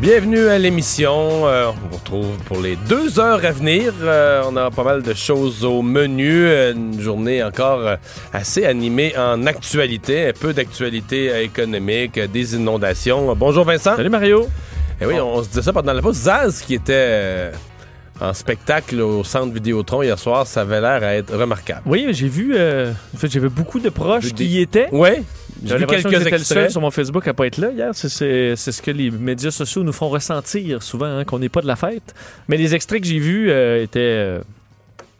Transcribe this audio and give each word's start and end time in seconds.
Bienvenue 0.00 0.46
à 0.46 0.58
l'émission. 0.58 1.48
Euh, 1.48 1.70
on 1.70 1.88
vous 1.88 1.96
retrouve 1.96 2.38
pour 2.44 2.60
les 2.60 2.76
deux 2.76 3.18
heures 3.18 3.44
à 3.44 3.50
venir. 3.50 3.92
Euh, 4.00 4.44
on 4.46 4.54
a 4.56 4.70
pas 4.70 4.84
mal 4.84 5.02
de 5.02 5.12
choses 5.12 5.64
au 5.64 5.82
menu. 5.82 6.46
Une 6.46 7.00
journée 7.00 7.42
encore 7.42 7.80
euh, 7.80 7.96
assez 8.32 8.64
animée 8.64 9.12
en 9.18 9.44
actualité. 9.44 10.28
Un 10.28 10.32
peu 10.32 10.52
d'actualité 10.52 11.42
économique, 11.42 12.16
des 12.16 12.54
inondations. 12.54 13.34
Bonjour 13.34 13.64
Vincent. 13.64 13.96
Salut 13.96 14.08
Mario. 14.08 14.46
Eh 15.00 15.06
oui, 15.06 15.18
on 15.18 15.42
se 15.42 15.48
disait 15.48 15.62
ça 15.62 15.72
pendant 15.72 15.92
la 15.92 16.00
pause. 16.00 16.16
Zaz 16.16 16.62
qui 16.62 16.74
était 16.74 17.50
en 18.20 18.34
spectacle 18.34 19.00
au 19.00 19.24
centre 19.24 19.52
Vidéotron 19.52 20.02
hier 20.02 20.18
soir, 20.18 20.46
ça 20.46 20.62
avait 20.62 20.80
l'air 20.80 21.02
à 21.02 21.14
être 21.14 21.34
remarquable. 21.34 21.82
Oui, 21.86 22.06
j'ai 22.10 22.28
vu. 22.28 22.54
en 22.54 23.16
fait, 23.16 23.30
j'avais 23.30 23.48
beaucoup 23.48 23.80
de 23.80 23.88
proches 23.88 24.32
qui 24.32 24.46
y 24.46 24.60
étaient. 24.60 24.88
Oui. 24.92 25.10
J'ai 25.64 25.76
vu 25.76 25.86
quelques 25.86 26.06
extraits. 26.06 26.32
le 26.32 26.44
seul 26.44 26.70
sur 26.70 26.80
mon 26.80 26.90
Facebook 26.90 27.26
à 27.26 27.34
pas 27.34 27.46
être 27.46 27.58
là 27.58 27.70
hier. 27.70 27.90
C'est 27.94 28.56
ce 28.56 28.82
que 28.82 28.90
les 28.90 29.10
médias 29.10 29.50
sociaux 29.50 29.82
nous 29.82 29.92
font 29.92 30.08
ressentir 30.08 30.82
souvent, 30.82 31.06
hein, 31.06 31.24
qu'on 31.24 31.38
n'est 31.38 31.48
pas 31.48 31.60
de 31.60 31.66
la 31.66 31.76
fête. 31.76 32.14
Mais 32.48 32.56
les 32.56 32.74
extraits 32.74 33.00
que 33.00 33.06
j'ai 33.06 33.18
vus 33.18 33.50
euh, 33.50 33.82
étaient. 33.82 33.98
Euh, 34.00 34.40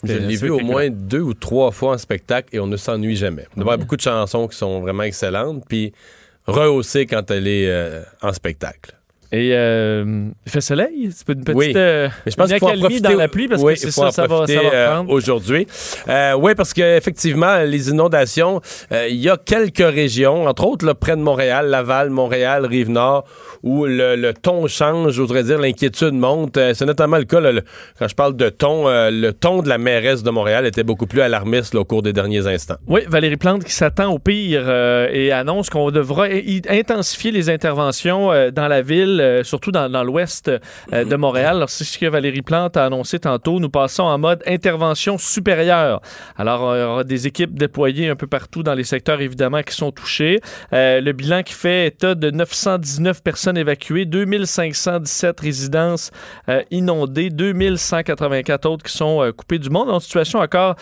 je 0.05 0.15
l'ai 0.15 0.37
vu 0.37 0.51
au 0.51 0.61
moins 0.61 0.91
deux 0.91 1.21
ou 1.21 1.35
trois 1.35 1.73
fois 1.73 1.95
en 1.95 1.99
spectacle 1.99 2.49
et 2.53 2.61
on 2.61 2.69
ne 2.69 2.77
s'ennuie 2.77 3.17
jamais. 3.17 3.47
Il 3.57 3.65
y 3.65 3.69
a 3.69 3.77
beaucoup 3.77 3.97
de 3.97 4.01
chansons 4.01 4.47
qui 4.47 4.57
sont 4.57 4.81
vraiment 4.81 5.03
excellentes, 5.03 5.65
puis 5.69 5.93
rehaussées 6.47 7.07
quand 7.07 7.29
elle 7.33 7.49
est 7.49 7.69
euh, 7.69 8.03
en 8.23 8.33
spectacle. 8.33 8.98
Et 9.31 9.51
euh, 9.53 10.31
il 10.47 10.51
fait 10.51 10.63
soleil? 10.63 11.11
C'est 11.15 11.29
une 11.29 11.45
petite 11.45 11.59
oui. 11.59 11.73
Euh, 11.77 12.09
Mais 12.25 12.33
je 12.33 12.37
pense 12.37 12.49
qu'il 12.49 12.59
faut 12.59 13.01
dans 13.01 13.17
la 13.17 13.29
pluie 13.29 13.47
parce 13.47 13.63
oui, 13.63 13.75
que 13.75 13.81
c'est 13.81 13.91
ça, 13.91 14.11
ça 14.11 14.27
va, 14.27 14.47
ça 14.47 14.55
va 14.55 14.73
euh, 14.73 14.95
prendre. 14.95 15.11
aujourd'hui. 15.11 15.67
Euh, 16.09 16.33
oui, 16.33 16.55
parce 16.55 16.73
qu'effectivement, 16.73 17.59
les 17.59 17.91
inondations, 17.91 18.63
il 18.91 19.17
y 19.17 19.29
a 19.29 19.37
quelques 19.37 19.79
régions, 19.79 20.47
entre 20.47 20.67
autres 20.67 20.87
là, 20.87 20.95
près 20.95 21.15
de 21.15 21.21
Montréal, 21.21 21.69
Laval, 21.69 22.09
Montréal, 22.09 22.65
Rive-Nord, 22.65 23.25
où 23.63 23.85
le, 23.85 24.17
le, 24.17 24.33
ton 24.33 24.67
change, 24.67 25.13
j'oserais 25.13 25.43
dire, 25.43 25.59
l'inquiétude 25.59 26.15
monte. 26.15 26.59
c'est 26.73 26.87
notamment 26.87 27.19
le 27.19 27.25
cas, 27.25 27.41
là, 27.41 27.53
le, 27.53 27.63
quand 27.99 28.09
je 28.09 28.15
parle 28.15 28.35
de 28.35 28.49
ton, 28.49 28.87
le 28.89 29.31
ton 29.33 29.61
de 29.61 29.69
la 29.69 29.77
mairesse 29.77 30.23
de 30.23 30.31
Montréal 30.31 30.65
était 30.65 30.85
beaucoup 30.85 31.07
plus 31.07 31.21
alarmiste 31.21 31.75
là, 31.75 31.81
au 31.81 31.85
cours 31.85 32.03
des 32.03 32.15
derniers 32.15 32.47
instants. 32.47 32.77
Oui, 32.87 33.03
Valérie 33.07 33.37
Plante 33.37 33.65
qui 33.65 33.73
s'attend 33.73 34.11
au 34.11 34.19
pire 34.19 34.71
et 35.13 35.33
annonce 35.33 35.69
qu'on 35.69 35.91
devra 35.91 36.29
intensifier 36.71 37.31
les 37.31 37.51
interventions 37.51 38.31
dans 38.53 38.69
la 38.69 38.81
ville 38.81 39.18
euh, 39.21 39.45
surtout 39.45 39.73
dans, 39.73 40.05
l'ouest 40.05 40.49
euh, 40.49 41.05
de 41.05 41.17
Montréal. 41.17 41.57
Alors, 41.57 41.71
c'est 41.71 41.85
ce 41.85 41.99
que 41.99 42.07
Valérie 42.07 42.43
Plante 42.43 42.77
a 42.77 42.85
annoncé 42.85 43.19
tantôt. 43.19 43.61
Nous 43.61 43.69
passons 43.69 44.05
en 44.05 44.19
mode 44.19 44.43
intervention 44.47 45.19
supérieure. 45.19 46.01
Alors, 46.37 46.77
il 46.77 46.81
y 46.81 46.83
aura 46.83 47.05
des 47.05 47.27
équipes 47.27 47.55
déployées 47.55 48.09
un 48.09 48.17
peu 48.17 48.27
partout 48.27 48.63
dans 48.63 48.75
les 48.75 48.85
secteurs, 48.85 49.21
évidemment, 49.21 49.63
qui 49.63 49.75
sont 49.75 49.91
touchés. 49.91 50.41
Euh, 50.73 51.01
le 51.01 51.13
bilan 51.13 51.43
qui 51.43 51.55
fait 51.55 51.89
état 51.89 52.15
de 52.15 52.31
919 52.31 53.23
personnes 53.23 53.57
évacuées, 53.57 54.05
2517 54.05 55.41
résidences 55.41 56.11
inondées, 56.71 57.31
2184 57.31 58.67
autres 58.67 58.85
qui 58.85 58.93
sont 58.93 59.33
coupées 59.37 59.59
du 59.59 59.71
monde. 59.71 59.91
En 59.91 60.01
situation 60.01 60.39
encore 60.41 60.77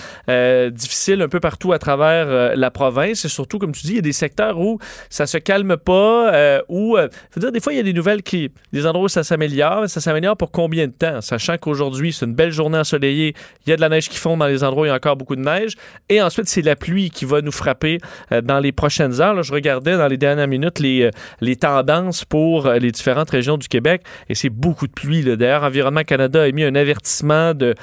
difficile 0.71 1.23
un 1.23 1.29
peu 1.29 1.41
partout 1.41 1.73
à 1.73 1.79
travers 1.79 2.57
la 2.57 2.71
province. 2.71 3.25
Et 3.25 3.29
surtout, 3.29 3.59
comme 3.59 3.73
tu 3.73 3.83
dis, 3.83 3.93
il 3.93 3.97
y 3.97 3.99
a 3.99 4.03
des 4.03 4.13
secteurs 4.13 4.59
où 4.59 4.79
ça 5.11 5.27
se 5.27 5.39
calme 5.39 5.77
pas, 5.77 6.63
où, 6.69 6.97
faut 7.31 7.41
dire, 7.41 7.53
des 7.53 7.61
fois, 7.61 7.73
il 7.73 7.77
y 7.77 7.81
a 7.81 7.83
des 7.83 7.93
nouvelles 7.93 8.23
qui, 8.27 8.51
des 8.73 8.87
endroits 8.87 9.07
où 9.07 9.09
ça 9.09 9.25
s'améliore. 9.25 9.89
Ça 9.89 10.01
s'améliore 10.01 10.37
pour 10.37 10.51
combien 10.51 10.87
de 10.87 10.93
temps? 10.93 11.21
Sachant 11.23 11.57
qu'aujourd'hui, 11.57 12.13
c'est 12.13 12.27
une 12.27 12.35
belle 12.35 12.53
journée 12.53 12.79
ensoleillée, 12.79 13.35
il 13.67 13.71
y 13.71 13.73
a 13.73 13.77
de 13.77 13.81
la 13.81 13.89
neige 13.89 14.09
qui 14.09 14.19
fond 14.19 14.37
dans 14.37 14.47
les 14.47 14.63
endroits 14.63 14.83
où 14.83 14.85
il 14.87 14.89
y 14.89 14.93
a 14.93 14.95
encore 14.95 15.17
beaucoup 15.17 15.37
de 15.37 15.41
neige. 15.41 15.75
Et 16.09 16.21
ensuite, 16.21 16.49
c'est 16.49 16.63
la 16.63 16.77
pluie 16.77 17.11
qui 17.11 17.25
va 17.25 17.41
nous 17.41 17.53
frapper 17.53 17.99
euh, 18.33 18.43
dans 18.43 18.59
les 18.59 18.73
prochaines 18.73 19.21
heures. 19.21 19.43
Je 19.43 19.53
regardais 19.53 19.97
dans 19.97 20.09
les 20.09 20.17
dernières 20.17 20.49
minutes 20.49 20.79
les, 20.79 21.11
euh, 21.43 21.55
tendances 21.55 22.25
pour 22.25 22.67
euh, 22.67 22.79
les 22.79 22.91
différentes 22.91 23.31
régions 23.31 23.57
du 23.57 23.69
Québec 23.69 24.03
et 24.29 24.35
c'est 24.35 24.51
beaucoup 24.51 24.87
de 24.87 24.93
pluie. 24.93 25.23
D'ailleurs, 25.25 25.63
Environnement 25.63 26.03
Canada 26.03 26.43
a 26.43 26.51
mis 26.51 26.65
un 26.65 26.75
avertissement 26.75 27.55
de 27.55 27.75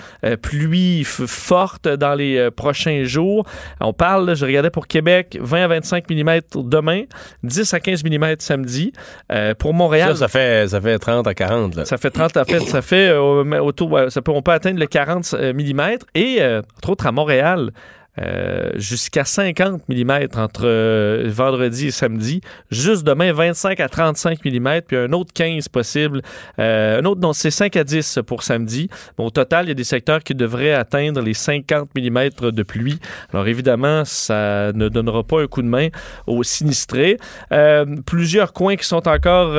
pluie 0.41 1.03
forte 1.05 1.87
dans 1.87 2.13
les 2.13 2.51
prochains 2.51 3.03
jours. 3.03 3.45
On 3.79 3.93
parle, 3.93 4.35
je 4.35 4.45
regardais 4.45 4.69
pour 4.69 4.87
Québec, 4.87 5.37
20 5.41 5.63
à 5.63 5.67
25 5.67 6.09
mm 6.09 6.39
demain, 6.55 7.03
10 7.43 7.73
à 7.73 7.79
15 7.79 8.03
mm 8.03 8.35
samedi. 8.39 8.93
pour 9.57 9.73
Montréal, 9.73 10.15
ça 10.17 10.27
fait, 10.33 10.67
ça 10.67 10.81
fait 10.81 10.99
30 10.99 11.27
à 11.27 11.33
40. 11.33 11.75
Là. 11.75 11.85
Ça 11.85 11.97
fait 11.97 12.09
30 12.09 12.37
à 12.37 12.45
fait. 12.45 12.59
Ça 12.59 12.81
fait 12.81 13.09
euh, 13.09 13.59
autour. 13.61 13.99
Ça 14.09 14.21
peut, 14.21 14.31
on 14.31 14.41
peut 14.41 14.51
atteindre 14.51 14.79
le 14.79 14.87
40 14.87 15.33
mm. 15.33 15.81
Et, 16.15 16.37
euh, 16.41 16.61
entre 16.77 16.89
autres, 16.89 17.07
à 17.07 17.11
Montréal, 17.11 17.71
euh, 18.19 18.69
jusqu'à 18.75 19.25
50 19.25 19.81
mm 19.89 20.11
entre 20.35 20.65
euh, 20.65 21.23
vendredi 21.29 21.87
et 21.87 21.91
samedi. 21.91 22.41
Juste 22.69 23.03
demain, 23.03 23.33
25 23.33 23.79
à 23.79 23.89
35 23.89 24.45
mm, 24.45 24.81
puis 24.85 24.97
un 24.97 25.11
autre 25.13 25.33
15 25.33 25.67
possible. 25.69 26.21
Euh, 26.59 27.01
un 27.01 27.05
autre, 27.05 27.21
non, 27.21 27.33
c'est 27.33 27.49
5 27.49 27.75
à 27.75 27.83
10 27.83 28.19
pour 28.27 28.43
samedi. 28.43 28.87
Bon, 29.17 29.25
au 29.25 29.29
total, 29.31 29.65
il 29.65 29.69
y 29.69 29.71
a 29.71 29.75
des 29.75 29.83
secteurs 29.83 30.23
qui 30.23 30.35
devraient 30.35 30.73
atteindre 30.73 31.21
les 31.21 31.33
50 31.33 31.89
mm 31.95 32.51
de 32.51 32.63
pluie. 32.63 32.99
Alors 33.33 33.47
évidemment, 33.47 34.05
ça 34.05 34.71
ne 34.73 34.89
donnera 34.89 35.23
pas 35.23 35.41
un 35.41 35.47
coup 35.47 35.63
de 35.63 35.67
main 35.67 35.87
aux 36.27 36.43
sinistrés. 36.43 37.17
plusieurs 38.05 38.53
coins 38.53 38.75
qui 38.75 38.85
sont 38.85 39.07
encore, 39.07 39.53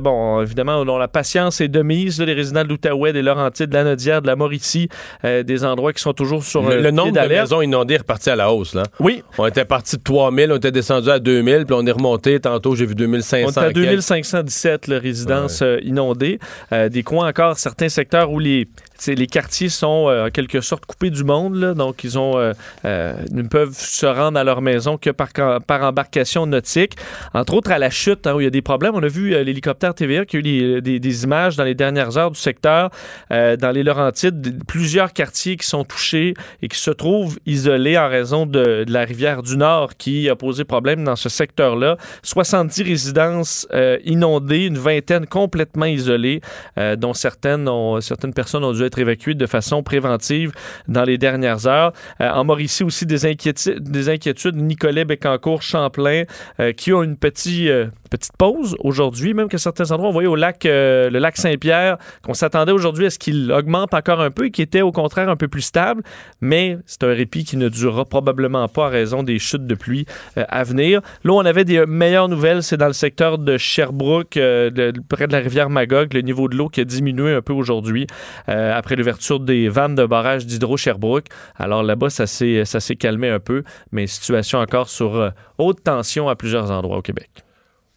bon, 0.00 0.42
évidemment, 0.42 0.84
dont 0.84 0.98
la 0.98 1.08
patience 1.08 1.60
est 1.60 1.68
de 1.68 1.82
mise. 1.82 2.20
Là, 2.20 2.26
les 2.26 2.34
résidents 2.34 2.62
de 2.62 2.68
l'Outaouais, 2.68 3.12
des 3.12 3.22
Laurentides, 3.22 3.70
de 3.70 3.74
la 3.74 3.84
Nodière, 3.84 4.22
de 4.22 4.28
la 4.28 4.36
Mauricie, 4.36 4.88
des 5.24 5.64
endroits 5.64 5.92
qui 5.92 6.02
sont 6.02 6.12
toujours 6.12 6.44
sur 6.44 6.62
le, 6.62 6.80
le 6.80 6.90
nombre 6.92 7.20
de 7.20 7.28
maisons 7.28 7.62
inondées 7.62 7.95
reparti 7.98 8.30
à 8.30 8.36
la 8.36 8.52
hausse. 8.52 8.74
Là. 8.74 8.84
Oui. 9.00 9.22
On 9.38 9.46
était 9.46 9.64
parti 9.64 9.96
de 9.96 10.02
3000, 10.02 10.52
on 10.52 10.56
était 10.56 10.72
descendu 10.72 11.10
à 11.10 11.18
2000, 11.18 11.66
puis 11.66 11.74
on 11.78 11.86
est 11.86 11.92
remonté. 11.92 12.40
Tantôt, 12.40 12.74
j'ai 12.74 12.86
vu 12.86 12.94
2500. 12.94 13.46
On 13.46 13.50
était 13.50 13.60
à 13.60 13.72
2517 13.72 14.88
le 14.88 14.98
résidences 14.98 15.60
ouais. 15.60 15.80
inondées. 15.82 16.38
Euh, 16.72 16.88
des 16.88 17.02
coins 17.02 17.28
encore, 17.28 17.58
certains 17.58 17.88
secteurs 17.88 18.30
où 18.30 18.38
les 18.38 18.68
les 19.06 19.26
quartiers 19.26 19.68
sont 19.68 20.08
euh, 20.08 20.26
en 20.26 20.30
quelque 20.30 20.60
sorte 20.60 20.86
coupés 20.86 21.10
du 21.10 21.24
monde, 21.24 21.56
là, 21.56 21.74
donc 21.74 22.04
ils 22.04 22.18
ont 22.18 22.38
euh, 22.38 22.52
euh, 22.84 23.14
ne 23.30 23.42
peuvent 23.42 23.76
se 23.76 24.06
rendre 24.06 24.38
à 24.38 24.44
leur 24.44 24.62
maison 24.62 24.96
que 24.96 25.10
par, 25.10 25.28
par 25.66 25.82
embarcation 25.82 26.46
nautique. 26.46 26.96
Entre 27.34 27.54
autres 27.54 27.70
à 27.70 27.78
la 27.78 27.90
chute, 27.90 28.26
hein, 28.26 28.34
où 28.34 28.40
il 28.40 28.44
y 28.44 28.46
a 28.46 28.50
des 28.50 28.62
problèmes. 28.62 28.94
On 28.94 29.02
a 29.02 29.08
vu 29.08 29.30
l'hélicoptère 29.44 29.94
TVA 29.94 30.24
qui 30.24 30.36
a 30.36 30.38
eu 30.40 30.80
des, 30.80 31.00
des, 31.00 31.24
images 31.24 31.56
dans 31.56 31.64
les 31.64 31.74
dernières 31.74 32.16
heures 32.16 32.30
du 32.30 32.38
secteur, 32.38 32.90
dans 33.30 33.72
les 33.72 33.82
Laurentides, 33.82 34.62
plusieurs 34.66 35.12
quartiers 35.12 35.56
qui 35.56 35.66
sont 35.66 35.84
touchés 35.84 36.34
et 36.62 36.68
qui 36.68 36.78
se 36.78 36.90
trouvent 36.90 37.38
isolés 37.46 37.85
en 37.94 38.08
raison 38.08 38.46
de, 38.46 38.84
la 38.88 39.04
rivière 39.04 39.42
du 39.42 39.56
Nord 39.56 39.96
qui 39.96 40.28
a 40.28 40.36
posé 40.36 40.64
problème 40.64 41.04
dans 41.04 41.16
ce 41.16 41.28
secteur-là. 41.28 41.96
70 42.22 42.82
résidences 42.82 43.68
inondées, 44.04 44.66
une 44.66 44.78
vingtaine 44.78 45.26
complètement 45.26 45.86
isolées, 45.86 46.40
dont 46.96 47.14
certaines 47.14 47.68
ont, 47.68 48.00
certaines 48.00 48.34
personnes 48.34 48.64
ont 48.64 48.72
dû 48.72 48.82
être 48.82 48.98
évacués 48.98 49.34
de 49.34 49.46
façon 49.46 49.82
préventive 49.82 50.52
dans 50.88 51.04
les 51.04 51.18
dernières 51.18 51.66
heures. 51.66 51.92
Euh, 52.20 52.30
en 52.30 52.44
Mauricie 52.44 52.84
aussi, 52.84 53.06
des 53.06 53.26
inquiétudes, 53.26 53.82
des 53.82 54.08
inquiétudes. 54.08 54.56
Nicolet, 54.56 55.04
Bécancourt, 55.04 55.62
Champlain, 55.62 56.24
euh, 56.60 56.72
qui 56.72 56.92
ont 56.92 57.02
une 57.02 57.16
petite, 57.16 57.68
euh, 57.68 57.86
petite 58.10 58.36
pause 58.36 58.76
aujourd'hui, 58.80 59.34
même 59.34 59.48
que 59.48 59.58
certains 59.58 59.90
endroits, 59.90 60.08
on 60.08 60.12
voyait 60.12 60.28
au 60.28 60.36
lac, 60.36 60.62
le 60.64 61.18
lac 61.18 61.36
Saint-Pierre, 61.36 61.98
qu'on 62.22 62.34
s'attendait 62.34 62.72
aujourd'hui 62.72 63.06
à 63.06 63.10
ce 63.10 63.18
qu'il 63.18 63.50
augmente 63.52 63.94
encore 63.94 64.20
un 64.20 64.30
peu 64.30 64.46
et 64.46 64.50
qui 64.50 64.62
était 64.62 64.82
au 64.82 64.92
contraire 64.92 65.28
un 65.28 65.36
peu 65.36 65.48
plus 65.48 65.62
stable, 65.62 66.02
mais 66.40 66.78
c'est 66.86 67.02
un 67.04 67.12
répit 67.12 67.44
qui 67.44 67.56
ne 67.56 67.68
durera 67.76 68.04
probablement 68.04 68.68
pas 68.68 68.86
à 68.86 68.88
raison 68.88 69.22
des 69.22 69.38
chutes 69.38 69.66
de 69.66 69.74
pluie 69.74 70.06
à 70.36 70.64
venir. 70.64 71.00
Là, 71.24 71.32
on 71.32 71.44
avait 71.44 71.64
des 71.64 71.84
meilleures 71.86 72.28
nouvelles, 72.28 72.62
c'est 72.62 72.76
dans 72.76 72.86
le 72.86 72.92
secteur 72.92 73.38
de 73.38 73.56
Sherbrooke, 73.56 74.34
de, 74.34 74.92
près 75.08 75.26
de 75.26 75.32
la 75.32 75.38
rivière 75.38 75.70
Magog, 75.70 76.12
le 76.14 76.20
niveau 76.20 76.48
de 76.48 76.56
l'eau 76.56 76.68
qui 76.68 76.80
a 76.80 76.84
diminué 76.84 77.32
un 77.32 77.42
peu 77.42 77.52
aujourd'hui 77.52 78.06
après 78.46 78.96
l'ouverture 78.96 79.40
des 79.40 79.68
vannes 79.68 79.94
de 79.94 80.06
barrage 80.06 80.46
d'Hydro-Sherbrooke. 80.46 81.26
Alors 81.56 81.82
là-bas, 81.82 82.10
ça 82.10 82.26
s'est 82.26 82.96
calmé 82.98 83.28
un 83.28 83.40
peu, 83.40 83.62
mais 83.92 84.06
situation 84.06 84.58
encore 84.58 84.88
sur 84.88 85.16
euh, 85.16 85.30
haute 85.58 85.82
tension 85.82 86.28
à 86.28 86.36
plusieurs 86.36 86.70
endroits 86.70 86.98
au 86.98 87.02
Québec. 87.02 87.45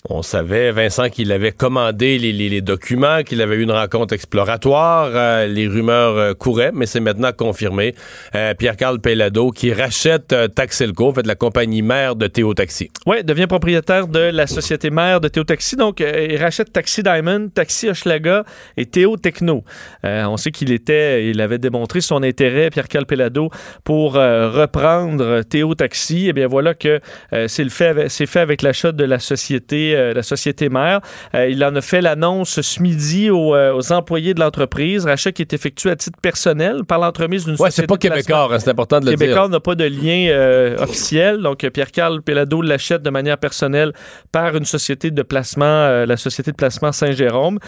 On 0.07 0.21
savait, 0.21 0.71
Vincent, 0.71 1.09
qu'il 1.09 1.29
avait 1.33 1.51
commandé 1.51 2.17
les, 2.17 2.61
documents, 2.61 3.21
qu'il 3.21 3.41
avait 3.41 3.55
eu 3.55 3.63
une 3.63 3.71
rencontre 3.71 4.13
exploratoire. 4.13 5.11
euh, 5.13 5.45
les 5.45 5.67
rumeurs 5.67 6.15
euh, 6.17 6.33
couraient, 6.33 6.71
mais 6.73 6.85
c'est 6.85 7.01
maintenant 7.01 7.33
confirmé. 7.33 7.93
Euh, 8.33 8.53
Pierre-Carl 8.53 9.01
Pellado 9.01 9.51
qui 9.51 9.73
rachète 9.73 10.33
Taxelco, 10.55 11.09
en 11.09 11.13
fait, 11.13 11.27
la 11.27 11.35
compagnie 11.35 11.81
mère 11.81 12.15
de 12.15 12.27
Théo 12.27 12.53
Taxi. 12.53 12.89
Oui, 13.07 13.25
devient 13.25 13.47
propriétaire 13.47 14.07
de 14.07 14.19
la 14.19 14.47
société 14.47 14.89
mère 14.89 15.19
de 15.19 15.27
Théo 15.27 15.43
Taxi. 15.43 15.75
Donc, 15.75 15.99
il 15.99 16.37
rachète 16.37 16.71
Taxi 16.71 17.03
Diamond, 17.03 17.49
Taxi 17.53 17.89
Hochelaga 17.89 18.45
et 18.77 18.85
Théo 18.85 19.17
Techno. 19.17 19.65
On 20.03 20.37
sait 20.37 20.51
qu'il 20.51 20.71
était, 20.71 21.27
il 21.27 21.41
avait 21.41 21.57
démontré 21.57 21.99
son 21.99 22.23
intérêt, 22.23 22.69
Pierre 22.69 22.87
Calpelado, 22.87 23.49
pour 23.83 24.13
reprendre 24.13 25.41
Théo 25.41 25.75
Taxi. 25.75 26.27
Eh 26.29 26.33
bien, 26.33 26.47
voilà 26.47 26.73
que 26.73 27.01
c'est 27.47 27.67
fait, 27.69 28.09
fait 28.09 28.39
avec 28.39 28.61
l'achat 28.61 28.93
de 28.93 29.03
la 29.03 29.19
société, 29.19 29.88
euh, 29.95 30.13
la 30.13 30.23
société 30.23 30.69
mère. 30.69 31.01
Euh, 31.35 31.47
il 31.49 31.63
en 31.63 31.75
a 31.75 31.81
fait 31.81 32.01
l'annonce 32.01 32.61
ce 32.61 32.81
midi 32.81 33.29
aux, 33.29 33.55
euh, 33.55 33.73
aux 33.73 33.91
employés 33.91 34.33
de 34.33 34.39
l'entreprise. 34.39 35.05
Rachat 35.05 35.31
qui 35.31 35.41
est 35.41 35.53
effectué 35.53 35.91
à 35.91 35.95
titre 35.95 36.19
personnel 36.21 36.83
par 36.87 36.99
l'entremise 36.99 37.45
d'une 37.45 37.53
Ouais, 37.53 37.69
société 37.69 37.81
c'est 37.81 37.87
pas 37.87 37.97
québécois, 37.97 38.49
hein, 38.51 38.59
c'est 38.59 38.69
important 38.69 38.99
de 38.99 39.05
le 39.05 39.11
Québécois 39.11 39.41
dire. 39.43 39.49
n'a 39.49 39.59
pas 39.59 39.75
de 39.75 39.85
lien 39.85 40.75
officiel. 40.81 41.39
Donc, 41.41 41.67
Pierre-Carl 41.69 42.21
Pellado 42.21 42.61
l'achète 42.61 43.01
de 43.01 43.09
manière 43.09 43.37
personnelle 43.37 43.93
par 44.31 44.55
une 44.55 44.65
société 44.65 45.11
de 45.11 45.21
placement, 45.21 46.05
la 46.05 46.17
société 46.17 46.51
de 46.51 46.55
placement 46.55 46.91
Saint-Jérôme. 46.91 47.59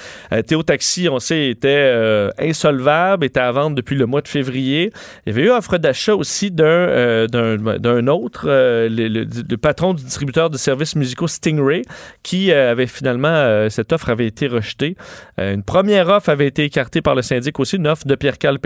Théo 0.48 0.64
Taxi, 0.64 1.08
on 1.10 1.20
sait, 1.20 1.50
était 1.50 2.30
insolvable, 2.40 3.26
était 3.26 3.40
à 3.40 3.52
vendre 3.52 3.76
depuis 3.76 3.96
le 3.96 4.06
mois 4.06 4.22
de 4.22 4.28
février. 4.28 4.92
Il 5.26 5.30
y 5.30 5.38
avait 5.38 5.48
eu 5.48 5.52
offre 5.52 5.78
d'achat 5.78 6.16
aussi 6.16 6.52
d'un 6.52 6.64
euh, 6.66 7.28
autre, 8.08 8.46
euh, 8.48 8.90
le, 8.90 9.08
le- 9.08 9.26
le 9.50 9.58
patron 9.58 9.94
du 9.94 10.04
distributeur 10.04 10.50
de 10.50 10.58
services 10.58 10.96
musicaux 10.96 11.28
Stingray, 11.28 11.82
qui 12.24 12.52
euh, 12.52 12.72
avait 12.72 12.88
finalement, 12.88 13.28
euh, 13.30 13.70
cette 13.70 13.92
offre 13.94 14.10
avait 14.10 14.28
été 14.28 14.48
rejetée. 14.48 14.96
Euh, 15.40 15.54
une 15.54 15.64
première 15.64 16.08
offre 16.10 16.30
avait 16.30 16.48
été 16.48 16.64
écartée 16.64 17.02
par 17.02 17.16
le 17.16 17.22
syndic 17.22 17.60
aussi, 17.60 17.78
une 17.78 17.88
offre 17.88 18.06
de 18.06 18.16
Pierre-Carl. 18.16 18.58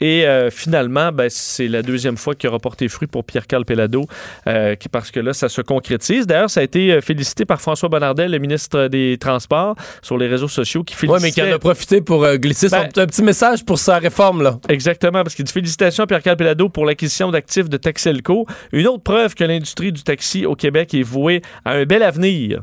Et 0.00 0.26
euh, 0.26 0.50
finalement, 0.50 1.12
ben, 1.12 1.28
c'est 1.30 1.68
la 1.68 1.82
deuxième 1.82 2.16
fois 2.16 2.34
qu'il 2.34 2.50
a 2.50 2.58
porté 2.58 2.88
fruit 2.88 3.08
pour 3.08 3.24
Pierre-Carl 3.24 3.64
qui- 3.64 4.88
parce 4.88 5.10
que 5.10 5.20
là, 5.20 5.32
ça 5.32 5.48
se 5.48 5.60
concrétise. 5.60 6.26
D'ailleurs, 6.26 6.50
ça 6.50 6.60
a 6.60 6.62
été 6.62 7.00
félicité 7.00 7.44
par 7.44 7.60
François 7.60 7.88
Bonnardel, 7.88 8.30
le 8.30 8.38
ministre 8.38 8.88
des 8.88 9.16
Transports, 9.18 9.74
sur 10.02 10.18
les 10.18 10.26
réseaux 10.26 10.48
sociaux, 10.48 10.82
qui 10.84 10.94
Ouais, 11.06 11.18
mais 11.20 11.30
qui 11.30 11.34
félicitait... 11.36 11.52
en 11.52 11.56
a 11.56 11.58
profité 11.58 12.00
pour 12.00 12.26
glisser 12.36 12.68
son- 12.68 12.76
Ben- 12.76 13.02
un 13.02 13.06
petit 13.06 13.22
message 13.22 13.64
pour 13.64 13.78
sa 13.78 13.98
réforme, 13.98 14.42
là. 14.42 14.58
Exactement, 14.68 15.22
parce 15.22 15.34
qu'il 15.34 15.44
dit 15.44 15.52
félicitations 15.52 16.04
à 16.04 16.06
Pierre-Carl 16.06 16.36
pour 16.72 16.86
l'acquisition 16.86 17.30
d'actifs 17.30 17.68
de 17.68 17.76
Taxelco. 17.76 18.46
Une 18.72 18.86
autre 18.86 19.02
preuve 19.02 19.34
que 19.34 19.44
l'industrie 19.44 19.92
du 19.92 20.02
taxi 20.02 20.46
au 20.46 20.54
Québec 20.54 20.94
est 20.94 21.02
vouée 21.02 21.42
à 21.64 21.72
un 21.72 21.84
bel 21.84 22.02
avenir. 22.02 22.62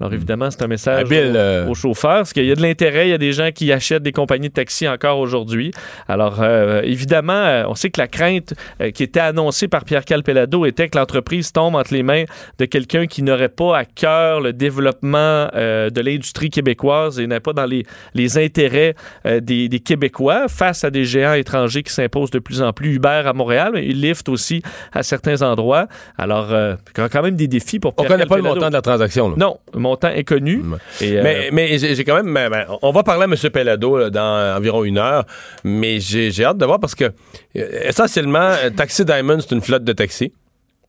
Alors 0.00 0.12
évidemment, 0.14 0.50
c'est 0.50 0.62
un 0.62 0.68
message 0.68 1.00
Habile, 1.00 1.32
euh. 1.34 1.66
aux 1.66 1.74
chauffeurs, 1.74 2.18
parce 2.18 2.32
qu'il 2.32 2.44
y 2.44 2.52
a 2.52 2.54
de 2.54 2.62
l'intérêt, 2.62 3.08
il 3.08 3.10
y 3.10 3.14
a 3.14 3.18
des 3.18 3.32
gens 3.32 3.50
qui 3.52 3.72
achètent 3.72 4.02
des 4.02 4.12
compagnies 4.12 4.48
de 4.48 4.54
taxi 4.54 4.88
encore 4.88 5.18
aujourd'hui. 5.18 5.72
Alors 6.06 6.36
euh, 6.40 6.82
évidemment, 6.84 7.32
euh, 7.32 7.64
on 7.66 7.74
sait 7.74 7.90
que 7.90 8.00
la 8.00 8.06
crainte 8.06 8.54
euh, 8.80 8.90
qui 8.90 9.02
était 9.02 9.20
annoncée 9.20 9.66
par 9.66 9.84
Pierre-Carl 9.84 10.22
Pellado 10.22 10.64
était 10.66 10.88
que 10.88 10.96
l'entreprise 10.96 11.52
tombe 11.52 11.74
entre 11.74 11.92
les 11.92 12.02
mains 12.02 12.24
de 12.58 12.64
quelqu'un 12.64 13.06
qui 13.06 13.22
n'aurait 13.22 13.48
pas 13.48 13.76
à 13.76 13.84
cœur 13.84 14.40
le 14.40 14.52
développement 14.52 15.48
euh, 15.54 15.90
de 15.90 16.00
l'industrie 16.00 16.50
québécoise 16.50 17.18
et 17.18 17.26
n'est 17.26 17.40
pas 17.40 17.52
dans 17.52 17.66
les, 17.66 17.84
les 18.14 18.38
intérêts 18.38 18.94
euh, 19.26 19.40
des, 19.40 19.68
des 19.68 19.80
Québécois 19.80 20.46
face 20.48 20.84
à 20.84 20.90
des 20.90 21.04
géants 21.04 21.34
étrangers 21.34 21.82
qui 21.82 21.92
s'imposent 21.92 22.30
de 22.30 22.38
plus 22.38 22.62
en 22.62 22.72
plus. 22.72 22.94
Uber 22.94 23.22
à 23.26 23.32
Montréal, 23.32 23.72
mais 23.74 23.82
Lyft 23.82 24.28
aussi 24.28 24.62
à 24.92 25.02
certains 25.02 25.42
endroits. 25.42 25.86
Alors, 26.16 26.52
euh, 26.52 26.74
il 26.96 27.00
y 27.00 27.04
a 27.04 27.08
quand 27.08 27.22
même 27.22 27.36
des 27.36 27.48
défis 27.48 27.78
pour 27.80 27.92
On 27.96 28.02
Pierre 28.02 28.08
connaît 28.12 28.26
pas 28.26 28.36
le 28.36 28.42
Calpelado. 28.42 28.54
montant 28.60 28.68
de 28.68 28.74
la 28.74 28.82
transaction, 28.82 29.28
là. 29.30 29.34
Non, 29.36 29.58
montant 29.88 30.10
est 30.10 30.24
connu. 30.24 30.58
Mm. 30.58 30.76
Et, 31.00 31.18
euh, 31.18 31.22
Mais, 31.22 31.48
mais 31.52 31.78
j'ai 31.78 32.04
quand 32.04 32.16
même. 32.16 32.32
ben, 32.32 32.50
ben, 32.50 32.66
on 32.82 32.90
va 32.92 33.02
parler 33.02 33.24
à 33.24 33.26
M. 33.26 33.50
Pellado 33.50 33.98
là, 33.98 34.10
dans 34.10 34.56
environ 34.56 34.84
une 34.84 34.98
heure, 34.98 35.24
mais 35.64 36.00
j'ai 36.00 36.44
hâte 36.44 36.58
de 36.58 36.64
voir 36.64 36.80
parce 36.80 36.94
que, 36.94 37.04
euh, 37.04 37.88
essentiellement, 37.88 38.38
euh, 38.38 38.70
Taxi 38.70 39.04
Diamond, 39.04 39.38
c'est 39.40 39.54
une 39.54 39.62
flotte 39.62 39.84
de 39.84 39.92
taxis. 39.92 40.32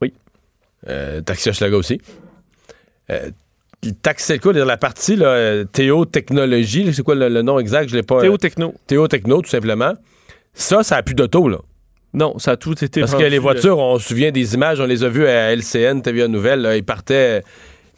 Oui. 0.02 0.14
Taxi 1.26 1.50
Hochelaga 1.50 1.78
aussi. 1.78 2.02
Euh, 3.12 3.30
Taxelco, 4.02 4.52
la 4.52 4.78
partie 4.78 5.16
là, 5.16 5.64
Théo 5.66 6.06
Technologie, 6.06 6.94
c'est 6.94 7.02
quoi 7.02 7.16
le, 7.16 7.30
le 7.30 7.42
nom 7.42 7.60
exact? 7.60 7.90
Je 7.90 7.96
l'ai 7.96 8.04
pas. 8.04 8.22
Théo 8.22 8.38
Techno. 8.38 8.74
Théo 8.88 9.08
Techno, 9.08 9.42
tout 9.42 9.50
simplement. 9.50 9.94
Ça, 10.54 10.84
ça 10.84 10.98
a 10.98 11.04
plus 11.04 11.16
d'auto, 11.16 11.48
là. 11.48 11.60
Non, 12.14 12.40
ça 12.40 12.52
a 12.52 12.58
tout 12.58 12.84
été 12.84 13.02
Parce 13.02 13.14
que 13.14 13.24
les 13.24 13.38
voitures, 13.38 13.78
on 13.78 14.00
se 14.00 14.08
souvient 14.08 14.32
des 14.32 14.56
images, 14.56 14.80
on 14.80 14.86
les 14.86 15.04
a 15.04 15.10
vues 15.10 15.28
à 15.28 15.56
LCN, 15.56 16.02
TVA 16.02 16.28
Nouvelle, 16.28 16.62
là, 16.62 16.76
ils 16.76 16.84
partaient, 16.84 17.44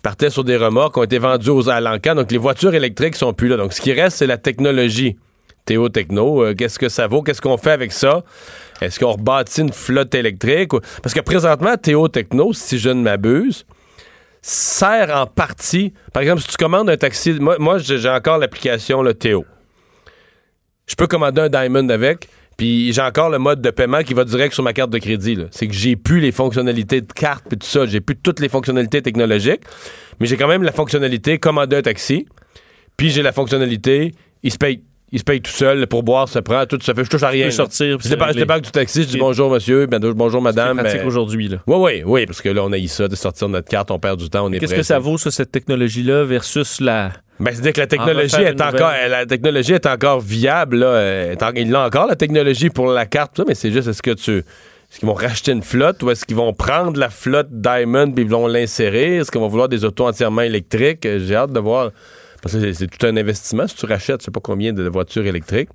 partaient 0.02 0.30
sur 0.30 0.44
des 0.44 0.58
remorques, 0.58 0.98
ont 0.98 1.04
été 1.04 1.20
vendus 1.20 1.50
aux 1.50 1.70
Alancan. 1.70 2.16
Donc, 2.16 2.32
les 2.32 2.38
voitures 2.38 2.74
électriques 2.74 3.16
sont 3.16 3.34
plus 3.34 3.48
là. 3.48 3.58
Donc, 3.58 3.74
ce 3.74 3.82
qui 3.82 3.94
reste, 3.94 4.18
c'est 4.18 4.28
la 4.28 4.38
technologie. 4.38 5.18
Théo 5.66 5.90
Techno, 5.90 6.44
euh, 6.44 6.56
qu'est-ce 6.56 6.80
que 6.80 6.90
ça 6.90 7.08
vaut? 7.08 7.22
Qu'est-ce 7.22 7.42
qu'on 7.42 7.58
fait 7.58 7.72
avec 7.72 7.92
ça? 7.92 8.24
Est-ce 8.82 9.00
qu'on 9.00 9.12
rebâtit 9.12 9.62
une 9.62 9.72
flotte 9.72 10.16
électrique? 10.16 10.72
Parce 11.04 11.14
que 11.14 11.20
présentement, 11.20 11.78
Théo 11.78 12.08
Techno, 12.08 12.52
si 12.52 12.80
je 12.80 12.90
ne 12.90 13.02
m'abuse, 13.02 13.66
sert 14.42 15.16
en 15.16 15.28
partie. 15.28 15.94
Par 16.14 16.24
exemple, 16.24 16.42
si 16.42 16.48
tu 16.48 16.58
commandes 16.58 16.90
un 16.90 16.98
taxi, 16.98 17.34
moi, 17.34 17.58
moi 17.60 17.78
j'ai 17.78 18.00
j'ai 18.00 18.10
encore 18.10 18.40
l'application 18.40 19.02
le 19.04 19.14
Théo. 19.14 19.46
Je 20.88 20.96
peux 20.96 21.08
commander 21.08 21.42
un 21.42 21.50
Diamond 21.50 21.88
avec, 21.90 22.28
puis 22.62 22.94
j'ai 22.94 23.02
encore 23.02 23.32
le 23.32 23.40
mode 23.40 23.60
de 23.60 23.72
paiement 23.72 24.04
qui 24.04 24.14
va 24.14 24.24
direct 24.24 24.54
sur 24.54 24.62
ma 24.62 24.72
carte 24.72 24.92
de 24.92 25.00
crédit. 25.00 25.36
C'est 25.50 25.68
que 25.68 25.74
j'ai 25.74 25.96
plus 25.96 26.20
les 26.20 26.32
fonctionnalités 26.32 27.02
de 27.02 27.12
carte 27.12 27.52
et 27.52 27.58
tout 27.58 27.66
ça. 27.66 27.88
J'ai 27.88 28.02
plus 28.02 28.16
toutes 28.16 28.40
les 28.40 28.50
fonctionnalités 28.50 29.02
technologiques, 29.02 29.62
mais 30.20 30.28
j'ai 30.28 30.38
quand 30.38 30.48
même 30.48 30.62
la 30.62 30.72
fonctionnalité 30.72 31.40
commander 31.40 31.78
un 31.78 31.82
taxi, 31.82 32.28
puis 32.98 33.10
j'ai 33.10 33.24
la 33.24 33.32
fonctionnalité 33.32 34.14
il 34.44 34.52
se 34.52 34.60
paye. 34.60 34.84
Il 35.14 35.20
se 35.20 35.26
paye 35.26 35.42
tout 35.42 35.52
seul, 35.52 35.88
pour 35.88 36.04
boire, 36.04 36.30
se 36.30 36.40
prend, 36.40 36.66
tout 36.66 36.80
se 36.82 36.94
fait. 36.94 37.04
Je 37.04 37.10
touche 37.10 37.24
à 37.24 37.28
rien. 37.28 37.46
là. 37.46 37.52
sortir, 37.52 37.98
Je 38.02 38.08
débarque, 38.08 38.34
je 38.34 38.60
du 38.62 38.72
taxi, 38.72 39.04
je 39.04 39.10
dis 39.10 39.18
bonjour 39.18 39.52
monsieur, 39.52 39.86
ben, 39.86 40.00
bonjour 40.00 40.42
madame. 40.42 40.78
C'est 40.78 40.84
pratique 40.84 41.02
ben, 41.02 41.08
aujourd'hui. 41.08 41.50
là. 41.50 41.58
oui, 41.68 41.76
oui, 41.78 42.04
oui, 42.06 42.26
parce 42.26 42.42
que 42.42 42.48
là, 42.48 42.64
on 42.64 42.72
a 42.72 42.78
eu 42.78 42.88
ça 42.88 43.10
de 43.10 43.16
sortir 43.16 43.50
notre 43.50 43.68
carte, 43.68 43.92
on 43.92 44.00
perd 44.00 44.18
du 44.18 44.30
temps, 44.30 44.46
on 44.46 44.54
est 44.54 44.60
Qu'est-ce 44.60 44.74
que 44.74 44.84
ça 44.84 45.00
vaut, 45.00 45.18
ça, 45.18 45.30
cette 45.30 45.52
technologie-là, 45.52 46.24
versus 46.24 46.80
la. 46.80 47.12
Ben, 47.42 47.52
c'est-à-dire 47.52 47.74
que 47.74 47.82
la 47.82 47.88
technologie, 47.88 48.36
refaire 48.36 48.48
est 48.48 48.62
encore, 48.62 48.92
nouvelle. 48.92 49.12
la 49.12 49.26
technologie 49.26 49.74
est 49.74 49.86
encore 49.86 50.22
viable. 50.22 50.78
Là, 50.78 50.86
euh, 50.88 51.36
en- 51.42 51.52
ils 51.56 51.70
l'ont 51.70 51.80
encore, 51.84 52.08
la 52.08 52.16
technologie, 52.16 52.70
pour 52.70 52.88
la 52.88 53.06
carte, 53.06 53.36
ça, 53.36 53.44
mais 53.48 53.56
c'est 53.56 53.72
juste, 53.72 53.88
est-ce 53.88 54.02
que 54.02 54.12
tu... 54.12 54.38
Est-ce 54.38 55.00
qu'ils 55.00 55.08
vont 55.08 55.14
racheter 55.14 55.54
une 55.54 55.64
flotte 55.64 56.04
ou 56.04 56.12
est-ce 56.12 56.26
qu'ils 56.26 56.36
vont 56.36 56.52
prendre 56.54 57.00
la 57.00 57.10
flotte 57.10 57.48
Diamond 57.50 58.12
puis 58.12 58.26
ils 58.26 58.30
vont 58.30 58.46
l'insérer? 58.46 59.18
Est-ce 59.18 59.32
qu'ils 59.32 59.40
vont 59.40 59.48
vouloir 59.48 59.70
des 59.70 59.86
autos 59.86 60.06
entièrement 60.06 60.42
électriques? 60.42 61.08
J'ai 61.20 61.34
hâte 61.36 61.54
de 61.54 61.60
voir. 61.62 61.92
Parce 62.42 62.56
que 62.56 62.62
c'est- 62.62 62.74
c'est 62.74 62.88
tout 62.88 63.06
un 63.06 63.16
investissement. 63.18 63.68
Si 63.68 63.76
tu 63.76 63.86
rachètes, 63.86 64.22
je 64.22 64.26
sais 64.26 64.32
pas 64.32 64.40
combien 64.42 64.74
de 64.74 64.88
voitures 64.88 65.26
électriques. 65.26 65.70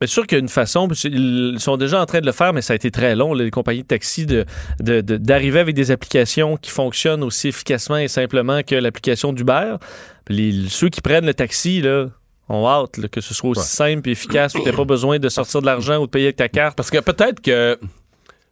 Bien 0.00 0.06
sûr 0.08 0.26
qu'il 0.26 0.36
y 0.36 0.40
a 0.40 0.42
une 0.42 0.48
façon, 0.48 0.88
ils 1.04 1.60
sont 1.60 1.76
déjà 1.76 2.00
en 2.02 2.06
train 2.06 2.20
de 2.20 2.26
le 2.26 2.32
faire, 2.32 2.52
mais 2.52 2.60
ça 2.62 2.72
a 2.72 2.76
été 2.76 2.90
très 2.90 3.14
long, 3.14 3.34
les 3.34 3.52
compagnies 3.52 3.82
de 3.82 3.86
taxi, 3.86 4.26
de- 4.26 4.44
de- 4.80 5.00
de- 5.00 5.16
d'arriver 5.16 5.60
avec 5.60 5.76
des 5.76 5.92
applications 5.92 6.56
qui 6.56 6.70
fonctionnent 6.72 7.22
aussi 7.22 7.48
efficacement 7.48 7.98
et 7.98 8.08
simplement 8.08 8.62
que 8.64 8.74
l'application 8.74 9.32
d'Uber. 9.32 9.76
Ceux 10.68 10.88
qui 10.88 11.00
prennent 11.02 11.26
le 11.26 11.34
taxi, 11.34 11.82
là, 11.82 12.06
ont 12.48 12.66
hâte 12.66 12.96
là, 12.96 13.06
que 13.06 13.20
ce 13.20 13.32
soit 13.32 13.50
aussi 13.50 13.60
Ouais. 13.60 13.66
simple 13.94 14.08
et 14.08 14.12
efficace, 14.12 14.54
où 14.56 14.58
tu 14.58 14.64
n'as 14.68 14.72
pas 14.76 14.84
besoin 14.84 15.20
de 15.20 15.28
sortir 15.28 15.60
de 15.60 15.66
l'argent 15.66 15.98
ou 15.98 16.06
de 16.06 16.10
payer 16.10 16.26
avec 16.26 16.36
ta 16.36 16.48
carte. 16.48 16.76
Parce 16.76 16.90
que 16.90 16.98
peut-être 16.98 17.40
que. 17.40 17.78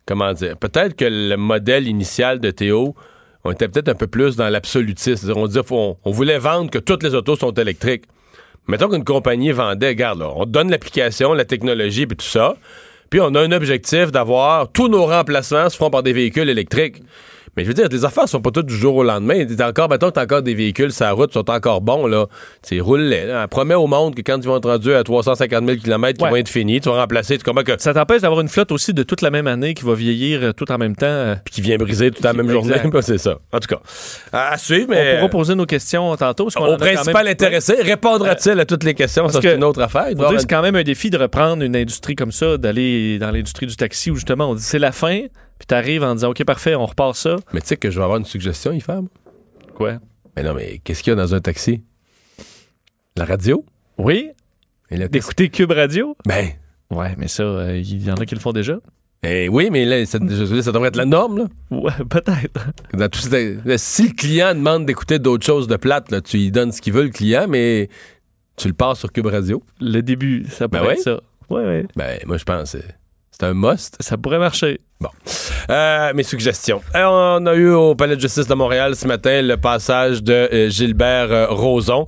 Comment 0.06 0.32
dire? 0.32 0.56
Peut-être 0.56 0.94
que 0.94 1.04
le 1.04 1.36
modèle 1.36 1.88
initial 1.88 2.38
de 2.38 2.50
Théo, 2.52 2.94
on 3.44 3.52
était 3.52 3.68
peut-être 3.68 3.88
un 3.88 3.94
peu 3.94 4.06
plus 4.06 4.36
dans 4.36 4.48
l'absolutisme. 4.48 5.32
On, 5.34 5.46
disait, 5.46 5.60
on, 5.70 5.96
voulait 6.04 6.38
vendre 6.38 6.70
que 6.70 6.78
toutes 6.78 7.02
les 7.02 7.14
autos 7.14 7.36
sont 7.36 7.52
électriques. 7.52 8.04
Mettons 8.68 8.88
qu'une 8.88 9.04
compagnie 9.04 9.52
vendait, 9.52 9.88
regarde, 9.88 10.20
là, 10.20 10.30
on 10.36 10.44
donne 10.44 10.70
l'application, 10.70 11.32
la 11.32 11.44
technologie, 11.44 12.06
puis 12.06 12.16
tout 12.16 12.26
ça. 12.26 12.56
Puis 13.08 13.20
on 13.20 13.34
a 13.34 13.40
un 13.40 13.52
objectif 13.52 14.12
d'avoir 14.12 14.70
tous 14.70 14.88
nos 14.88 15.06
remplacements 15.06 15.68
se 15.68 15.76
feront 15.76 15.90
par 15.90 16.02
des 16.02 16.12
véhicules 16.12 16.48
électriques. 16.48 17.02
Mais 17.60 17.64
je 17.64 17.68
veux 17.68 17.74
dire, 17.74 17.88
les 17.90 18.06
affaires 18.06 18.26
sont 18.26 18.40
pas 18.40 18.50
toutes 18.50 18.64
du 18.68 18.74
jour 18.74 18.96
au 18.96 19.02
lendemain. 19.02 19.44
T'es 19.44 19.62
encore, 19.62 19.90
mettons 19.90 20.10
t'as 20.10 20.22
encore 20.22 20.40
des 20.40 20.54
véhicules 20.54 20.92
sur 20.92 21.04
la 21.04 21.12
route, 21.12 21.30
sont 21.34 21.50
encore 21.50 21.82
bons, 21.82 22.06
là. 22.06 22.24
Tu 22.66 22.76
sais, 22.76 22.80
roule-les, 22.80 23.26
là. 23.26 23.46
Promets 23.48 23.74
au 23.74 23.86
monde 23.86 24.14
que 24.14 24.22
quand 24.22 24.38
ils 24.38 24.46
vont 24.46 24.56
être 24.56 24.70
rendus 24.70 24.94
à 24.94 25.04
350 25.04 25.66
000 25.66 25.76
km, 25.78 26.16
ils 26.18 26.24
Ouais. 26.24 26.30
vont 26.30 26.36
être 26.36 26.48
finis, 26.48 26.80
tu 26.80 26.88
vas 26.88 26.96
remplacer, 27.02 27.36
tu 27.36 27.44
comprends 27.44 27.62
que 27.64 27.72
Ça 27.78 27.92
t'empêche 27.92 28.22
d'avoir 28.22 28.40
une 28.40 28.48
flotte 28.48 28.72
aussi 28.72 28.94
de 28.94 29.02
toute 29.02 29.20
la 29.20 29.30
même 29.30 29.46
année 29.46 29.74
qui 29.74 29.84
va 29.84 29.92
vieillir 29.92 30.40
euh, 30.42 30.52
tout 30.52 30.72
en 30.72 30.78
même 30.78 30.96
temps. 30.96 31.04
euh. 31.04 31.34
puis 31.44 31.52
qui 31.56 31.60
vient 31.60 31.76
briser 31.76 32.10
toute 32.10 32.24
la 32.24 32.32
même 32.32 32.46
Exact. 32.50 32.54
journée. 32.54 32.90
Ben, 32.90 33.02
c'est 33.02 33.18
ça. 33.18 33.38
En 33.52 33.58
tout 33.60 33.68
cas, 33.68 33.80
à, 34.32 34.52
à 34.52 34.56
suivre, 34.56 34.86
On 34.88 34.92
mais 34.94 35.16
pourra 35.16 35.28
poser 35.28 35.54
nos 35.54 35.66
questions 35.66 36.16
tantôt. 36.16 36.44
parce 36.44 36.54
qu'on 36.54 36.62
en 36.64 36.76
au 36.76 36.78
même- 36.78 36.94
principal 36.94 37.28
intéressé, 37.28 37.74
répondra-t-il 37.82 38.58
à 38.58 38.64
toutes 38.64 38.84
les 38.84 38.94
questions? 38.94 39.24
parce 39.24 39.34
Ça, 39.34 39.40
c'est 39.42 39.54
une 39.54 39.64
autre 39.64 39.82
affaire. 39.82 40.06
On 40.16 40.38
c'est 40.38 40.48
quand 40.48 40.62
même 40.62 40.76
un 40.76 40.82
défi 40.82 41.10
de 41.10 41.18
reprendre 41.18 41.62
une 41.62 41.76
industrie 41.76 42.14
comme 42.16 42.32
ça, 42.32 42.56
d'aller 42.56 43.18
dans 43.18 43.30
l'industrie 43.30 43.66
du 43.66 43.76
taxi 43.76 44.10
où 44.10 44.14
justement 44.14 44.48
on 44.50 44.54
dit 44.54 44.62
c'est 44.62 44.78
la 44.78 44.92
fin, 44.92 45.20
puis 45.60 45.66
t'arrives 45.66 46.02
en 46.02 46.14
disant 46.16 46.30
OK, 46.30 46.42
parfait, 46.44 46.74
on 46.74 46.86
repart 46.86 47.14
ça. 47.14 47.36
Mais 47.52 47.60
tu 47.60 47.68
sais 47.68 47.76
que 47.76 47.88
je 47.90 47.98
vais 47.98 48.02
avoir 48.02 48.18
une 48.18 48.24
suggestion, 48.24 48.72
y 48.72 48.80
faire. 48.80 49.02
moi? 49.02 49.10
Quoi? 49.74 49.98
Mais 50.36 50.42
non, 50.42 50.54
mais 50.54 50.80
qu'est-ce 50.82 51.02
qu'il 51.04 51.12
y 51.12 51.14
a 51.14 51.16
dans 51.16 51.34
un 51.34 51.40
taxi? 51.40 51.84
La 53.16 53.24
radio? 53.26 53.64
Oui? 53.98 54.30
D'écouter 54.90 55.48
Cube 55.50 55.70
Radio? 55.72 56.16
Ben, 56.26 56.48
Ouais, 56.90 57.14
mais 57.18 57.28
ça, 57.28 57.44
euh, 57.44 57.76
il 57.76 58.02
y 58.04 58.10
en 58.10 58.14
a 58.14 58.26
qui 58.26 58.34
le 58.34 58.40
font 58.40 58.50
déjà. 58.52 58.80
Eh 59.22 59.48
oui, 59.48 59.68
mais 59.70 59.84
là, 59.84 60.04
ça, 60.06 60.18
ça 60.18 60.72
devrait 60.72 60.88
être 60.88 60.96
la 60.96 61.04
norme. 61.04 61.38
Là. 61.38 61.44
Ouais, 61.70 61.92
peut-être. 62.08 63.78
Si 63.78 64.08
le 64.08 64.14
client 64.14 64.54
demande 64.54 64.86
d'écouter 64.86 65.18
d'autres 65.20 65.44
choses 65.46 65.68
de 65.68 65.76
plate, 65.76 66.10
là, 66.10 66.20
tu 66.20 66.38
lui 66.38 66.50
donnes 66.50 66.72
ce 66.72 66.80
qu'il 66.80 66.94
veut, 66.94 67.04
le 67.04 67.10
client, 67.10 67.46
mais 67.48 67.88
tu 68.56 68.66
le 68.66 68.74
passes 68.74 68.98
sur 68.98 69.12
Cube 69.12 69.26
Radio. 69.26 69.62
Le 69.80 70.00
début, 70.00 70.46
ça 70.48 70.66
Ben 70.66 70.78
pourrait 70.78 70.88
ouais. 70.94 70.98
être 70.98 71.02
ça. 71.04 71.20
Ouais, 71.50 71.64
ouais. 71.64 71.86
Ben, 71.94 72.18
moi, 72.26 72.38
je 72.38 72.44
pense 72.44 72.70
c'est- 72.70 72.96
c'est 73.30 73.44
un 73.44 73.54
must. 73.54 73.96
Ça 74.00 74.16
pourrait 74.16 74.38
marcher. 74.38 74.80
Euh, 75.70 76.12
mes 76.14 76.24
suggestions. 76.24 76.82
Euh, 76.96 77.38
on 77.38 77.46
a 77.46 77.54
eu 77.54 77.70
au 77.70 77.94
Palais 77.94 78.16
de 78.16 78.20
justice 78.20 78.46
de 78.46 78.54
Montréal 78.54 78.96
ce 78.96 79.06
matin 79.06 79.40
le 79.40 79.56
passage 79.56 80.22
de 80.22 80.32
euh, 80.32 80.68
Gilbert 80.68 81.28
euh, 81.30 82.04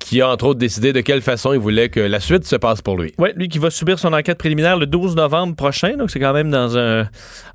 qui 0.00 0.20
a 0.20 0.28
entre 0.28 0.46
autres 0.46 0.58
décidé 0.58 0.92
de 0.92 1.00
quelle 1.00 1.22
façon 1.22 1.52
il 1.52 1.58
voulait 1.58 1.88
que 1.88 2.00
la 2.00 2.20
suite 2.20 2.44
se 2.44 2.56
passe 2.56 2.82
pour 2.82 2.98
lui. 2.98 3.14
Oui, 3.18 3.30
lui 3.36 3.48
qui 3.48 3.58
va 3.58 3.70
subir 3.70 3.98
son 3.98 4.12
enquête 4.12 4.36
préliminaire 4.36 4.76
le 4.76 4.86
12 4.86 5.16
novembre 5.16 5.54
prochain, 5.54 5.96
donc 5.96 6.10
c'est 6.10 6.20
quand 6.20 6.34
même 6.34 6.50
dans 6.50 6.76
un, 6.76 7.08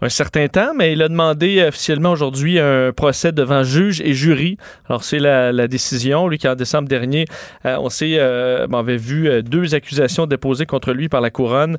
certain 0.07 0.47
temps, 0.47 0.71
mais 0.75 0.93
il 0.93 1.01
a 1.03 1.09
demandé 1.09 1.63
officiellement 1.67 2.11
aujourd'hui 2.11 2.57
un 2.57 2.91
procès 2.91 3.31
devant 3.31 3.63
juge 3.63 4.01
et 4.01 4.13
jury. 4.13 4.57
Alors 4.87 5.03
c'est 5.03 5.19
la, 5.19 5.67
décision, 5.67 6.27
lui 6.27 6.39
qui 6.39 6.47
en 6.47 6.55
décembre 6.55 6.87
dernier, 6.87 7.25
on 7.65 7.89
sait, 7.89 8.17
vu 8.97 9.43
deux 9.43 9.75
accusations 9.75 10.25
déposées 10.25 10.65
contre 10.65 10.93
lui 10.93 11.07
par 11.07 11.21
la 11.21 11.29
couronne 11.29 11.77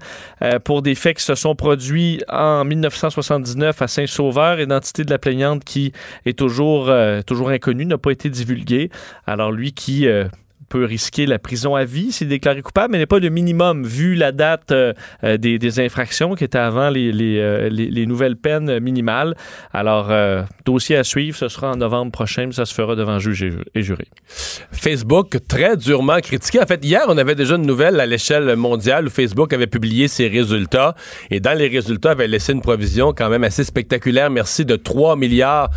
pour 0.65 0.83
des 0.83 0.95
faits 0.95 1.17
qui 1.17 1.25
se 1.25 1.35
sont 1.35 1.57
produits 1.57 2.23
en 2.29 2.65
1979 3.01 3.81
à 3.83 3.89
Saint-Sauveur, 3.89 4.61
identité 4.61 5.05
de 5.05 5.11
la 5.11 5.19
plaignante 5.19 5.65
qui 5.65 5.93
est 6.27 6.39
toujours, 6.39 6.91
euh, 6.91 7.23
toujours 7.23 7.51
inconnue, 7.51 7.87
n'a 7.87 7.99
pas 7.99 8.11
été 8.11 8.29
divulguée. 8.29 8.91
Alors 9.27 9.53
lui 9.53 9.73
qui... 9.73 10.07
euh, 10.07 10.29
peut 10.71 10.85
risquer 10.87 11.27
la 11.27 11.39
prison 11.39 11.75
à 11.75 11.85
vie 11.85 12.13
s'il 12.13 12.29
est 12.29 12.31
déclaré 12.31 12.63
coupable, 12.63 12.93
mais 12.93 12.99
n'est 12.99 13.07
pas 13.07 13.21
de 13.21 13.29
minimum 13.29 13.85
vu 13.85 14.15
la 14.15 14.33
date 14.33 14.71
euh, 14.73 14.95
euh, 15.25 15.37
des, 15.37 15.59
des 15.59 15.81
infractions 15.81 16.35
qui 16.35 16.45
étaient 16.45 16.57
avant 16.59 16.89
les, 16.89 17.11
euh, 17.39 17.69
les- 17.69 17.91
les 17.91 18.07
nouvelles 18.07 18.37
peines 18.37 18.79
minimales. 18.79 19.35
Alors, 19.75 20.11
dossier 20.65 20.97
à 20.97 21.05
suivre, 21.05 21.37
ce 21.37 21.49
sera 21.49 21.73
en 21.73 21.77
novembre 21.77 22.13
prochain, 22.13 22.47
mais 22.47 22.53
ça 22.53 22.65
se 22.65 22.73
fera 22.73 22.95
devant 22.97 23.19
juge 23.19 23.43
et, 23.43 23.51
ju- 23.51 23.59
et 23.75 23.83
jury. 23.83 24.07
Facebook 24.73 25.37
très 25.49 25.77
durement 25.77 26.21
critiqué. 26.21 26.61
En 26.63 26.67
fait, 26.67 26.85
hier, 26.85 27.03
on 27.09 27.19
avait 27.19 27.35
déjà 27.35 27.57
une 27.57 27.67
nouvelle 27.67 27.99
à 28.01 28.07
l'échelle 28.07 28.55
mondiale 28.57 29.07
où 29.09 29.11
Facebook 29.11 29.53
avait 29.53 29.67
publié 29.67 30.09
ses 30.09 30.29
résultats 30.29 30.95
et 31.31 31.41
dans 31.41 31.57
les 31.59 31.69
résultats 31.69 32.13
avait 32.13 32.29
laissé 32.29 32.53
une 32.53 32.63
provision 32.63 33.13
quand 33.13 33.29
même 33.29 33.45
assez 33.45 33.65
spectaculaire, 33.65 34.31
merci, 34.31 34.65
de 34.65 34.77
3 34.77 35.17
milliards 35.17 35.71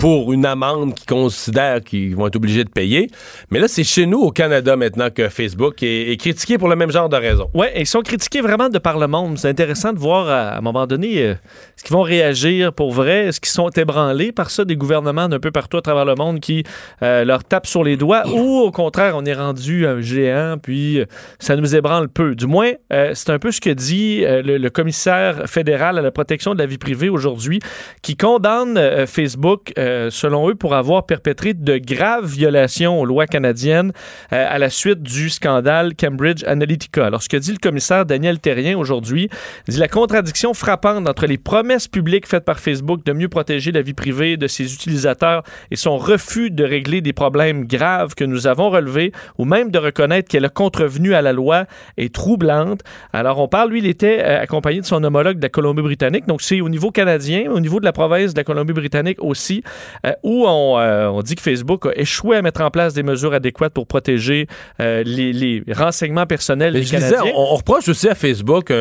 pour 0.00 0.32
une 0.32 0.46
amende 0.46 0.94
qu'ils 0.94 1.06
considèrent 1.06 1.82
qu'ils 1.82 2.16
vont 2.16 2.26
être 2.26 2.36
obligés 2.36 2.64
de 2.64 2.70
payer. 2.70 3.10
Mais 3.50 3.60
là, 3.60 3.68
c'est 3.68 3.84
chez 3.84 4.06
nous, 4.06 4.18
au 4.18 4.30
Canada, 4.30 4.74
maintenant, 4.74 5.10
que 5.10 5.28
Facebook 5.28 5.82
est, 5.82 6.18
critiqué 6.18 6.56
pour 6.56 6.68
le 6.68 6.76
même 6.76 6.90
genre 6.90 7.10
de 7.10 7.16
raison. 7.16 7.50
Oui, 7.52 7.66
ils 7.76 7.86
sont 7.86 8.00
critiqués 8.00 8.40
vraiment 8.40 8.70
de 8.70 8.78
par 8.78 8.98
le 8.98 9.06
monde. 9.06 9.36
C'est 9.36 9.50
intéressant 9.50 9.92
de 9.92 9.98
voir 9.98 10.28
à, 10.30 10.56
un 10.56 10.62
moment 10.62 10.86
donné, 10.86 11.22
euh, 11.22 11.32
est-ce 11.32 11.84
qu'ils 11.84 11.94
vont 11.94 12.02
réagir 12.02 12.72
pour 12.72 12.92
vrai? 12.92 13.26
Est-ce 13.26 13.40
qu'ils 13.40 13.50
sont 13.50 13.68
ébranlés 13.68 14.32
par 14.32 14.48
ça 14.48 14.64
des 14.64 14.74
gouvernements 14.74 15.28
d'un 15.28 15.38
peu 15.38 15.50
partout 15.50 15.76
à 15.76 15.82
travers 15.82 16.06
le 16.06 16.14
monde 16.14 16.40
qui 16.40 16.64
euh, 17.02 17.26
leur 17.26 17.44
tapent 17.44 17.66
sur 17.66 17.84
les 17.84 17.98
doigts 17.98 18.26
ou 18.26 18.60
au 18.60 18.70
contraire, 18.70 19.14
on 19.16 19.26
est 19.26 19.34
rendu 19.34 19.86
un 19.86 20.00
géant 20.00 20.56
puis 20.62 21.00
euh, 21.00 21.04
ça 21.38 21.56
nous 21.56 21.76
ébranle 21.76 22.08
peu? 22.08 22.34
Du 22.34 22.46
moins, 22.46 22.72
c'est 22.90 23.28
un 23.28 23.38
peu 23.38 23.52
ce 23.52 23.60
que 23.60 23.70
dit 23.70 24.22
le, 24.24 24.56
le 24.56 24.70
commissaire 24.70 25.42
fédéral 25.46 25.98
à 25.98 26.02
la 26.02 26.10
protection 26.10 26.54
de 26.54 26.58
la 26.58 26.66
vie 26.66 26.78
privée 26.78 27.10
aujourd'hui 27.10 27.60
qui 28.00 28.16
condamne 28.16 28.78
Facebook, 29.06 29.72
euh, 29.90 30.10
selon 30.10 30.48
eux, 30.48 30.54
pour 30.54 30.74
avoir 30.74 31.04
perpétré 31.04 31.54
de 31.54 31.78
graves 31.78 32.26
violations 32.26 33.00
aux 33.00 33.04
lois 33.04 33.26
canadiennes 33.26 33.92
euh, 34.32 34.46
à 34.48 34.58
la 34.58 34.70
suite 34.70 35.02
du 35.02 35.30
scandale 35.30 35.94
Cambridge 35.94 36.44
Analytica. 36.44 37.06
Alors, 37.06 37.22
ce 37.22 37.28
que 37.28 37.36
dit 37.36 37.52
le 37.52 37.58
commissaire 37.58 38.06
Daniel 38.06 38.38
Terrien 38.38 38.78
aujourd'hui, 38.78 39.28
dit 39.68 39.78
la 39.78 39.88
contradiction 39.88 40.54
frappante 40.54 41.08
entre 41.08 41.26
les 41.26 41.38
promesses 41.38 41.88
publiques 41.88 42.26
faites 42.26 42.44
par 42.44 42.60
Facebook 42.60 43.04
de 43.04 43.12
mieux 43.12 43.28
protéger 43.28 43.72
la 43.72 43.82
vie 43.82 43.94
privée 43.94 44.36
de 44.36 44.46
ses 44.46 44.72
utilisateurs 44.72 45.42
et 45.70 45.76
son 45.76 45.98
refus 45.98 46.50
de 46.50 46.64
régler 46.64 47.00
des 47.00 47.12
problèmes 47.12 47.66
graves 47.66 48.14
que 48.14 48.24
nous 48.24 48.46
avons 48.46 48.70
relevés 48.70 49.12
ou 49.38 49.44
même 49.44 49.70
de 49.70 49.78
reconnaître 49.78 50.28
qu'elle 50.28 50.44
a 50.44 50.50
contrevenu 50.50 51.14
à 51.14 51.22
la 51.22 51.32
loi 51.32 51.64
est 51.96 52.14
troublante. 52.14 52.80
Alors, 53.12 53.38
on 53.38 53.48
parle, 53.48 53.70
lui, 53.70 53.80
il 53.80 53.86
était 53.86 54.20
euh, 54.22 54.42
accompagné 54.42 54.80
de 54.80 54.86
son 54.86 55.02
homologue 55.02 55.38
de 55.38 55.42
la 55.42 55.48
Colombie-Britannique, 55.48 56.26
donc 56.26 56.42
c'est 56.42 56.60
au 56.60 56.68
niveau 56.68 56.90
canadien, 56.90 57.50
au 57.50 57.60
niveau 57.60 57.80
de 57.80 57.84
la 57.84 57.92
province 57.92 58.34
de 58.34 58.38
la 58.38 58.44
Colombie-Britannique 58.44 59.18
aussi, 59.20 59.62
euh, 60.06 60.12
où 60.22 60.46
on, 60.46 60.78
euh, 60.78 61.08
on 61.08 61.22
dit 61.22 61.34
que 61.34 61.42
Facebook 61.42 61.86
a 61.86 61.96
échoué 61.96 62.36
à 62.36 62.42
mettre 62.42 62.60
en 62.60 62.70
place 62.70 62.94
des 62.94 63.02
mesures 63.02 63.34
adéquates 63.34 63.72
pour 63.72 63.86
protéger 63.86 64.46
euh, 64.80 65.02
les, 65.04 65.32
les 65.32 65.62
renseignements 65.72 66.26
personnels 66.26 66.72
Mais 66.72 66.80
des 66.80 66.86
je 66.86 66.96
disais, 66.96 67.10
Canadiens. 67.14 67.32
on, 67.36 67.52
on 67.52 67.54
reproche 67.56 67.88
aussi 67.88 68.08
à 68.08 68.14
Facebook 68.14 68.72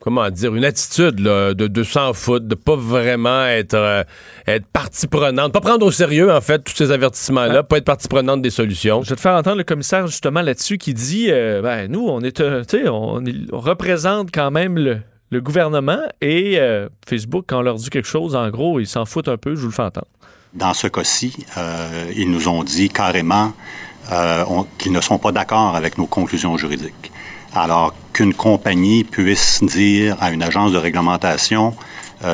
comment 0.00 0.28
dire, 0.30 0.54
une 0.54 0.64
attitude 0.64 1.20
là, 1.20 1.54
de, 1.54 1.66
de 1.66 1.82
s'en 1.82 2.12
foutre, 2.12 2.46
de 2.46 2.54
pas 2.54 2.74
vraiment 2.74 3.44
être, 3.44 3.74
euh, 3.74 4.02
être 4.46 4.66
partie 4.66 5.06
prenante, 5.06 5.52
pas 5.52 5.60
prendre 5.60 5.86
au 5.86 5.90
sérieux, 5.90 6.32
en 6.32 6.40
fait, 6.40 6.64
tous 6.64 6.74
ces 6.74 6.90
avertissements-là, 6.90 7.62
pas 7.62 7.76
être 7.76 7.84
partie 7.84 8.08
prenante 8.08 8.42
des 8.42 8.50
solutions. 8.50 9.02
Je 9.02 9.10
vais 9.10 9.16
te 9.16 9.20
faire 9.20 9.34
entendre 9.34 9.58
le 9.58 9.64
commissaire 9.64 10.06
justement 10.06 10.42
là-dessus 10.42 10.78
qui 10.78 10.94
dit 10.94 11.26
euh, 11.30 11.62
ben, 11.62 11.90
nous, 11.90 12.06
on 12.08 12.20
est, 12.22 12.40
euh, 12.40 12.64
tu 12.64 12.78
sais, 12.78 12.88
on 12.88 13.22
représente 13.52 14.30
quand 14.32 14.50
même 14.50 14.76
le, 14.76 14.98
le 15.30 15.40
gouvernement 15.40 16.00
et 16.20 16.58
euh, 16.58 16.88
Facebook, 17.08 17.44
quand 17.48 17.58
on 17.58 17.62
leur 17.62 17.76
dit 17.76 17.88
quelque 17.90 18.08
chose, 18.08 18.34
en 18.34 18.48
gros, 18.50 18.80
ils 18.80 18.86
s'en 18.86 19.04
foutent 19.06 19.28
un 19.28 19.36
peu, 19.36 19.54
je 19.54 19.60
vous 19.60 19.68
le 19.68 19.72
fais 19.72 19.82
entendre. 19.82 20.08
Dans 20.54 20.74
ce 20.74 20.88
cas-ci, 20.88 21.46
euh, 21.56 22.10
ils 22.16 22.28
nous 22.30 22.48
ont 22.48 22.64
dit 22.64 22.88
carrément 22.88 23.52
euh, 24.12 24.44
on- 24.48 24.64
qu'ils 24.78 24.90
ne 24.92 25.00
sont 25.00 25.18
pas 25.18 25.30
d'accord 25.30 25.76
avec 25.76 25.96
nos 25.98 26.06
conclusions 26.06 26.56
juridiques. 26.56 27.12
Alors 27.54 27.94
qu'une 28.12 28.34
compagnie 28.34 29.04
puisse 29.04 29.62
dire 29.62 30.16
à 30.20 30.30
une 30.32 30.42
agence 30.42 30.72
de 30.72 30.78
réglementation 30.78 31.74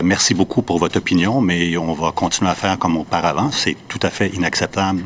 merci 0.02 0.34
beaucoup 0.34 0.62
pour 0.62 0.78
votre 0.78 0.96
opinion, 0.98 1.40
mais 1.40 1.76
on 1.76 1.92
va 1.92 2.10
continuer 2.10 2.50
à 2.50 2.56
faire 2.56 2.76
comme 2.76 2.96
auparavant, 2.96 3.52
c'est 3.52 3.76
tout 3.88 4.00
à 4.02 4.10
fait 4.10 4.28
inacceptable. 4.30 5.02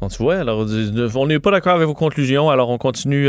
Bon, 0.00 0.08
tu 0.08 0.20
vois, 0.20 0.38
alors 0.38 0.66
on 1.14 1.26
n'est 1.26 1.38
pas 1.38 1.52
d'accord 1.52 1.76
avec 1.76 1.86
vos 1.86 1.94
conclusions, 1.94 2.50
alors 2.50 2.70
on 2.70 2.78
continue. 2.78 3.28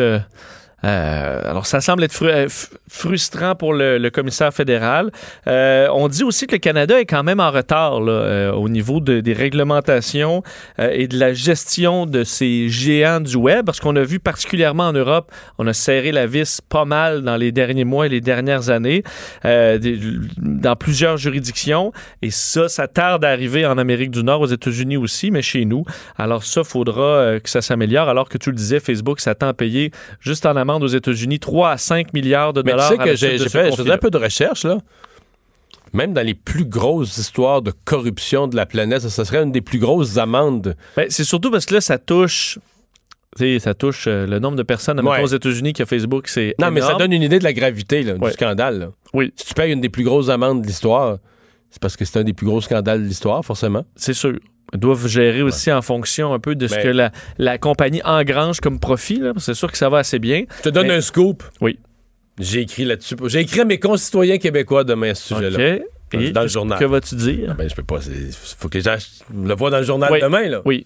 Euh, 0.85 1.41
alors, 1.49 1.65
ça 1.65 1.81
semble 1.81 2.03
être 2.03 2.23
euh, 2.23 2.47
frustrant 2.89 3.55
pour 3.55 3.73
le, 3.73 4.09
commissaire 4.09 4.53
fédéral. 4.53 5.11
Euh, 5.47 5.87
on 5.93 6.07
dit 6.07 6.23
aussi 6.23 6.45
que 6.45 6.53
le 6.53 6.59
Canada 6.59 6.99
est 6.99 7.05
quand 7.05 7.23
même 7.23 7.39
en 7.39 7.49
retard 7.49 7.99
là, 7.99 8.51
au 8.53 8.69
niveau 8.69 8.99
de- 8.99 9.21
des 9.21 9.33
réglementations 9.33 10.43
et 10.77 11.07
de 11.07 11.17
la 11.17 11.33
gestion 11.33 12.05
de 12.05 12.23
ces 12.23 12.69
géants 12.69 13.21
du 13.21 13.35
web, 13.35 13.65
parce 13.65 13.79
qu'on 13.79 13.95
a 13.95 14.03
vu 14.03 14.19
particulièrement 14.19 14.87
en 14.87 14.93
Europe, 14.93 15.31
on 15.57 15.65
a 15.67 15.73
serré 15.73 16.11
la 16.11 16.27
vis 16.27 16.61
pas 16.61 16.85
mal 16.85 17.23
dans 17.23 17.37
les 17.37 17.51
derniers 17.51 17.85
mois 17.85 18.05
et 18.05 18.09
les 18.09 18.21
dernières 18.21 18.69
années, 18.69 19.03
dans 19.43 20.75
plusieurs 20.75 21.17
juridictions, 21.17 21.91
et 22.21 22.29
ça, 22.29 22.69
ça 22.69 22.87
tarde 22.87 23.25
à 23.25 23.29
arriver 23.29 23.65
en 23.65 23.77
Amérique 23.77 24.11
du 24.11 24.23
Nord, 24.23 24.41
aux 24.41 24.47
États-Unis 24.47 24.97
aussi, 24.97 25.31
mais 25.31 25.41
chez 25.41 25.65
nous. 25.65 25.85
Alors 26.17 26.43
ça, 26.43 26.63
faudra 26.63 27.39
que 27.39 27.49
ça 27.49 27.61
s'améliore, 27.61 28.09
alors 28.09 28.29
que 28.29 28.37
tu 28.37 28.51
le 28.51 28.55
disais, 28.55 28.79
Facebook 28.79 29.19
s'attend 29.19 29.47
à 29.47 29.53
payer 29.53 29.91
juste 30.19 30.45
en 30.45 30.55
aux 30.81 30.87
États-Unis 30.87 31.39
3 31.39 31.71
à 31.71 31.77
5 31.77 32.13
milliards 32.13 32.53
de 32.53 32.61
Mais 32.63 32.71
tu 32.71 32.77
dollars. 32.77 32.89
sais 32.89 32.97
que 32.97 33.15
j'ai 33.15 33.37
fait, 33.49 33.91
un 33.91 33.97
peu 33.97 34.09
de 34.09 34.17
recherche, 34.17 34.63
là. 34.63 34.77
Même 35.93 36.13
dans 36.13 36.25
les 36.25 36.33
plus 36.33 36.65
grosses 36.65 37.17
histoires 37.19 37.61
de 37.61 37.71
corruption 37.85 38.47
de 38.47 38.55
la 38.55 38.65
planète, 38.65 39.01
ça, 39.01 39.09
ça 39.11 39.25
serait 39.25 39.43
une 39.43 39.51
des 39.51 39.61
plus 39.61 39.77
grosses 39.77 40.17
amendes. 40.17 40.75
Ben, 40.97 41.05
c'est 41.09 41.23
surtout 41.23 41.51
parce 41.51 41.67
que 41.67 41.75
là, 41.75 41.81
ça 41.81 41.99
touche. 41.99 42.57
ça 43.59 43.73
touche 43.75 44.05
euh, 44.07 44.25
le 44.25 44.39
nombre 44.39 44.55
de 44.55 44.63
personnes 44.63 44.99
Ouais. 45.07 45.21
aux 45.21 45.27
États-Unis 45.27 45.73
qui 45.73 45.83
a 45.83 45.85
Facebook, 45.85 46.27
c'est. 46.29 46.55
Non, 46.59 46.71
mais 46.71 46.81
ça 46.81 46.95
donne 46.95 47.11
une 47.13 47.21
idée 47.21 47.37
de 47.37 47.43
la 47.43 47.53
gravité 47.53 48.01
là, 48.01 48.13
Ouais. 48.13 48.29
du 48.29 48.33
scandale. 48.33 48.79
là. 48.79 48.87
Oui. 49.13 49.31
Si 49.35 49.45
tu 49.47 49.53
payes 49.53 49.71
une 49.71 49.81
des 49.81 49.89
plus 49.89 50.03
grosses 50.03 50.29
amendes 50.29 50.63
de 50.63 50.67
l'histoire, 50.67 51.17
c'est 51.69 51.81
parce 51.81 51.95
que 51.95 52.05
c'est 52.05 52.17
un 52.19 52.23
des 52.23 52.33
plus 52.33 52.47
gros 52.47 52.61
scandales 52.61 53.03
de 53.03 53.07
l'histoire, 53.07 53.43
forcément. 53.45 53.85
C'est 53.95 54.13
sûr. 54.13 54.33
Doivent 54.75 55.07
gérer 55.07 55.41
aussi 55.41 55.71
en 55.71 55.81
fonction 55.81 56.33
un 56.33 56.39
peu 56.39 56.55
de 56.55 56.67
ce 56.67 56.75
Ben- 56.75 56.83
que 56.83 56.87
la, 56.89 57.11
la 57.37 57.57
compagnie 57.57 58.01
engrange 58.03 58.59
comme 58.59 58.79
profit. 58.79 59.17
là. 59.19 59.33
C'est 59.37 59.53
sûr 59.53 59.71
que 59.71 59.77
ça 59.77 59.89
va 59.89 59.99
assez 59.99 60.19
bien. 60.19 60.43
Je 60.57 60.63
te 60.63 60.69
donne 60.69 60.87
Mais- 60.87 60.95
un 60.95 61.01
scoop. 61.01 61.43
Oui. 61.61 61.79
J'ai 62.39 62.61
écrit 62.61 62.85
là-dessus. 62.85 63.15
J'ai 63.27 63.41
écrit 63.41 63.59
à 63.61 63.65
mes 63.65 63.79
concitoyens 63.79 64.37
québécois 64.39 64.83
demain 64.83 65.11
à 65.11 65.15
ce 65.15 65.35
sujet-là. 65.35 65.77
OK. 66.13 66.31
Dans- 66.31 66.41
le 66.41 66.47
journal. 66.47 66.79
Que 66.79 66.85
vas-tu 66.85 67.15
dire? 67.15 67.55
Ben, 67.55 67.69
je 67.69 67.75
peux 67.75 67.83
pas. 67.83 67.99
Il 68.07 68.31
faut 68.31 68.69
que 68.69 68.77
les 68.77 68.83
gens 68.83 68.95
le 69.33 69.53
voient 69.55 69.69
dans 69.69 69.77
le 69.79 69.83
journal 69.83 70.11
Oui. 70.11 70.19
demain, 70.21 70.47
là. 70.47 70.61
Oui. 70.65 70.85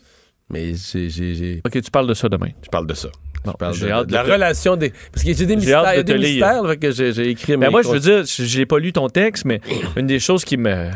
Mais 0.50 0.74
j'ai- 0.76 1.10
j'ai- 1.10 1.36
j'ai- 1.36 1.62
OK, 1.66 1.82
tu 1.82 1.92
parles 1.92 2.08
de 2.08 2.14
ça 2.14 2.30
demain. 2.30 2.50
je 2.64 2.70
parle 2.70 2.88
de 2.88 2.94
ça. 2.94 3.10
Bon, 3.44 3.52
Je 3.54 3.58
parle 3.58 3.74
de, 3.74 3.78
j'ai 3.78 3.92
hâte 3.92 4.08
de 4.08 4.14
la 4.14 4.24
te- 4.24 4.32
relation 4.32 4.76
des. 4.78 4.90
Parce 5.14 5.24
que 5.26 5.34
j'ai 5.34 5.46
des 5.46 5.48
J'ai 5.48 5.56
mystères. 5.58 5.96
de 5.98 6.02
des 6.02 6.18
mystères, 6.18 6.64
que 6.80 6.92
j'ai 6.92 7.14
j'ai 7.14 7.30
écrit 7.30 7.54
Ben 7.54 7.68
mes 7.68 7.70
moi, 7.70 7.82
je 7.82 7.90
veux 7.90 8.00
dire, 8.00 8.24
je 8.26 8.58
n'ai 8.58 8.66
pas 8.66 8.80
lu 8.80 8.92
ton 8.94 9.08
texte, 9.10 9.46
mais 9.46 9.60
une 9.98 10.08
des 10.08 10.20
choses 10.20 10.44
qui 10.46 10.58
me. 10.58 10.90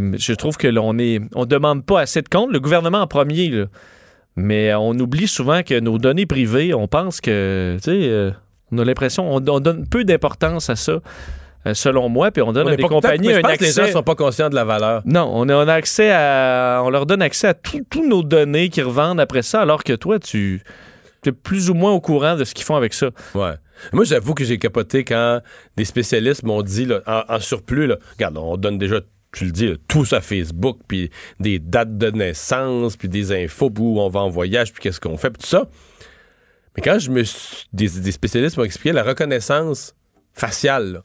Je 0.00 0.32
trouve 0.34 0.56
que 0.56 0.68
l'on 0.68 0.98
est. 0.98 1.20
On 1.34 1.44
demande 1.46 1.84
pas 1.84 2.00
assez 2.00 2.22
de 2.22 2.28
comptes. 2.28 2.52
Le 2.52 2.60
gouvernement 2.60 3.00
en 3.00 3.06
premier, 3.06 3.48
là. 3.48 3.64
Mais 4.36 4.72
on 4.74 4.92
oublie 4.92 5.28
souvent 5.28 5.62
que 5.62 5.78
nos 5.78 5.98
données 5.98 6.26
privées, 6.26 6.72
on 6.74 6.88
pense 6.88 7.20
que. 7.20 7.76
Tu 7.82 7.90
sais, 7.90 8.08
euh, 8.08 8.30
on 8.70 8.78
a 8.78 8.84
l'impression. 8.84 9.30
On, 9.30 9.36
on 9.46 9.60
donne 9.60 9.86
peu 9.88 10.04
d'importance 10.04 10.70
à 10.70 10.76
ça, 10.76 11.00
euh, 11.66 11.74
selon 11.74 12.08
moi, 12.08 12.30
puis 12.30 12.42
on 12.42 12.52
donne 12.52 12.66
On 12.68 12.72
à 12.72 12.76
des 12.76 12.82
compagnies 12.82 13.28
mais 13.28 13.34
je 13.34 13.38
un 13.40 13.42
pense 13.42 13.56
que 13.58 13.64
les 13.64 13.68
accès. 13.78 13.86
gens 13.88 13.92
sont 13.98 14.02
pas 14.02 14.14
conscients 14.14 14.48
de 14.48 14.54
la 14.54 14.64
valeur. 14.64 15.02
Non, 15.04 15.30
on 15.34 15.48
a, 15.50 15.54
on 15.54 15.68
a 15.68 15.74
accès 15.74 16.10
à. 16.10 16.80
On 16.84 16.88
leur 16.90 17.04
donne 17.04 17.20
accès 17.20 17.48
à 17.48 17.54
tous 17.54 17.82
tous 17.90 18.08
nos 18.08 18.22
données 18.22 18.70
qu'ils 18.70 18.84
revendent 18.84 19.20
après 19.20 19.42
ça, 19.42 19.60
alors 19.60 19.84
que 19.84 19.92
toi, 19.92 20.18
tu. 20.18 20.62
es 21.26 21.32
plus 21.32 21.68
ou 21.68 21.74
moins 21.74 21.92
au 21.92 22.00
courant 22.00 22.34
de 22.36 22.44
ce 22.44 22.54
qu'ils 22.54 22.64
font 22.64 22.76
avec 22.76 22.94
ça. 22.94 23.10
Ouais. 23.34 23.52
Moi, 23.92 24.04
j'avoue 24.04 24.32
que 24.32 24.44
j'ai 24.44 24.58
capoté 24.58 25.04
quand 25.04 25.40
des 25.76 25.84
spécialistes 25.84 26.44
m'ont 26.44 26.62
dit, 26.62 26.86
là, 26.86 27.00
en, 27.06 27.22
en 27.34 27.38
surplus, 27.40 27.86
là, 27.86 27.96
regarde, 28.14 28.38
on 28.38 28.56
donne 28.56 28.78
déjà 28.78 29.00
tu 29.38 29.44
le 29.46 29.52
dis, 29.52 29.74
tout 29.88 30.04
ça 30.04 30.20
Facebook, 30.20 30.78
puis 30.86 31.10
des 31.40 31.58
dates 31.58 31.96
de 31.96 32.10
naissance, 32.10 32.96
puis 32.96 33.08
des 33.08 33.32
infos, 33.32 33.72
où 33.78 34.00
on 34.00 34.08
va 34.08 34.20
en 34.20 34.28
voyage, 34.28 34.72
puis 34.72 34.82
qu'est-ce 34.82 35.00
qu'on 35.00 35.16
fait, 35.16 35.30
puis 35.30 35.42
tout 35.42 35.48
ça. 35.48 35.68
Mais 36.76 36.82
quand 36.82 36.98
je 36.98 37.10
me 37.10 37.22
suis- 37.22 37.66
des, 37.72 37.88
des 37.88 38.12
spécialistes 38.12 38.56
m'ont 38.56 38.64
expliqué 38.64 38.92
la 38.92 39.02
reconnaissance 39.02 39.94
faciale, 40.32 41.02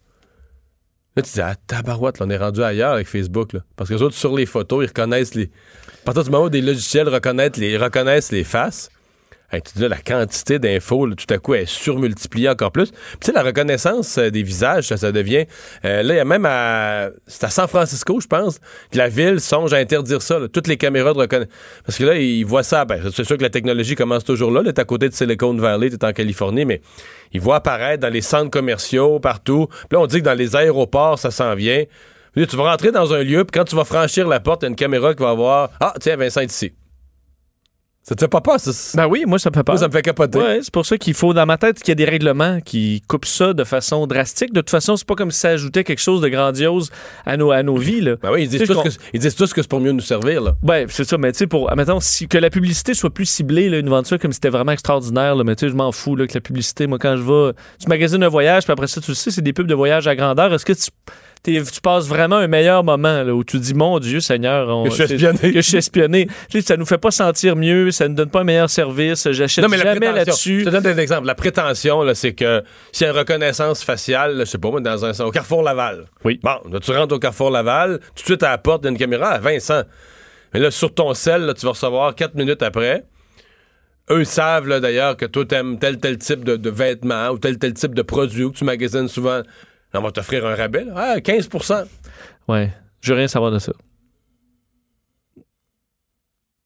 là, 1.16 1.22
tu 1.24 1.32
dis, 1.34 1.42
ah, 1.42 1.56
tabarouette, 1.68 2.20
là, 2.20 2.26
on 2.26 2.30
est 2.30 2.38
rendu 2.38 2.64
ailleurs 2.64 2.94
avec 2.94 3.08
Facebook. 3.08 3.56
Parce 3.76 3.90
que 3.90 3.96
les 3.96 4.02
autres, 4.02 4.16
sur 4.16 4.36
les 4.36 4.46
photos, 4.46 4.86
ils 4.86 4.88
reconnaissent 4.88 5.36
les. 5.36 5.52
À 6.02 6.06
partir 6.06 6.24
du 6.24 6.30
moment 6.30 6.46
où 6.46 6.50
des 6.50 6.62
logiciels 6.62 7.10
reconnaissent 7.10 7.58
les, 7.58 7.76
reconnaissent 7.78 8.32
les 8.32 8.46
faces, 8.46 8.90
tu 9.52 9.78
dis 9.78 9.88
la 9.88 9.98
quantité 9.98 10.60
d'infos, 10.60 11.08
tout 11.16 11.34
à 11.34 11.38
coup, 11.38 11.54
est 11.54 11.66
surmultipliée 11.66 12.50
encore 12.50 12.72
plus. 12.72 12.92
Puis, 12.92 13.00
tu 13.22 13.26
sais, 13.28 13.32
la 13.32 13.44
reconnaissance 13.44 14.18
euh, 14.18 14.30
des 14.30 14.44
visages, 14.44 14.88
ça, 14.88 14.98
ça 14.98 15.12
devient. 15.14 15.46
euh, 15.86 16.04
là, 16.04 16.14
il 16.16 16.18
y 16.18 16.20
a 16.20 16.26
même 16.26 16.46
à. 16.46 17.10
C'est 17.28 17.46
à 17.46 17.50
San 17.50 17.68
Francisco, 17.68 18.20
je 18.20 18.28
pense, 18.28 18.60
que 18.92 18.98
la 18.98 19.08
ville 19.08 19.40
songe 19.40 19.74
à 19.74 19.78
interdire 19.78 20.22
ça, 20.22 20.38
là, 20.38 20.48
toutes 20.50 20.68
les 20.68 20.76
caméras 20.76 21.14
de 21.14 21.20
reconnaissance. 21.20 21.54
Parce 21.86 21.98
que 21.98 22.04
là, 22.04 22.16
ils 22.16 22.44
voient 22.44 22.64
ça. 22.64 22.84
Ben, 22.84 23.02
c'est 23.14 23.24
sûr 23.24 23.38
que 23.38 23.44
la 23.44 23.50
technologie 23.50 23.96
commence 23.96 24.26
toujours 24.26 24.52
là. 24.52 24.62
Là, 24.62 24.74
t'es 24.74 24.82
à 24.82 24.86
côté 24.86 25.08
de 25.08 25.14
Silicon 25.14 25.54
Valley, 25.56 25.90
t'es 25.92 26.06
en 26.06 26.12
Californie, 26.12 26.66
mais 26.66 26.82
ils 27.32 27.40
voient 27.40 27.58
apparaître 27.58 28.02
dans 28.02 28.12
les 28.12 28.22
centres 28.22 28.52
commerciaux, 28.52 29.20
partout. 29.20 29.68
Puis 29.68 29.88
là, 29.94 30.00
on 30.00 30.08
dit 30.08 30.20
que 30.20 30.26
dans 30.26 30.38
les 30.38 30.56
aéroports, 30.56 31.20
ça 31.20 31.32
s'en 31.32 31.56
vient. 31.56 31.84
Tu 32.36 32.56
vas 32.56 32.70
rentrer 32.70 32.92
dans 32.92 33.14
un 33.14 33.24
lieu, 33.24 33.46
puis 33.46 33.58
quand 33.58 33.64
tu 33.66 33.76
vas 33.76 33.86
franchir 33.86 34.28
la 34.28 34.40
porte, 34.40 34.62
il 34.62 34.66
y 34.66 34.68
a 34.68 34.70
une 34.70 34.76
caméra 34.76 35.16
qui 35.16 35.24
va 35.24 35.34
voir 35.34 35.70
Ah, 35.80 35.94
tiens, 36.00 36.18
Vincent 36.18 36.42
est 36.42 36.52
ici. 36.52 36.74
Ça 38.08 38.16
te 38.16 38.22
fait 38.22 38.30
pas 38.30 38.40
peur, 38.40 38.58
ça? 38.58 38.72
Ben 38.96 39.06
oui, 39.06 39.26
moi, 39.28 39.38
ça 39.38 39.50
me 39.50 39.54
fait 39.54 39.66
peur. 39.66 39.76
Moi, 39.76 39.82
ça 39.82 39.90
me 39.90 39.92
fait 39.92 40.02
capoter. 40.02 40.40
Ouais, 40.40 40.60
c'est 40.62 40.72
pour 40.72 40.86
ça 40.86 40.98
qu'il 40.98 41.14
faut, 41.14 41.34
dans 41.34 41.46
ma 41.46 41.58
tête, 41.58 41.80
qu'il 41.80 41.90
y 41.90 41.92
a 41.92 41.96
des 41.96 42.06
règlements 42.06 42.62
qui 42.62 43.04
coupent 43.06 43.26
ça 43.26 43.52
de 43.52 43.66
façon 43.66 44.08
drastique. 44.08 44.54
De 44.54 44.62
toute 44.62 44.70
façon, 44.70 44.96
c'est 44.96 45.06
pas 45.06 45.16
comme 45.16 45.30
si 45.30 45.42
ça 45.42 45.50
ajoutait 45.50 45.84
quelque 45.84 46.00
chose 46.00 46.22
de 46.22 46.30
grandiose 46.30 46.90
à 47.26 47.36
nos, 47.36 47.52
à 47.52 47.64
nos 47.64 47.76
vies. 47.76 48.00
Là. 48.00 48.16
Ben 48.22 48.32
oui, 48.32 48.44
ils 48.44 48.48
disent, 48.48 48.64
tous 48.64 48.82
que, 48.82 48.90
ils 49.14 49.20
disent 49.20 49.36
tous 49.36 49.52
que 49.52 49.62
c'est 49.62 49.68
pour 49.68 49.82
mieux 49.82 49.92
nous 49.92 50.00
servir, 50.00 50.40
là. 50.40 50.56
Ouais, 50.64 50.86
c'est 50.88 51.04
ça, 51.04 51.18
mais 51.18 51.34
tu 51.34 51.40
sais, 51.40 51.48
pour, 51.48 51.70
admettons, 51.70 52.00
si, 52.00 52.30
que 52.30 52.38
la 52.38 52.50
publicité 52.50 52.94
soit 52.94 53.14
plus 53.14 53.26
ciblée, 53.26 53.68
là, 53.68 53.78
une 53.78 53.90
vente 53.90 54.08
ça 54.08 54.18
comme 54.18 54.32
si 54.32 54.36
c'était 54.38 54.52
vraiment 54.52 54.72
extraordinaire, 54.72 55.36
là, 55.36 55.44
mais 55.44 55.58
tu 55.58 55.66
sais, 55.66 55.70
je 55.70 55.76
m'en 55.76 55.92
fous, 55.92 56.16
là, 56.16 56.28
que 56.28 56.34
la 56.34 56.40
publicité, 56.40 56.88
moi, 56.88 57.00
quand 57.00 57.18
je 57.18 57.24
vais, 57.24 57.54
tu 57.78 57.90
magasines 57.90 58.24
un 58.24 58.30
voyage, 58.30 58.64
puis 58.64 58.72
après 58.72 58.88
ça, 58.88 59.02
tu 59.02 59.12
le 59.12 59.16
sais, 59.16 59.32
c'est 59.32 59.42
des 59.42 59.52
pubs 59.52 59.68
de 59.68 59.76
voyage 59.76 60.08
à 60.08 60.16
grandeur. 60.16 60.54
Est-ce 60.54 60.64
que 60.64 60.72
tu, 60.72 60.92
tu 61.44 61.82
passes 61.82 62.08
vraiment 62.08 62.38
un 62.38 62.48
meilleur 62.48 62.84
moment, 62.84 63.24
là, 63.24 63.34
où 63.34 63.44
tu 63.44 63.60
dis, 63.60 63.74
mon 63.74 64.00
Dieu, 64.00 64.20
Seigneur, 64.20 64.68
on- 64.70 64.84
Que 64.84 64.90
je 64.92 64.96
suis 65.04 65.14
espionné. 65.14 65.40
que 65.54 65.62
je 65.62 65.68
suis 65.68 65.78
espionné. 65.78 66.28
Tu 66.50 66.62
sais, 66.62 66.68
ça 66.68 66.78
nous 66.78 66.86
fait 66.86 66.98
pas 66.98 67.12
sentir 67.12 67.56
mieux, 67.56 67.92
ça 67.92 68.08
ne 68.08 68.14
donne 68.16 68.30
pas 68.30 68.42
un 68.42 68.44
meilleur 68.44 68.70
service, 68.70 69.30
j'achète 69.32 69.64
jamais 69.70 70.12
là-dessus. 70.12 70.60
Je 70.62 70.66
te 70.66 70.70
donne 70.70 70.88
un 70.88 70.98
exemple. 70.98 71.28
La 71.28 71.36
prétention, 71.36 72.04
c'est 72.14 72.34
que 72.34 72.64
s'il 72.92 73.06
y 73.06 73.10
a 73.10 73.14
une 73.14 73.18
reconnaissance 73.20 73.84
faciale, 73.84 74.36
je 74.40 74.46
sais 74.46 74.58
pas 74.58 74.70
moi, 74.70 74.82
dans 74.82 75.06
un, 75.06 75.26
au 75.26 75.32
Carrefour 75.32 75.64
Laval. 75.64 76.06
Oui. 76.24 76.40
Bon, 76.44 76.58
là, 76.72 76.80
tu 76.80 76.92
rentres 76.92 77.16
au 77.16 77.20
Carrefour 77.20 77.50
Laval, 77.52 78.00
tout 78.16 78.22
de 78.24 78.26
suite 78.28 78.44
à 78.44 78.50
la 78.50 78.58
porte, 78.58 78.82
il 78.84 78.86
y 78.86 78.88
a 78.88 78.92
une 78.92 78.98
caméra 78.98 79.30
à 79.30 79.40
Vincent. 79.40 79.84
Mais 80.54 80.60
là, 80.60 80.72
sur 80.72 80.94
ton 80.94 81.14
sel, 81.14 81.42
là, 81.44 81.54
tu 81.54 81.66
vas 81.66 81.72
recevoir 81.72 82.16
quatre 82.16 82.36
minutes 82.36 82.64
après. 82.64 83.04
Eux 84.10 84.24
savent, 84.24 84.80
d'ailleurs, 84.80 85.18
que 85.18 85.26
toi, 85.26 85.44
t'aimes 85.46 85.78
tel, 85.80 85.98
tel 86.00 86.18
type 86.18 86.46
de, 86.46 86.56
de 86.56 86.70
vêtements 86.70 87.28
ou 87.30 87.38
tel, 87.38 87.58
tel 87.58 87.74
type 87.74 87.94
de 87.94 88.02
produit 88.02 88.46
ou 88.46 88.52
que 88.52 88.58
tu 88.58 88.64
magasines 88.64 89.10
souvent. 89.10 89.42
On 89.98 90.04
va 90.04 90.12
t'offrir 90.12 90.46
un 90.46 90.56
rabais, 90.56 90.84
là. 90.86 90.94
Ah, 90.96 91.20
15% 91.20 91.86
Ouais, 92.48 92.72
je 93.02 93.12
veux 93.14 93.18
rien 93.18 93.28
savoir 93.28 93.52
de 93.52 93.60
ça. 93.60 93.74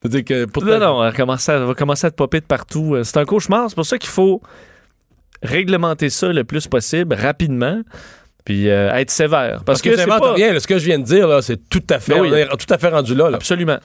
C'est-à-dire 0.01 0.23
que 0.25 0.45
pour 0.45 0.63
Non, 0.65 0.79
non, 0.79 1.05
elle, 1.05 1.13
commence 1.13 1.47
à- 1.47 1.55
elle 1.57 1.63
va 1.63 1.73
commencer 1.75 2.07
à 2.07 2.11
te 2.11 2.15
popper 2.15 2.39
de 2.39 2.45
partout. 2.45 2.95
Euh, 2.95 3.03
C'est 3.03 3.17
un 3.17 3.25
cauchemar. 3.25 3.69
C'est 3.69 3.75
pour 3.75 3.85
ça 3.85 3.97
qu'il 3.99 4.09
faut 4.09 4.41
réglementer 5.43 6.09
ça 6.09 6.29
le 6.33 6.43
plus 6.43 6.67
possible, 6.67 7.13
rapidement, 7.15 7.81
puis 8.45 8.69
euh, 8.69 8.91
être 8.95 9.11
sévère. 9.11 9.63
Parce, 9.63 9.63
Parce 9.65 9.81
que, 9.83 9.89
que 9.91 9.97
c'est 9.97 10.05
pas... 10.07 10.33
rien. 10.33 10.53
là. 10.53 10.59
ce 10.59 10.67
que 10.67 10.79
je 10.79 10.85
viens 10.85 10.99
de 10.99 11.03
dire, 11.03 11.27
là, 11.27 11.41
c'est 11.41 11.57
tout 11.69 11.83
à 11.89 11.99
fait, 11.99 12.13
Ben 12.15 12.21
oui. 12.21 12.29
on 12.31 12.35
est 12.35 12.47
tout 12.57 12.73
à 12.73 12.77
fait 12.77 12.89
rendu 12.89 13.13
là. 13.15 13.29
là. 13.29 13.37
Absolument. 13.37 13.77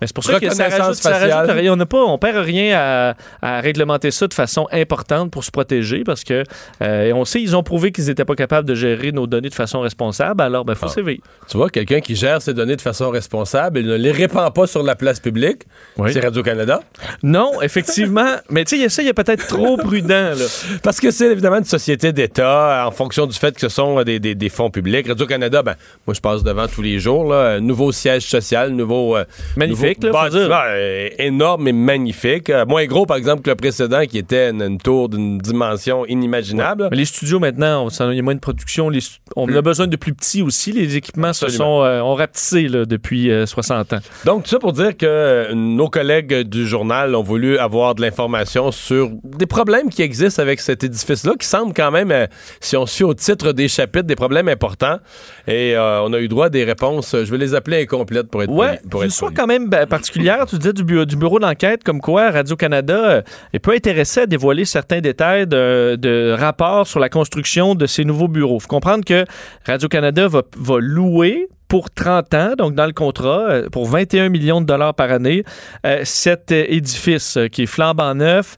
Mais 0.00 0.06
c'est 0.08 0.14
pour 0.14 0.24
ça 0.24 0.40
que 0.40 0.52
ça 0.52 0.68
rajoute, 0.68 0.94
ça 0.96 1.10
rajoute 1.16 1.50
rien. 1.54 1.72
On 1.72 1.76
n'a 1.76 1.86
pas, 1.86 2.02
on 2.02 2.18
perd 2.18 2.36
rien 2.44 2.76
à, 2.76 3.14
à 3.40 3.60
réglementer 3.60 4.10
ça 4.10 4.26
de 4.26 4.34
façon 4.34 4.66
importante 4.72 5.30
pour 5.30 5.44
se 5.44 5.50
protéger 5.52 6.02
parce 6.04 6.24
que 6.24 6.42
euh, 6.82 7.04
et 7.04 7.12
on 7.12 7.24
sait 7.24 7.40
ils 7.40 7.54
ont 7.54 7.62
prouvé 7.62 7.92
qu'ils 7.92 8.06
n'étaient 8.06 8.24
pas 8.24 8.34
capables 8.34 8.66
de 8.68 8.74
gérer 8.74 9.12
nos 9.12 9.28
données 9.28 9.48
de 9.48 9.54
façon 9.54 9.80
responsable. 9.80 10.42
Alors 10.42 10.64
ben 10.64 10.74
faut 10.74 10.86
Ah. 10.86 10.88
sévir. 10.88 11.18
Tu 11.48 11.56
vois, 11.56 11.70
quelqu'un 11.70 12.00
qui 12.00 12.16
gère 12.16 12.42
ses 12.42 12.52
données 12.52 12.74
de 12.76 12.80
façon 12.80 13.10
responsable, 13.10 13.78
il 13.78 13.86
ne 13.86 13.94
les 13.96 14.10
répand 14.10 14.52
pas 14.52 14.66
sur 14.66 14.82
la 14.82 14.96
place 14.96 15.20
publique. 15.20 15.62
Oui. 15.96 16.12
C'est 16.12 16.20
Radio-Canada. 16.20 16.80
Non, 17.22 17.62
effectivement. 17.62 18.26
mais 18.50 18.64
tu 18.64 18.70
sais, 18.70 18.76
il 18.78 18.82
y 18.82 18.86
a 18.86 18.88
ça, 18.88 19.02
il 19.02 19.08
est 19.08 19.12
peut-être 19.12 19.46
trop 19.46 19.76
prudent 19.76 20.30
là. 20.36 20.46
Parce 20.82 20.98
que 21.00 21.10
c'est 21.12 21.30
évidemment 21.30 21.58
une 21.58 21.64
société 21.64 22.12
d'État 22.12 22.84
en 22.86 22.90
fonction 22.90 23.26
du 23.26 23.38
fait 23.38 23.54
que 23.54 23.60
ce 23.60 23.68
sont 23.68 24.02
des, 24.02 24.18
des- 24.18 24.34
des 24.34 24.48
fonds 24.48 24.70
publics. 24.70 25.06
Radio-Canada, 25.06 25.62
ben, 25.62 25.74
moi, 26.06 26.14
je 26.14 26.20
passe 26.20 26.42
devant 26.42 26.66
tous 26.66 26.82
les 26.82 26.98
jours. 26.98 27.30
Là, 27.32 27.60
nouveau 27.60 27.92
siège 27.92 28.22
social, 28.26 28.70
nouveau. 28.70 29.16
euh, 29.16 29.24
Magnifique, 29.56 29.82
nouveau 29.82 29.91
là, 30.02 30.12
faut 30.12 30.28
dire. 30.30 30.48
bâtiment, 30.48 30.60
euh, 30.66 31.08
énorme 31.18 31.68
et 31.68 31.72
magnifique. 31.72 32.50
Euh, 32.50 32.64
moins 32.66 32.84
gros, 32.86 33.06
par 33.06 33.16
exemple, 33.16 33.42
que 33.42 33.50
le 33.50 33.56
précédent, 33.56 34.02
qui 34.06 34.18
était 34.18 34.50
une, 34.50 34.62
une 34.62 34.78
tour 34.78 35.08
d'une 35.08 35.38
dimension 35.38 36.06
inimaginable. 36.06 36.88
Mais 36.90 36.96
les 36.96 37.04
studios 37.04 37.38
maintenant, 37.40 37.88
il 37.88 38.16
y 38.16 38.18
a 38.18 38.22
moins 38.22 38.34
de 38.34 38.40
production. 38.40 38.88
les 38.88 39.00
on 39.36 39.48
a 39.54 39.62
besoin 39.62 39.86
de 39.86 39.96
plus 39.96 40.14
petits 40.14 40.42
aussi. 40.42 40.72
Les 40.72 40.96
équipements 40.96 41.32
se 41.32 41.48
sont 41.48 41.82
euh, 41.82 42.00
ont 42.00 42.14
rapetissé 42.14 42.68
là, 42.68 42.84
depuis 42.84 43.30
euh, 43.30 43.46
60 43.46 43.92
ans. 43.94 43.98
Donc, 44.24 44.44
tout 44.44 44.50
ça 44.50 44.58
pour 44.58 44.72
dire 44.72 44.96
que 44.96 45.06
euh, 45.06 45.54
nos 45.54 45.88
collègues 45.88 46.42
du 46.42 46.66
journal 46.66 47.14
ont 47.14 47.22
voulu 47.22 47.58
avoir 47.58 47.94
de 47.94 48.02
l'information 48.02 48.70
sur 48.72 49.10
des 49.24 49.46
problèmes 49.46 49.88
qui 49.90 50.02
existent 50.02 50.42
avec 50.42 50.60
cet 50.60 50.84
édifice-là, 50.84 51.32
qui 51.38 51.46
semblent 51.46 51.74
quand 51.74 51.90
même, 51.90 52.10
euh, 52.10 52.26
si 52.60 52.76
on 52.76 52.86
suit 52.86 53.04
au 53.04 53.14
titre 53.14 53.52
des 53.52 53.68
chapitres, 53.68 54.06
des 54.06 54.16
problèmes 54.16 54.48
importants. 54.48 54.98
Et 55.46 55.74
euh, 55.76 56.02
on 56.02 56.12
a 56.12 56.18
eu 56.20 56.28
droit 56.28 56.46
à 56.46 56.50
des 56.50 56.64
réponses, 56.64 57.14
euh, 57.14 57.24
je 57.24 57.30
vais 57.30 57.38
les 57.38 57.54
appeler 57.54 57.82
incomplètes 57.82 58.28
pour 58.28 58.42
être 58.42 58.50
Ouais, 58.52 58.76
poli- 58.78 58.88
pour 58.90 59.04
être 59.04 59.18
poli. 59.18 59.34
quand 59.34 59.46
même 59.46 59.68
particulière. 59.88 60.46
Tu 60.46 60.58
disais 60.58 60.72
du, 60.72 60.84
bureau, 60.84 61.04
du 61.04 61.16
bureau 61.16 61.38
d'enquête, 61.38 61.84
comme 61.84 62.00
quoi 62.00 62.30
Radio-Canada 62.30 63.10
euh, 63.10 63.22
est 63.52 63.58
peu 63.58 63.72
intéressé 63.72 64.20
à 64.20 64.26
dévoiler 64.26 64.64
certains 64.64 65.00
détails 65.00 65.46
de, 65.46 65.96
de 65.98 66.34
rapports 66.38 66.86
sur 66.86 67.00
la 67.00 67.08
construction 67.08 67.74
de 67.74 67.86
ces 67.86 68.04
nouveaux 68.04 68.28
bureaux. 68.28 68.60
faut 68.60 68.68
comprendre 68.68 69.04
que 69.04 69.24
Radio-Canada 69.66 70.28
va, 70.28 70.42
va 70.56 70.78
louer 70.78 71.48
pour 71.68 71.90
30 71.90 72.34
ans, 72.34 72.52
donc 72.56 72.74
dans 72.74 72.84
le 72.84 72.92
contrat, 72.92 73.50
euh, 73.50 73.68
pour 73.70 73.86
21 73.86 74.28
millions 74.28 74.60
de 74.60 74.66
dollars 74.66 74.94
par 74.94 75.10
année, 75.10 75.42
euh, 75.86 76.02
cet 76.04 76.52
édifice 76.52 77.38
qui 77.50 77.62
est 77.62 77.66
flambant 77.66 78.14
neuf, 78.14 78.56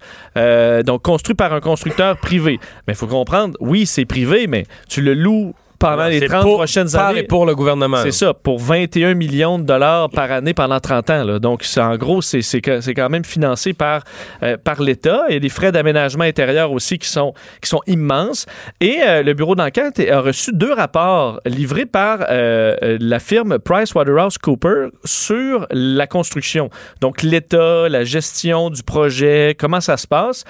donc 0.85 1.03
construit 1.03 1.37
par 1.37 1.53
un 1.53 1.61
constructeur 1.61 2.17
privé. 2.19 2.59
Mais 2.87 2.95
il 2.95 2.97
faut 2.97 3.07
comprendre, 3.07 3.57
oui, 3.61 3.87
c'est 3.87 4.05
privé, 4.05 4.47
mais 4.49 4.65
tu 4.89 5.01
le 5.01 5.15
loues 5.15 5.55
pendant 5.89 6.07
les 6.07 6.21
C'est 6.21 6.27
30 6.29 6.43
pour- 6.43 6.57
prochaines 6.57 6.91
par 6.91 7.09
années. 7.09 7.21
et 7.21 7.23
pour 7.25 7.47
le 7.47 7.55
gouvernement. 7.55 7.99
C'est 8.03 8.11
ça, 8.13 8.35
pour 8.35 8.59
21 8.59 9.15
millions 9.15 9.59
de 9.59 9.65
dollars 9.65 10.11
par 10.11 10.31
année 10.33 10.55
pendant 10.55 10.81
30 10.81 11.11
ans. 11.11 11.25
là. 11.25 11.39
Donc, 11.39 11.65
en 11.79 11.97
gros, 11.97 12.23
c'est 12.23 12.61
quand 12.63 13.09
même 13.11 13.25
financé 13.25 13.73
par, 13.73 14.03
euh, 14.43 14.57
par 14.57 14.83
l'État. 14.83 15.25
Il 15.29 15.35
y 15.35 15.37
a 15.37 15.41
des 15.41 15.49
frais 15.49 15.73
d'aménagement 15.73 16.25
intérieur 16.25 16.73
aussi 16.73 16.99
qui 16.99 17.09
sont, 17.09 17.35
qui 17.63 17.69
sont 17.69 17.81
immenses. 17.87 18.47
Et 18.81 18.99
euh, 19.07 19.23
le 19.23 19.35
bureau 19.35 19.55
d'enquête 19.55 20.01
a 20.11 20.21
reçu 20.21 20.53
deux 20.53 20.73
rapports 20.73 21.41
livrés 21.47 21.87
par 21.87 22.27
euh, 22.31 22.97
la 23.01 23.19
firme 23.19 23.59
PricewaterhouseCoopers 23.59 24.91
sur 25.05 25.67
la 25.71 26.07
construction. 26.07 26.71
Donc, 27.01 27.23
l'État, 27.23 27.89
la 27.89 28.05
gestion 28.05 28.71
du 28.71 28.83
projet, 28.83 29.57
comment 29.59 29.81
ça 29.81 29.97
se 29.97 30.07
passe. 30.07 30.45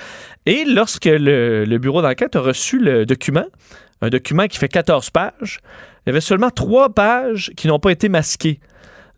Et 0.46 0.64
lorsque 0.66 1.06
le, 1.06 1.64
le 1.64 1.78
bureau 1.78 2.02
d'enquête 2.02 2.36
a 2.36 2.40
reçu 2.40 2.78
le 2.78 3.06
document, 3.06 3.46
un 4.00 4.08
document 4.08 4.46
qui 4.46 4.58
fait 4.58 4.68
14 4.68 5.10
pages, 5.10 5.60
il 6.04 6.08
y 6.08 6.10
avait 6.10 6.20
seulement 6.20 6.50
trois 6.50 6.90
pages 6.90 7.52
qui 7.56 7.68
n'ont 7.68 7.78
pas 7.78 7.92
été 7.92 8.08
masquées. 8.08 8.60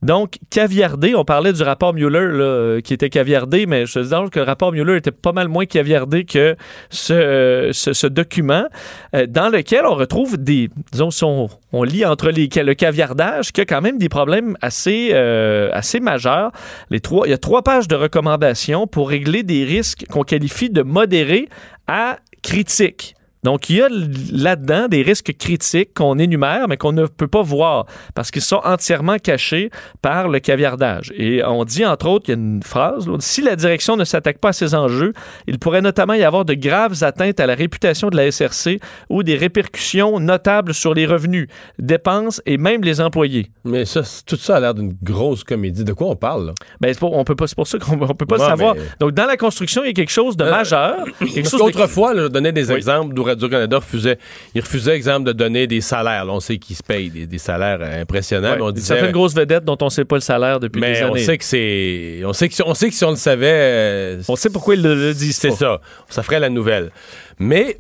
Donc, 0.02 0.38
caviardé, 0.50 1.14
on 1.14 1.24
parlait 1.24 1.54
du 1.54 1.62
rapport 1.62 1.94
Mueller 1.94 2.18
euh, 2.18 2.80
qui 2.80 2.92
était 2.92 3.08
caviardé, 3.08 3.66
mais 3.66 3.86
je 3.86 4.00
te 4.00 4.28
que 4.28 4.38
le 4.38 4.44
rapport 4.44 4.72
Mueller 4.72 4.96
était 4.96 5.10
pas 5.10 5.32
mal 5.32 5.48
moins 5.48 5.64
caviardé 5.64 6.24
que 6.24 6.54
ce, 6.90 7.70
ce 7.72 8.06
document 8.06 8.66
euh, 9.14 9.26
dans 9.26 9.48
lequel 9.48 9.86
on 9.86 9.94
retrouve 9.94 10.36
des, 10.36 10.68
disons, 10.92 11.48
on, 11.72 11.82
lit 11.82 12.04
entre 12.04 12.28
les, 12.28 12.48
le 12.54 12.74
caviardage, 12.74 13.52
qu'il 13.52 13.62
y 13.62 13.66
a 13.66 13.66
quand 13.66 13.80
même 13.80 13.96
des 13.96 14.10
problèmes 14.10 14.56
assez, 14.60 15.10
euh, 15.12 15.70
majeurs. 16.02 16.52
Il 16.90 17.00
y 17.26 17.32
a 17.32 17.38
trois 17.38 17.62
pages 17.62 17.88
de 17.88 17.96
recommandations 17.96 18.86
pour 18.86 19.08
régler 19.08 19.42
des 19.42 19.64
risques 19.64 20.04
qu'on 20.10 20.24
qualifie 20.24 20.68
de 20.68 20.82
modérés 20.82 21.48
à 21.86 22.18
critiques. 22.42 23.15
Donc, 23.42 23.70
il 23.70 23.76
y 23.76 23.82
a 23.82 23.88
là-dedans 24.32 24.88
des 24.88 25.02
risques 25.02 25.32
critiques 25.38 25.94
qu'on 25.94 26.18
énumère, 26.18 26.66
mais 26.68 26.76
qu'on 26.76 26.92
ne 26.92 27.06
peut 27.06 27.28
pas 27.28 27.42
voir 27.42 27.86
parce 28.14 28.30
qu'ils 28.30 28.42
sont 28.42 28.60
entièrement 28.64 29.18
cachés 29.18 29.70
par 30.02 30.28
le 30.28 30.40
caviardage. 30.40 31.12
Et 31.16 31.44
on 31.44 31.64
dit, 31.64 31.84
entre 31.86 32.08
autres, 32.08 32.24
il 32.28 32.32
y 32.32 32.34
a 32.34 32.38
une 32.38 32.62
phrase, 32.62 33.06
là, 33.06 33.16
si 33.20 33.42
la 33.42 33.54
direction 33.54 33.96
ne 33.96 34.04
s'attaque 34.04 34.38
pas 34.38 34.48
à 34.48 34.52
ces 34.52 34.74
enjeux, 34.74 35.12
il 35.46 35.58
pourrait 35.58 35.80
notamment 35.82 36.14
y 36.14 36.24
avoir 36.24 36.44
de 36.44 36.54
graves 36.54 37.04
atteintes 37.04 37.38
à 37.38 37.46
la 37.46 37.54
réputation 37.54 38.08
de 38.08 38.16
la 38.16 38.30
SRC 38.32 38.80
ou 39.10 39.22
des 39.22 39.36
répercussions 39.36 40.18
notables 40.18 40.74
sur 40.74 40.92
les 40.94 41.06
revenus, 41.06 41.46
dépenses 41.78 42.42
et 42.46 42.58
même 42.58 42.82
les 42.82 43.00
employés. 43.00 43.50
Mais 43.64 43.84
ça, 43.84 44.02
tout 44.26 44.36
ça 44.36 44.56
a 44.56 44.60
l'air 44.60 44.74
d'une 44.74 44.94
grosse 45.02 45.44
comédie. 45.44 45.84
De 45.84 45.92
quoi 45.92 46.08
on 46.08 46.16
parle, 46.16 46.46
là? 46.46 46.52
Ben, 46.80 46.92
c'est, 46.92 47.00
pas- 47.00 47.06
on 47.10 47.22
peut 47.24 47.36
pas, 47.36 47.46
c'est 47.46 47.56
pour 47.56 47.66
ça 47.66 47.78
qu'on 47.78 48.00
on 48.00 48.14
peut 48.14 48.26
pas 48.26 48.38
Ouais, 48.38 48.46
savoir. 48.46 48.74
mais- 48.74 48.80
Donc, 48.98 49.12
dans 49.12 49.26
la 49.26 49.36
construction, 49.36 49.82
il 49.84 49.88
y 49.88 49.90
a 49.90 49.92
quelque 49.92 50.10
chose 50.12 50.36
de 50.36 50.44
Euh, 50.44 50.50
majeur. 50.50 51.04
Quelque 51.20 51.48
chose 51.48 51.60
de- 51.60 51.72
je 51.76 52.28
donnais 52.28 52.52
des 52.52 52.70
Oui. 52.70 52.76
exemples 52.76 53.14
Radio-Canada 53.26 53.76
refusait. 53.76 54.18
Il 54.54 54.60
refusait, 54.62 54.96
exemple, 54.96 55.26
de 55.26 55.32
donner 55.32 55.66
des 55.66 55.80
salaires. 55.80 56.24
Là, 56.24 56.32
on 56.32 56.40
sait 56.40 56.58
qu'ils 56.58 56.76
se 56.76 56.82
payent 56.82 57.10
des, 57.10 57.26
des 57.26 57.38
salaires 57.38 57.78
euh, 57.80 58.02
impressionnants. 58.02 58.50
Ouais, 58.52 58.56
mais 58.56 58.62
on 58.62 58.70
disait, 58.70 58.94
certaines 58.94 59.12
grosses 59.12 59.34
vedettes 59.34 59.64
dont 59.64 59.76
on 59.82 59.90
sait 59.90 60.04
pas 60.04 60.16
le 60.16 60.20
salaire 60.22 60.58
depuis 60.60 60.80
des 60.80 60.86
mais 60.86 61.02
on 61.04 61.08
années. 61.12 61.24
sait 61.24 61.36
que 61.38 61.44
c'est. 61.44 62.22
On 62.24 62.32
sait 62.32 62.48
que, 62.48 62.54
si- 62.54 62.62
on 62.64 62.74
sait 62.74 62.88
que 62.88 62.94
si 62.94 63.04
on 63.04 63.10
le 63.10 63.16
savait. 63.16 63.46
euh, 63.52 64.22
On 64.28 64.36
sait 64.36 64.50
pourquoi 64.50 64.74
ils 64.74 64.82
le, 64.82 64.94
le 64.94 65.12
disent 65.14 65.36
c'est 65.36 65.50
ça. 65.50 65.80
Ça 66.08 66.22
ferait 66.22 66.40
la 66.40 66.48
nouvelle. 66.48 66.90
Mais. 67.38 67.78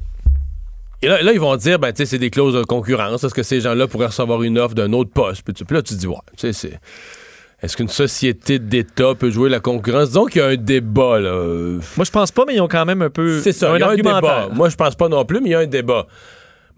Et 1.02 1.08
là, 1.08 1.20
là, 1.22 1.32
ils 1.32 1.40
vont 1.40 1.54
dire, 1.56 1.78
ben, 1.78 1.92
tu 1.92 1.98
sais, 1.98 2.06
c'est 2.06 2.18
des 2.18 2.30
clauses 2.30 2.54
de 2.54 2.62
concurrence. 2.64 3.22
Est-ce 3.22 3.34
que 3.34 3.42
ces 3.42 3.60
gens-là 3.60 3.86
pourraient 3.86 4.06
recevoir 4.06 4.42
une 4.42 4.58
offre 4.58 4.74
d'un 4.74 4.92
autre 4.94 5.10
poste? 5.10 5.42
Puis, 5.42 5.52
là, 5.70 5.82
tu 5.82 5.94
te 5.94 5.98
dis, 6.00 6.06
ouais, 6.06 6.14
tu 6.38 6.50
sais, 6.50 6.52
c'est. 6.54 6.80
Est-ce 7.62 7.76
qu'une 7.76 7.88
société 7.88 8.58
d'État 8.58 9.14
peut 9.18 9.30
jouer 9.30 9.48
la 9.48 9.60
concurrence? 9.60 10.08
Disons 10.08 10.26
qu'il 10.26 10.42
y 10.42 10.44
a 10.44 10.48
un 10.48 10.56
débat, 10.56 11.18
là. 11.18 11.30
euh, 11.30 11.80
Moi, 11.96 12.04
je 12.04 12.10
pense 12.10 12.30
pas, 12.30 12.44
mais 12.46 12.54
ils 12.56 12.60
ont 12.60 12.68
quand 12.68 12.84
même 12.84 13.00
un 13.02 13.10
peu 13.10 13.40
c'est 13.40 13.52
ça, 13.52 13.72
un 13.72 13.76
il 13.76 13.80
y 13.80 13.82
a 13.82 13.88
un 13.88 13.96
débat. 13.96 14.48
Moi, 14.52 14.68
je 14.68 14.76
pense 14.76 14.94
pas 14.94 15.08
non 15.08 15.24
plus, 15.24 15.40
mais 15.40 15.48
il 15.48 15.52
y 15.52 15.54
a 15.54 15.60
un 15.60 15.66
débat. 15.66 16.06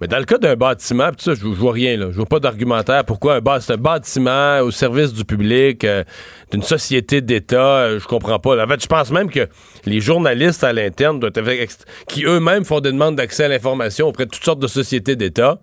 Mais 0.00 0.06
dans 0.06 0.18
le 0.20 0.24
cas 0.24 0.38
d'un 0.38 0.54
bâtiment, 0.54 1.10
ça, 1.18 1.34
je, 1.34 1.40
je 1.40 1.46
vois 1.46 1.72
rien, 1.72 1.96
là. 1.96 2.06
Je 2.12 2.16
vois 2.16 2.26
pas 2.26 2.38
d'argumentaire. 2.38 3.04
Pourquoi 3.04 3.34
un 3.34 3.40
bâtiment, 3.40 3.60
c'est 3.60 3.72
un 3.72 3.76
bâtiment 3.76 4.60
au 4.60 4.70
service 4.70 5.12
du 5.12 5.24
public, 5.24 5.82
euh, 5.82 6.04
d'une 6.52 6.62
société 6.62 7.20
d'État, 7.20 7.60
euh, 7.78 7.98
je 7.98 8.06
comprends 8.06 8.38
pas. 8.38 8.64
En 8.64 8.68
fait, 8.68 8.80
je 8.80 8.86
pense 8.86 9.10
même 9.10 9.28
que 9.28 9.48
les 9.84 10.00
journalistes 10.00 10.62
à 10.62 10.72
l'interne 10.72 11.18
doivent 11.18 11.48
être 11.48 11.84
qui 12.06 12.24
eux-mêmes 12.24 12.64
font 12.64 12.78
des 12.78 12.92
demandes 12.92 13.16
d'accès 13.16 13.46
à 13.46 13.48
l'information 13.48 14.06
auprès 14.06 14.26
de 14.26 14.30
toutes 14.30 14.44
sortes 14.44 14.60
de 14.60 14.68
sociétés 14.68 15.16
d'État. 15.16 15.58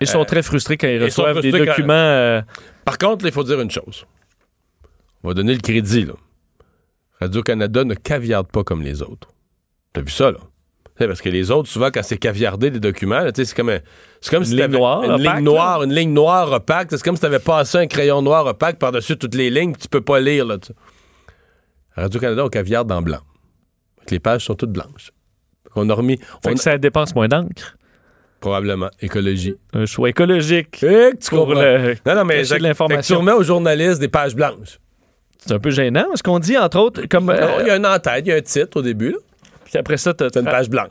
Ils 0.00 0.06
sont 0.06 0.24
très 0.24 0.42
frustrés 0.42 0.78
quand 0.78 0.88
ils 0.88 1.04
reçoivent 1.04 1.42
des 1.42 1.50
quand- 1.50 1.58
documents. 1.58 1.92
euh, 1.92 2.40
Par 2.86 2.96
contre, 2.96 3.26
il 3.26 3.32
faut 3.32 3.44
dire 3.44 3.60
une 3.60 3.70
chose. 3.70 4.06
On 5.24 5.28
va 5.28 5.34
donner 5.34 5.54
le 5.54 5.60
crédit, 5.60 6.04
là. 6.04 6.12
Radio-Canada 7.20 7.84
ne 7.84 7.94
caviarde 7.94 8.48
pas 8.48 8.62
comme 8.64 8.82
les 8.82 9.02
autres. 9.02 9.28
T'as 9.92 10.02
vu 10.02 10.10
ça, 10.10 10.30
là? 10.30 10.38
Parce 10.98 11.20
que 11.20 11.28
les 11.28 11.50
autres, 11.50 11.68
souvent, 11.68 11.90
quand 11.92 12.02
c'est 12.04 12.18
caviardé 12.18 12.70
des 12.70 12.78
documents, 12.78 13.22
c'est 13.34 13.52
comme, 13.54 13.70
un- 13.70 13.80
comme 14.30 14.42
Une 14.42 14.48
si 14.48 14.54
ligne 14.54 14.66
noire, 14.68 15.02
une 15.02 15.10
opaque, 15.12 15.34
ligne 15.36 15.44
noire, 15.44 15.82
une 15.82 15.92
ligne 15.92 16.12
noire 16.12 16.52
opaque. 16.52 16.88
C'est 16.90 17.02
comme 17.02 17.16
si 17.16 17.20
tu 17.20 17.26
avais 17.26 17.40
passé 17.40 17.78
un 17.78 17.86
crayon 17.88 18.22
noir 18.22 18.46
opaque 18.46 18.78
par-dessus 18.78 19.16
toutes 19.16 19.34
les 19.34 19.50
lignes 19.50 19.72
que 19.72 19.80
tu 19.80 19.88
peux 19.88 20.00
pas 20.02 20.20
lire. 20.20 20.44
Là. 20.46 20.58
Radio-Canada, 21.96 22.44
on 22.44 22.48
caviarde 22.48 22.92
en 22.92 23.02
blanc. 23.02 23.20
Les 24.10 24.20
pages 24.20 24.44
sont 24.44 24.54
toutes 24.54 24.70
blanches. 24.72 25.10
On 25.74 25.88
a 25.90 25.94
remis, 25.94 26.18
fait 26.18 26.50
on- 26.50 26.54
que 26.54 26.60
ça 26.60 26.78
dépense 26.78 27.14
moins 27.14 27.26
d'encre. 27.28 27.76
probablement, 28.40 28.90
écologie. 29.00 29.56
Un 29.72 29.86
choix 29.86 30.10
écologique. 30.10 30.72
Que 30.80 31.16
tu 31.16 31.30
Pour 31.30 31.46
comprends. 31.46 31.62
le- 31.62 31.94
Non, 32.06 32.14
non, 32.14 32.24
mais 32.24 32.44
fait 32.44 32.58
que 32.58 33.00
tu 33.06 33.14
remets 33.14 33.32
aux 33.32 33.42
journalistes 33.42 34.00
des 34.00 34.08
pages 34.08 34.36
blanches. 34.36 34.78
C'est 35.46 35.52
un 35.54 35.58
peu 35.58 35.70
gênant. 35.70 36.06
Ce 36.14 36.22
qu'on 36.22 36.38
dit, 36.38 36.56
entre 36.56 36.78
autres, 36.78 37.02
comme. 37.08 37.28
euh, 37.30 37.58
Il 37.60 37.66
y 37.66 37.70
a 37.70 37.74
un 37.74 37.84
en-tête, 37.84 38.24
il 38.26 38.28
y 38.28 38.32
a 38.32 38.36
un 38.36 38.40
titre 38.40 38.78
au 38.78 38.82
début. 38.82 39.10
là. 39.12 39.18
puis 39.64 39.78
après 39.78 39.96
ça, 39.96 40.14
t'as 40.14 40.30
T'as 40.30 40.40
une 40.40 40.46
page 40.46 40.68
blanche. 40.70 40.88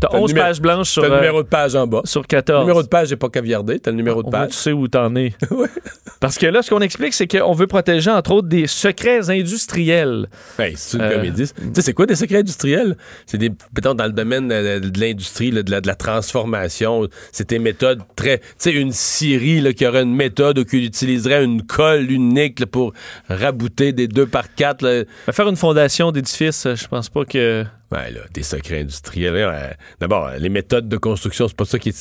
T'as 0.00 0.08
t'as 0.08 0.16
le 0.16 0.22
11 0.22 0.30
numéro- 0.30 0.46
pages 0.46 0.60
blanches 0.60 0.90
sur, 0.90 1.02
T'as 1.02 1.08
le 1.08 1.14
euh, 1.14 1.16
numéro 1.18 1.42
de 1.42 1.48
page 1.48 1.74
en 1.74 1.86
bas. 1.86 2.00
sur 2.04 2.20
Le 2.22 2.26
14. 2.26 2.60
numéro 2.60 2.82
de 2.82 2.88
page 2.88 3.10
n'est 3.10 3.16
pas 3.16 3.28
caviardé, 3.28 3.78
t'as 3.78 3.90
le 3.90 3.96
numéro 3.96 4.22
de 4.22 4.28
moins, 4.28 4.40
page. 4.40 4.50
tu 4.50 4.56
sais 4.56 4.72
où 4.72 4.88
t'en 4.88 5.14
es. 5.16 5.32
Parce 6.20 6.38
que 6.38 6.46
là, 6.46 6.62
ce 6.62 6.70
qu'on 6.70 6.80
explique, 6.80 7.12
c'est 7.14 7.26
qu'on 7.26 7.52
veut 7.52 7.66
protéger, 7.66 8.10
entre 8.10 8.32
autres, 8.32 8.48
des 8.48 8.66
secrets 8.66 9.28
industriels. 9.30 10.28
Hey, 10.58 10.74
c'est 10.76 10.96
une 10.96 11.02
Euh, 11.04 11.14
comédie. 11.16 11.44
Tu 11.46 11.64
sais, 11.74 11.82
c'est 11.82 11.92
quoi 11.92 12.06
des 12.06 12.14
secrets 12.16 12.38
industriels? 12.38 12.96
C'est 13.26 13.36
des, 13.38 13.50
mettons, 13.74 13.94
dans 13.94 14.06
le 14.06 14.12
domaine 14.12 14.50
euh, 14.50 14.80
de 14.80 14.98
l'industrie, 15.00 15.50
de, 15.50 15.62
la, 15.70 15.80
de 15.80 15.86
la 15.86 15.94
transformation. 15.94 17.06
C'est 17.32 17.50
des 17.50 17.58
méthodes 17.58 18.00
très. 18.16 18.38
Tu 18.38 18.44
sais, 18.58 18.72
une 18.72 18.92
scierie 18.92 19.60
là, 19.60 19.72
qui 19.72 19.86
aurait 19.86 20.02
une 20.02 20.14
méthode 20.14 20.58
ou 20.58 20.64
qui 20.64 20.84
utiliserait 20.84 21.44
une 21.44 21.62
colle 21.62 22.10
unique 22.10 22.60
là, 22.60 22.66
pour 22.66 22.92
rabouter 23.28 23.92
des 23.92 24.08
deux 24.08 24.26
par 24.26 24.54
quatre. 24.54 24.82
là. 24.82 25.04
Ben, 25.26 25.32
Faire 25.32 25.48
une 25.48 25.56
fondation 25.56 26.12
d'édifice, 26.12 26.66
je 26.74 26.86
pense 26.88 27.08
pas 27.08 27.24
que. 27.24 27.64
Ouais, 27.92 28.10
là, 28.10 28.20
des 28.32 28.42
secrets 28.42 28.80
industriels. 28.80 29.34
euh, 29.36 29.70
D'abord, 30.00 30.30
les 30.30 30.48
méthodes 30.48 30.88
de 30.88 30.96
construction, 30.96 31.46
c'est 31.48 31.56
pas 31.56 31.64
ça 31.64 31.78
qui. 31.78 31.94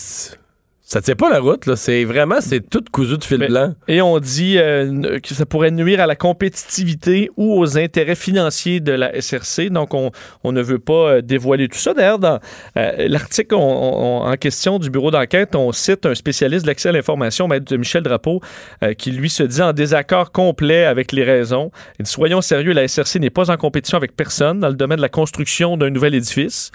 Ça 0.87 1.01
tient 1.01 1.15
pas 1.15 1.31
la 1.31 1.39
route, 1.39 1.65
là. 1.65 1.75
C'est 1.75 2.03
vraiment, 2.03 2.41
c'est 2.41 2.61
tout 2.69 2.83
cousu 2.91 3.17
de 3.17 3.23
fil 3.23 3.39
Mais- 3.39 3.47
blanc. 3.47 3.73
Et 3.87 4.03
on 4.03 4.19
dit 4.19 4.59
euh, 4.59 5.19
que 5.19 5.33
ça 5.33 5.47
pourrait 5.47 5.71
nuire 5.71 5.99
à 5.99 6.05
la 6.05 6.15
compétitivité 6.15 7.31
ou 7.37 7.59
aux 7.59 7.75
intérêts 7.79 8.13
financiers 8.13 8.81
de 8.81 8.91
la 8.91 9.19
SRC. 9.19 9.71
Donc, 9.71 9.95
on, 9.95 10.11
on 10.43 10.51
ne 10.51 10.61
veut 10.61 10.77
pas 10.77 10.93
euh, 11.09 11.21
dévoiler 11.23 11.69
tout 11.69 11.79
ça. 11.79 11.95
D'ailleurs, 11.95 12.19
dans 12.19 12.39
euh, 12.77 13.07
l'article 13.07 13.55
en 13.55 14.31
question 14.39 14.77
du 14.77 14.91
bureau 14.91 15.09
d'enquête, 15.09 15.55
on 15.55 15.71
cite 15.71 16.05
un 16.05 16.13
spécialiste 16.13 16.65
de 16.65 16.69
l'accès 16.69 16.89
à 16.89 16.91
l'information, 16.91 17.47
maître 17.47 17.75
Michel 17.75 18.03
Drapeau, 18.03 18.41
euh, 18.83 18.93
qui 18.93 19.09
lui 19.11 19.31
se 19.31 19.41
dit 19.41 19.63
en 19.63 19.73
désaccord 19.73 20.31
complet 20.31 20.85
avec 20.85 21.11
les 21.13 21.23
raisons. 21.23 21.71
Il 21.97 22.03
dit 22.03 22.11
Soyons 22.11 22.41
sérieux, 22.41 22.73
la 22.73 22.87
SRC 22.87 23.19
n'est 23.19 23.31
pas 23.31 23.49
en 23.49 23.57
compétition 23.57 23.97
avec 23.97 24.15
personne 24.15 24.59
dans 24.59 24.69
le 24.69 24.75
domaine 24.75 24.97
de 24.97 25.01
la 25.01 25.09
construction 25.09 25.77
d'un 25.77 25.89
nouvel 25.89 26.13
édifice 26.13 26.71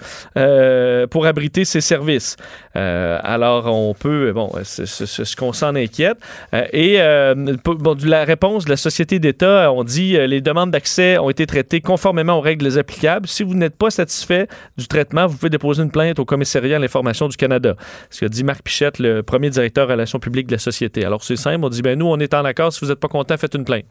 pour 1.09 1.25
abriter 1.25 1.63
ses 1.63 1.79
services. 1.81 2.35
Alors, 2.73 3.67
on 3.67 3.93
peut, 4.01 4.31
bon, 4.33 4.51
c'est 4.63 4.85
ce 4.87 5.35
qu'on 5.35 5.53
s'en 5.53 5.75
inquiète. 5.75 6.17
Euh, 6.53 6.65
et 6.73 6.95
euh, 6.99 7.35
bon, 7.63 7.95
la 8.03 8.23
réponse 8.23 8.65
de 8.65 8.71
la 8.71 8.77
société 8.77 9.19
d'État, 9.19 9.71
on 9.71 9.83
dit 9.83 10.17
euh, 10.17 10.25
les 10.25 10.41
demandes 10.41 10.71
d'accès 10.71 11.19
ont 11.19 11.29
été 11.29 11.45
traitées 11.45 11.81
conformément 11.81 12.39
aux 12.39 12.41
règles 12.41 12.79
applicables. 12.79 13.27
Si 13.27 13.43
vous 13.43 13.53
n'êtes 13.53 13.75
pas 13.75 13.91
satisfait 13.91 14.47
du 14.77 14.87
traitement, 14.87 15.27
vous 15.27 15.37
pouvez 15.37 15.51
déposer 15.51 15.83
une 15.83 15.91
plainte 15.91 16.17
au 16.17 16.25
commissariat 16.25 16.77
à 16.77 16.79
l'information 16.79 17.27
du 17.27 17.37
Canada. 17.37 17.75
Ce 18.09 18.19
qu'a 18.19 18.29
dit 18.29 18.43
Marc 18.43 18.63
Pichette, 18.63 18.97
le 18.97 19.21
premier 19.21 19.49
directeur 19.49 19.87
relations 19.87 20.19
publiques 20.19 20.47
de 20.47 20.53
la 20.53 20.59
société. 20.59 21.05
Alors, 21.05 21.23
c'est 21.23 21.35
simple, 21.35 21.63
on 21.63 21.69
dit, 21.69 21.81
ben 21.81 21.97
nous, 21.97 22.07
on 22.07 22.17
est 22.17 22.33
en 22.33 22.43
accord. 22.43 22.73
Si 22.73 22.79
vous 22.81 22.87
n'êtes 22.87 22.99
pas 22.99 23.07
content, 23.07 23.37
faites 23.37 23.55
une 23.55 23.65
plainte. 23.65 23.85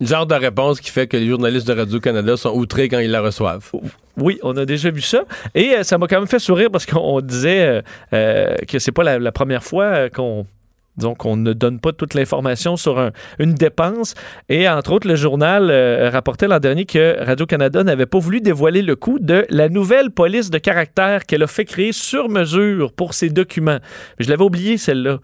Genre 0.00 0.26
de 0.26 0.34
réponse 0.34 0.80
qui 0.80 0.90
fait 0.90 1.06
que 1.06 1.16
les 1.16 1.28
journalistes 1.28 1.66
de 1.68 1.72
Radio-Canada 1.72 2.36
sont 2.36 2.50
outrés 2.54 2.88
quand 2.88 2.98
ils 2.98 3.10
la 3.10 3.20
reçoivent. 3.20 3.70
Oui, 4.16 4.38
on 4.42 4.56
a 4.56 4.64
déjà 4.66 4.90
vu 4.90 5.00
ça. 5.00 5.22
Et 5.54 5.74
euh, 5.76 5.82
ça 5.82 5.98
m'a 5.98 6.06
quand 6.08 6.18
même 6.18 6.28
fait 6.28 6.38
sourire 6.40 6.68
parce 6.70 6.84
qu'on 6.84 6.98
on 7.00 7.20
disait 7.20 7.64
euh, 7.66 7.82
euh, 8.12 8.56
que 8.68 8.78
c'est 8.78 8.92
pas 8.92 9.04
la, 9.18 9.32
première 9.32 9.62
fois 9.62 9.84
euh, 9.84 10.08
qu'on 10.08 10.46
disons 10.96 11.14
qu'on 11.16 11.36
ne 11.36 11.52
donne 11.52 11.80
pas 11.80 11.92
toute 11.92 12.14
l'information 12.14 12.76
sur 12.76 12.98
un- 13.00 13.10
une 13.40 13.54
dépense. 13.54 14.14
Et 14.48 14.68
entre 14.68 14.92
autres, 14.92 15.08
le 15.08 15.16
journal 15.16 15.72
rapportait 16.12 16.46
l'an 16.46 16.60
dernier 16.60 16.84
que 16.86 17.16
Radio-Canada 17.24 17.82
n'avait 17.82 18.06
pas 18.06 18.18
voulu 18.20 18.40
dévoiler 18.40 18.80
le 18.82 18.94
coût 18.94 19.18
de 19.18 19.44
la 19.50 19.68
nouvelle 19.68 20.10
police 20.12 20.50
de 20.50 20.58
caractère 20.58 21.24
qu'elle 21.26 21.42
a 21.42 21.48
fait 21.48 21.64
créer 21.64 21.90
sur 21.92 22.28
mesure 22.28 22.92
pour 22.92 23.14
ses 23.14 23.28
documents. 23.28 23.78
Mais 24.18 24.24
je 24.24 24.30
l'avais 24.30 24.44
oublié, 24.44 24.76
celle-là. 24.78 25.18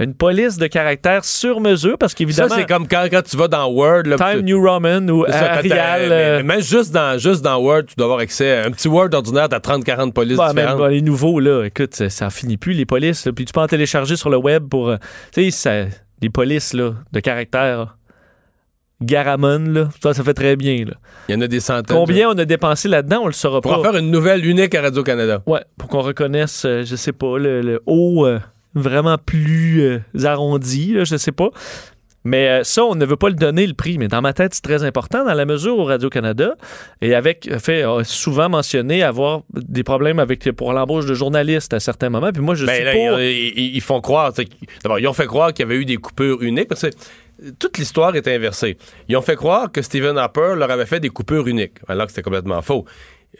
Une 0.00 0.14
police 0.14 0.58
de 0.58 0.66
caractère 0.66 1.24
sur 1.24 1.60
mesure 1.60 1.96
parce 1.98 2.12
Ça, 2.12 2.16
qu'évidemment, 2.16 2.54
c'est 2.56 2.66
comme 2.66 2.88
quand, 2.88 3.06
quand 3.10 3.22
tu 3.22 3.36
vas 3.36 3.46
dans 3.46 3.66
Word. 3.70 4.02
Là, 4.06 4.16
Time 4.16 4.40
New 4.40 4.60
Roman 4.60 5.06
ou 5.08 5.24
ça, 5.28 5.52
Arial. 5.52 6.08
mais- 6.08 6.10
euh, 6.10 6.36
mais 6.38 6.42
même 6.42 6.60
juste 6.60 6.92
dans, 6.92 7.16
juste 7.16 7.42
dans 7.42 7.58
Word, 7.58 7.84
tu 7.86 7.94
dois 7.96 8.06
avoir 8.06 8.18
accès 8.18 8.56
à 8.58 8.66
un 8.66 8.70
petit 8.72 8.88
Word 8.88 9.10
ordinaire, 9.12 9.48
t'as 9.48 9.60
30-40 9.60 10.12
polices 10.12 10.36
Bah, 10.36 10.46
même 10.48 10.56
différentes. 10.56 10.78
dans 10.78 10.86
les 10.88 11.00
nouveaux, 11.00 11.38
là, 11.38 11.64
écoute, 11.64 11.94
ça, 11.94 12.10
ça 12.10 12.30
finit 12.30 12.56
plus, 12.56 12.72
les 12.72 12.86
polices. 12.86 13.24
là. 13.26 13.32
Puis 13.32 13.44
tu 13.44 13.52
peux 13.52 13.60
en 13.60 13.68
télécharger 13.68 14.16
sur 14.16 14.30
le 14.30 14.36
web 14.36 14.68
pour. 14.68 14.88
euh, 14.88 14.96
tu 15.32 15.44
sais, 15.44 15.50
ça- 15.52 15.96
des 16.20 16.28
polices, 16.30 16.72
là, 16.72 16.92
de 17.12 17.20
caractère. 17.20 17.96
Garamond, 19.02 19.58
là. 19.72 19.88
Ça, 20.02 20.14
ça 20.14 20.22
fait 20.24 20.34
très 20.34 20.56
bien, 20.56 20.84
là. 20.86 20.92
Il 21.28 21.34
y 21.34 21.38
en 21.38 21.40
a 21.40 21.46
des 21.46 21.60
centaines. 21.60 21.96
Combien 21.96 22.28
on 22.30 22.38
a 22.38 22.44
dépensé 22.44 22.88
là-dedans, 22.88 23.20
on 23.22 23.26
le 23.26 23.32
saura 23.32 23.60
Pour 23.60 23.72
pas. 23.72 23.78
en 23.78 23.82
faire 23.82 23.96
une 23.96 24.10
nouvelle 24.10 24.44
unique 24.46 24.74
à 24.74 24.82
Radio-Canada. 24.82 25.42
Ouais, 25.46 25.62
pour 25.78 25.88
qu'on 25.88 26.00
reconnaisse, 26.00 26.64
euh, 26.64 26.82
je 26.84 26.96
sais 26.96 27.12
pas, 27.12 27.36
le, 27.38 27.60
le 27.60 27.82
haut 27.86 28.24
euh, 28.24 28.38
vraiment 28.74 29.18
plus 29.18 29.82
euh, 29.82 30.24
arrondi, 30.24 30.92
là, 30.92 31.04
je 31.04 31.16
sais 31.16 31.32
pas. 31.32 31.50
Mais 32.24 32.48
euh, 32.48 32.64
ça, 32.64 32.84
on 32.84 32.94
ne 32.94 33.04
veut 33.04 33.16
pas 33.16 33.28
le 33.28 33.34
donner 33.34 33.66
le 33.66 33.74
prix. 33.74 33.98
Mais 33.98 34.08
dans 34.08 34.22
ma 34.22 34.32
tête, 34.32 34.54
c'est 34.54 34.62
très 34.62 34.82
important 34.82 35.24
dans 35.24 35.34
la 35.34 35.44
mesure 35.44 35.78
où 35.78 35.84
Radio-Canada, 35.84 36.56
et 37.02 37.14
avec, 37.14 37.50
fait 37.58 37.82
a 37.82 38.02
souvent 38.02 38.48
mentionné 38.48 39.02
avoir 39.02 39.42
des 39.52 39.84
problèmes 39.84 40.18
avec 40.18 40.50
pour 40.52 40.72
l'embauche 40.72 41.04
de 41.04 41.12
journalistes 41.12 41.74
à 41.74 41.80
certains 41.80 42.08
moments. 42.08 42.32
Puis 42.32 42.42
moi, 42.42 42.54
je 42.54 42.64
Ben 42.64 42.74
suis 42.76 42.84
là, 42.84 42.92
pour... 42.92 43.20
ils, 43.20 43.80
font 43.82 44.00
croire. 44.00 44.32
D'abord, 44.82 44.98
ils 44.98 45.06
ont 45.06 45.12
fait 45.12 45.26
croire 45.26 45.52
qu'il 45.52 45.66
y 45.66 45.68
avait 45.68 45.76
eu 45.76 45.84
des 45.84 45.96
coupures 45.96 46.42
uniques 46.42 46.68
parce 46.68 46.82
que 46.82 46.86
euh, 46.86 47.50
toute 47.58 47.76
l'histoire 47.76 48.16
est 48.16 48.26
inversée. 48.26 48.78
Ils 49.08 49.16
ont 49.18 49.22
fait 49.22 49.36
croire 49.36 49.70
que 49.70 49.82
Stephen 49.82 50.16
Harper 50.16 50.54
leur 50.56 50.70
avait 50.70 50.86
fait 50.86 51.00
des 51.00 51.10
coupures 51.10 51.46
uniques, 51.46 51.76
alors 51.88 52.06
que 52.06 52.12
c'était 52.12 52.22
complètement 52.22 52.62
faux. 52.62 52.86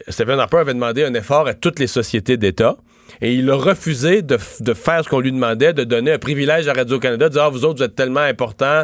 Stephen 0.08 0.38
Harper 0.38 0.58
avait 0.58 0.74
demandé 0.74 1.04
un 1.04 1.14
effort 1.14 1.46
à 1.46 1.54
toutes 1.54 1.78
les 1.78 1.86
sociétés 1.86 2.36
d'État 2.36 2.76
et 3.20 3.34
il 3.34 3.48
a 3.50 3.56
refusé 3.56 4.22
de, 4.22 4.38
de 4.60 4.74
faire 4.74 5.04
ce 5.04 5.08
qu'on 5.08 5.20
lui 5.20 5.32
demandait, 5.32 5.72
de 5.72 5.84
donner 5.84 6.12
un 6.12 6.18
privilège 6.18 6.68
à 6.68 6.72
Radio-Canada, 6.72 7.28
de 7.28 7.32
dire, 7.34 7.42
ah, 7.42 7.48
vous 7.48 7.64
autres, 7.64 7.78
vous 7.78 7.84
êtes 7.84 7.94
tellement 7.94 8.20
importants, 8.20 8.82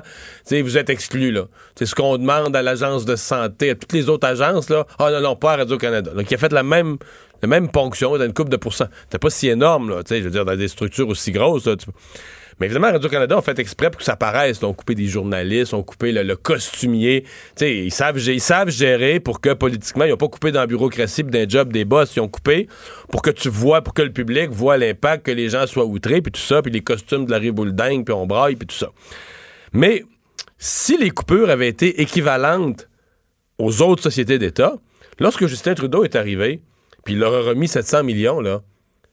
vous 0.51 0.79
êtes 0.79 0.91
exclus, 0.91 1.31
là. 1.33 1.45
C'est 1.75 1.87
ce 1.87 1.95
qu'on 1.95 2.17
demande 2.19 2.55
à 2.55 2.63
l'agence 2.63 3.05
de 3.05 3.17
santé, 3.17 3.71
à 3.71 3.75
toutes 3.75 3.93
les 3.93 4.09
autres 4.09 4.27
agences, 4.27 4.69
là. 4.71 4.87
Ah, 4.99 5.11
non, 5.11 5.21
non, 5.21 5.37
pas 5.37 5.53
à 5.53 5.57
Radio-Canada. 5.57 6.13
Donc, 6.15 6.31
il 6.31 6.35
a 6.35 6.39
fait 6.39 6.53
la 6.53 6.63
même, 6.63 6.99
la 7.43 7.49
même 7.49 7.69
ponction 7.71 8.17
dans 8.17 8.25
une 8.25 8.35
coupe 8.35 8.49
de 8.51 8.57
pourcents. 8.57 8.89
C'était 9.05 9.19
pas 9.19 9.31
si 9.31 9.49
énorme, 9.49 9.91
là, 9.91 10.03
tu 10.03 10.09
sais, 10.15 10.19
je 10.21 10.25
veux 10.25 10.31
dire, 10.31 10.45
dans 10.45 10.57
des 10.57 10.69
structures 10.69 11.09
aussi 11.09 11.33
grosses, 11.33 11.67
là, 11.67 11.77
tu- 11.77 11.87
mais 12.61 12.67
évidemment, 12.67 12.93
Radio-Canada 12.93 13.39
ont 13.39 13.43
fait 13.43 13.59
exprès 13.59 13.91
pour 13.91 13.99
que 13.99 14.05
ça 14.05 14.17
paraisse. 14.17 14.59
Ils 14.61 14.67
ont 14.67 14.75
coupé 14.75 14.95
des 14.95 15.07
journalistes, 15.07 15.73
ont 15.73 15.83
coupé 15.83 16.13
le, 16.13 16.37
costumier. 16.37 17.25
Ils 17.59 17.91
savent, 17.91 18.19
ils 18.19 18.71
gérer 18.71 19.19
pour 19.19 19.41
que 19.41 19.55
politiquement, 19.55 20.05
ils 20.05 20.11
n'ont 20.11 20.19
pas 20.19 20.29
coupé 20.29 20.53
dans 20.53 20.61
la 20.61 20.67
bureaucratie 20.67 21.23
les 21.23 21.49
jobs 21.49 21.73
des 21.73 21.87
boss. 21.87 22.15
Ils 22.17 22.21
ont 22.21 22.29
coupé 22.29 22.69
pour 23.09 23.23
que 23.23 23.31
tu 23.31 23.49
vois, 23.49 23.81
pour 23.81 23.95
que 23.95 24.03
le 24.03 24.13
public 24.13 24.51
voit 24.51 24.77
l'impact, 24.77 25.25
que 25.25 25.31
les 25.31 25.49
gens 25.49 25.67
soient 25.67 25.87
outrés, 25.87 26.21
puis 26.21 26.33
tout 26.33 26.41
ça, 26.41 26.61
puis 26.61 26.71
les 26.71 26.83
costumes 26.83 27.25
de 27.25 27.31
la 27.31 27.39
ribouledingue, 27.39 28.05
puis 28.05 28.13
on 28.13 28.27
braille, 28.27 28.57
puis 28.57 28.67
tout 28.67 28.77
ça. 28.77 28.91
Mais 29.73 30.05
si 30.59 30.99
les 30.99 31.11
coupures 31.11 31.49
avaient 31.49 31.69
été 31.69 32.03
équivalentes 32.03 32.89
aux 33.59 33.81
autres 33.81 34.03
sociétés 34.03 34.39
d'État, 34.39 34.75
lorsque 35.19 35.47
Justin 35.47 35.73
Trudeau 35.73 36.05
est 36.05 36.15
arrivé, 36.15 36.61
puis 37.05 37.15
il 37.15 37.21
leur 37.21 37.33
a 37.33 37.41
remis 37.41 37.69
700 37.69 38.05
millions, 38.05 38.41
là, 38.41 38.61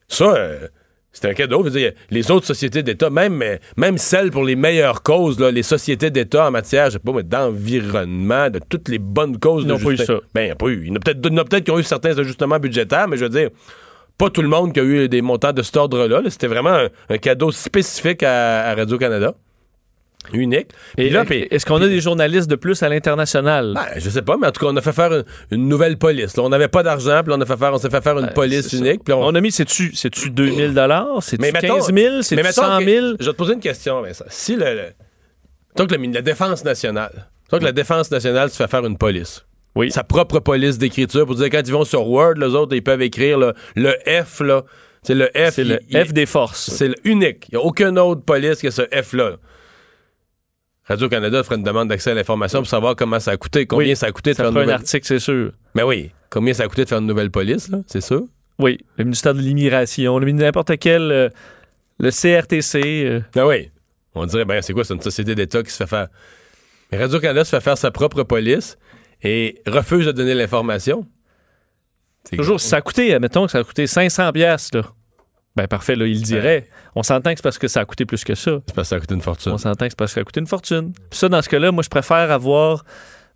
ça, 0.10 0.36
euh, 0.36 0.68
c'est 1.12 1.30
un 1.30 1.34
cadeau. 1.34 1.60
Je 1.65 1.70
veux 1.70 1.80
dire, 1.80 1.93
les 2.10 2.30
autres 2.32 2.46
sociétés 2.46 2.84
d'État, 2.84 3.10
même, 3.10 3.43
même 3.76 3.98
celles 3.98 4.32
pour 4.32 4.43
les 4.43 4.56
meilleures 4.56 5.02
causes, 5.02 5.39
là, 5.39 5.50
les 5.50 5.63
sociétés 5.63 6.12
d'État 6.12 6.48
en 6.48 6.52
matière, 6.52 6.88
je 6.88 6.91
sais 6.93 7.00
pas, 7.00 7.24
d'environnement, 7.24 8.50
de 8.50 8.60
toutes 8.70 8.88
les 8.89 9.00
bonnes 9.00 9.39
causes 9.39 9.63
Ils 9.63 9.70
n'ont 9.70 9.80
pas 9.80 9.91
eu 9.91 9.98
ça. 9.98 10.20
Ben, 10.34 10.41
il 10.41 10.46
n'y 10.46 10.52
a 10.52 10.56
pas 10.56 10.67
eu. 10.67 10.82
Il 10.84 10.88
y 10.88 10.91
en 10.91 11.38
a 11.38 11.43
peut-être 11.43 11.63
qui 11.63 11.72
ont 11.72 11.80
eu 11.80 11.84
certains 11.84 12.17
ajustements 12.17 12.60
budgétaires, 12.60 13.08
mais 13.08 13.17
je 13.17 13.24
veux 13.26 13.30
dire, 13.30 13.50
pas 14.17 14.30
tout 14.30 14.41
le 14.41 14.48
monde 14.48 14.74
qui 14.74 14.80
a 14.80 14.84
eu 14.84 15.10
des 15.10 15.22
montants 15.22 15.54
de 15.54 15.62
cet 15.62 15.78
ordre-là. 15.78 16.22
là. 16.22 16.30
C'était 16.30 16.48
vraiment 16.48 16.74
un, 16.74 16.89
un 17.10 17.17
cadeau 17.17 17.52
spécifique 17.52 18.24
à, 18.24 18.67
à 18.67 18.76
Radio-Canada. 18.76 19.34
Unique. 20.34 20.68
Et 20.98 21.10
là, 21.10 21.24
est-ce 21.30 21.66
qu'on 21.66 21.82
a 21.82 21.88
des 21.88 22.02
journalistes 22.02 22.50
de 22.50 22.56
plus 22.56 22.82
à 22.84 22.90
l'international? 22.90 23.74
ben, 23.76 23.86
je 24.00 24.10
sais 24.10 24.22
pas, 24.22 24.38
mais 24.38 24.48
en 24.48 24.52
tout 24.52 24.66
cas, 24.66 24.72
on 24.72 24.76
a 24.76 24.82
fait 24.82 24.94
faire 24.94 25.13
une, 25.13 25.24
une 25.52 25.68
nouvelle 25.68 25.98
police. 25.98 26.36
là. 26.38 26.44
On 26.44 26.50
n'avait 26.50 26.68
pas 26.68 26.84
d'argent, 26.84 27.22
puis 27.24 27.30
là, 27.32 27.38
on, 27.38 27.42
a 27.42 27.46
fait 27.46 27.58
faire, 27.58 27.74
on 27.74 27.78
s'est 27.78 27.90
fait 27.90 28.02
faire 28.04 28.18
une 28.20 28.30
police 28.30 28.68
C'est 28.68 28.78
ça. 28.78 28.86
unique. 28.86 29.02
On, 29.10 29.22
Mon 29.22 29.36
ami, 29.36 29.52
c'est-tu, 29.52 29.96
c'est-tu 29.96 30.30
2000 30.30 30.74
dollars? 30.74 31.22
C'est-tu 31.22 31.42
Mais 31.42 31.52
mettons- 31.52 31.76
15 31.76 31.94
000? 31.94 31.96
mais 32.16 32.22
C'est-tu 32.24 32.44
mettons 32.44 32.62
100 32.62 32.80
que- 32.80 32.86
000? 32.86 33.06
Je 33.20 33.26
vais 33.26 33.32
te 33.32 33.38
poser 33.38 33.54
une 33.54 33.60
question, 33.60 34.02
Vincent. 34.02 34.26
Si 34.30 34.56
le. 34.56 34.63
que 35.76 35.84
le- 35.96 36.12
la 36.13 36.22
défense 36.22 36.63
nationale. 36.63 37.28
que 37.52 37.56
la 37.58 37.72
défense 37.72 38.12
nationale 38.12 38.50
se 38.50 38.56
fait 38.58 38.68
faire 38.70 38.86
une 38.86 38.98
police. 38.98 39.46
Oui. 39.76 39.92
Sa 39.92 40.04
propre 40.04 40.40
police 40.40 40.78
d'écriture 40.80 41.26
pour 41.26 41.36
dire 41.36 41.50
quand 41.52 41.62
ils 41.66 41.72
vont 41.72 41.86
sur 41.86 42.08
Word, 42.08 42.34
les 42.38 42.48
autres, 42.56 42.76
ils 42.76 42.82
peuvent 42.84 43.02
écrire 43.02 43.38
là, 43.38 43.54
le 43.76 43.94
F, 44.24 44.40
là. 44.42 44.63
C'est 45.04 45.13
le 45.13 45.28
F. 45.28 45.52
C'est 45.54 45.63
le 45.63 45.80
F 46.04 46.12
des 46.13 46.26
forces. 46.26 46.72
C'est 46.72 46.88
le 46.90 46.96
unique. 47.04 47.46
Il 47.52 47.56
n'y 47.58 47.62
a 47.62 47.66
aucune 47.66 47.98
autre 48.00 48.24
police 48.24 48.60
que 48.60 48.72
ce 48.72 48.82
F-là. 48.92 49.36
Radio-Canada 50.88 51.43
ferait 51.43 51.56
une 51.58 51.63
demande 51.63 51.89
d'accès 51.89 52.12
à 52.12 52.13
l'information 52.13 52.60
pour 52.60 52.67
savoir 52.67 52.95
comment 52.95 53.19
ça 53.19 53.32
a 53.32 53.38
coûté, 53.38 53.65
combien 53.65 53.89
Oui, 53.89 53.95
ça 53.95 54.08
a 54.08 54.12
coûté 54.12 54.32
de 54.32 54.36
Ça 54.36 54.43
faire 54.43 54.50
une 54.50 54.54
fera 54.54 54.62
un 54.62 54.65
nouvelle... 54.65 54.80
article, 54.82 55.06
c'est 55.06 55.19
sûr. 55.19 55.52
Mais 55.76 55.84
oui, 55.84 56.12
combien 56.30 56.54
ça 56.54 56.63
a 56.63 56.67
coûté 56.67 56.84
de 56.86 56.89
faire 56.89 57.00
une 57.00 57.08
nouvelle 57.08 57.30
police, 57.32 57.67
là, 57.69 57.80
c'est 57.88 58.02
ça? 58.02 58.15
Oui, 58.60 58.78
le 58.97 59.04
ministère 59.04 59.34
de 59.34 59.39
l'immigration, 59.41 60.17
le 60.17 60.26
ministère 60.26 60.47
n'importe 60.47 60.78
quel, 60.80 61.12
euh, 61.12 61.30
le 62.00 62.10
CRTC. 62.10 62.82
euh, 63.06 63.19
Ben 63.36 63.45
oui. 63.45 63.69
On 64.15 64.26
dirait, 64.26 64.45
ben 64.45 64.62
c'est 64.63 64.73
quoi, 64.73 64.84
c'est 64.84 64.95
une 64.95 65.02
société 65.02 65.36
d'État 65.36 65.62
qui 65.62 65.69
se 65.71 65.78
fait 65.78 65.88
faire. 65.88 66.08
Mais 66.91 66.97
Radio-Canada 66.97 67.43
se 67.43 67.56
fait 67.56 67.62
faire 67.62 67.78
sa 67.78 67.91
propre 67.91 68.23
police 68.23 68.78
et 69.21 69.62
refuse 69.67 70.06
de 70.08 70.12
donner 70.12 70.34
l'information. 70.34 71.06
Toujours, 72.36 72.60
si 72.60 72.67
ça 72.69 72.78
a 72.78 72.82
coûté, 72.82 73.13
admettons 73.13 73.45
que 73.45 73.52
ça 73.52 73.60
a 73.60 73.63
coûté 73.63 73.86
500 73.88 74.32
pièces 74.32 74.73
là. 74.73 74.82
Ben 75.58 75.67
parfait, 75.67 75.96
là, 75.96 76.06
il 76.06 76.20
le 76.20 76.22
dirait. 76.22 76.67
On 76.93 77.02
s'entend 77.02 77.32
que 77.32 77.38
c'est 77.38 77.43
parce 77.43 77.58
que 77.58 77.67
ça 77.67 77.80
a 77.80 77.86
coûté 77.86 78.06
plus 78.06 78.24
que 78.24 78.36
ça. 78.36 78.60
C'est 78.67 78.76
parce 78.76 78.88
que 78.88 78.89
ça 78.89 78.96
a 78.98 79.00
coûté 79.00 79.15
une 79.15 79.24
fortune. 79.24 79.54
On 79.54 79.58
s'entend 79.58 79.86
que 79.86 79.91
c'est 79.91 79.98
parce 79.98 80.12
que 80.12 80.15
ça 80.15 80.22
a 80.22 80.24
coûté 80.24 80.39
une 80.39 80.46
fortune. 80.46 80.93
Puis 81.10 81.17
ça, 81.17 81.30
dans 81.30 81.41
ce 81.41 81.50
cas-là, 81.50 81.72
moi, 81.72 81.82
je 81.82 81.89
préfère 81.89 82.32
avoir. 82.32 82.86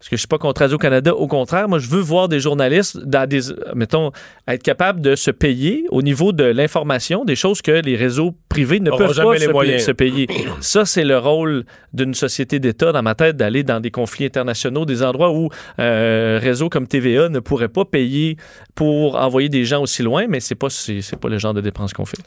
Parce 0.01 0.09
que 0.09 0.15
je 0.15 0.21
suis 0.21 0.27
pas 0.27 0.39
contre 0.39 0.61
Radio-Canada. 0.61 1.13
Au 1.13 1.27
contraire, 1.27 1.69
moi, 1.69 1.77
je 1.77 1.87
veux 1.87 1.99
voir 1.99 2.27
des 2.27 2.39
journalistes, 2.39 2.97
dans 2.97 3.29
des, 3.29 3.41
mettons, 3.75 4.11
être 4.47 4.63
capables 4.63 4.99
de 4.99 5.13
se 5.13 5.29
payer 5.29 5.85
au 5.91 6.01
niveau 6.01 6.31
de 6.31 6.43
l'information, 6.43 7.23
des 7.23 7.35
choses 7.35 7.61
que 7.61 7.69
les 7.69 7.95
réseaux 7.95 8.33
privés 8.49 8.79
ne 8.79 8.89
peuvent 8.89 9.13
jamais 9.13 9.45
pas 9.45 9.77
se, 9.77 9.91
payer. 9.91 10.25
Ça, 10.59 10.85
c'est 10.85 11.03
le 11.03 11.19
rôle 11.19 11.65
d'une 11.93 12.15
société 12.15 12.57
d'État, 12.57 12.91
dans 12.91 13.03
ma 13.03 13.13
tête, 13.13 13.37
d'aller 13.37 13.61
dans 13.61 13.79
des 13.79 13.91
conflits 13.91 14.25
internationaux, 14.25 14.85
des 14.85 15.03
endroits 15.03 15.33
où 15.33 15.49
euh, 15.77 16.39
réseau 16.41 16.67
comme 16.67 16.87
TVA 16.87 17.29
ne 17.29 17.39
pourrait 17.39 17.69
pas 17.69 17.85
payer 17.85 18.37
pour 18.73 19.17
envoyer 19.17 19.49
des 19.49 19.65
gens 19.65 19.83
aussi 19.83 20.01
loin, 20.01 20.25
mais 20.27 20.39
c'est 20.39 20.55
pas, 20.55 20.71
c'est 20.71 21.19
pas 21.19 21.29
le 21.29 21.37
genre 21.37 21.53
de 21.53 21.61
dépenses 21.61 21.93
qu'on 21.93 22.05
fait. 22.05 22.17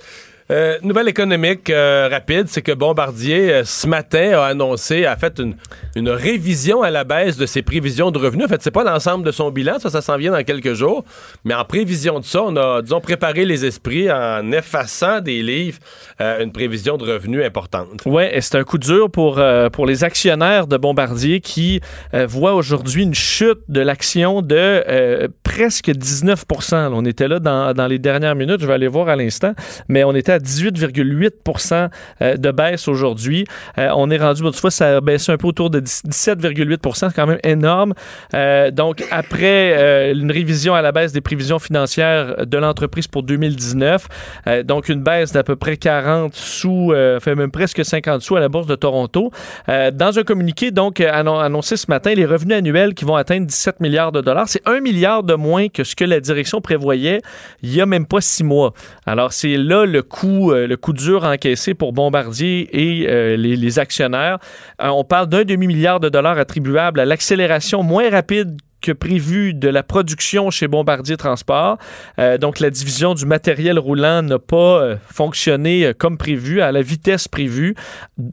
Euh, 0.50 0.78
nouvelle 0.83 1.09
économique 1.09 1.70
euh, 1.70 2.09
rapide, 2.11 2.48
c'est 2.48 2.61
que 2.61 2.72
Bombardier, 2.72 3.50
euh, 3.50 3.64
ce 3.64 3.87
matin, 3.87 4.38
a 4.38 4.44
annoncé, 4.44 5.07
a 5.07 5.16
fait 5.16 5.38
une, 5.38 5.57
une 5.96 6.11
révision 6.11 6.83
à 6.83 6.90
la 6.90 7.04
baisse 7.04 7.38
de 7.38 7.46
ses 7.46 7.62
prévisions 7.62 8.11
de 8.11 8.18
revenus. 8.18 8.44
En 8.44 8.48
fait, 8.48 8.61
c'est 8.62 8.70
pas 8.70 8.85
l'ensemble 8.85 9.24
de 9.24 9.30
son 9.30 9.50
bilan, 9.50 9.78
ça, 9.78 9.88
ça 9.88 10.02
s'en 10.02 10.18
vient 10.18 10.33
dans 10.33 10.44
quelques 10.44 10.74
jours. 10.74 11.04
Mais 11.44 11.54
en 11.54 11.64
prévision 11.64 12.20
de 12.20 12.24
ça, 12.26 12.42
on 12.42 12.57
a, 12.57 12.83
disons, 12.83 13.00
préparé 13.00 13.46
les 13.46 13.64
esprits 13.64 14.12
en 14.12 14.52
effaçant 14.52 15.20
des 15.20 15.42
livres 15.42 15.78
une 16.20 16.52
prévision 16.52 16.96
de 16.96 17.04
revenus 17.04 17.44
importante. 17.44 18.02
Ouais, 18.07 18.37
et 18.37 18.40
c'est 18.40 18.57
un 18.57 18.64
coup 18.64 18.78
dur 18.78 19.11
pour, 19.11 19.40
pour 19.72 19.87
les 19.87 20.04
actionnaires 20.04 20.66
de 20.66 20.76
Bombardier 20.76 21.40
qui 21.40 21.80
voient 22.12 22.54
aujourd'hui 22.54 23.02
une 23.02 23.14
chute 23.14 23.59
de 23.68 23.80
l'action 23.80 24.42
de 24.42 25.28
presque 25.42 25.90
19 25.90 26.44
Là, 26.72 26.90
On 26.92 27.04
était 27.04 27.28
là 27.28 27.38
dans, 27.40 27.72
dans 27.74 27.87
les 27.87 27.98
dernières 27.98 28.35
minutes, 28.35 28.61
je 28.61 28.66
vais 28.66 28.74
aller 28.74 28.88
voir 28.88 29.09
à 29.09 29.16
l'instant, 29.16 29.54
mais 29.88 30.04
on 30.04 30.14
était 30.14 30.34
à 30.35 30.38
18,8 30.38 31.90
euh, 32.23 32.37
de 32.37 32.51
baisse 32.51 32.88
aujourd'hui. 32.88 33.47
Euh, 33.79 33.90
on 33.94 34.11
est 34.11 34.18
rendu, 34.18 34.42
vois, 34.42 34.70
ça 34.70 34.97
a 34.97 35.01
baissé 35.01 35.33
un 35.33 35.37
peu 35.37 35.49
autour 35.49 35.70
de 35.70 35.81
10 35.81 36.03
17,8 36.09 36.94
c'est 36.94 37.14
quand 37.14 37.27
même 37.27 37.38
énorme. 37.44 37.94
Euh, 38.35 38.70
donc, 38.70 39.05
après 39.11 40.12
une 40.12 40.31
révision 40.31 40.75
à 40.75 40.83
la 40.83 40.92
baisse 40.92 41.12
des 41.12 41.20
prévisions 41.20 41.59
financières 41.59 42.47
de 42.47 42.59
l'entreprise 42.59 43.07
pour 43.07 43.23
2019, 43.23 44.07
euh, 44.47 44.62
donc 44.62 44.88
une 44.88 45.03
baisse 45.03 45.33
d'à 45.33 45.42
peu 45.42 45.57
près 45.57 45.77
40 45.77 46.35
sous, 46.35 46.92
fait 47.20 47.35
même 47.35 47.51
presque 47.51 47.85
50 47.85 48.23
sous 48.23 48.37
à 48.37 48.40
la 48.40 48.49
Bourse 48.49 48.66
de 48.66 48.75
Toronto. 48.75 49.31
Dans 49.68 50.18
un 50.18 50.23
communiqué, 50.23 50.70
donc, 50.70 51.01
annon- 51.01 51.38
annoncé 51.38 51.77
ce 51.77 51.87
matin, 51.88 52.14
les 52.14 52.27
revenus 52.27 52.57
annuels 52.57 52.94
qui 52.94 53.05
vont 53.05 53.16
atteindre 53.16 53.47
17 53.47 53.81
milliards 53.81 54.12
de 54.12 54.20
dollars, 54.20 54.49
c'est 54.49 54.66
un 54.66 54.81
milliard 54.81 55.23
de 55.23 55.35
moins 55.35 55.68
que 55.68 55.85
ce 55.85 55.94
que 55.97 56.05
la 56.05 56.20
direction 56.20 56.61
prévoyait 56.61 57.20
il 57.62 57.75
y 57.75 57.81
a 57.81 57.87
même 57.87 58.07
pas 58.07 58.20
six 58.20 58.44
mois. 58.44 58.73
Alors, 59.07 59.33
c'est 59.33 59.57
là 59.57 59.85
le 59.87 60.03
euh, 60.24 60.66
le 60.66 60.76
coup 60.76 60.92
dur 60.92 61.24
encaissé 61.24 61.74
pour 61.74 61.92
Bombardier 61.92 62.68
et 62.72 63.08
euh, 63.08 63.37
les, 63.37 63.56
les 63.56 63.78
actionnaires. 63.78 64.38
Euh, 64.80 64.88
on 64.88 65.04
parle 65.04 65.28
d'un 65.28 65.44
demi-milliard 65.44 66.00
de 66.00 66.08
dollars 66.08 66.38
attribuable 66.38 67.00
à 67.00 67.04
l'accélération 67.04 67.82
moins 67.82 68.10
rapide 68.10 68.56
que 68.85 68.92
prévu 68.92 69.55
de 69.55 69.68
la 69.70 69.83
production 69.83 70.51
chez 70.51 70.68
Bombardier 70.68 71.16
Transport. 71.16 71.79
Euh, 72.18 72.37
donc, 72.37 72.61
la 72.61 72.68
division 72.68 73.14
du 73.14 73.25
matériel 73.25 73.79
roulant 73.79 74.20
n'a 74.20 74.38
pas 74.38 74.83
euh, 74.83 74.97
fonctionné 75.11 75.87
euh, 75.87 75.92
comme 75.97 76.18
prévu, 76.18 76.61
à 76.61 76.70
la 76.70 76.83
vitesse 76.83 77.27
prévue. 77.27 77.75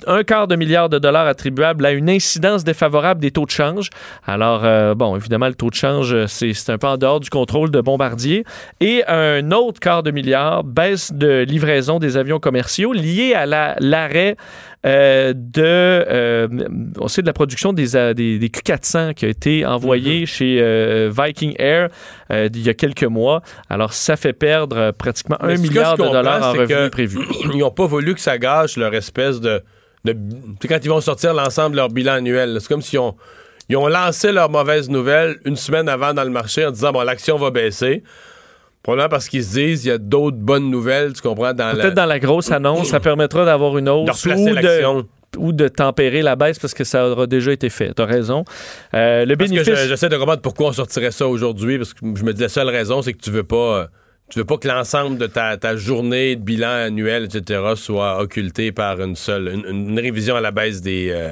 Un 0.08 0.24
quart 0.24 0.50
de 0.50 0.58
milliard 0.58 0.90
de 0.90 1.00
dollars 1.00 1.26
attribuable 1.26 1.86
à 1.86 1.92
une 1.92 2.10
incidence 2.10 2.66
défavorable 2.66 3.22
des 3.22 3.32
taux 3.32 3.46
de 3.46 3.52
change. 3.52 3.90
Alors, 4.28 4.96
bon, 4.96 5.16
évidemment, 5.16 5.48
le 5.48 5.56
taux 5.56 5.70
de 5.70 5.76
change, 5.76 6.26
c'est 6.26 6.70
un 6.70 6.78
peu 6.78 6.88
en 6.88 6.98
dehors 6.98 7.22
du 7.22 7.30
contrôle 7.30 7.72
de 7.72 7.80
Bombardier. 7.80 8.44
Et 8.82 9.04
un 9.08 9.52
autre 9.52 9.80
quart 9.80 10.04
de 10.04 10.12
milliard, 10.12 10.64
baisse 10.66 11.14
de 11.14 11.46
livraison 11.48 12.00
des 12.00 12.18
avions 12.18 12.40
commerciaux 12.40 12.92
liée 12.92 13.34
à 13.34 13.46
la- 13.46 13.76
l'arrêt 13.80 14.36
euh, 14.84 15.34
de, 15.36 15.62
euh, 15.64 16.48
on 17.00 17.08
sait 17.08 17.22
de 17.22 17.28
la 17.28 17.34
production 17.34 17.72
des, 17.72 17.96
euh, 17.96 18.14
des, 18.14 18.40
des 18.40 18.50
Q400 18.50 19.14
qui 19.14 19.26
a 19.26 19.28
été 19.28 19.64
envoyé 19.66 20.26
chez 20.26 20.60
euh, 20.60 21.12
Viking 21.16 21.54
Air 21.60 21.90
il 22.32 22.62
y 22.62 22.70
a 22.70 22.74
quelques 22.74 23.04
mois. 23.04 23.42
Alors, 23.70 23.94
ça 23.94 24.16
fait 24.16 24.34
perdre 24.34 24.92
pratiquement 24.92 25.38
Mais 25.44 25.54
un 25.54 25.58
milliard 25.58 25.98
de 25.98 26.04
dollars 26.04 26.44
en 26.44 26.54
revenus 26.54 26.90
prévus. 26.92 27.20
Ils 27.54 27.60
n'ont 27.60 27.72
pas 27.72 27.86
voulu 27.86 28.16
que 28.16 28.22
ça 28.22 28.38
gâche 28.38 28.78
leur 28.78 28.94
espèce 28.94 29.42
de. 29.42 29.62
de 30.06 30.14
tu 30.14 30.20
sais, 30.62 30.68
quand 30.70 30.80
ils 30.82 30.90
vont 30.90 31.02
sortir 31.02 31.34
l'ensemble 31.34 31.72
de 31.72 31.76
leur 31.76 31.90
bilan 31.90 32.14
annuel, 32.14 32.58
c'est 32.62 32.70
comme 32.70 32.82
s'ils 32.82 33.00
ont, 33.00 33.16
ils 33.68 33.76
ont 33.76 33.88
lancé 33.88 34.32
leur 34.32 34.50
mauvaise 34.50 34.90
nouvelle 34.90 35.40
une 35.44 35.58
semaine 35.58 35.90
avant 35.90 36.14
dans 36.14 36.24
le 36.24 36.30
marché 36.30 36.66
en 36.66 36.72
disant 36.72 36.94
bon, 36.94 37.02
l'action 37.02 37.38
va 37.38 37.52
baisser. 37.52 38.02
Probablement 38.84 39.10
parce 39.10 39.28
qu'ils 39.30 39.44
se 39.44 39.54
disent 39.54 39.86
il 39.86 39.90
y 39.90 39.92
a 39.92 39.98
d'autres 39.98 40.38
bonnes 40.38 40.70
nouvelles, 40.70 41.14
tu 41.14 41.22
comprends, 41.22 41.54
dans 41.54 41.68
la. 41.68 41.76
Peut-être 41.76 41.94
dans 41.94 42.06
la 42.06 42.20
grosse 42.20 42.52
annonce, 42.52 42.88
ça 42.90 43.00
permettra 43.00 43.46
d'avoir 43.46 43.78
une 43.78 43.86
de 43.86 43.92
hausse 43.92 44.26
replacer 44.28 44.86
ou 44.86 45.02
de, 45.04 45.06
ou 45.38 45.54
de 45.54 45.68
tempérer 45.68 46.22
la 46.22 46.36
baisse 46.36 46.58
parce 46.60 46.74
que 46.74 46.84
ça 46.84 47.08
aura 47.08 47.28
déjà 47.28 47.52
été 47.52 47.70
fait. 47.70 47.94
Tu 47.94 48.02
as 48.02 48.06
raison. 48.06 48.44
Euh, 48.94 49.24
le 49.26 49.36
Parce 49.38 49.50
que 49.52 49.56
bénéfice. 49.56 49.84
je- 49.84 49.88
j'essaie 49.90 50.10
de 50.10 50.18
comprendre 50.18 50.42
pourquoi 50.42 50.70
on 50.70 50.74
sortirait 50.74 51.12
ça 51.12 51.28
aujourd'hui, 51.28 51.78
parce 51.78 51.94
que 51.94 52.00
je 52.16 52.24
me 52.24 52.34
dis 52.34 52.42
la 52.42 52.50
seule 52.50 52.70
raison, 52.70 53.02
c'est 53.02 53.14
que 53.14 53.22
tu 53.22 53.30
veux 53.32 53.44
pas. 53.44 53.56
euh, 53.82 53.86
Tu 54.30 54.40
veux 54.40 54.46
pas 54.46 54.58
que 54.58 54.68
l'ensemble 54.68 55.18
de 55.18 55.28
ta, 55.28 55.58
ta 55.58 55.76
journée 55.76 56.36
de 56.38 56.42
bilan 56.42 56.70
annuel, 56.88 57.26
etc., 57.26 57.60
soit 57.76 58.20
occulté 58.22 58.72
par 58.72 59.00
une 59.02 59.16
seule. 59.18 59.48
une, 59.54 59.90
une 59.90 60.00
révision 60.00 60.36
à 60.38 60.42
la 60.42 60.52
baisse 60.52 60.82
des. 60.82 61.10
euh, 61.12 61.32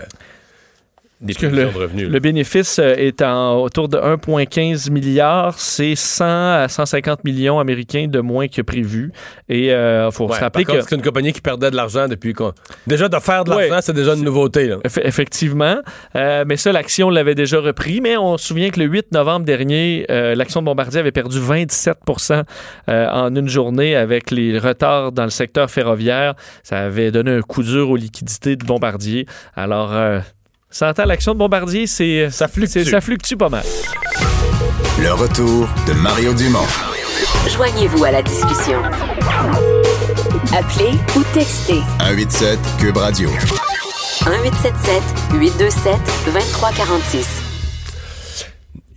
des 1.21 1.33
Parce 1.33 1.37
que 1.43 1.47
prévisions 1.47 1.71
de 1.79 1.83
revenus. 1.83 2.05
là. 2.07 2.13
Le 2.13 2.19
bénéfice 2.19 2.79
euh, 2.79 2.93
est 2.97 3.21
en, 3.21 3.57
autour 3.61 3.89
de 3.89 3.97
1,15 3.97 4.89
milliard. 4.91 5.59
C'est 5.59 5.95
100 5.95 6.25
à 6.25 6.67
150 6.69 7.23
millions 7.23 7.59
américains 7.59 8.07
de 8.07 8.19
moins 8.19 8.47
que 8.47 8.61
prévu. 8.61 9.11
Et 9.49 9.67
il 9.67 10.09
faut 10.11 10.27
Ouais, 10.27 10.35
se 10.35 10.39
rappeler 10.41 10.65
que... 10.65 10.81
c'est 10.81 10.95
une 10.95 11.01
compagnie 11.01 11.33
qui 11.33 11.41
perdait 11.41 11.71
de 11.71 11.75
l'argent 11.75 12.07
depuis 12.07 12.33
qu'on. 12.33 12.53
Déjà, 12.87 13.09
de 13.09 13.17
faire 13.19 13.43
de 13.43 13.51
Ouais. 13.51 13.67
l'argent, 13.67 13.81
c'est 13.87 13.93
déjà 13.93 14.13
une 14.15 14.23
nouveauté. 14.23 14.67
Là. 14.67 14.77
Eff- 14.85 15.01
Effectivement. 15.03 15.77
Euh, 16.15 16.43
mais 16.47 16.55
ça, 16.57 16.71
l'action 16.71 17.09
l'avait 17.09 17.35
déjà 17.35 17.59
repris. 17.59 17.99
Mais 18.01 18.15
on 18.17 18.37
se 18.37 18.47
souvient 18.47 18.69
que 18.69 18.79
le 18.79 18.85
8 18.85 19.11
novembre 19.11 19.45
dernier, 19.45 20.05
euh, 20.09 20.35
l'action 20.35 20.61
de 20.61 20.65
Bombardier 20.65 20.99
avait 20.99 21.11
perdu 21.11 21.39
27% 21.39 22.43
euh, 22.89 23.07
en 23.09 23.35
une 23.35 23.47
journée 23.49 23.95
avec 23.95 24.31
les 24.31 24.57
retards 24.57 25.11
dans 25.11 25.23
le 25.25 25.29
secteur 25.29 25.69
ferroviaire. 25.69 26.35
Ça 26.63 26.79
avait 26.79 27.11
donné 27.11 27.31
un 27.31 27.41
coup 27.41 27.63
dur 27.63 27.89
aux 27.89 27.95
liquidités 27.95 28.55
de 28.55 28.65
Bombardier. 28.65 29.25
Alors, 29.55 29.91
euh, 30.71 30.75
ça 30.75 30.89
entend 30.89 31.05
l'action 31.05 31.33
de 31.33 31.39
Bombardier, 31.39 31.87
c'est, 31.87 32.29
Ça 32.31 32.47
fluctue. 32.47 32.71
c'est- 32.83 32.85
ça 32.91 33.01
fluctue 33.01 33.35
pas 33.35 33.49
mal. 33.49 33.63
Le 35.01 35.13
retour 35.13 35.67
de 35.87 35.93
Mario 35.93 36.33
Dumont. 36.33 36.65
Joignez-vous 37.49 38.03
à 38.03 38.11
la 38.11 38.21
discussion. 38.21 38.81
Appelez 40.53 40.91
ou 41.15 41.23
textez 41.33 41.79
187 41.99 42.59
Cube 42.79 42.97
Radio. 42.97 43.29
1877 43.29 45.01
827 45.33 45.93
2346. 46.25 47.27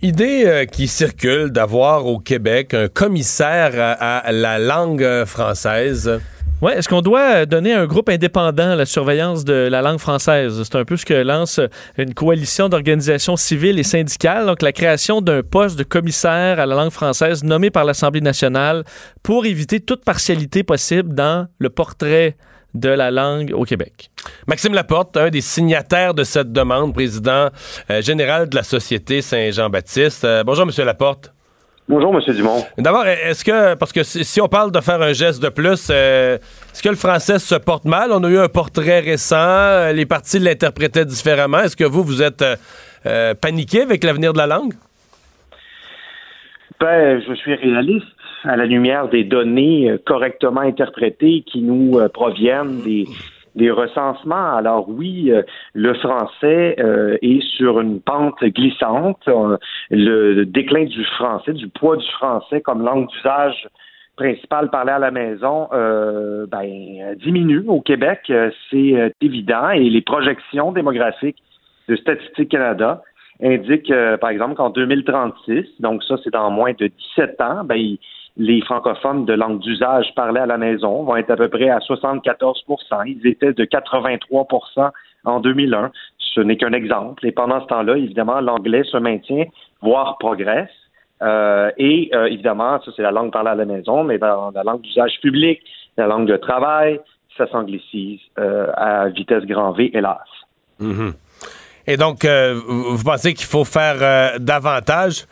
Idée 0.01 0.43
euh, 0.45 0.65
qui 0.65 0.87
circule 0.89 1.49
d'avoir 1.51 2.05
au 2.05 2.19
Québec 2.19 2.73
un 2.73 2.89
commissaire 2.89 3.71
à, 3.77 4.17
à 4.17 4.31
la 4.33 4.59
langue 4.59 5.23
française. 5.25 6.19
Ouais, 6.63 6.77
est-ce 6.77 6.87
qu'on 6.87 7.01
doit 7.01 7.45
donner 7.45 7.73
à 7.73 7.81
un 7.81 7.87
groupe 7.87 8.07
indépendant 8.07 8.75
la 8.75 8.85
surveillance 8.85 9.43
de 9.43 9.67
la 9.69 9.81
langue 9.81 9.99
française? 9.99 10.63
C'est 10.63 10.77
un 10.77 10.85
peu 10.85 10.95
ce 10.95 11.05
que 11.05 11.13
lance 11.13 11.59
une 11.97 12.13
coalition 12.13 12.69
d'organisations 12.69 13.35
civiles 13.35 13.79
et 13.79 13.83
syndicales, 13.83 14.45
donc 14.45 14.61
la 14.61 14.71
création 14.71 15.19
d'un 15.19 15.43
poste 15.43 15.77
de 15.77 15.83
commissaire 15.83 16.61
à 16.61 16.65
la 16.65 16.73
langue 16.73 16.91
française 16.91 17.43
nommé 17.43 17.69
par 17.69 17.83
l'Assemblée 17.83 18.21
nationale 18.21 18.85
pour 19.23 19.45
éviter 19.45 19.81
toute 19.81 20.05
partialité 20.05 20.63
possible 20.63 21.13
dans 21.13 21.49
le 21.59 21.69
portrait 21.69 22.37
de 22.73 22.87
la 22.87 23.11
langue 23.11 23.51
au 23.53 23.65
Québec. 23.65 24.09
Maxime 24.47 24.73
Laporte, 24.73 25.17
un 25.17 25.31
des 25.31 25.41
signataires 25.41 26.13
de 26.13 26.23
cette 26.23 26.53
demande, 26.53 26.93
président 26.93 27.49
euh, 27.89 28.01
général 28.01 28.47
de 28.47 28.55
la 28.55 28.63
Société 28.63 29.21
Saint-Jean-Baptiste. 29.21 30.23
Euh, 30.23 30.45
bonjour, 30.45 30.65
Monsieur 30.65 30.85
Laporte. 30.85 31.33
Bonjour, 31.89 32.15
M. 32.15 32.33
Dumont. 32.33 32.63
D'abord, 32.77 33.05
est-ce 33.05 33.43
que, 33.43 33.75
parce 33.75 33.91
que 33.91 34.03
si 34.03 34.23
si 34.23 34.39
on 34.39 34.47
parle 34.47 34.71
de 34.71 34.79
faire 34.79 35.01
un 35.01 35.11
geste 35.11 35.43
de 35.43 35.49
plus, 35.49 35.89
euh, 35.91 36.35
est-ce 36.35 36.81
que 36.81 36.87
le 36.87 36.95
français 36.95 37.39
se 37.39 37.55
porte 37.55 37.83
mal? 37.83 38.11
On 38.13 38.23
a 38.23 38.29
eu 38.29 38.37
un 38.37 38.47
portrait 38.47 39.01
récent, 39.01 39.35
euh, 39.35 39.91
les 39.91 40.05
partis 40.05 40.39
l'interprétaient 40.39 41.03
différemment. 41.03 41.59
Est-ce 41.59 41.75
que 41.75 41.83
vous, 41.83 42.03
vous 42.03 42.21
êtes 42.21 42.43
euh, 43.05 43.33
paniqué 43.33 43.81
avec 43.81 44.03
l'avenir 44.05 44.31
de 44.31 44.37
la 44.37 44.47
langue? 44.47 44.73
Ben, 46.79 47.21
je 47.27 47.33
suis 47.33 47.53
réaliste 47.53 48.05
à 48.45 48.55
la 48.55 48.65
lumière 48.65 49.09
des 49.09 49.25
données 49.25 49.93
correctement 50.05 50.61
interprétées 50.61 51.43
qui 51.45 51.61
nous 51.61 51.99
proviennent 52.13 52.81
des, 52.81 53.05
des 53.55 53.71
recensements. 53.71 54.55
Alors 54.55 54.89
oui, 54.89 55.31
euh, 55.31 55.43
le 55.73 55.93
français 55.95 56.75
euh, 56.79 57.17
est 57.21 57.41
sur 57.55 57.79
une 57.79 58.01
pente 58.01 58.43
glissante. 58.43 59.21
Euh, 59.27 59.57
le 59.91 60.43
déclin 60.45 60.85
du 60.85 61.03
français, 61.05 61.53
du 61.53 61.67
poids 61.69 61.97
du 61.97 62.07
français 62.11 62.61
comme 62.61 62.83
langue 62.83 63.07
d'usage 63.09 63.67
principale 64.15 64.69
parlée 64.69 64.91
à 64.91 64.99
la 64.99 65.11
maison, 65.11 65.67
euh, 65.73 66.45
ben, 66.47 67.15
diminue 67.17 67.63
au 67.67 67.81
Québec. 67.81 68.21
Euh, 68.29 68.51
C'est 68.69 69.13
évident 69.21 69.69
et 69.69 69.89
les 69.89 70.01
projections 70.01 70.71
démographiques 70.71 71.41
de 71.89 71.95
Statistique 71.95 72.49
Canada 72.49 73.01
indiquent, 73.41 73.93
par 74.21 74.29
exemple, 74.29 74.53
qu'en 74.55 74.69
2036, 74.69 75.65
donc 75.81 76.03
ça 76.03 76.15
c'est 76.23 76.31
dans 76.31 76.49
moins 76.51 76.71
de 76.73 76.87
17 76.87 77.41
ans, 77.41 77.63
ben, 77.65 77.75
il- 77.75 77.99
les 78.37 78.61
francophones 78.61 79.25
de 79.25 79.33
langue 79.33 79.59
d'usage 79.59 80.13
parlés 80.15 80.41
à 80.41 80.45
la 80.45 80.57
maison 80.57 81.03
vont 81.03 81.15
être 81.15 81.31
à 81.31 81.35
peu 81.35 81.49
près 81.49 81.69
à 81.69 81.79
74% 81.79 83.03
Ils 83.05 83.27
étaient 83.27 83.53
de 83.53 83.65
83% 83.65 84.91
en 85.25 85.39
2001. 85.39 85.91
Ce 86.17 86.41
n'est 86.41 86.57
qu'un 86.57 86.73
exemple. 86.73 87.25
Et 87.27 87.31
pendant 87.31 87.61
ce 87.61 87.67
temps-là, 87.67 87.95
évidemment, 87.97 88.41
l'anglais 88.41 88.83
se 88.85 88.97
maintient, 88.97 89.45
voire 89.81 90.17
progresse. 90.17 90.69
Euh, 91.21 91.71
et 91.77 92.09
euh, 92.13 92.25
évidemment, 92.25 92.81
ça 92.83 92.91
c'est 92.95 93.03
la 93.03 93.11
langue 93.11 93.31
parlée 93.31 93.51
à 93.51 93.55
la 93.55 93.65
maison, 93.65 94.03
mais 94.03 94.17
dans 94.17 94.51
la 94.51 94.63
langue 94.63 94.81
d'usage 94.81 95.19
public, 95.21 95.61
la 95.95 96.07
langue 96.07 96.27
de 96.27 96.37
travail, 96.37 96.99
ça 97.37 97.47
s'anglicise 97.47 98.19
euh, 98.39 98.67
à 98.75 99.07
vitesse 99.09 99.45
grand 99.45 99.71
V, 99.71 99.91
hélas. 99.93 100.17
Et 101.85 101.97
donc, 101.97 102.25
vous 102.25 103.03
pensez 103.03 103.33
qu'il 103.33 103.45
faut 103.45 103.63
faire 103.63 104.39
davantage? 104.39 105.25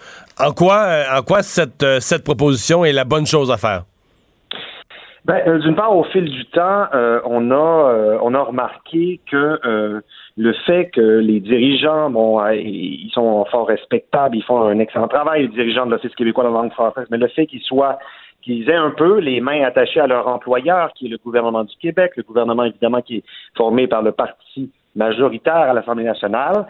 En 0.43 0.53
quoi, 0.53 0.77
euh, 0.77 1.19
en 1.19 1.21
quoi 1.21 1.43
cette, 1.43 1.83
euh, 1.83 1.99
cette 1.99 2.23
proposition 2.23 2.83
est 2.83 2.93
la 2.93 3.03
bonne 3.03 3.27
chose 3.27 3.51
à 3.51 3.57
faire? 3.57 3.83
Ben, 5.25 5.39
euh, 5.45 5.59
d'une 5.59 5.75
part, 5.75 5.95
au 5.95 6.03
fil 6.05 6.25
du 6.25 6.45
temps, 6.47 6.87
on 7.25 7.51
a 7.51 8.17
on 8.23 8.33
a 8.33 8.41
remarqué 8.41 9.19
que 9.29 10.01
le 10.37 10.53
fait 10.65 10.89
que 10.89 11.19
les 11.19 11.39
dirigeants, 11.39 12.09
bon, 12.09 12.43
ils 12.49 13.11
sont 13.13 13.45
fort 13.51 13.67
respectables, 13.67 14.35
ils 14.35 14.43
font 14.43 14.63
un 14.63 14.79
excellent 14.79 15.07
travail, 15.07 15.43
les 15.43 15.47
dirigeants 15.49 15.85
de 15.85 15.91
l'Office 15.91 16.15
québécois 16.15 16.43
de 16.43 16.49
la 16.49 16.55
langue 16.55 16.71
française, 16.71 17.05
mais 17.11 17.17
le 17.17 17.27
fait 17.27 17.45
qu'ils 17.45 17.61
soient 17.61 17.99
qu'ils 18.41 18.67
aient 18.67 18.75
un 18.75 18.89
peu 18.89 19.19
les 19.19 19.39
mains 19.41 19.61
attachées 19.63 19.99
à 19.99 20.07
leur 20.07 20.27
employeur, 20.27 20.91
qui 20.93 21.05
est 21.05 21.09
le 21.09 21.19
gouvernement 21.19 21.63
du 21.63 21.75
Québec, 21.77 22.13
le 22.15 22.23
gouvernement 22.23 22.63
évidemment 22.63 23.03
qui 23.03 23.17
est 23.17 23.23
formé 23.55 23.85
par 23.85 24.01
le 24.01 24.13
parti 24.13 24.71
majoritaire 24.95 25.69
à 25.69 25.73
l'Assemblée 25.73 26.05
nationale, 26.05 26.65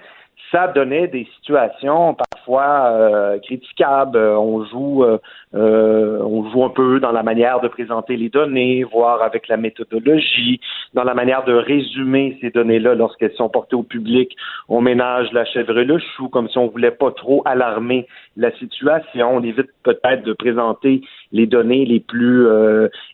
ça 0.51 0.67
donnait 0.67 1.07
des 1.07 1.25
situations 1.37 2.13
parfois 2.15 2.30
euh, 2.49 3.39
critiquables. 3.39 4.17
Euh, 4.17 4.37
On 4.37 4.65
joue, 4.65 5.03
euh, 5.03 5.17
on 5.53 6.49
joue 6.49 6.63
un 6.63 6.69
peu 6.69 6.99
dans 6.99 7.11
la 7.11 7.23
manière 7.23 7.61
de 7.61 7.67
présenter 7.67 8.17
les 8.17 8.29
données, 8.29 8.83
voire 8.83 9.21
avec 9.21 9.47
la 9.47 9.57
méthodologie, 9.57 10.59
dans 10.93 11.03
la 11.03 11.13
manière 11.13 11.43
de 11.45 11.53
résumer 11.53 12.37
ces 12.41 12.49
données-là 12.49 12.95
lorsqu'elles 12.95 13.33
sont 13.33 13.49
portées 13.49 13.75
au 13.75 13.83
public. 13.83 14.35
On 14.69 14.81
ménage 14.81 15.31
la 15.31 15.45
chèvre 15.45 15.77
et 15.79 15.85
le 15.85 15.99
chou, 15.99 16.29
comme 16.29 16.49
si 16.49 16.57
on 16.57 16.67
voulait 16.67 16.91
pas 16.91 17.11
trop 17.11 17.41
alarmer 17.45 18.07
la 18.37 18.51
situation. 18.57 19.35
On 19.35 19.43
évite 19.43 19.69
peut-être 19.83 20.23
de 20.23 20.33
présenter 20.33 21.01
les 21.31 21.47
données 21.47 21.85
les 21.85 21.99
plus 21.99 22.47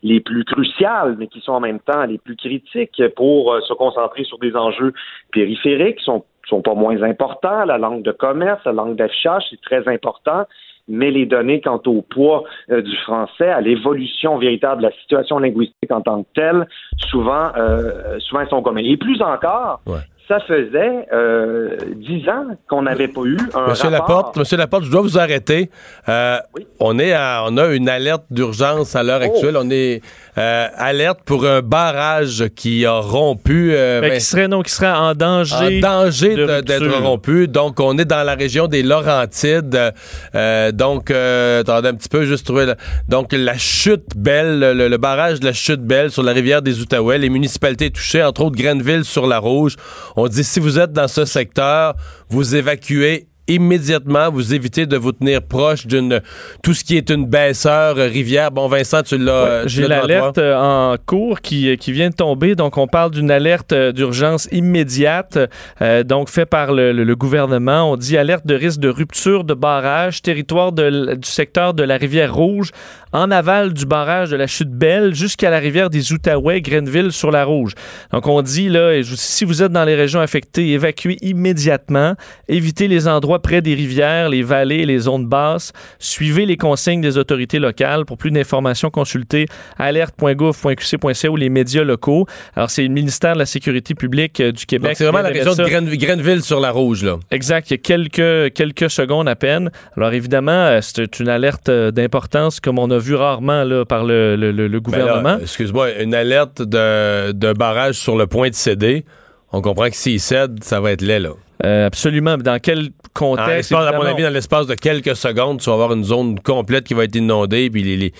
les 0.04 0.20
plus 0.20 0.44
cruciales, 0.44 1.16
mais 1.20 1.28
qui 1.28 1.40
sont 1.42 1.54
en 1.54 1.60
même 1.60 1.80
temps 1.80 2.06
les 2.06 2.18
plus 2.18 2.36
critiques 2.36 3.02
pour 3.16 3.56
se 3.62 3.74
concentrer 3.74 4.24
sur 4.24 4.40
des 4.40 4.56
enjeux 4.56 4.94
périphériques 5.32 6.00
sont 6.02 6.24
sont 6.48 6.62
pas 6.62 6.74
moins 6.76 7.02
importants. 7.04 7.66
La 7.66 7.78
langue 7.78 8.04
de 8.04 8.12
commerce, 8.12 8.62
la 8.66 8.74
langue 8.74 8.96
d'affichage, 8.96 9.44
c'est 9.50 9.62
très 9.62 9.88
important. 9.92 10.46
Mais 10.90 11.12
les 11.12 11.26
données 11.26 11.60
quant 11.60 11.82
au 11.86 12.02
poids 12.02 12.44
euh, 12.72 12.82
du 12.82 12.96
français, 13.00 13.50
à 13.50 13.60
l'évolution 13.60 14.38
véritable 14.38 14.82
de 14.84 14.88
la 14.88 14.94
situation 15.02 15.38
linguistique 15.40 15.92
en 15.92 16.00
tant 16.02 16.24
que 16.24 16.28
telle, 16.34 16.66
souvent, 17.10 17.52
euh, 17.58 18.18
souvent 18.20 18.42
elles 18.42 18.50
sont 18.50 18.62
communes. 18.62 18.86
Et 18.86 18.96
plus 18.96 19.22
encore, 19.22 19.82
Ouais. 19.86 19.98
ça 20.30 20.40
faisait 20.40 21.06
euh, 21.12 21.76
dix 21.96 22.28
ans 22.30 22.46
qu'on 22.70 22.84
n'avait 22.84 23.10
pas 23.10 23.24
eu 23.26 23.38
un 23.54 23.68
Monsieur 23.68 23.90
rapport. 23.90 23.92
Laporte, 24.18 24.38
Monsieur 24.38 24.56
Laporte, 24.58 24.84
je 24.86 24.92
dois 24.92 25.02
vous 25.02 25.20
arrêter. 25.20 25.70
Euh, 26.08 26.38
Oui. 26.56 26.66
On 26.80 26.98
est 27.00 27.12
à- 27.12 27.44
on 27.46 27.58
a 27.58 27.68
une 27.76 27.90
alerte 27.90 28.24
d'urgence 28.32 28.96
à 28.96 29.04
l'heure 29.04 29.20
Oh. 29.24 29.26
actuelle. 29.26 29.58
On 29.58 29.70
est 29.70 30.02
euh, 30.38 30.68
alerte 30.78 31.20
pour 31.26 31.46
un 31.46 31.62
barrage 31.62 32.46
qui 32.56 32.86
a 32.86 33.00
rompu. 33.00 33.72
euh, 33.74 34.02
Ben, 34.02 34.14
qui 34.14 34.22
serait, 34.22 34.48
non, 34.48 34.62
qui 34.62 34.72
serait 34.72 34.92
en 34.92 35.10
en 35.10 35.16
danger. 35.16 35.80
danger 35.80 36.36
de 36.36 36.46
de- 36.46 36.62
d'être 36.62 37.02
rompu. 37.02 37.48
Donc, 37.48 37.80
on 37.80 37.98
est 37.98 38.06
dans 38.06 38.24
la 38.24 38.36
région 38.36 38.68
des 38.68 38.84
Laurentides. 38.84 39.94
Euh, 40.36 40.72
donc, 40.72 41.10
euh, 41.12 41.62
attendez 41.62 41.90
un 41.90 41.96
petit 41.96 42.10
peu, 42.10 42.26
juste 42.26 42.46
trouver. 42.46 42.66
la- 42.68 42.76
donc, 43.08 43.34
la 43.34 43.58
chute 43.58 44.16
belle, 44.16 44.60
le, 44.60 44.88
le 44.88 44.98
barrage 44.98 45.40
de 45.40 45.46
la 45.46 45.54
chute 45.54 45.82
belle 45.82 46.12
sur 46.12 46.24
la 46.24 46.34
rivière 46.34 46.62
des 46.62 46.80
Outaouais, 46.82 47.18
les 47.18 47.30
municipalités 47.30 47.90
touchées, 47.90 48.24
entre 48.24 48.42
autres 48.44 48.56
Grenville 48.56 49.06
sur 49.06 49.26
la 49.28 49.40
Rouge. 49.40 49.76
On 50.16 50.28
dit 50.28 50.44
si 50.44 50.60
vous 50.60 50.78
êtes 50.80 50.92
dans 50.94 51.08
ce 51.08 51.26
secteur, 51.26 51.96
vous 52.30 52.56
évacuez 52.56 53.28
immédiatement, 53.48 54.30
vous 54.32 54.54
évitez 54.54 54.86
de 54.86 54.98
vous 54.98 55.12
tenir 55.12 55.42
proche 55.42 55.86
d'une 55.88 56.22
tout 56.64 56.74
ce 56.74 56.84
qui 56.84 56.98
est 56.98 57.10
une 57.10 57.26
baisseur 57.26 57.98
euh, 57.98 58.08
rivière. 58.08 58.52
Bon, 58.52 58.68
Vincent, 58.68 59.02
tu 59.04 59.18
l'as. 59.18 59.32
euh, 59.32 59.64
J'ai 59.68 59.88
l'alerte 59.88 60.38
euh, 60.38 60.56
en 60.94 60.96
cours 61.06 61.42
qui, 61.42 61.76
qui 61.78 61.92
vient 61.92 62.10
de 62.10 62.16
tomber. 62.16 62.56
Donc, 62.56 62.78
on 62.78 62.88
parle 62.88 63.12
d'une 63.12 63.32
alerte 63.32 63.74
euh, 63.74 63.92
d'urgence 63.92 64.48
immédiate, 64.52 65.38
euh, 65.82 66.04
donc 66.04 66.30
fait 66.30 66.46
par 66.46 66.74
le, 66.74 66.92
le- 66.92 67.04
le 67.04 67.16
gouvernement. 67.16 67.92
On 67.92 67.96
dit 67.98 68.18
alerte 68.18 68.46
de 68.46 68.56
risque 68.56 68.80
de 68.80 68.90
rupture 68.90 69.44
de 69.44 69.54
barrage, 69.54 70.22
territoire 70.22 70.72
de 70.72 71.16
du 71.16 71.28
secteur 71.30 71.74
de 71.74 71.84
la 71.84 71.98
rivière 71.98 72.34
Rouge, 72.34 72.72
en 73.14 73.32
aval 73.32 73.74
du 73.74 73.86
barrage 73.86 74.30
de 74.30 74.36
la 74.36 74.48
Chute 74.48 74.70
Belle, 74.72 75.16
jusqu'à 75.16 75.50
la 75.50 75.60
rivière 75.60 75.90
des 75.90 76.12
Outaouais, 76.12 76.62
Grenville 76.62 77.12
sur 77.12 77.32
la 77.32 77.44
Rouge. 77.46 77.74
Donc, 78.12 78.28
on 78.28 78.42
dit 78.42 78.70
là, 78.70 79.02
si 79.04 79.46
vous 79.46 79.64
êtes 79.64 79.72
dans 79.72 79.86
les 79.86 79.96
régions 79.96 80.20
affectées, 80.20 80.70
évacuez 80.72 81.18
immédiatement, 81.22 82.14
évitez 82.48 82.88
les 82.88 83.08
endroits 83.08 83.37
endroits 83.38 83.42
près 83.42 83.62
des 83.62 83.76
rivières, 83.76 84.30
les 84.30 84.44
vallées, 84.44 84.86
les 84.86 85.00
zones 85.00 85.26
basses. 85.28 85.72
Suivez 86.00 86.46
les 86.46 86.58
consignes 86.58 87.02
des 87.02 87.18
autorités 87.18 87.60
locales. 87.60 88.06
Pour 88.06 88.18
plus 88.18 88.32
d'informations, 88.32 88.90
consultez 88.90 89.46
alerte.gouv.qc.ca 89.78 91.30
ou 91.30 91.36
les 91.36 91.50
médias 91.50 91.84
locaux. 91.84 92.26
Alors, 92.56 92.70
c'est 92.70 92.84
le 92.84 92.90
ministère 92.90 93.34
de 93.34 93.40
la 93.40 93.46
Sécurité 93.46 93.94
publique 93.96 94.40
euh, 94.40 94.52
du 94.52 94.66
Québec. 94.66 94.94
C'est 94.98 95.04
vraiment 95.06 95.22
la 95.22 95.30
région 95.30 95.54
de. 95.54 95.64
Gren- 95.64 95.98
Grenville 95.98 96.42
sur 96.42 96.60
la 96.60 96.72
rouge, 96.72 97.04
là. 97.04 97.18
Exact, 97.32 97.70
il 97.70 97.74
y 97.74 97.76
a 97.76 97.78
quelques, 97.78 98.54
quelques 98.54 98.90
secondes 98.90 99.28
à 99.28 99.36
peine. 99.36 99.70
Alors 99.96 100.14
évidemment, 100.14 100.52
euh, 100.52 100.80
c'est 100.82 101.20
une 101.20 101.30
alerte 101.30 101.70
euh, 101.70 101.92
d'importance 101.92 102.60
comme 102.60 102.80
on 102.80 102.90
a 102.92 102.98
vu 102.98 103.16
rarement 103.16 103.64
là, 103.64 103.86
par 103.86 104.04
le, 104.04 104.36
le- 104.36 104.52
Ben 104.68 104.80
gouvernement. 104.80 105.38
Excuse-moi, 105.42 106.02
une 106.02 106.14
alerte 106.14 106.62
de 106.62 107.54
barrage 107.54 107.96
sur 107.96 108.16
le 108.18 108.28
point 108.28 108.50
de 108.50 108.56
céder. 108.56 109.06
On 109.54 109.62
comprend 109.62 109.90
que 109.90 109.96
s'il 109.96 110.20
cède, 110.20 110.64
ça 110.64 110.80
va 110.82 110.92
être 110.92 111.02
laid, 111.02 111.20
là. 111.20 111.30
Euh, 111.66 111.88
absolument. 111.88 112.38
Mais 112.38 112.44
Dans 112.44 112.60
quel 112.60 112.90
contexte? 113.14 113.72
à 113.74 113.92
mon 113.94 114.04
avis, 114.04 114.24
dans 114.24 114.30
l'espace 114.34 114.68
de 114.68 114.76
quelques 114.76 115.16
secondes, 115.16 115.60
tu 115.60 115.70
vas 115.70 115.74
avoir 115.74 115.94
une 115.94 116.04
zone 116.04 116.40
complète 116.40 116.84
qui 116.84 116.94
va 116.94 117.06
être 117.06 117.16
inondée, 117.16 117.70
puis 117.70 117.82
les, 117.84 117.98
les- 117.98 118.14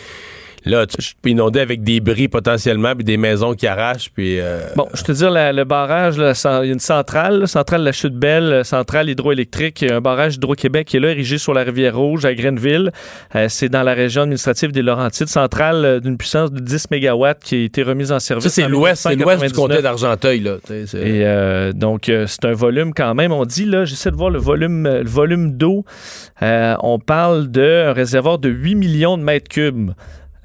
là, 0.68 0.86
tu 0.86 0.98
peux 1.22 1.30
inonder 1.30 1.60
avec 1.60 1.84
des 1.84 2.00
bris 2.00 2.28
potentiellement, 2.28 2.94
puis 2.96 3.04
des 3.04 3.18
maisons 3.18 3.54
qui 3.54 3.68
arrachent, 3.68 4.10
puis... 4.14 4.40
euh, 4.40 4.60
Bon, 4.76 4.88
je 4.94 5.02
te 5.04 5.12
dis, 5.12 5.24
le 5.24 5.64
barrage, 5.64 6.18
là, 6.18 6.34
il 6.64 6.68
y 6.68 6.70
a 6.70 6.74
une 6.74 6.80
centrale, 6.80 7.40
là, 7.42 7.48
centrale 7.48 7.82
de 7.82 7.86
la 7.86 7.92
Chute 7.92 8.14
Belle, 8.16 8.52
euh, 8.54 8.64
centrale 8.64 9.10
hydroélectrique, 9.10 9.84
un 9.84 10.02
barrage 10.02 10.36
Hydro-Québec 10.36 10.88
qui 10.88 10.98
est 10.98 11.00
là, 11.00 11.10
érigé 11.12 11.38
sur 11.38 11.54
la 11.54 11.64
rivière 11.64 11.96
Rouge 11.98 12.26
à 12.26 12.34
Grenville. 12.34 12.92
Euh, 13.36 13.48
c'est 13.50 13.70
dans 13.70 13.84
la 13.84 13.94
région 13.94 14.24
administrative 14.24 14.72
des 14.72 14.82
Laurentides, 14.82 15.28
centrale 15.28 16.00
d'une 16.02 16.18
puissance 16.18 16.52
de 16.52 16.60
10 16.60 16.88
MW 16.92 17.26
qui 17.44 17.56
a 17.56 17.64
été 17.66 17.84
remise 17.84 18.12
en 18.12 18.20
service. 18.20 18.44
ça, 18.46 18.50
c'est 18.50 18.68
l'ouest, 18.68 19.04
c'est 19.04 19.16
l'ouest 19.16 19.40
du 19.42 19.46
1999. 19.48 19.54
comté 19.54 19.82
d'Argenteuil, 19.82 20.40
là. 20.42 20.56
Et 20.70 21.26
euh, 21.26 21.72
donc, 21.74 22.12
c'est 22.28 22.46
un 22.46 22.54
volume 22.54 22.94
quand 22.94 23.14
même. 23.16 23.32
On 23.32 23.46
dit, 23.46 23.66
là, 23.66 23.86
j'essaie 23.86 24.12
de 24.12 24.16
voir 24.16 24.30
le 24.30 24.40
volume, 24.40 24.84
le 24.88 25.10
volume 25.10 25.54
d'eau. 25.58 25.86
On 26.42 27.00
parle 27.00 27.48
d'un 27.48 27.94
réservoir 27.94 28.40
de 28.40 28.50
8 28.50 28.76
millions 28.76 29.18
de 29.18 29.24
mètres 29.24 29.50
cubes 29.50 29.92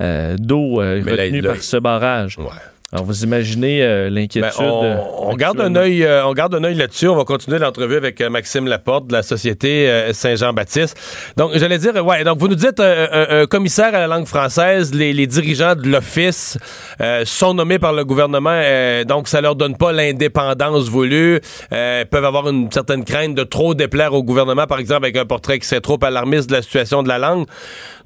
d'eau 0.01 0.81
euh, 0.81 1.03
Mais 1.05 1.17
là, 1.17 1.23
retenue 1.25 1.43
par 1.43 1.57
ce 1.63 1.77
barrage. 1.77 2.39
Ouais. 2.39 2.47
Alors, 2.95 3.07
vous 3.07 3.25
imaginez 3.25 3.83
euh, 3.83 4.11
l'inquiétude. 4.11 4.51
Ben, 4.59 4.65
on, 4.67 5.31
on 5.31 5.35
garde 5.35 5.59
un 5.63 5.75
œil, 5.77 6.05
euh, 6.05 6.27
on 6.27 6.35
garde 6.35 6.55
un 6.55 6.63
œil 6.63 6.75
là-dessus. 6.75 7.09
On 7.09 7.17
va 7.17 7.25
continuer 7.25 7.59
l'entrevue 7.59 7.97
avec 7.97 8.21
euh, 8.21 8.29
Maxime 8.29 8.67
Laporte 8.67 9.07
de 9.07 9.15
la 9.15 9.23
société 9.23 9.89
euh, 9.89 10.13
Saint-Jean-Baptiste. 10.13 10.95
Donc, 11.39 11.53
j'allais 11.55 11.79
dire, 11.79 11.97
euh, 11.97 12.03
ouais. 12.03 12.23
Donc, 12.23 12.37
vous 12.39 12.49
nous 12.49 12.55
dites 12.55 12.81
euh, 12.81 13.07
un, 13.11 13.43
un 13.43 13.47
commissaire 13.47 13.95
à 13.95 13.99
la 13.99 14.07
langue 14.09 14.27
française, 14.27 14.93
les, 14.93 15.15
les 15.15 15.27
dirigeants 15.27 15.75
de 15.75 15.89
l'office 15.89 16.59
euh, 17.01 17.23
sont 17.25 17.55
nommés 17.55 17.79
par 17.79 17.95
le 17.95 18.05
gouvernement, 18.05 18.51
euh, 18.53 19.05
donc 19.05 19.27
ça 19.27 19.41
leur 19.41 19.57
donne 19.57 19.79
pas 19.79 19.93
l'indépendance 19.93 20.91
voulue. 20.91 21.41
Euh, 21.73 22.05
peuvent 22.05 22.27
avoir 22.27 22.47
une 22.51 22.71
certaine 22.71 23.05
crainte 23.05 23.35
de 23.35 23.45
trop 23.45 23.73
déplaire 23.75 24.13
au 24.13 24.23
gouvernement, 24.23 24.67
par 24.67 24.79
exemple 24.79 25.07
avec 25.07 25.17
un 25.17 25.25
portrait 25.25 25.59
qui 25.59 25.67
serait 25.67 25.81
trop 25.81 25.99
alarmiste 26.03 26.51
de 26.51 26.57
la 26.57 26.63
situation 26.63 27.03
de 27.03 27.09
la 27.09 27.17
langue. 27.19 27.47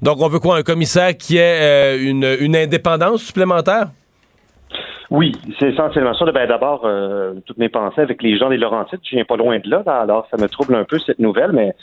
Donc, 0.01 0.21
on 0.21 0.29
veut 0.29 0.39
quoi, 0.39 0.55
un 0.55 0.63
commissaire 0.63 1.17
qui 1.17 1.35
ait 1.35 1.59
euh, 1.59 1.97
une, 2.01 2.37
une 2.39 2.55
indépendance 2.55 3.21
supplémentaire? 3.23 3.89
Oui, 5.09 5.31
c'est 5.59 5.69
essentiellement 5.69 6.13
ça. 6.13 6.25
Ben, 6.31 6.47
D'abord, 6.47 6.81
euh, 6.85 7.33
toutes 7.45 7.57
mes 7.57 7.69
pensées 7.69 8.01
avec 8.01 8.21
les 8.21 8.37
gens 8.37 8.49
des 8.49 8.57
Laurentides. 8.57 8.99
Je 9.03 9.15
viens 9.15 9.25
pas 9.25 9.37
loin 9.37 9.59
de 9.59 9.69
là, 9.69 9.83
là, 9.85 10.01
alors 10.01 10.27
ça 10.29 10.37
me 10.37 10.47
trouble 10.47 10.75
un 10.75 10.83
peu 10.83 10.99
cette 10.99 11.19
nouvelle, 11.19 11.51
mais 11.53 11.73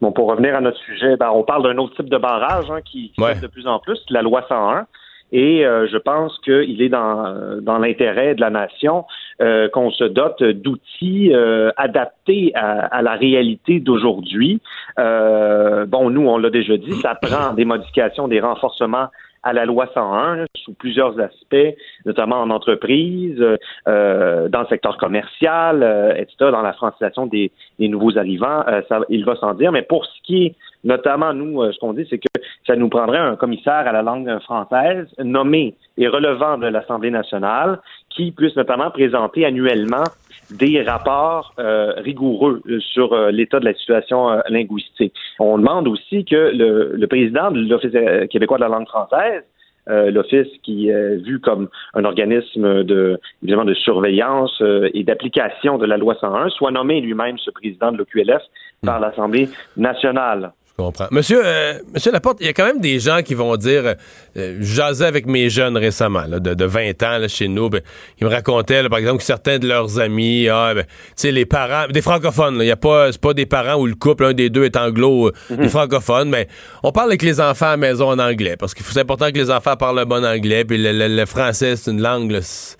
bon, 0.00 0.12
pour 0.12 0.28
revenir 0.28 0.54
à 0.54 0.60
notre 0.60 0.78
sujet, 0.78 1.16
ben, 1.16 1.30
on 1.34 1.42
parle 1.42 1.64
d'un 1.64 1.76
autre 1.78 1.96
type 1.96 2.08
de 2.08 2.18
barrage 2.18 2.70
hein, 2.70 2.80
qui, 2.84 3.10
qui 3.10 3.20
Ouais. 3.20 3.34
de 3.40 3.46
plus 3.48 3.66
en 3.66 3.78
plus, 3.80 3.98
la 4.10 4.22
loi 4.22 4.44
101. 4.48 4.86
Et 5.30 5.66
euh, 5.66 5.86
je 5.92 5.98
pense 5.98 6.38
qu'il 6.38 6.80
est 6.80 6.88
dans, 6.88 7.26
euh, 7.26 7.60
dans 7.60 7.76
l'intérêt 7.76 8.34
de 8.34 8.40
la 8.40 8.48
nation 8.48 9.04
euh, 9.42 9.68
qu'on 9.68 9.90
se 9.90 10.04
dote 10.04 10.42
d'outils 10.42 11.34
euh, 11.34 11.70
adaptés 11.76 12.52
à, 12.54 12.86
à 12.86 13.02
la 13.02 13.12
réalité 13.12 13.78
d'aujourd'hui. 13.78 14.58
Euh, 14.98 15.84
bon, 15.84 16.08
nous, 16.08 16.26
on 16.26 16.38
l'a 16.38 16.48
déjà 16.48 16.78
dit, 16.78 16.94
ça 17.02 17.14
prend 17.14 17.52
des 17.52 17.66
modifications, 17.66 18.26
des 18.26 18.40
renforcements 18.40 19.08
à 19.48 19.52
la 19.54 19.64
loi 19.64 19.88
101 19.94 20.36
là, 20.36 20.44
sous 20.56 20.74
plusieurs 20.74 21.18
aspects, 21.18 21.74
notamment 22.04 22.40
en 22.42 22.50
entreprise, 22.50 23.42
euh, 23.88 24.48
dans 24.48 24.60
le 24.60 24.66
secteur 24.66 24.98
commercial, 24.98 25.82
euh, 25.82 26.14
etc., 26.14 26.50
dans 26.52 26.60
la 26.60 26.74
francisation 26.74 27.26
des, 27.26 27.50
nouveaux 27.78 28.18
arrivants, 28.18 28.62
euh, 28.68 28.82
il 29.08 29.24
va 29.24 29.36
sans 29.36 29.54
dire. 29.54 29.72
Mais 29.72 29.82
pour 29.82 30.04
ce 30.04 30.22
qui 30.22 30.46
est, 30.46 30.54
notamment, 30.84 31.32
nous, 31.32 31.62
euh, 31.62 31.72
ce 31.72 31.78
qu'on 31.78 31.94
dit, 31.94 32.06
c'est 32.10 32.18
que 32.18 32.28
ça 32.66 32.76
nous 32.76 32.90
prendrait 32.90 33.18
un 33.18 33.36
commissaire 33.36 33.86
à 33.86 33.92
la 33.92 34.02
langue 34.02 34.38
française 34.40 35.06
nommé 35.18 35.74
et 35.96 36.08
relevant 36.08 36.58
de 36.58 36.66
l'Assemblée 36.66 37.10
nationale 37.10 37.80
qui 38.10 38.32
puisse 38.32 38.54
notamment 38.56 38.90
présenter 38.90 39.46
annuellement 39.46 40.04
des 40.50 40.82
rapports 40.82 41.54
euh, 41.58 41.92
rigoureux 41.98 42.62
euh, 42.68 42.80
sur 42.80 43.12
euh, 43.12 43.30
l'état 43.30 43.60
de 43.60 43.64
la 43.64 43.74
situation 43.74 44.30
euh, 44.30 44.40
linguistique. 44.48 45.14
On 45.38 45.58
demande 45.58 45.88
aussi 45.88 46.24
que 46.24 46.52
le, 46.54 46.92
le 46.94 47.06
président 47.06 47.50
de 47.50 47.60
l'Office 47.60 47.94
euh, 47.94 48.26
québécois 48.26 48.58
de 48.58 48.62
la 48.62 48.68
langue 48.68 48.88
française, 48.88 49.42
euh, 49.88 50.10
l'Office 50.10 50.48
qui 50.62 50.88
est 50.88 51.16
vu 51.16 51.40
comme 51.40 51.68
un 51.94 52.04
organisme 52.04 52.84
de, 52.84 53.18
évidemment, 53.42 53.64
de 53.64 53.74
surveillance 53.74 54.60
euh, 54.60 54.90
et 54.94 55.02
d'application 55.02 55.78
de 55.78 55.86
la 55.86 55.96
loi 55.96 56.14
101, 56.20 56.50
soit 56.50 56.70
nommé 56.70 57.00
lui-même 57.00 57.38
ce 57.38 57.50
président 57.50 57.92
de 57.92 57.98
l'OQLF 57.98 58.42
par 58.84 59.00
l'Assemblée 59.00 59.48
nationale. 59.76 60.52
Je 60.78 60.84
comprends. 60.84 61.08
Monsieur, 61.10 61.42
euh, 61.44 61.74
Monsieur 61.92 62.12
Laporte, 62.12 62.38
il 62.40 62.46
y 62.46 62.48
a 62.48 62.52
quand 62.52 62.64
même 62.66 62.78
des 62.80 63.00
gens 63.00 63.22
qui 63.22 63.34
vont 63.34 63.56
dire, 63.56 63.82
euh, 63.84 63.94
euh, 64.36 64.58
jasais 64.60 65.06
avec 65.06 65.26
mes 65.26 65.50
jeunes 65.50 65.76
récemment, 65.76 66.22
là, 66.28 66.38
de, 66.38 66.54
de 66.54 66.64
20 66.64 67.02
ans 67.02 67.18
là, 67.18 67.26
chez 67.26 67.48
nous, 67.48 67.68
ben, 67.68 67.80
ils 68.20 68.24
me 68.24 68.30
racontaient, 68.30 68.80
là, 68.84 68.88
par 68.88 69.00
exemple, 69.00 69.18
que 69.18 69.24
certains 69.24 69.58
de 69.58 69.66
leurs 69.66 69.98
amis, 69.98 70.48
ah, 70.48 70.74
ben, 70.76 70.84
tu 70.84 70.90
sais, 71.16 71.32
les 71.32 71.46
parents, 71.46 71.88
des 71.90 72.00
francophones, 72.00 72.58
là, 72.58 72.64
il 72.64 72.68
y 72.68 72.70
a 72.70 72.76
pas, 72.76 73.10
c'est 73.10 73.20
pas 73.20 73.34
des 73.34 73.44
parents 73.46 73.74
où 73.74 73.86
le 73.86 73.96
couple, 73.96 74.24
un 74.26 74.32
des 74.34 74.50
deux 74.50 74.62
est 74.66 74.76
anglo, 74.76 75.32
euh, 75.50 75.56
des 75.56 75.68
francophones, 75.68 76.28
mais 76.30 76.46
on 76.84 76.92
parle 76.92 77.08
avec 77.08 77.22
les 77.22 77.40
enfants 77.40 77.66
à 77.66 77.70
la 77.70 77.76
maison 77.76 78.10
en 78.10 78.18
anglais, 78.20 78.56
parce 78.56 78.72
que 78.72 78.84
c'est 78.84 79.00
important 79.00 79.32
que 79.32 79.36
les 79.38 79.50
enfants 79.50 79.74
parlent 79.74 79.98
le 79.98 80.04
bon 80.04 80.24
anglais, 80.24 80.64
puis 80.64 80.78
le, 80.78 80.92
le- 80.92 81.08
le 81.16 81.26
français, 81.26 81.74
c'est 81.74 81.90
une 81.90 82.00
langue, 82.00 82.30
là, 82.30 82.38
c'est- 82.40 82.76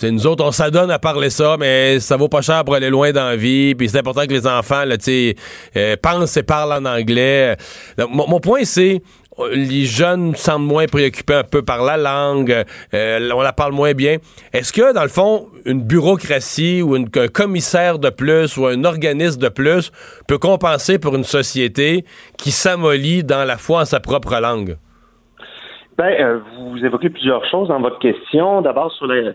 T'sais, 0.00 0.12
nous 0.12 0.26
autres, 0.26 0.42
on 0.42 0.50
s'adonne 0.50 0.90
à 0.90 0.98
parler 0.98 1.28
ça, 1.28 1.58
mais 1.58 2.00
ça 2.00 2.16
vaut 2.16 2.30
pas 2.30 2.40
cher 2.40 2.64
pour 2.64 2.74
aller 2.74 2.88
loin 2.88 3.12
dans 3.12 3.26
la 3.26 3.36
vie. 3.36 3.74
Puis 3.74 3.90
c'est 3.90 3.98
important 3.98 4.22
que 4.22 4.32
les 4.32 4.46
enfants, 4.46 4.86
là, 4.86 4.96
euh, 4.96 5.96
pensent 6.02 6.38
et 6.38 6.42
parlent 6.42 6.72
en 6.72 6.86
anglais. 6.86 7.54
Mon, 8.08 8.40
point, 8.40 8.64
c'est 8.64 9.02
les 9.52 9.84
jeunes 9.84 10.34
semblent 10.36 10.64
moins 10.64 10.86
préoccupés 10.86 11.34
un 11.34 11.44
peu 11.44 11.60
par 11.60 11.84
la 11.84 11.98
langue, 11.98 12.64
euh, 12.94 13.30
on 13.34 13.42
la 13.42 13.52
parle 13.52 13.72
moins 13.72 13.92
bien. 13.92 14.16
Est-ce 14.54 14.72
que, 14.72 14.94
dans 14.94 15.02
le 15.02 15.10
fond, 15.10 15.48
une 15.66 15.82
bureaucratie 15.82 16.80
ou 16.80 16.94
un 16.94 17.04
commissaire 17.28 17.98
de 17.98 18.08
plus 18.08 18.56
ou 18.56 18.64
un 18.64 18.84
organisme 18.84 19.38
de 19.38 19.50
plus 19.50 19.92
peut 20.26 20.38
compenser 20.38 20.98
pour 20.98 21.14
une 21.14 21.24
société 21.24 22.06
qui 22.38 22.52
s'amollit 22.52 23.22
dans 23.22 23.44
la 23.44 23.58
foi 23.58 23.82
en 23.82 23.84
sa 23.84 24.00
propre 24.00 24.34
langue? 24.40 24.78
Ben, 25.98 26.14
euh, 26.18 26.38
vous 26.56 26.82
évoquez 26.82 27.10
plusieurs 27.10 27.44
choses 27.50 27.68
dans 27.68 27.82
votre 27.82 27.98
question. 27.98 28.62
D'abord, 28.62 28.90
sur 28.92 29.06
les, 29.06 29.32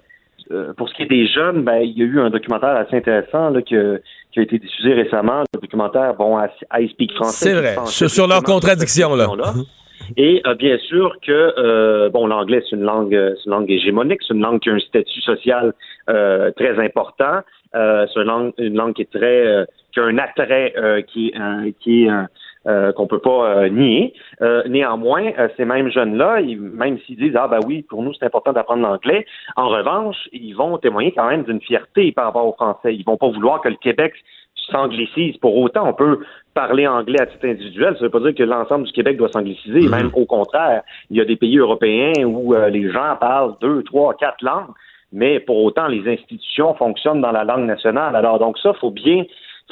euh, 0.52 0.74
pour 0.78 0.90
ce 0.90 0.94
qui 0.96 1.04
est 1.04 1.08
des 1.08 1.28
jeunes, 1.28 1.64
ben, 1.64 1.78
il 1.78 1.98
y 1.98 2.02
a 2.02 2.06
eu 2.06 2.20
un 2.20 2.30
documentaire 2.30 2.76
assez 2.76 2.98
intéressant 2.98 3.50
là, 3.50 3.62
que- 3.62 4.02
qui 4.32 4.40
a 4.40 4.44
été 4.44 4.60
diffusé 4.60 4.94
récemment. 4.94 5.44
Le 5.54 5.62
documentaire, 5.62 6.14
bon, 6.16 6.38
I 6.74 6.90
Speak 6.90 7.14
Français. 7.14 7.50
C'est 7.50 7.54
vrai. 7.54 7.76
Sur- 7.86 8.10
sur 8.10 8.28
leurs 8.28 8.38
justement 8.40 8.56
contradictions, 8.60 9.16
là. 9.16 9.28
Et 10.18 10.42
euh, 10.46 10.54
bien 10.56 10.78
sûr 10.78 11.16
que 11.26 11.32
euh, 11.58 12.10
bon, 12.10 12.28
l'anglais 12.28 12.62
c'est 12.70 12.76
une 12.76 12.84
langue, 12.84 13.10
c'est 13.38 13.46
une 13.46 13.52
langue 13.52 13.72
hégémonique, 13.72 14.20
c'est 14.28 14.34
une 14.36 14.42
langue 14.42 14.60
qui 14.60 14.70
a 14.70 14.74
un 14.74 14.80
statut 14.80 15.22
social 15.22 15.74
euh, 16.10 16.52
très 16.52 16.78
important. 16.84 17.40
C'est 17.74 18.16
une 18.22 18.24
langue, 18.28 18.54
une 18.58 18.76
langue 18.76 18.94
qui 18.94 19.02
est 19.02 19.12
très, 19.12 19.66
qui 19.94 20.00
a 20.00 20.04
un 20.04 20.18
attrait 20.18 20.74
qui 21.12 21.30
est, 21.36 21.74
qui 21.82 22.06
est 22.06 22.10
euh, 22.68 22.92
qu'on 22.94 23.08
peut 23.08 23.20
pas 23.20 23.46
euh, 23.46 23.70
nier. 23.70 24.14
Euh, 24.42 24.64
néanmoins, 24.68 25.32
euh, 25.38 25.48
ces 25.58 25.66
mêmes 25.66 25.90
jeunes-là, 25.90 26.42
même 26.42 26.98
s'ils 27.06 27.18
disent 27.18 27.36
ah 27.36 27.48
ben 27.48 27.60
oui, 27.66 27.84
pour 27.84 28.02
nous 28.04 28.14
c'est 28.14 28.26
important 28.26 28.54
d'apprendre 28.54 28.82
l'anglais, 28.82 29.26
en 29.56 29.70
revanche, 29.70 30.18
ils 30.32 30.54
vont 30.54 30.78
témoigner 30.78 31.12
quand 31.12 31.28
même 31.28 31.44
d'une 31.44 31.62
fierté 31.62 32.12
par 32.12 32.26
rapport 32.26 32.48
au 32.48 32.54
français. 32.54 32.96
Ils 32.96 33.06
vont 33.06 33.18
pas 33.18 33.30
vouloir 33.30 33.62
que 33.62 33.70
le 33.70 33.76
Québec 33.76 34.14
s'anglicise. 34.72 35.38
Pour 35.38 35.56
autant, 35.58 35.88
on 35.88 35.94
peut 35.94 36.20
parler 36.54 36.88
anglais 36.88 37.22
à 37.22 37.26
titre 37.26 37.48
individuel. 37.48 37.96
Ça 37.98 38.06
veut 38.06 38.10
pas 38.10 38.20
dire 38.20 38.36
que 38.36 38.44
l'ensemble 38.44 38.86
du 38.86 38.92
Québec 38.94 39.18
doit 39.18 39.30
s'angliciser. 39.30 39.88
Même 39.88 40.10
au 40.14 40.26
contraire, 40.26 40.84
il 41.10 41.18
y 41.18 41.22
a 41.22 41.26
des 41.26 41.36
pays 41.36 41.58
européens 41.58 42.14
où 42.26 42.54
euh, 42.54 42.70
les 42.70 42.92
gens 42.92 43.16
parlent 43.20 43.56
deux, 43.62 43.84
trois, 43.84 44.14
quatre 44.16 44.42
langues, 44.42 44.74
mais 45.12 45.40
pour 45.40 45.64
autant, 45.64 45.88
les 45.88 46.08
institutions 46.12 46.74
fonctionnent 46.76 47.22
dans 47.22 47.32
la 47.32 47.44
langue 47.44 47.66
nationale. 47.66 48.16
Alors 48.16 48.40
donc 48.40 48.58
ça, 48.58 48.74
faut 48.74 48.92
bien 48.92 49.24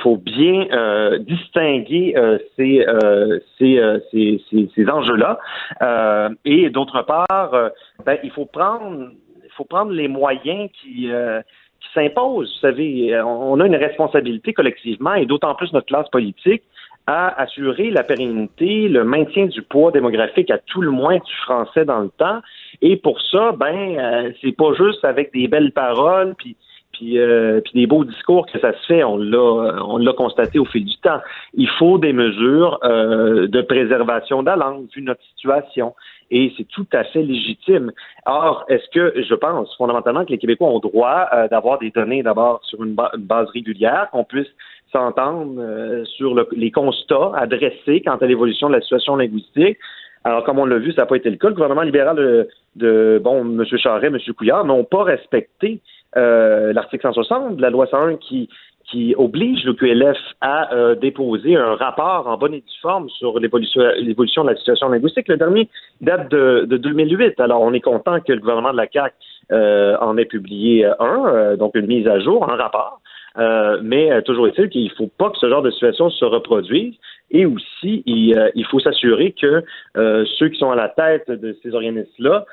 faut 0.01 0.17
bien 0.17 0.67
euh, 0.71 1.19
distinguer 1.19 2.13
euh, 2.17 2.37
ces, 2.55 2.85
euh, 2.87 3.39
ces, 3.57 3.77
euh, 3.77 3.99
ces, 4.11 4.41
ces, 4.49 4.69
ces 4.75 4.89
enjeux-là. 4.89 5.39
Euh, 5.81 6.29
et 6.45 6.69
d'autre 6.69 7.01
part, 7.03 7.53
euh, 7.53 7.69
ben, 8.05 8.17
il 8.23 8.31
faut 8.31 8.45
prendre 8.45 9.11
il 9.43 9.55
faut 9.55 9.65
prendre 9.65 9.91
les 9.91 10.07
moyens 10.07 10.67
qui, 10.81 11.07
qui 11.07 11.89
s'imposent. 11.93 12.51
Vous 12.55 12.59
savez, 12.59 13.21
on 13.23 13.59
a 13.59 13.67
une 13.67 13.75
responsabilité 13.75 14.51
collectivement, 14.51 15.13
et 15.13 15.27
d'autant 15.27 15.53
plus 15.53 15.71
notre 15.73 15.85
classe 15.85 16.09
politique, 16.09 16.63
à 17.05 17.39
assurer 17.39 17.91
la 17.91 18.01
pérennité, 18.01 18.89
le 18.89 19.03
maintien 19.03 19.45
du 19.45 19.61
poids 19.61 19.91
démographique 19.91 20.49
à 20.49 20.57
tout 20.57 20.81
le 20.81 20.89
moins 20.89 21.17
du 21.17 21.35
français 21.45 21.85
dans 21.85 21.99
le 21.99 22.09
temps. 22.17 22.39
Et 22.81 22.97
pour 22.97 23.21
ça, 23.21 23.51
ben, 23.51 24.33
c'est 24.41 24.57
pas 24.57 24.73
juste 24.73 25.05
avec 25.05 25.31
des 25.33 25.47
belles 25.47 25.71
paroles, 25.71 26.33
puis 26.35 26.57
puis, 26.93 27.19
euh, 27.19 27.59
puis 27.61 27.73
des 27.73 27.87
beaux 27.87 28.05
discours 28.05 28.45
que 28.45 28.59
ça 28.59 28.71
se 28.73 28.85
fait, 28.85 29.03
on 29.03 29.17
l'a, 29.17 29.83
on 29.85 29.97
l'a 29.97 30.13
constaté 30.13 30.59
au 30.59 30.65
fil 30.65 30.85
du 30.85 30.97
temps. 30.97 31.19
Il 31.53 31.67
faut 31.67 31.97
des 31.97 32.13
mesures 32.13 32.79
euh, 32.83 33.47
de 33.47 33.61
préservation 33.61 34.41
de 34.41 34.47
la 34.47 34.55
langue 34.55 34.85
vu 34.95 35.01
notre 35.01 35.23
situation. 35.35 35.93
Et 36.31 36.51
c'est 36.57 36.67
tout 36.67 36.87
à 36.93 37.03
fait 37.03 37.21
légitime. 37.21 37.91
Or, 38.25 38.65
est-ce 38.69 38.87
que 38.89 39.13
je 39.21 39.35
pense 39.35 39.75
fondamentalement 39.75 40.23
que 40.25 40.31
les 40.31 40.37
Québécois 40.37 40.69
ont 40.69 40.79
droit 40.79 41.27
euh, 41.33 41.47
d'avoir 41.47 41.77
des 41.79 41.91
données 41.91 42.23
d'abord 42.23 42.61
sur 42.63 42.83
une, 42.83 42.95
ba- 42.95 43.11
une 43.15 43.25
base 43.25 43.49
régulière, 43.49 44.07
qu'on 44.11 44.23
puisse 44.23 44.47
s'entendre 44.91 45.55
euh, 45.59 46.05
sur 46.05 46.33
le- 46.33 46.47
les 46.55 46.71
constats 46.71 47.31
adressés 47.35 48.01
quant 48.01 48.15
à 48.15 48.25
l'évolution 48.25 48.67
de 48.69 48.73
la 48.75 48.81
situation 48.81 49.15
linguistique. 49.15 49.77
Alors, 50.23 50.43
comme 50.43 50.57
on 50.57 50.65
l'a 50.65 50.77
vu, 50.77 50.93
ça 50.93 51.01
n'a 51.01 51.05
pas 51.05 51.17
été 51.17 51.29
le 51.29 51.35
cas. 51.35 51.49
Le 51.49 51.53
gouvernement 51.53 51.81
libéral 51.81 52.15
de, 52.15 52.47
de 52.77 53.19
bon, 53.21 53.41
M. 53.41 53.65
Charest, 53.77 54.05
M. 54.05 54.33
Couillard 54.35 54.63
n'ont 54.65 54.85
pas 54.85 55.03
respecté 55.03 55.69
euh, 55.73 55.79
l'article 56.15 57.03
160 57.03 57.57
de 57.57 57.61
la 57.61 57.69
loi 57.69 57.87
101 57.87 58.17
qui, 58.17 58.49
qui 58.89 59.15
oblige 59.17 59.63
le 59.63 59.73
QLF 59.73 60.17
à 60.41 60.73
euh, 60.73 60.95
déposer 60.95 61.55
un 61.55 61.75
rapport 61.75 62.27
en 62.27 62.37
bonne 62.37 62.53
et 62.53 62.59
due 62.61 62.79
forme 62.81 63.09
sur 63.09 63.39
l'évolution 63.39 64.43
de 64.43 64.49
la 64.49 64.55
situation 64.55 64.89
linguistique. 64.89 65.27
Le 65.27 65.37
dernier 65.37 65.69
date 66.01 66.29
de, 66.29 66.65
de 66.69 66.77
2008. 66.77 67.39
Alors, 67.39 67.61
on 67.61 67.73
est 67.73 67.81
content 67.81 68.19
que 68.19 68.33
le 68.33 68.39
gouvernement 68.39 68.71
de 68.71 68.77
la 68.77 68.87
CAQ 68.87 69.15
euh, 69.51 69.97
en 69.99 70.17
ait 70.17 70.25
publié 70.25 70.85
un, 70.99 71.25
euh, 71.25 71.55
donc 71.55 71.75
une 71.75 71.87
mise 71.87 72.07
à 72.07 72.19
jour, 72.19 72.49
un 72.49 72.55
rapport. 72.55 72.99
Euh, 73.37 73.79
mais 73.81 74.11
euh, 74.11 74.21
toujours 74.21 74.47
est-il 74.47 74.69
qu'il 74.69 74.83
ne 74.83 74.89
faut 74.89 75.09
pas 75.17 75.31
que 75.31 75.37
ce 75.39 75.49
genre 75.49 75.63
de 75.63 75.71
situation 75.71 76.09
se 76.09 76.25
reproduise. 76.25 76.93
Et 77.31 77.47
aussi, 77.47 78.03
il, 78.05 78.37
euh, 78.37 78.51
il 78.53 78.65
faut 78.65 78.79
s'assurer 78.79 79.31
que 79.31 79.63
euh, 79.97 80.23
ceux 80.37 80.49
qui 80.49 80.59
sont 80.59 80.69
à 80.69 80.75
la 80.75 80.89
tête 80.89 81.31
de 81.31 81.57
ces 81.63 81.73
organismes-là 81.73 82.45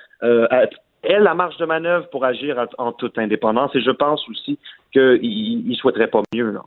a- 1.04 1.08
aient 1.08 1.20
la 1.20 1.34
marge 1.34 1.56
de 1.58 1.64
manœuvre 1.66 2.08
pour 2.10 2.24
agir 2.24 2.56
en, 2.78 2.92
toute 2.92 3.18
indépendance. 3.18 3.70
Et 3.74 3.80
je 3.80 3.90
pense 3.90 4.20
aussi 4.28 4.58
qu'ils 4.92 5.64
ne 5.68 5.74
souhaiteraient 5.74 6.08
pas 6.08 6.22
mieux. 6.34 6.50
Là. 6.50 6.62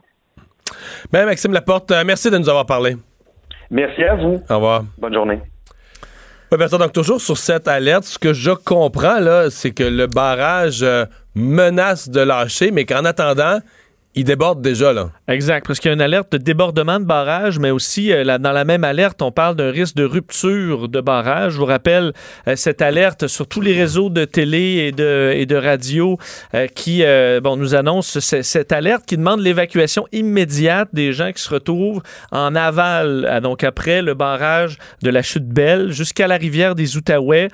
Ben, 1.12 1.26
Maxime 1.26 1.52
Laporte, 1.52 1.90
euh, 1.90 2.02
merci 2.06 2.30
de 2.30 2.38
nous 2.38 2.48
avoir 2.48 2.66
parlé. 2.66 2.96
Merci 3.70 4.02
à 4.04 4.14
vous. 4.16 4.40
Au 4.50 4.54
revoir. 4.54 4.84
Bonne 4.98 5.14
journée. 5.14 5.40
Ouais, 6.52 6.58
Bertrand, 6.58 6.78
donc 6.78 6.92
toujours 6.92 7.20
sur 7.20 7.36
cette 7.36 7.66
alerte, 7.68 8.04
ce 8.04 8.18
que 8.18 8.32
je 8.32 8.50
comprends, 8.52 9.18
là, 9.18 9.50
c'est 9.50 9.72
que 9.72 9.82
le 9.82 10.06
barrage 10.06 10.82
euh, 10.82 11.04
menace 11.34 12.08
de 12.08 12.20
lâcher, 12.20 12.70
mais 12.70 12.84
qu'en 12.84 13.04
attendant, 13.04 13.58
il 14.16 14.24
déborde 14.24 14.62
déjà, 14.62 14.92
là. 14.92 15.10
Exact, 15.26 15.66
parce 15.66 15.80
qu'il 15.80 15.88
y 15.88 15.92
a 15.92 15.94
une 15.94 16.00
alerte 16.00 16.30
de 16.32 16.38
débordement 16.38 17.00
de 17.00 17.04
barrage, 17.04 17.58
mais 17.58 17.70
aussi 17.70 18.12
euh, 18.12 18.38
dans 18.38 18.52
la 18.52 18.64
même 18.64 18.84
alerte, 18.84 19.22
on 19.22 19.32
parle 19.32 19.56
d'un 19.56 19.70
risque 19.70 19.96
de 19.96 20.04
rupture 20.04 20.88
de 20.88 21.00
barrage. 21.00 21.54
Je 21.54 21.58
vous 21.58 21.64
rappelle 21.64 22.12
euh, 22.46 22.54
cette 22.56 22.82
alerte 22.82 23.26
sur 23.26 23.48
tous 23.48 23.60
les 23.60 23.72
réseaux 23.72 24.10
de 24.10 24.24
télé 24.24 24.86
et 24.88 24.92
de, 24.92 25.56
radio 25.56 26.18
euh, 26.54 26.66
qui 26.68 27.02
bon, 27.42 27.56
nous 27.56 27.74
annonce 27.74 28.18
ce- 28.18 28.42
cette 28.42 28.72
alerte 28.72 29.04
qui 29.06 29.16
demande 29.16 29.40
l'évacuation 29.40 30.06
immédiate 30.12 30.88
des 30.92 31.12
gens 31.12 31.32
qui 31.32 31.42
se 31.42 31.50
retrouvent 31.50 32.02
en 32.32 32.54
aval, 32.54 33.40
donc 33.42 33.64
après 33.64 34.02
le 34.02 34.14
barrage 34.14 34.78
de 35.02 35.10
la 35.10 35.22
chute 35.22 35.46
Belle 35.46 35.90
jusqu'à 35.90 36.26
la 36.26 36.36
rivière 36.36 36.74
des 36.74 36.96
Outaouais. 36.96 37.48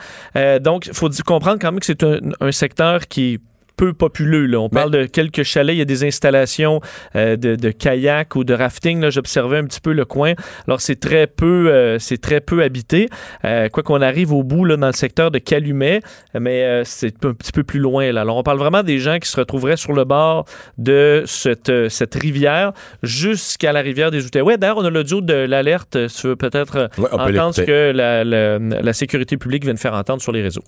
Donc, 0.61 0.87
il 0.87 0.95
faut 0.95 1.09
comprendre 1.25 1.59
quand 1.61 1.73
même 1.73 1.81
que 1.81 1.87
c'est 1.87 2.03
un, 2.03 2.53
secteur 2.53 3.07
qui 3.07 3.39
peu 3.81 3.95
populeux. 3.95 4.45
Là. 4.45 4.59
On 4.61 4.69
parle 4.69 4.91
de 4.91 5.07
quelques 5.07 5.43
chalets, 5.43 5.75
il 5.75 5.79
y 5.79 5.81
a 5.81 5.87
des 5.87 6.05
installations 6.05 6.81
euh, 7.17 7.37
de, 7.37 7.55
de 7.57 7.71
kayak 7.71 8.37
ou 8.37 8.45
de 8.45 8.53
rafting. 8.53 9.09
J'observais 9.09 9.57
un 9.57 9.65
petit 9.65 9.81
peu 9.81 9.95
le 9.95 10.05
coin. 10.05 10.35
Alors 10.67 10.83
c'est 10.83 11.01
très 11.01 11.27
peu, 11.27 11.71
euh, 11.73 11.99
c'est 11.99 12.21
très 12.21 12.41
peu 12.43 12.63
habité. 12.63 13.09
Euh, 13.47 13.69
quoi 13.71 13.83
qu'on 13.83 14.03
arrive 14.03 14.33
au 14.35 14.43
bout 14.43 14.67
là, 14.67 14.77
dans 14.77 14.87
le 14.89 14.93
secteur 14.93 15.31
de 15.31 15.39
Calumet, 15.39 16.01
mais 16.39 16.83
c'est 16.85 17.25
un 17.25 17.33
petit 17.33 17.53
peu 17.53 17.63
plus 17.65 17.81
loin. 17.81 18.13
Là. 18.13 18.21
Alors 18.21 18.37
on 18.37 18.43
parle 18.43 18.59
vraiment 18.59 18.83
des 18.83 18.99
gens 18.99 19.19
qui 19.19 19.31
se 19.31 19.37
retrouveraient 19.41 19.79
sur 19.79 19.95
le 19.95 20.05
bord 20.05 20.45
de 20.77 21.23
cette, 21.25 21.73
cette 21.89 22.15
rivière 22.17 22.73
jusqu'à 23.03 23.73
la 23.73 23.81
rivière 23.81 24.11
des 24.11 24.27
Outaouais. 24.27 24.59
D'ailleurs, 24.59 24.77
on 24.79 24.85
a 24.85 24.91
l'audio 24.91 25.23
de 25.23 25.33
l'alerte. 25.35 25.97
tu 26.15 26.27
veux 26.27 26.37
peut-être 26.37 26.91
Ouais, 26.99 27.09
on 27.13 27.17
peut 27.17 27.33
entendre 27.33 27.55
ce 27.55 27.63
que 27.63 27.93
la, 27.93 28.25
la- 28.25 28.59
la 28.59 28.93
sécurité 28.93 29.39
publique 29.39 29.65
vient 29.65 29.75
de 29.75 29.79
faire 29.79 29.95
entendre 29.95 30.21
sur 30.21 30.33
les 30.33 30.43
réseaux. 30.43 30.65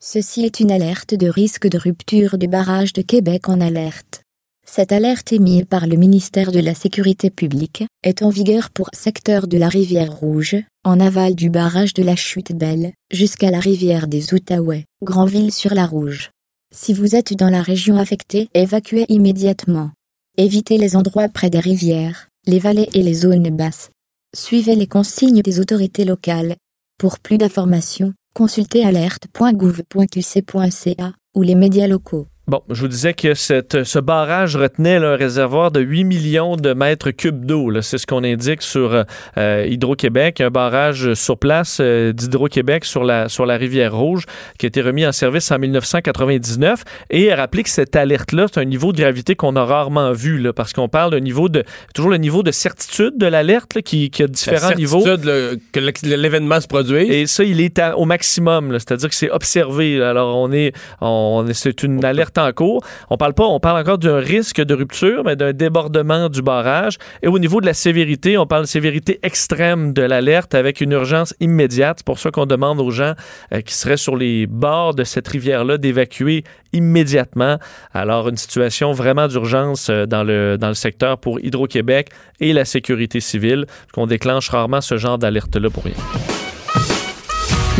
Ceci 0.00 0.44
est 0.44 0.60
une 0.60 0.70
alerte 0.70 1.16
de 1.16 1.26
risque 1.26 1.66
de 1.66 1.76
rupture 1.76 2.38
du 2.38 2.46
barrage 2.46 2.92
de 2.92 3.02
Québec 3.02 3.48
en 3.48 3.60
alerte. 3.60 4.22
Cette 4.64 4.92
alerte 4.92 5.32
émise 5.32 5.64
par 5.64 5.88
le 5.88 5.96
ministère 5.96 6.52
de 6.52 6.60
la 6.60 6.74
Sécurité 6.74 7.30
publique 7.30 7.84
est 8.04 8.22
en 8.22 8.30
vigueur 8.30 8.70
pour 8.70 8.90
secteur 8.92 9.48
de 9.48 9.58
la 9.58 9.68
rivière 9.68 10.12
Rouge, 10.12 10.54
en 10.84 11.00
aval 11.00 11.34
du 11.34 11.50
barrage 11.50 11.94
de 11.94 12.04
la 12.04 12.14
Chute 12.14 12.52
Belle, 12.52 12.92
jusqu'à 13.10 13.50
la 13.50 13.58
rivière 13.58 14.06
des 14.06 14.32
Outaouais, 14.32 14.84
Granville-sur-la-Rouge. 15.02 16.30
Si 16.72 16.92
vous 16.92 17.16
êtes 17.16 17.34
dans 17.34 17.50
la 17.50 17.62
région 17.62 17.96
affectée, 17.96 18.48
évacuez 18.54 19.04
immédiatement. 19.08 19.90
Évitez 20.36 20.78
les 20.78 20.94
endroits 20.94 21.28
près 21.28 21.50
des 21.50 21.58
rivières, 21.58 22.28
les 22.46 22.60
vallées 22.60 22.88
et 22.94 23.02
les 23.02 23.14
zones 23.14 23.50
basses. 23.50 23.90
Suivez 24.32 24.76
les 24.76 24.86
consignes 24.86 25.42
des 25.42 25.58
autorités 25.58 26.04
locales. 26.04 26.54
Pour 26.98 27.18
plus 27.18 27.38
d'informations, 27.38 28.12
consultez 28.38 28.84
alerte.gouv.qc.ca 28.84 31.12
ou 31.34 31.42
les 31.42 31.56
médias 31.56 31.88
locaux. 31.88 32.28
Bon, 32.48 32.62
je 32.70 32.80
vous 32.80 32.88
disais 32.88 33.12
que 33.12 33.34
cette, 33.34 33.84
ce 33.84 33.98
barrage 33.98 34.56
retenait 34.56 34.98
là, 34.98 35.10
un 35.10 35.16
réservoir 35.16 35.70
de 35.70 35.80
8 35.80 36.04
millions 36.04 36.56
de 36.56 36.72
mètres 36.72 37.10
cubes 37.10 37.44
d'eau. 37.44 37.70
C'est 37.82 37.98
ce 37.98 38.06
qu'on 38.06 38.24
indique 38.24 38.62
sur 38.62 39.04
euh, 39.36 39.66
Hydro-Québec, 39.68 40.40
un 40.40 40.48
barrage 40.48 41.12
sur 41.12 41.36
place 41.36 41.76
euh, 41.82 42.14
d'Hydro-Québec 42.14 42.86
sur 42.86 43.04
la, 43.04 43.28
sur 43.28 43.44
la 43.44 43.58
rivière 43.58 43.94
Rouge 43.94 44.24
qui 44.58 44.64
a 44.64 44.68
été 44.68 44.80
remis 44.80 45.04
en 45.06 45.12
service 45.12 45.50
en 45.52 45.58
1999. 45.58 46.84
Et 47.10 47.34
rappeler 47.34 47.64
que 47.64 47.68
cette 47.68 47.94
alerte-là, 47.96 48.46
c'est 48.50 48.60
un 48.60 48.64
niveau 48.64 48.94
de 48.94 48.98
gravité 49.02 49.34
qu'on 49.34 49.54
a 49.54 49.64
rarement 49.66 50.12
vu 50.12 50.38
là, 50.38 50.54
parce 50.54 50.72
qu'on 50.72 50.88
parle 50.88 51.10
d'un 51.10 51.20
niveau 51.20 51.50
de 51.50 51.64
toujours 51.94 52.10
le 52.10 52.16
niveau 52.16 52.42
de 52.42 52.50
certitude 52.50 53.18
de 53.18 53.26
l'alerte 53.26 53.82
qui, 53.82 54.08
qui 54.08 54.22
a 54.22 54.26
différents 54.26 54.70
La 54.70 54.74
niveaux. 54.74 55.02
certitude, 55.02 55.26
là, 55.28 55.50
que 55.72 55.80
le- 55.80 56.16
l'événement 56.16 56.62
se 56.62 56.66
produise. 56.66 57.10
Et 57.10 57.26
ça, 57.26 57.44
il 57.44 57.60
est 57.60 57.78
à- 57.78 57.98
au 57.98 58.06
maximum, 58.06 58.72
c'est-à-dire 58.72 59.10
que 59.10 59.14
c'est 59.14 59.30
observé. 59.30 60.02
Alors, 60.02 60.34
on 60.38 60.50
est, 60.50 60.72
on, 61.02 61.44
est- 61.46 61.52
c'est 61.52 61.82
une 61.82 62.02
alerte 62.06 62.37
en 62.38 62.52
cours. 62.52 62.82
On 63.10 63.16
parle 63.16 63.34
pas, 63.34 63.44
on 63.44 63.60
parle 63.60 63.80
encore 63.80 63.98
d'un 63.98 64.18
risque 64.18 64.60
de 64.60 64.74
rupture, 64.74 65.24
mais 65.24 65.36
d'un 65.36 65.52
débordement 65.52 66.28
du 66.28 66.42
barrage. 66.42 66.98
Et 67.22 67.28
au 67.28 67.38
niveau 67.38 67.60
de 67.60 67.66
la 67.66 67.74
sévérité, 67.74 68.38
on 68.38 68.46
parle 68.46 68.62
de 68.62 68.68
sévérité 68.68 69.18
extrême 69.22 69.92
de 69.92 70.02
l'alerte 70.02 70.54
avec 70.54 70.80
une 70.80 70.92
urgence 70.92 71.34
immédiate. 71.40 71.98
C'est 71.98 72.06
pour 72.06 72.18
ça 72.18 72.30
qu'on 72.30 72.46
demande 72.46 72.80
aux 72.80 72.90
gens 72.90 73.14
euh, 73.52 73.60
qui 73.60 73.74
seraient 73.74 73.96
sur 73.96 74.16
les 74.16 74.46
bords 74.46 74.94
de 74.94 75.04
cette 75.04 75.28
rivière-là 75.28 75.78
d'évacuer 75.78 76.44
immédiatement. 76.72 77.58
Alors, 77.92 78.28
une 78.28 78.36
situation 78.36 78.92
vraiment 78.92 79.28
d'urgence 79.28 79.88
euh, 79.90 80.06
dans 80.06 80.24
le, 80.24 80.56
dans 80.58 80.68
le 80.68 80.74
secteur 80.74 81.18
pour 81.18 81.40
Hydro-Québec 81.40 82.10
et 82.40 82.52
la 82.52 82.64
sécurité 82.64 83.20
civile, 83.20 83.66
qu'on 83.92 84.06
déclenche 84.06 84.48
rarement 84.48 84.80
ce 84.80 84.96
genre 84.96 85.18
d'alerte-là 85.18 85.70
pour 85.70 85.84
rien. 85.84 85.94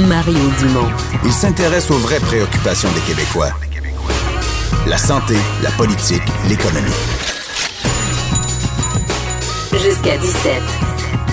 Mario 0.07 0.39
Dumont. 0.61 0.89
Il 1.25 1.33
s'intéresse 1.33 1.91
aux 1.91 1.99
vraies 1.99 2.21
préoccupations 2.21 2.89
des 2.93 3.01
Québécois. 3.01 3.53
La 4.87 4.97
santé, 4.97 5.35
la 5.62 5.71
politique, 5.73 6.23
l'économie. 6.49 6.91
Jusqu'à 9.73 10.16
17. 10.16 10.62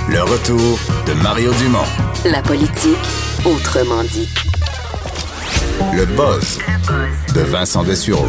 Le 0.09 0.21
retour 0.23 0.79
de 1.07 1.13
Mario 1.13 1.51
Dumont. 1.53 1.79
La 2.25 2.41
politique, 2.41 2.97
autrement 3.45 4.03
dit. 4.03 4.29
Le 5.93 6.05
buzz 6.05 6.59
de 7.33 7.41
Vincent 7.41 7.83
Dessureau. 7.83 8.27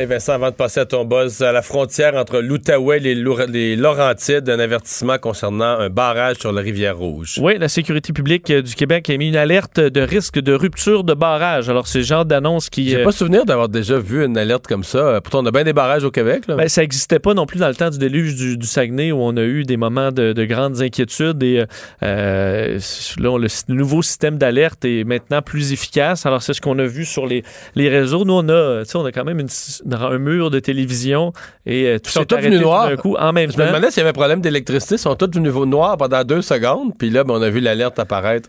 Et 0.00 0.06
Vincent, 0.06 0.34
avant 0.34 0.50
de 0.50 0.54
passer 0.54 0.78
à 0.78 0.84
ton 0.86 1.04
buzz, 1.04 1.42
à 1.42 1.50
la 1.50 1.60
frontière 1.60 2.14
entre 2.14 2.38
l'Outaouais 2.38 2.98
et 2.98 3.00
les, 3.16 3.74
Laurentides, 3.74 4.48
un 4.48 4.60
avertissement 4.60 5.18
concernant 5.18 5.64
un 5.80 5.90
barrage 5.90 6.36
sur 6.36 6.52
la 6.52 6.60
rivière 6.60 6.96
Rouge. 6.96 7.40
Oui, 7.42 7.58
la 7.58 7.66
sécurité 7.68 8.12
publique 8.12 8.48
euh, 8.50 8.62
du 8.62 8.76
Québec 8.76 9.10
a 9.10 9.16
mis 9.16 9.26
une 9.26 9.34
alerte 9.36 9.80
de 9.80 10.00
risque 10.00 10.38
de 10.38 10.52
rupture 10.52 11.02
de 11.02 11.14
barrage. 11.14 11.68
Alors, 11.68 11.88
c'est 11.88 11.98
le 11.98 12.04
genre 12.04 12.24
d'annonce 12.24 12.70
qui... 12.70 12.90
J'ai 12.90 13.00
euh, 13.00 13.04
pas 13.04 13.10
souvenir 13.10 13.44
d'avoir 13.44 13.68
déjà 13.68 13.98
vu 13.98 14.24
une 14.24 14.38
alerte 14.38 14.68
comme 14.68 14.84
ça. 14.84 14.98
Euh, 14.98 15.20
Pourtant, 15.20 15.42
on 15.42 15.46
a 15.46 15.50
bien 15.50 15.64
des 15.64 15.72
barrages 15.72 16.04
au 16.04 16.12
Québec. 16.12 16.44
Là. 16.46 16.54
ben, 16.54 16.68
ça 16.68 16.82
n'existait 16.82 17.18
pas 17.18 17.34
non 17.34 17.46
plus 17.46 17.58
dans 17.58 17.66
le 17.68 17.74
temps 17.74 17.90
du 17.90 17.98
déluge 17.98 18.36
du, 18.36 18.56
du 18.56 18.66
Saguenay 18.68 19.10
où 19.10 19.18
on 19.20 19.36
a 19.36 19.42
eu 19.42 19.64
des 19.64 19.76
moments 19.76 20.12
de, 20.12 20.32
de 20.32 20.44
grandes 20.44 20.80
inquiétudes 20.80 21.42
et 21.42 21.64
euh, 22.04 22.78
là, 23.18 23.30
on- 23.32 23.38
le 23.38 23.48
nouveau 23.74 24.02
système 24.02 24.38
d'alerte 24.38 24.84
est 24.84 25.02
maintenant 25.02 25.42
plus 25.42 25.72
efficace. 25.72 26.24
Alors, 26.24 26.40
c'est 26.42 26.52
ce 26.54 26.60
qu'on 26.60 26.78
a 26.78 26.84
vu 26.86 27.04
sur 27.04 27.26
les, 27.26 27.42
les 27.74 27.88
réseaux. 27.88 28.24
Nous, 28.24 28.34
on 28.34 28.48
a, 28.48 28.84
on 28.94 29.04
a 29.04 29.10
quand 29.10 29.24
même 29.24 29.40
une, 29.40 29.48
un 29.96 30.18
mur 30.18 30.50
de 30.50 30.58
télévision 30.60 31.32
et 31.66 31.86
euh, 31.86 31.98
tout 31.98 32.10
Ils 32.10 32.12
sont 32.12 32.24
tous 32.24 32.36
venus 32.36 32.60
noirs. 32.60 32.88
d'un 32.90 32.96
coup 32.96 33.16
en 33.16 33.32
même 33.32 33.50
Je 33.50 33.56
me 33.56 33.62
temps. 33.62 33.68
demandais 33.68 33.90
s'il 33.90 33.98
y 33.98 34.00
avait 34.02 34.10
un 34.10 34.12
problème 34.12 34.40
d'électricité. 34.40 34.96
Ils 34.96 34.98
sont 34.98 35.14
tous 35.16 35.26
du 35.28 35.40
niveau 35.40 35.66
noir 35.66 35.96
pendant 35.96 36.22
deux 36.24 36.42
secondes. 36.42 36.92
Puis 36.98 37.10
là, 37.10 37.24
ben, 37.24 37.34
on 37.34 37.42
a 37.42 37.50
vu 37.50 37.60
l'alerte 37.60 37.98
apparaître. 37.98 38.48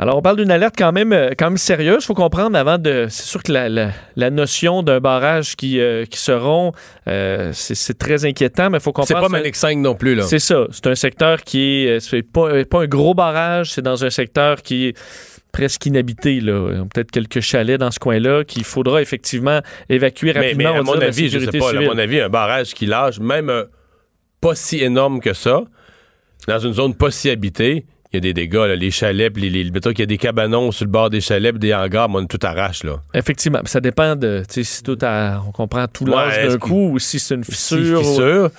Alors, 0.00 0.16
on 0.16 0.22
parle 0.22 0.36
d'une 0.36 0.52
alerte 0.52 0.76
quand 0.78 0.92
même, 0.92 1.12
euh, 1.12 1.30
quand 1.36 1.46
même 1.46 1.56
sérieuse. 1.58 2.04
Il 2.04 2.06
faut 2.06 2.14
comprendre 2.14 2.56
avant 2.56 2.78
de. 2.78 3.06
C'est 3.10 3.24
sûr 3.26 3.42
que 3.42 3.50
la, 3.50 3.68
la- 3.68 3.90
la 4.14 4.30
notion 4.30 4.84
d'un 4.84 5.00
barrage 5.00 5.56
qui, 5.56 5.80
euh, 5.80 6.04
qui 6.04 6.18
seront, 6.18 6.70
euh, 7.08 7.50
c'est 7.52 7.74
c'est 7.74 7.98
très 7.98 8.24
inquiétant, 8.24 8.70
mais 8.70 8.78
il 8.78 8.80
faut 8.80 8.92
C'est 9.02 9.12
comprendre. 9.14 9.22
pas 9.32 9.38
Manic 9.38 9.56
5 9.56 9.76
non 9.78 9.96
plus, 9.96 10.14
là. 10.14 10.22
C'est 10.22 10.38
ça. 10.38 10.66
C'est 10.70 10.86
un 10.86 10.94
secteur 10.94 11.42
qui 11.42 11.86
est. 11.86 11.98
C'est 11.98 12.22
pas, 12.22 12.64
pas 12.64 12.82
un 12.82 12.86
gros 12.86 13.14
barrage, 13.14 13.72
c'est 13.72 13.82
dans 13.82 14.04
un 14.04 14.10
secteur 14.10 14.62
qui 14.62 14.86
est 14.86 14.96
presque 15.52 15.86
inhabité. 15.86 16.40
Là. 16.40 16.70
Ils 16.74 16.80
ont 16.80 16.86
Peut-être 16.88 17.10
quelques 17.10 17.40
chalets 17.40 17.78
dans 17.78 17.90
ce 17.90 17.98
coin-là 17.98 18.44
qu'il 18.44 18.64
faudra 18.64 19.02
effectivement 19.02 19.60
évacuer 19.88 20.32
Mais, 20.34 20.54
mais 20.54 20.66
rapidement. 20.66 20.74
à 20.74 20.80
on 20.80 20.84
mon 20.84 21.00
avis, 21.00 21.28
je 21.28 21.38
sais 21.38 21.58
pas, 21.58 21.72
là, 21.72 21.80
à 21.80 21.84
mon 21.94 21.98
avis, 21.98 22.20
un 22.20 22.28
barrage 22.28 22.74
qui 22.74 22.86
lâche, 22.86 23.18
même 23.20 23.50
euh, 23.50 23.64
pas 24.40 24.54
si 24.54 24.78
énorme 24.82 25.20
que 25.20 25.32
ça, 25.32 25.62
dans 26.46 26.58
une 26.58 26.72
zone 26.74 26.94
pas 26.94 27.10
si 27.10 27.30
habitée, 27.30 27.84
il 28.12 28.16
y 28.16 28.18
a 28.18 28.20
des 28.20 28.32
dégâts, 28.32 28.54
là, 28.54 28.74
les 28.74 28.90
chalets, 28.90 29.36
les, 29.36 29.50
les, 29.50 29.70
mettons 29.70 29.90
qu'il 29.90 29.98
y 30.00 30.02
a 30.02 30.06
des 30.06 30.16
cabanons 30.16 30.70
sur 30.72 30.86
le 30.86 30.90
bord 30.90 31.10
des 31.10 31.20
chalets, 31.20 31.58
des 31.58 31.74
hangars, 31.74 32.08
mais 32.08 32.16
on 32.20 32.26
tout 32.26 32.38
arrache, 32.42 32.82
là. 32.84 33.02
Effectivement. 33.12 33.60
Ça 33.66 33.80
dépend 33.80 34.16
de. 34.16 34.42
Si 34.48 34.82
tout 34.82 34.96
à- 35.02 35.42
on 35.46 35.52
comprend 35.52 35.86
tout 35.88 36.06
l'âge 36.06 36.36
Ouais, 36.38 36.48
d'un 36.48 36.56
coup 36.58 36.92
ou 36.92 36.98
si 36.98 37.18
c'est 37.18 37.34
une 37.34 37.44
Si 37.44 37.52
fissure. 37.52 38.00
ou- 38.00 38.04
fissure. 38.04 38.50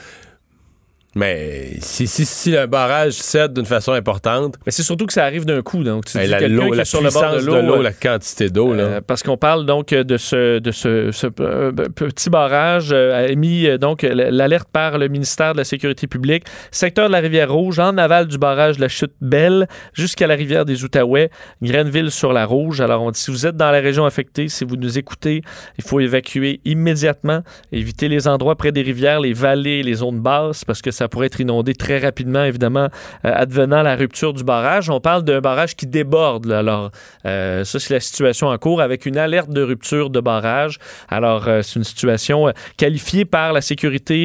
Mais 1.16 1.72
si, 1.80 2.06
si, 2.06 2.24
si 2.24 2.56
un 2.56 2.68
barrage 2.68 3.14
cède 3.14 3.54
d'une 3.54 3.66
façon 3.66 3.94
importante, 3.94 4.58
Mais 4.66 4.72
c'est 4.72 4.84
surtout 4.84 5.08
que 5.08 5.14
ça 5.14 5.26
arrive 5.26 5.44
d'un 5.44 5.64
coup. 5.64 5.84
Donc, 5.84 6.06
tu 6.06 6.18
ben, 6.18 6.26
dis 6.26 6.30
la, 6.30 6.48
l'eau, 6.48 6.70
qui 6.70 6.78
la 6.78 6.84
est 6.84 6.86
sur 6.86 7.02
le 7.02 7.10
bord 7.10 7.36
de 7.36 7.44
l'eau. 7.44 7.56
euh, 7.56 7.82
la 7.82 7.94
quantité 7.94 8.50
d'eau, 8.50 8.74
là. 8.76 8.84
Euh, 8.84 9.02
parce 9.06 9.24
qu'on 9.24 9.38
parle 9.38 9.66
donc 9.66 9.90
de 9.90 10.18
ce, 10.18 10.60
de 10.60 10.72
ce, 10.72 11.12
ce, 11.12 11.28
euh, 11.40 11.72
petit 11.72 12.30
barrage 12.30 12.90
euh, 12.92 13.28
émis 13.28 13.80
donc 13.80 14.04
l'alerte 14.04 14.70
par 14.72 15.00
le 15.00 15.08
ministère 15.08 15.54
de 15.54 15.58
la 15.58 15.64
Sécurité 15.64 16.06
publique, 16.06 16.44
secteur 16.70 17.08
de 17.08 17.12
la 17.12 17.20
rivière 17.20 17.52
Rouge, 17.52 17.80
en 17.80 17.98
aval 17.98 18.28
du 18.28 18.38
barrage 18.38 18.78
de 18.78 18.82
la 18.82 18.88
chute 18.88 19.14
Belle, 19.20 19.68
jusqu'à 19.94 20.28
la 20.28 20.36
rivière 20.36 20.64
des 20.64 20.84
Outaouais, 20.84 21.32
Grenville 21.64 22.12
sur 22.12 22.34
la 22.34 22.46
Rouge. 22.46 22.82
Alors, 22.82 23.02
on 23.02 23.10
dit, 23.10 23.20
si 23.20 23.32
vous 23.32 23.48
êtes 23.48 23.58
dans 23.58 23.72
la 23.72 23.80
région 23.80 24.06
affectée, 24.06 24.48
si 24.48 24.64
vous 24.64 24.76
nous 24.76 25.00
écoutez, 25.00 25.42
il 25.80 25.84
faut 25.84 26.00
évacuer 26.00 26.62
immédiatement, 26.66 27.42
éviter 27.72 28.10
les 28.10 28.28
endroits 28.28 28.56
près 28.56 28.72
des 28.72 28.84
rivières, 28.84 29.20
les 29.20 29.34
vallées, 29.34 29.82
les 29.82 29.96
zones 29.96 30.20
basses, 30.20 30.64
parce 30.64 30.84
que 30.84 30.92
ça 31.00 31.08
pourrait 31.08 31.28
être 31.28 31.40
inondé 31.40 31.74
très 31.74 31.98
rapidement, 31.98 32.44
évidemment, 32.44 32.90
euh, 33.26 33.32
advenant 33.34 33.82
la 33.82 33.96
rupture 33.96 34.34
du 34.34 34.44
barrage. 34.44 34.90
On 34.90 35.00
parle 35.00 35.24
d'un 35.24 35.40
barrage 35.42 35.76
qui 35.76 35.88
déborde. 35.88 36.52
Alors, 36.52 36.92
euh, 37.26 37.64
ça, 37.64 37.80
c'est 37.80 37.94
la 37.94 38.00
situation 38.00 38.48
en 38.50 38.58
cours 38.58 38.82
avec 38.82 39.06
une 39.06 39.18
alerte 39.18 39.50
de 39.50 39.62
rupture 39.62 40.10
de 40.10 40.20
barrage. 40.20 40.78
Alors, 41.08 41.48
euh, 41.48 41.62
c'est 41.62 41.78
une 41.80 41.84
situation 41.86 42.52
qualifiée 42.78 43.26
par 43.26 43.54
la 43.54 43.62
sécurité 43.62 44.20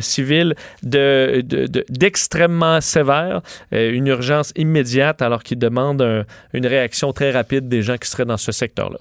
civile 0.00 0.54
de, 0.82 1.42
de- 1.44 1.84
d'extrêmement 1.88 2.80
sévère, 2.80 3.40
une 3.72 4.06
urgence 4.06 4.52
immédiate, 4.56 5.20
alors 5.22 5.42
qu'il 5.42 5.58
demande 5.58 6.00
un- 6.02 6.24
une 6.52 6.66
réaction 6.66 7.12
très 7.12 7.30
rapide 7.32 7.68
des 7.68 7.82
gens 7.82 7.96
qui 7.96 8.08
seraient 8.08 8.24
dans 8.24 8.36
ce 8.36 8.52
secteur-là. 8.52 8.98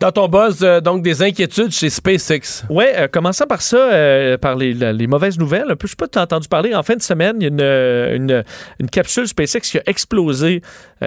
Dans 0.00 0.12
ton 0.12 0.28
buzz, 0.28 0.60
euh, 0.62 0.80
donc, 0.80 1.02
des 1.02 1.22
inquiétudes 1.22 1.72
chez 1.72 1.90
SpaceX. 1.90 2.64
Ouais, 2.70 2.94
euh, 2.96 3.06
commençant 3.06 3.44
par 3.46 3.60
ça, 3.60 3.76
euh, 3.92 4.38
par 4.38 4.56
les, 4.56 4.74
mauvaises 5.06 5.38
nouvelles. 5.38 5.66
Un 5.68 5.76
peu, 5.76 5.86
je 5.86 5.90
sais 5.90 5.96
pas 5.96 6.06
si 6.06 6.12
tu 6.12 6.18
as 6.18 6.22
entendu 6.22 6.48
parler. 6.48 6.74
En 6.74 6.82
fin 6.82 6.96
de 6.96 7.02
semaine, 7.02 7.36
il 7.38 7.42
y 7.42 7.46
a 7.46 8.14
une, 8.14 8.22
une, 8.30 8.44
une 8.78 8.88
capsule 8.88 9.28
SpaceX 9.28 9.60
qui 9.60 9.76
a 9.76 9.82
explosé 9.84 10.62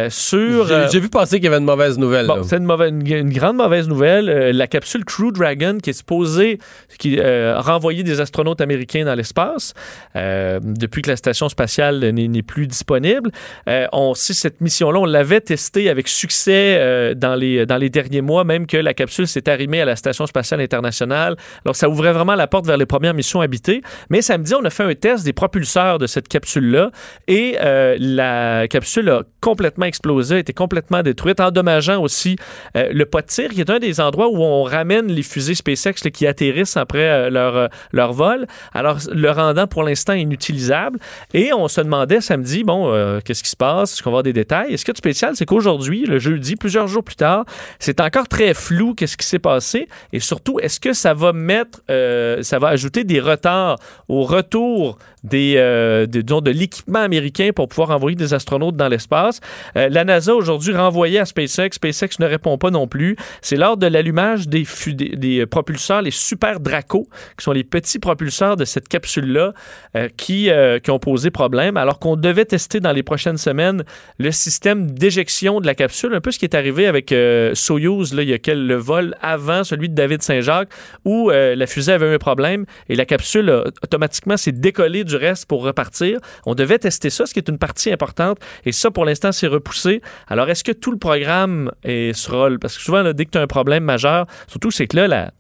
sur. 0.10 0.68
J'ai 0.92 1.00
vu 1.00 1.10
passer 1.10 1.38
qu'il 1.38 1.46
y 1.46 1.48
avait 1.48 1.58
une 1.58 1.66
mauvaise 1.66 1.98
nouvelle. 1.98 2.28
Bon, 2.28 2.44
c'est 2.44 2.58
une, 2.58 2.66
mauvaise- 2.66 2.92
une- 2.92 3.08
une 3.08 3.34
grande 3.34 3.58
mauvaise 3.58 3.88
nouvelle. 3.88 4.26
La 4.56 4.68
capsule 4.68 5.04
Crew 5.06 5.32
Dragon 5.32 5.80
qui 5.82 5.90
est 5.90 5.94
supposée 5.94 6.60
qui, 7.00 7.20
renvoyer 7.20 8.04
des 8.04 8.22
astronautes 8.22 8.62
américains 8.62 9.06
dans 9.06 9.16
l'espace 9.16 9.74
depuis 10.14 11.02
que 11.02 11.10
la 11.10 11.16
station 11.16 11.50
spatiale 11.50 12.00
n'est 12.12 12.44
plus 12.44 12.68
disponible. 12.68 13.32
On 13.92 14.14
sait 14.14 14.34
cette 14.34 14.62
mission-là, 14.62 15.00
on 15.00 15.06
l'avait 15.06 15.42
testée 15.42 15.90
avec 15.90 16.08
succès 16.08 17.14
dans, 17.16 17.34
les, 17.36 17.66
dans 17.66 17.78
les 17.78 17.90
derniers 17.90 18.22
mois, 18.22 18.44
même 18.44 18.68
que 18.68 18.83
la 18.84 18.94
capsule 18.94 19.28
s'est 19.28 19.50
arrimée 19.50 19.82
à 19.82 19.86
la 19.86 19.96
station 19.96 20.26
spatiale 20.26 20.62
internationale. 20.62 21.36
Alors, 21.66 21.76
ça 21.76 21.90
ouvrait 21.90 22.14
vraiment 22.14 22.36
la 22.36 22.48
porte 22.48 22.66
vers 22.66 22.78
les 22.78 22.86
premières 22.86 23.14
missions 23.14 23.42
habitées. 23.42 23.82
Mais 24.10 24.22
samedi, 24.22 24.54
on 24.56 24.64
a 24.66 24.70
fait 24.70 24.84
un 24.84 24.96
test 24.96 25.24
des 25.26 25.34
propulseurs 25.34 25.98
de 25.98 26.08
cette 26.08 26.28
capsule-là 26.28 26.92
et 27.28 27.58
euh, 27.62 27.96
la 28.00 28.68
capsule 28.68 29.10
a 29.10 29.24
complètement 29.42 29.86
explosé, 29.86 30.36
a 30.36 30.40
été 30.40 30.54
complètement 30.54 31.02
détruite, 31.04 31.40
endommageant 31.40 32.02
aussi 32.02 32.36
euh, 32.78 32.90
le 32.94 33.06
pot 33.06 33.22
de 33.22 33.26
tir, 33.26 33.50
qui 33.50 33.62
est 33.62 33.70
un 33.70 33.80
des 33.80 34.00
endroits 34.00 34.30
où 34.30 34.42
on 34.42 34.64
ramène 34.64 35.08
les 35.08 35.24
fusées 35.24 35.56
SpaceX 35.56 36.10
qui 36.12 36.28
atterrissent 36.28 36.78
après 36.78 37.10
euh, 37.10 37.30
leur, 37.30 37.70
leur 37.92 38.14
vol. 38.14 38.48
Alors, 38.74 38.98
le 39.12 39.32
rendant 39.32 39.68
pour 39.68 39.84
l'instant 39.84 40.14
inutilisable. 40.14 41.00
Et 41.34 41.54
on 41.54 41.68
se 41.68 41.82
demandait 41.82 42.22
samedi, 42.22 42.64
bon, 42.64 43.20
qu'est-ce 43.26 43.44
qui 43.44 43.50
se 43.50 43.56
passe? 43.56 43.94
Est-ce 43.94 44.04
qu'on 44.04 44.10
va 44.10 44.16
avoir 44.16 44.24
des 44.24 44.34
détails? 44.34 44.74
Et 44.74 44.78
ce 44.78 44.86
qui 44.86 44.92
est 44.92 44.98
spécial, 44.98 45.36
c'est 45.36 45.46
qu'aujourd'hui, 45.46 46.06
le 46.06 46.20
jeudi, 46.20 46.56
plusieurs 46.56 46.88
jours 46.88 47.04
plus 47.04 47.16
tard, 47.16 47.46
c'est 47.80 48.00
encore 48.02 48.28
très 48.28 48.54
flou 48.54 48.73
qu'est-ce 48.96 49.18
qui 49.18 49.26
s'est 49.26 49.40
passé? 49.40 49.88
Et 50.12 50.20
surtout, 50.20 50.60
est-ce 50.60 50.80
que 50.80 50.94
ça 50.94 51.14
va 51.14 51.34
mettre, 51.34 51.82
euh, 51.90 52.42
ça 52.44 52.60
va 52.60 52.70
ajouter 52.70 53.04
des 53.04 53.20
retards 53.20 53.78
au 54.08 54.24
retour 54.24 54.98
des, 55.24 55.56
euh, 55.58 56.06
des- 56.06 56.24
disons, 56.24 56.42
de 56.42 56.52
l'équipement 56.52 57.00
américain 57.00 57.52
pour 57.56 57.68
pouvoir 57.68 57.92
envoyer 57.92 58.16
des 58.16 58.34
astronautes 58.34 58.76
dans 58.76 58.88
l'espace? 58.88 59.40
Euh, 59.78 59.90
la 59.90 60.04
NASA 60.04 60.36
aujourd'hui 60.36 60.74
renvoyait 60.76 61.20
à 61.20 61.26
SpaceX. 61.26 61.70
SpaceX 61.74 62.20
ne 62.20 62.26
répond 62.26 62.58
pas 62.58 62.72
non 62.72 62.88
plus. 62.88 63.16
C'est 63.42 63.56
lors 63.56 63.78
de 63.78 63.88
l'allumage 63.88 64.48
des, 64.48 64.66
des 64.88 65.46
propulseurs, 65.46 66.02
les 66.02 66.12
Super 66.12 66.60
Draco, 66.60 67.08
qui 67.38 67.44
sont 67.44 67.52
les 67.52 67.64
petits 67.64 68.00
propulseurs 68.00 68.58
de 68.58 68.66
cette 68.66 68.88
capsule-là, 68.88 69.54
euh, 69.96 70.10
qui, 70.16 70.50
euh, 70.50 70.80
qui 70.80 70.92
ont 70.92 71.00
posé 71.00 71.32
problème, 71.32 71.78
alors 71.78 72.00
qu'on 72.00 72.16
devait 72.16 72.46
tester 72.46 72.80
dans 72.80 72.92
les 72.92 73.04
prochaines 73.04 73.38
semaines 73.38 73.84
le 74.20 74.32
système 74.32 74.92
d'éjection 74.92 75.60
de 75.62 75.66
la 75.66 75.76
capsule, 75.76 76.14
un 76.14 76.22
peu 76.22 76.32
ce 76.32 76.40
qui 76.40 76.46
est 76.46 76.56
arrivé 76.56 76.88
avec 76.88 77.12
euh, 77.12 77.56
Soyuz, 77.56 78.12
il 78.12 78.30
y 78.30 78.34
a 78.34 78.40
quel, 78.40 78.68
le 78.68 78.76
vol 78.76 79.16
avant 79.22 79.64
celui 79.64 79.90
de 79.90 79.96
David 79.96 80.22
Saint-Jacques, 80.22 80.70
où 81.06 81.32
euh, 81.32 81.56
la 81.56 81.68
fusée 81.68 81.94
avait 81.94 82.12
eu 82.12 82.16
un 82.16 82.20
problème 82.20 82.66
et 82.90 82.96
la 82.96 83.06
capsule 83.06 83.50
automatiquement 83.84 84.38
s'est 84.38 84.52
décollée 84.52 85.04
du 85.04 85.13
reste 85.18 85.46
pour 85.46 85.64
repartir. 85.64 86.20
On 86.46 86.56
devait 86.56 86.80
tester 86.80 87.10
ça, 87.10 87.26
ce 87.26 87.34
qui 87.34 87.40
est 87.40 87.50
une 87.50 87.58
partie 87.58 87.92
importante, 87.92 88.40
et 88.66 88.72
ça, 88.72 88.92
pour 88.92 89.06
l'instant, 89.06 89.32
c'est 89.32 89.48
repoussé. 89.48 90.02
Alors, 90.28 90.50
est-ce 90.50 90.64
que 90.64 90.72
tout 90.72 90.92
le 90.92 90.98
programme 90.98 91.72
est 91.84 92.14
rôle? 92.28 92.60
Parce 92.60 92.78
que 92.78 92.84
souvent, 92.84 93.02
là, 93.02 93.14
dès 93.14 93.26
que 93.26 93.32
tu 93.32 93.38
as 93.38 93.42
un 93.42 93.48
problème 93.48 93.84
majeur, 93.84 94.26
surtout, 94.48 94.72
c'est 94.72 94.88
que 94.88 94.98
là, 94.98 95.32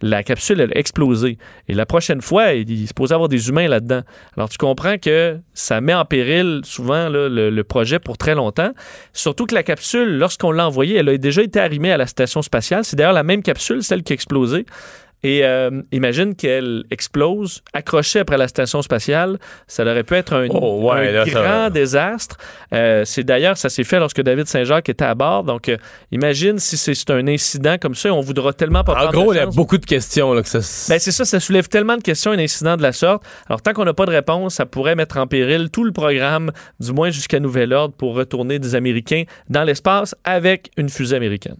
la, 0.00 0.22
capsule 0.22 0.60
elle 0.60 0.72
a 0.72 0.78
explosé. 0.78 1.38
Et 1.68 1.74
la 1.74 1.86
prochaine 1.86 2.20
fois, 2.20 2.52
il, 2.52 2.68
il 2.70 2.84
est 2.84 2.86
supposé 2.86 3.14
avoir 3.14 3.28
des 3.28 3.48
humains 3.48 3.68
là-dedans. 3.68 4.02
Alors, 4.36 4.48
tu 4.48 4.58
comprends 4.58 4.98
que 4.98 5.38
ça 5.54 5.80
met 5.80 5.94
en 5.94 6.04
péril 6.04 6.60
souvent 6.64 7.08
le, 7.08 7.28
le 7.28 7.64
projet 7.64 7.98
pour 7.98 8.18
très 8.18 8.34
longtemps. 8.34 8.72
Surtout 9.12 9.46
que 9.46 9.54
la 9.54 9.62
capsule, 9.62 10.18
lorsqu'on 10.18 10.50
l'a 10.50 10.66
envoyée, 10.66 10.96
elle 10.96 11.08
a 11.08 11.16
déjà 11.18 11.42
été 11.42 11.60
arrimée 11.60 11.92
à 11.92 11.96
la 11.96 12.06
station 12.06 12.42
spatiale. 12.42 12.84
C'est 12.84 12.96
d'ailleurs 12.96 13.12
la 13.12 13.22
même 13.22 13.42
capsule, 13.42 13.82
celle 13.82 14.02
qui 14.02 14.12
a 14.12 14.14
explosé. 14.14 14.66
Et 15.24 15.44
euh, 15.44 15.82
imagine 15.92 16.34
qu'elle 16.34 16.84
explose, 16.90 17.62
accrochée 17.72 18.18
après 18.20 18.36
la 18.36 18.48
station 18.48 18.82
spatiale. 18.82 19.38
Ça 19.68 19.84
aurait 19.84 20.02
pu 20.02 20.14
être 20.14 20.32
un, 20.34 20.48
Oh, 20.50 20.80
ouais, 20.90 21.08
un 21.08 21.12
là, 21.12 21.24
ça- 21.26 21.30
grand 21.30 21.70
désastre. 21.70 22.36
Euh, 22.74 23.04
c'est 23.04 23.22
d'ailleurs, 23.22 23.56
ça 23.56 23.68
s'est 23.68 23.84
fait 23.84 23.98
lorsque 24.00 24.20
David 24.20 24.46
Saint-Jacques 24.46 24.88
était 24.88 25.04
à 25.04 25.14
bord. 25.14 25.44
Donc, 25.44 25.68
euh, 25.68 25.76
imagine 26.10 26.58
si 26.58 26.76
c'est 26.76 27.10
un 27.10 27.26
incident 27.28 27.76
comme 27.80 27.94
ça, 27.94 28.12
on 28.12 28.20
voudra 28.20 28.52
tellement 28.52 28.82
pas 28.84 28.94
En 29.06 29.10
gros, 29.10 29.32
il 29.32 29.36
y 29.36 29.40
a 29.40 29.46
beaucoup 29.46 29.78
de 29.78 29.86
questions. 29.86 30.32
Là, 30.34 30.42
que 30.42 30.48
ça... 30.48 30.58
Ben, 30.92 30.98
c'est 30.98 31.12
ça, 31.12 31.24
ça 31.24 31.38
soulève 31.40 31.68
tellement 31.68 31.96
de 31.96 32.02
questions, 32.02 32.32
un 32.32 32.38
incident 32.38 32.76
de 32.76 32.82
la 32.82 32.92
sorte. 32.92 33.22
Alors, 33.48 33.62
tant 33.62 33.72
qu'on 33.72 33.84
n'a 33.84 33.94
pas 33.94 34.06
de 34.06 34.10
réponse, 34.10 34.54
ça 34.54 34.66
pourrait 34.66 34.94
mettre 34.96 35.18
en 35.18 35.26
péril 35.26 35.70
tout 35.70 35.84
le 35.84 35.92
programme, 35.92 36.50
du 36.80 36.92
moins 36.92 37.10
jusqu'à 37.10 37.38
nouvel 37.40 37.72
ordre, 37.72 37.94
pour 37.94 38.14
retourner 38.14 38.58
des 38.58 38.74
Américains 38.74 39.24
dans 39.48 39.62
l'espace 39.62 40.14
avec 40.24 40.70
une 40.76 40.88
fusée 40.88 41.16
américaine. 41.16 41.56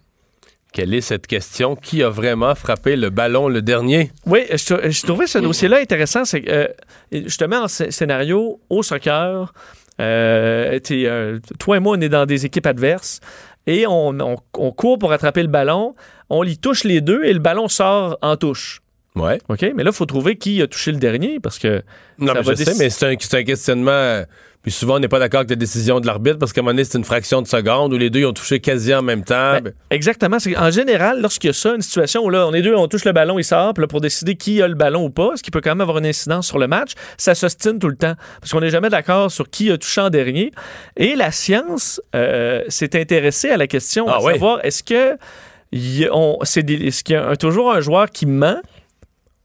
Quelle 0.72 0.94
est 0.94 1.00
cette 1.02 1.26
question? 1.26 1.76
Qui 1.76 2.02
a 2.02 2.08
vraiment 2.08 2.54
frappé 2.54 2.96
le 2.96 3.10
ballon 3.10 3.48
le 3.48 3.60
dernier? 3.62 4.10
Oui, 4.26 4.40
je, 4.50 4.64
trou- 4.74 4.90
je 4.90 5.02
trouvais 5.02 5.26
ce 5.26 5.38
dossier-là 5.38 5.78
intéressant. 5.78 6.24
C'est 6.24 6.40
que 6.42 6.50
euh, 6.50 6.66
je 7.12 7.36
te 7.36 7.44
mets 7.44 7.56
en 7.56 7.66
sc- 7.66 7.90
scénario 7.90 8.60
au 8.70 8.82
soccer. 8.82 9.52
Euh, 10.00 10.78
euh, 10.90 11.38
toi 11.58 11.76
et 11.76 11.80
moi, 11.80 11.96
on 11.96 12.00
est 12.00 12.08
dans 12.08 12.24
des 12.26 12.46
équipes 12.46 12.66
adverses 12.66 13.20
et 13.66 13.86
on, 13.86 14.18
on- 14.20 14.36
on 14.58 14.72
court 14.72 14.98
pour 14.98 15.12
attraper 15.12 15.42
le 15.42 15.48
ballon. 15.48 15.94
On 16.30 16.42
y 16.44 16.56
touche 16.56 16.84
les 16.84 17.00
deux 17.02 17.22
et 17.24 17.32
le 17.34 17.38
ballon 17.38 17.68
sort 17.68 18.16
en 18.22 18.36
touche. 18.36 18.80
Ouais. 19.14 19.38
OK? 19.50 19.60
Mais 19.76 19.84
là, 19.84 19.90
il 19.90 19.94
faut 19.96 20.06
trouver 20.06 20.36
qui 20.36 20.62
a 20.62 20.66
touché 20.66 20.90
le 20.90 20.98
dernier 20.98 21.38
parce 21.38 21.58
que. 21.58 21.82
Non, 22.18 22.28
Ça 22.28 22.34
mais 22.34 22.40
va 22.42 22.54
je 22.54 22.64
sais, 22.64 22.74
mais 22.78 22.88
c'est 22.88 23.06
un, 23.12 23.14
c'est 23.20 23.36
un 23.36 23.44
questionnement. 23.44 24.22
Puis 24.62 24.70
souvent, 24.70 24.96
on 24.96 24.98
n'est 25.00 25.08
pas 25.08 25.18
d'accord 25.18 25.40
avec 25.40 25.50
la 25.50 25.56
décision 25.56 25.98
de 25.98 26.06
l'arbitre 26.06 26.38
parce 26.38 26.52
qu'à 26.52 26.60
un 26.60 26.62
moment 26.62 26.72
donné, 26.74 26.84
c'est 26.84 26.96
une 26.96 27.04
fraction 27.04 27.42
de 27.42 27.48
seconde 27.48 27.92
où 27.92 27.98
les 27.98 28.10
deux 28.10 28.20
ils 28.20 28.26
ont 28.26 28.32
touché 28.32 28.60
quasi 28.60 28.94
en 28.94 29.02
même 29.02 29.24
temps. 29.24 29.60
Ben, 29.60 29.72
exactement. 29.90 30.36
En 30.56 30.70
général, 30.70 31.20
lorsqu'il 31.20 31.48
y 31.48 31.50
a 31.50 31.52
ça, 31.52 31.74
une 31.74 31.82
situation 31.82 32.22
où 32.24 32.30
là, 32.30 32.46
on 32.46 32.54
est 32.54 32.62
deux, 32.62 32.74
on 32.76 32.86
touche 32.86 33.04
le 33.04 33.10
ballon, 33.10 33.40
il 33.40 33.44
sort, 33.44 33.74
puis 33.74 33.82
là, 33.82 33.88
pour 33.88 34.00
décider 34.00 34.36
qui 34.36 34.62
a 34.62 34.68
le 34.68 34.74
ballon 34.76 35.06
ou 35.06 35.10
pas, 35.10 35.30
ce 35.36 35.42
qui 35.42 35.50
peut 35.50 35.60
quand 35.60 35.70
même 35.70 35.80
avoir 35.80 35.98
une 35.98 36.06
incidence 36.06 36.46
sur 36.46 36.58
le 36.60 36.68
match, 36.68 36.92
ça 37.16 37.34
s'ostine 37.34 37.80
tout 37.80 37.88
le 37.88 37.96
temps. 37.96 38.14
Parce 38.40 38.52
qu'on 38.52 38.60
n'est 38.60 38.70
jamais 38.70 38.88
d'accord 38.88 39.32
sur 39.32 39.50
qui 39.50 39.68
a 39.72 39.76
touché 39.78 40.00
en 40.00 40.10
dernier. 40.10 40.52
Et 40.96 41.16
la 41.16 41.32
science 41.32 42.00
euh, 42.14 42.62
s'est 42.68 42.98
intéressée 43.00 43.50
à 43.50 43.56
la 43.56 43.66
question 43.66 44.06
Ah 44.08 44.18
à 44.18 44.22
ouais. 44.22 44.34
savoir 44.34 44.64
est-ce 44.64 44.84
que 44.84 45.16
c'est 46.44 46.70
est-ce 46.70 47.02
qu'il 47.02 47.14
y 47.14 47.18
a 47.18 47.28
un- 47.30 47.34
toujours 47.36 47.72
un 47.72 47.80
joueur 47.80 48.10
qui 48.10 48.26
ment 48.26 48.60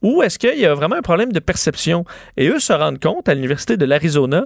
ou 0.04 0.22
est-ce 0.22 0.38
qu'il 0.38 0.60
y 0.60 0.66
a 0.66 0.76
vraiment 0.76 0.96
un 0.98 1.02
problème 1.02 1.32
de 1.32 1.40
perception? 1.40 2.06
Et 2.38 2.50
eux 2.50 2.60
se 2.60 2.72
rendent 2.74 3.00
compte 3.00 3.28
à 3.28 3.34
l'Université 3.34 3.78
de 3.78 3.86
l'Arizona 3.86 4.46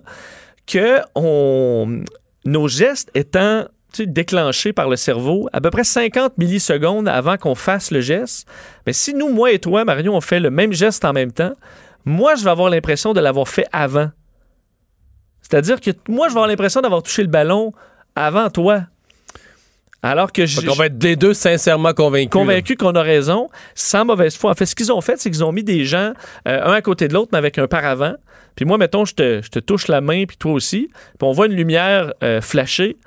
que 0.67 0.99
on, 1.15 2.03
nos 2.45 2.67
gestes 2.67 3.09
étant 3.13 3.65
tu 3.93 4.03
sais, 4.03 4.07
déclenché 4.07 4.71
par 4.71 4.87
le 4.87 4.95
cerveau 4.95 5.49
à 5.51 5.59
peu 5.59 5.69
près 5.69 5.83
50 5.83 6.37
millisecondes 6.37 7.09
avant 7.09 7.37
qu'on 7.37 7.55
fasse 7.55 7.91
le 7.91 7.99
geste. 7.99 8.47
Mais 8.85 8.93
si 8.93 9.13
nous, 9.13 9.29
moi 9.29 9.51
et 9.51 9.59
toi, 9.59 9.83
Mario, 9.83 10.13
on 10.13 10.21
fait 10.21 10.39
le 10.39 10.49
même 10.49 10.71
geste 10.71 11.03
en 11.03 11.11
même 11.11 11.31
temps, 11.31 11.53
moi, 12.05 12.35
je 12.35 12.43
vais 12.43 12.49
avoir 12.49 12.69
l'impression 12.69 13.13
de 13.13 13.19
l'avoir 13.19 13.47
fait 13.47 13.65
avant. 13.71 14.09
C'est-à-dire 15.41 15.81
que 15.81 15.91
moi, 16.07 16.27
je 16.27 16.33
vais 16.33 16.37
avoir 16.37 16.47
l'impression 16.47 16.81
d'avoir 16.81 17.03
touché 17.03 17.21
le 17.21 17.27
ballon 17.27 17.73
avant 18.15 18.49
toi. 18.49 18.83
Alors 20.03 20.31
que 20.31 20.47
je 20.47 20.59
Fait 20.59 20.65
qu'on 20.65 20.73
va 20.73 20.87
être 20.87 21.03
les 21.03 21.15
deux 21.15 21.33
sincèrement 21.33 21.93
convaincus. 21.93 22.31
convaincu 22.31 22.75
qu'on 22.75 22.95
a 22.95 23.03
raison, 23.03 23.49
sans 23.75 24.03
mauvaise 24.03 24.35
foi. 24.35 24.51
En 24.51 24.55
fait, 24.55 24.65
ce 24.65 24.73
qu'ils 24.73 24.91
ont 24.91 25.01
fait, 25.01 25.19
c'est 25.19 25.29
qu'ils 25.29 25.43
ont 25.43 25.51
mis 25.51 25.63
des 25.63 25.85
gens 25.85 26.13
euh, 26.47 26.63
un 26.63 26.73
à 26.73 26.81
côté 26.81 27.07
de 27.07 27.13
l'autre, 27.13 27.29
mais 27.31 27.37
avec 27.37 27.59
un 27.59 27.67
paravent. 27.67 28.15
Puis 28.55 28.65
moi, 28.65 28.77
mettons, 28.77 29.05
je 29.05 29.13
te, 29.15 29.59
touche 29.59 29.87
la 29.87 30.01
main, 30.01 30.25
puis 30.25 30.37
toi 30.37 30.53
aussi. 30.53 30.89
Puis 30.91 31.27
on 31.27 31.31
voit 31.31 31.47
une 31.47 31.55
lumière 31.55 32.13
euh, 32.23 32.41
flasher. 32.41 32.97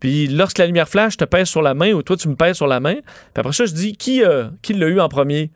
Puis 0.00 0.26
lorsque 0.26 0.58
la 0.58 0.66
lumière 0.66 0.88
flash, 0.88 1.14
je 1.14 1.18
te 1.18 1.24
pèse 1.24 1.48
sur 1.48 1.62
la 1.62 1.74
main 1.74 1.92
ou 1.92 2.02
toi, 2.02 2.16
tu 2.16 2.28
me 2.28 2.36
pèses 2.36 2.56
sur 2.56 2.66
la 2.66 2.80
main. 2.80 2.94
Puis 2.94 3.40
après 3.40 3.52
ça, 3.52 3.66
je 3.66 3.72
dis 3.72 3.96
qui, 3.96 4.22
euh, 4.22 4.48
l'a 4.68 4.86
eu 4.86 5.00
en 5.00 5.08
premier? 5.08 5.50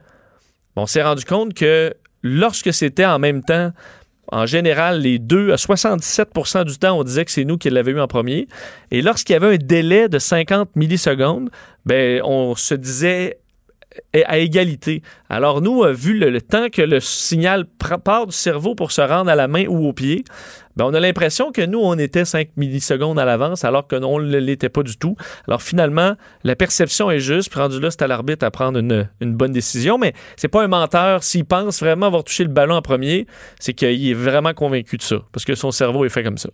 Bon, 0.75 0.83
on 0.83 0.87
s'est 0.87 1.03
rendu 1.03 1.25
compte 1.25 1.55
que 1.55 1.95
lorsque 2.23 2.73
c'était 2.73 3.05
en 3.05 3.19
même 3.19 3.43
temps, 3.43 3.73
en 4.31 4.47
général, 4.47 5.01
les 5.01 5.19
deux, 5.19 5.53
à 5.53 5.57
77% 5.57 6.65
du 6.65 6.79
temps, 6.79 6.99
on 6.99 7.05
disait 7.05 7.25
que 7.25 7.31
c'est 7.31 7.45
nous 7.45 7.57
qui 7.57 7.71
l'avons 7.71 7.91
eu 7.91 8.01
en 8.01 8.09
premier. 8.09 8.47
Et 8.91 9.01
lorsqu'il 9.01 9.33
y 9.33 9.37
avait 9.37 9.55
un 9.55 9.57
délai 9.57 10.09
de 10.09 10.19
50 10.19 10.77
millisecondes, 10.77 11.51
ben, 11.87 12.21
on 12.25 12.55
se 12.55 12.75
disait 12.75 13.39
à 14.25 14.39
égalité. 14.39 15.03
Alors 15.29 15.61
nous, 15.61 15.83
euh, 15.83 15.93
vu 15.93 16.19
le, 16.19 16.41
temps 16.41 16.69
que 16.71 16.83
le 16.83 17.01
signal 17.01 17.67
part 18.05 18.27
du 18.27 18.33
cerveau 18.33 18.75
pour 18.75 18.93
se 18.93 19.01
rendre 19.01 19.31
à 19.31 19.35
la 19.35 19.49
main 19.49 19.67
ou 19.67 19.87
au 19.87 19.93
pied, 19.93 20.25
ben, 20.77 20.85
on 20.85 20.95
a 20.95 21.01
l'impression 21.01 21.51
que 21.51 21.63
nous, 21.63 21.81
on 21.81 21.99
était 21.99 22.25
5 22.25 22.51
millisecondes 22.57 23.19
à 23.19 23.25
l'avance, 23.25 23.65
alors 23.65 23.87
que 23.87 23.97
non, 23.97 24.15
on 24.15 24.21
ne 24.21 24.39
l'était 24.39 24.69
pas 24.69 24.83
du 24.83 24.97
tout. 24.97 25.17
Alors 25.47 25.63
finalement, 25.63 26.15
la 26.45 26.55
perception 26.55 27.11
est 27.11 27.19
juste, 27.19 27.51
puis 27.51 27.61
rendu 27.61 27.81
là, 27.81 27.91
c'est 27.91 28.03
à 28.03 28.07
l'arbitre 28.07 28.45
à 28.47 28.51
prendre 28.51 28.79
une, 28.79 29.09
bonne 29.21 29.53
décision, 29.53 29.99
mais 29.99 30.15
c'est 30.37 30.49
pas 30.49 30.63
un 30.63 30.69
menteur. 30.69 31.25
S'il 31.25 31.45
pense 31.45 31.81
vraiment 31.81 32.07
avoir 32.07 32.25
touché 32.25 32.45
le 32.45 32.51
ballon 32.51 32.77
en 32.77 32.83
premier, 32.83 33.27
c'est 33.59 33.75
qu'il 33.75 34.09
est 34.09 34.15
vraiment 34.15 34.55
convaincu 34.55 34.97
de 34.97 35.03
ça, 35.03 35.17
parce 35.33 35.45
que 35.45 35.55
son 35.55 35.71
cerveau 35.71 36.05
est 36.05 36.11
fait 36.11 36.23
comme 36.23 36.39
ça. 36.39 36.51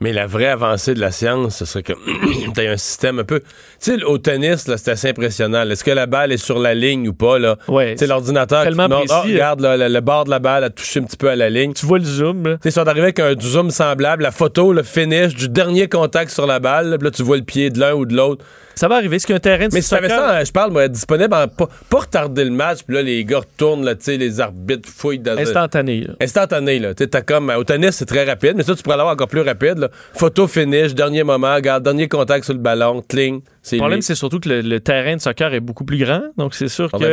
Mais 0.00 0.12
la 0.12 0.26
vraie 0.26 0.48
avancée 0.48 0.92
de 0.92 1.00
la 1.00 1.10
science, 1.10 1.56
ce 1.56 1.64
serait 1.64 1.82
que 1.82 1.94
tu 2.54 2.66
un 2.66 2.76
système 2.76 3.18
un 3.18 3.24
peu. 3.24 3.40
Tu 3.40 3.46
sais, 3.78 4.02
au 4.04 4.18
tennis, 4.18 4.68
là, 4.68 4.76
c'est 4.76 4.90
assez 4.90 5.08
impressionnant. 5.08 5.62
Est-ce 5.68 5.82
que 5.84 5.90
la 5.90 6.04
balle 6.04 6.32
est 6.32 6.36
sur 6.36 6.58
la 6.58 6.74
ligne 6.74 7.08
ou 7.08 7.14
pas? 7.14 7.38
Là? 7.38 7.56
Ouais, 7.66 7.92
Tu 7.94 8.00
sais, 8.00 8.06
l'ordinateur. 8.06 8.60
qui 8.60 8.66
tellement 8.68 8.88
te 8.88 8.90
montre, 8.90 9.06
précis, 9.06 9.20
Ah, 9.30 9.32
regarde, 9.32 9.60
là, 9.60 9.76
le, 9.78 9.88
le 9.88 10.00
bord 10.02 10.24
de 10.24 10.30
la 10.30 10.38
balle 10.38 10.64
a 10.64 10.70
touché 10.70 11.00
un 11.00 11.04
petit 11.04 11.16
peu 11.16 11.30
à 11.30 11.36
la 11.36 11.48
ligne. 11.48 11.72
Tu 11.72 11.86
vois 11.86 11.98
le 11.98 12.04
zoom, 12.04 12.46
là. 12.46 12.54
Tu 12.56 12.64
sais, 12.64 12.70
sont 12.72 12.86
arrivés 12.86 13.04
avec 13.04 13.20
un 13.20 13.34
zoom 13.40 13.70
semblable, 13.70 14.22
la 14.22 14.32
photo, 14.32 14.74
le 14.74 14.82
finish 14.82 15.34
du 15.34 15.48
dernier 15.48 15.88
contact 15.88 16.30
sur 16.30 16.46
la 16.46 16.58
balle. 16.60 16.90
là, 16.90 16.98
puis 16.98 17.06
là, 17.06 17.10
tu 17.10 17.22
vois 17.22 17.38
le 17.38 17.44
pied 17.44 17.70
de 17.70 17.80
l'un 17.80 17.94
ou 17.94 18.04
de 18.04 18.14
l'autre. 18.14 18.44
Ça 18.78 18.88
va 18.88 18.96
arriver. 18.96 19.18
C'est 19.18 19.26
qu'un 19.28 19.38
terrain 19.40 19.68
de 19.68 19.74
Mais 19.74 19.80
si 19.80 19.88
ça, 19.88 20.44
je 20.44 20.52
parle, 20.52 20.70
moi, 20.70 20.86
disponible, 20.86 21.32
en, 21.34 21.48
pas, 21.48 21.68
pas 21.88 21.98
retarder 22.00 22.44
le 22.44 22.50
match, 22.50 22.80
puis 22.86 22.94
là, 22.94 23.02
les 23.02 23.24
gars 23.24 23.38
retournent, 23.38 23.84
là, 23.84 23.94
tu 23.94 24.04
sais, 24.04 24.16
les 24.18 24.38
arbitres 24.40 24.88
fouillent 24.88 25.18
dans 25.18 25.36
instantané. 25.38 26.02
là. 26.02 26.14
Instantané, 26.20 26.78
là. 26.78 26.94
Tu 26.94 27.08
t'as 27.08 27.22
comme. 27.22 27.48
Au 27.50 27.64
tennis, 27.64 27.92
c'est 27.96 28.04
très 28.04 28.24
rapide, 28.24 28.52
mais 28.56 28.62
ça, 28.62 28.74
tu 28.74 28.82
pourrais 28.82 28.98
l'avoir 28.98 29.14
encore 29.14 29.28
plus 29.28 29.40
rapide, 29.40 29.78
là. 29.78 29.88
Photo 30.14 30.46
finish, 30.46 30.94
dernier 30.94 31.22
moment, 31.24 31.54
regarde, 31.54 31.82
dernier 31.84 32.06
contact 32.06 32.44
sur 32.44 32.52
le 32.54 32.60
ballon, 32.60 33.02
cling. 33.08 33.40
Le 33.72 33.78
problème, 33.78 34.02
c'est 34.02 34.14
surtout 34.14 34.38
que 34.40 34.48
le, 34.48 34.60
le 34.60 34.78
terrain 34.80 35.16
de 35.16 35.20
soccer 35.20 35.52
est 35.54 35.60
beaucoup 35.60 35.84
plus 35.84 35.98
grand. 35.98 36.22
Donc, 36.36 36.54
c'est 36.54 36.68
sûr 36.68 36.90
Ça 36.90 36.98
que 36.98 37.04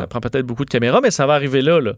ça 0.00 0.06
prend 0.06 0.20
peut-être 0.20 0.46
beaucoup 0.46 0.64
de 0.64 0.70
caméras, 0.70 1.00
mais 1.02 1.10
ça 1.10 1.26
va 1.26 1.34
arriver 1.34 1.60
là. 1.62 1.78
là. 1.80 1.92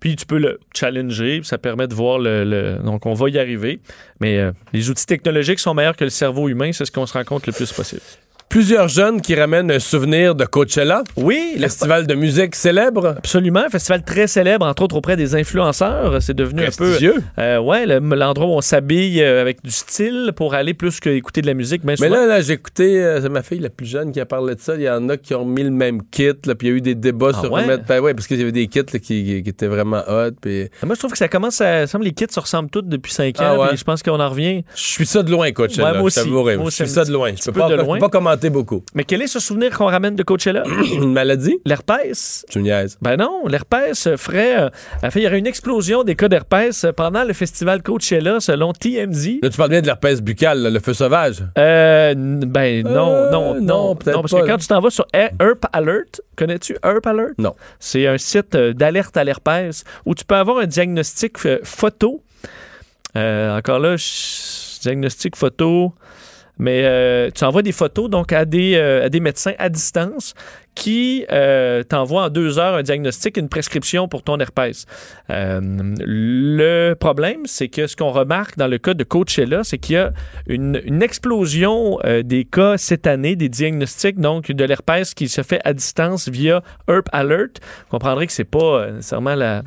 Puis, 0.00 0.16
tu 0.16 0.26
peux 0.26 0.38
le 0.38 0.58
challenger. 0.74 1.40
Ça 1.44 1.58
permet 1.58 1.86
de 1.88 1.94
voir 1.94 2.18
le. 2.18 2.44
le- 2.44 2.78
Donc, 2.84 3.04
on 3.06 3.14
va 3.14 3.28
y 3.30 3.38
arriver. 3.38 3.80
Mais 4.20 4.38
euh, 4.38 4.52
les 4.72 4.90
outils 4.90 5.06
technologiques 5.06 5.58
sont 5.60 5.74
meilleurs 5.74 5.96
que 5.96 6.04
le 6.04 6.10
cerveau 6.10 6.48
humain. 6.48 6.70
C'est 6.72 6.84
ce 6.84 6.92
qu'on 6.92 7.06
se 7.06 7.12
rend 7.14 7.24
compte 7.24 7.46
le 7.46 7.52
plus 7.52 7.72
possible. 7.72 8.02
Plusieurs 8.48 8.86
jeunes 8.86 9.20
qui 9.20 9.34
ramènent 9.34 9.70
un 9.72 9.80
souvenir 9.80 10.36
de 10.36 10.44
Coachella, 10.44 11.02
Oui, 11.16 11.54
le 11.56 11.62
festival 11.62 12.06
de 12.06 12.14
musique 12.14 12.54
célèbre. 12.54 13.14
Absolument, 13.18 13.64
un 13.66 13.68
festival 13.68 14.04
très 14.04 14.28
célèbre, 14.28 14.64
entre 14.64 14.84
autres 14.84 14.94
auprès 14.96 15.16
des 15.16 15.34
influenceurs. 15.34 16.22
C'est 16.22 16.34
devenu 16.34 16.62
un 16.64 16.70
peu. 16.70 16.96
Euh, 17.38 17.58
ouais, 17.58 17.84
le- 17.84 17.98
l'endroit 18.14 18.46
où 18.46 18.50
on 18.50 18.60
s'habille 18.60 19.20
euh, 19.22 19.40
avec 19.40 19.60
du 19.64 19.72
style 19.72 20.30
pour 20.36 20.54
aller 20.54 20.72
plus 20.72 21.00
qu'écouter 21.00 21.42
de 21.42 21.48
la 21.48 21.54
musique. 21.54 21.82
Mais 21.82 21.96
souvent. 21.96 22.10
là, 22.10 22.26
là 22.26 22.40
j'ai 22.42 22.52
écouté, 22.52 23.02
euh, 23.02 23.20
c'est 23.20 23.28
ma 23.28 23.42
fille 23.42 23.58
la 23.58 23.70
plus 23.70 23.86
jeune 23.86 24.12
qui 24.12 24.20
a 24.20 24.26
parlé 24.26 24.54
de 24.54 24.60
ça. 24.60 24.76
Il 24.76 24.82
y 24.82 24.90
en 24.90 25.08
a 25.08 25.16
qui 25.16 25.34
ont 25.34 25.44
mis 25.44 25.64
le 25.64 25.70
même 25.72 26.02
kit, 26.12 26.28
là, 26.46 26.54
puis 26.54 26.68
il 26.68 26.70
y 26.70 26.72
a 26.74 26.76
eu 26.76 26.80
des 26.80 26.94
débats 26.94 27.30
Ah 27.34 27.40
sur 27.40 27.50
ouais? 27.50 27.62
remettre. 27.62 27.86
Ben 27.88 27.98
ouais, 28.00 28.14
parce 28.14 28.28
qu'il 28.28 28.38
y 28.38 28.42
avait 28.42 28.52
des 28.52 28.68
kits 28.68 28.78
là, 28.92 28.98
qui, 29.00 29.42
qui 29.42 29.50
étaient 29.50 29.66
vraiment 29.66 30.02
hot. 30.06 30.30
Puis 30.40 30.68
Moi, 30.84 30.94
je 30.94 31.00
trouve 31.00 31.10
que 31.10 31.18
ça 31.18 31.26
commence 31.26 31.60
à. 31.60 31.88
semble 31.88 32.04
les 32.04 32.12
kits 32.12 32.26
se 32.30 32.38
ressemblent 32.38 32.70
toutes 32.70 32.88
depuis 32.88 33.12
5 33.12 33.40
ans. 33.40 33.44
Ah 33.44 33.58
ouais? 33.58 33.76
je 33.76 33.82
pense 33.82 34.00
qu'on 34.00 34.20
en 34.20 34.28
revient. 34.28 34.62
je 34.76 34.80
suis 34.82 35.06
ça 35.06 35.24
de 35.24 35.30
loin, 35.32 35.50
Coachella. 35.50 35.90
Ouais, 35.90 35.98
moi 35.98 36.02
aussi. 36.06 36.28
Moi 36.30 36.54
Je 36.66 36.70
suis 36.70 36.86
ça 36.88 37.04
de 37.04 37.10
loin. 37.12 37.30
Je 37.36 37.42
peux 37.46 37.50
peu 37.52 37.58
pas, 37.60 37.68
de 37.68 37.74
loin. 37.74 37.98
pas 37.98 38.08
commenter 38.08 38.43
beaucoup. 38.50 38.82
Mais 38.94 39.04
quel 39.04 39.22
est 39.22 39.26
ce 39.26 39.40
souvenir 39.40 39.76
qu'on 39.76 39.86
ramène 39.86 40.14
de 40.16 40.22
Coachella? 40.22 40.62
Une 40.92 41.12
maladie? 41.12 41.58
L'herpès? 41.64 42.44
Tu 42.50 42.60
niaises. 42.60 42.98
Ben 43.02 43.16
non, 43.16 43.46
l'herpès 43.46 44.08
ferait. 44.16 44.58
euh, 44.62 44.68
en 45.02 45.10
fait, 45.10 45.20
il 45.20 45.24
y 45.24 45.26
aurait 45.26 45.38
une 45.38 45.46
explosion 45.46 46.02
des 46.04 46.14
cas 46.16 46.28
d'herpès 46.28 46.86
pendant 46.96 47.24
le 47.24 47.32
festival 47.32 47.82
Coachella, 47.82 48.40
selon 48.40 48.72
TMZ. 48.72 49.40
Là, 49.42 49.50
tu 49.50 49.56
parles 49.56 49.70
bien 49.70 49.80
de 49.82 49.86
l'herpès 49.86 50.20
buccal, 50.22 50.58
là, 50.62 50.70
le 50.70 50.80
feu 50.80 50.94
sauvage. 50.94 51.44
Euh, 51.58 52.14
ben 52.16 52.82
non, 52.84 53.10
Euh, 53.14 53.30
non, 53.30 53.54
non, 53.54 53.60
non, 53.60 53.96
peut-être 53.96 54.20
parce 54.20 54.32
pas. 54.32 54.42
que 54.42 54.46
quand 54.46 54.58
tu 54.58 54.66
t'en 54.66 54.80
vas 54.80 54.90
sur 54.90 55.06
Her- 55.12 55.30
Herp 55.40 55.66
Alert, 55.72 56.20
connais-tu 56.36 56.76
Herp 56.82 57.06
Alert? 57.06 57.32
Non. 57.38 57.54
C'est 57.78 58.06
un 58.06 58.18
site 58.18 58.54
euh, 58.54 58.72
d'alerte 58.72 59.16
à 59.16 59.24
l'herpès 59.24 59.84
où 60.06 60.14
tu 60.14 60.24
peux 60.24 60.34
avoir 60.36 60.58
un 60.58 60.66
diagnostic 60.66 61.36
photo. 61.64 62.22
Encore 63.16 63.78
là, 63.78 63.96
diagnostic 64.82 65.36
photo. 65.36 65.94
Mais 66.58 66.82
euh, 66.84 67.30
tu 67.34 67.44
envoies 67.44 67.62
des 67.62 67.72
photos 67.72 68.08
donc 68.08 68.32
à 68.32 68.44
des, 68.44 68.74
euh, 68.76 69.06
à 69.06 69.08
des 69.08 69.20
médecins 69.20 69.54
à 69.58 69.68
distance 69.68 70.34
qui 70.74 71.24
euh, 71.30 71.82
t'envoient 71.82 72.24
en 72.24 72.28
deux 72.30 72.58
heures 72.58 72.74
un 72.74 72.82
diagnostic, 72.82 73.36
une 73.36 73.48
prescription 73.48 74.08
pour 74.08 74.22
ton 74.22 74.38
herpès. 74.38 74.86
Le 75.28 76.94
problème, 76.94 77.42
c'est 77.44 77.68
que 77.68 77.86
ce 77.86 77.94
qu'on 77.94 78.10
remarque 78.10 78.56
dans 78.56 78.66
le 78.66 78.78
cas 78.78 78.94
de 78.94 79.04
Coachella, 79.04 79.62
c'est 79.62 79.78
qu'il 79.78 79.94
y 79.94 79.98
a 79.98 80.12
une, 80.48 81.02
explosion 81.02 81.98
des 82.24 82.44
cas 82.44 82.76
cette 82.76 83.06
année, 83.06 83.36
des 83.36 83.48
diagnostics, 83.48 84.18
donc 84.18 84.50
de 84.50 84.64
l'herpès 84.64 85.14
qui 85.14 85.28
se 85.28 85.42
fait 85.42 85.60
à 85.64 85.74
distance 85.74 86.28
via 86.28 86.62
Herp 86.88 87.08
Alert. 87.12 87.60
Vous 87.84 87.90
comprendrez 87.90 88.26
que 88.26 88.32
c'est 88.32 88.44
pas 88.44 88.90
nécessairement 88.90 89.36
la 89.36 89.62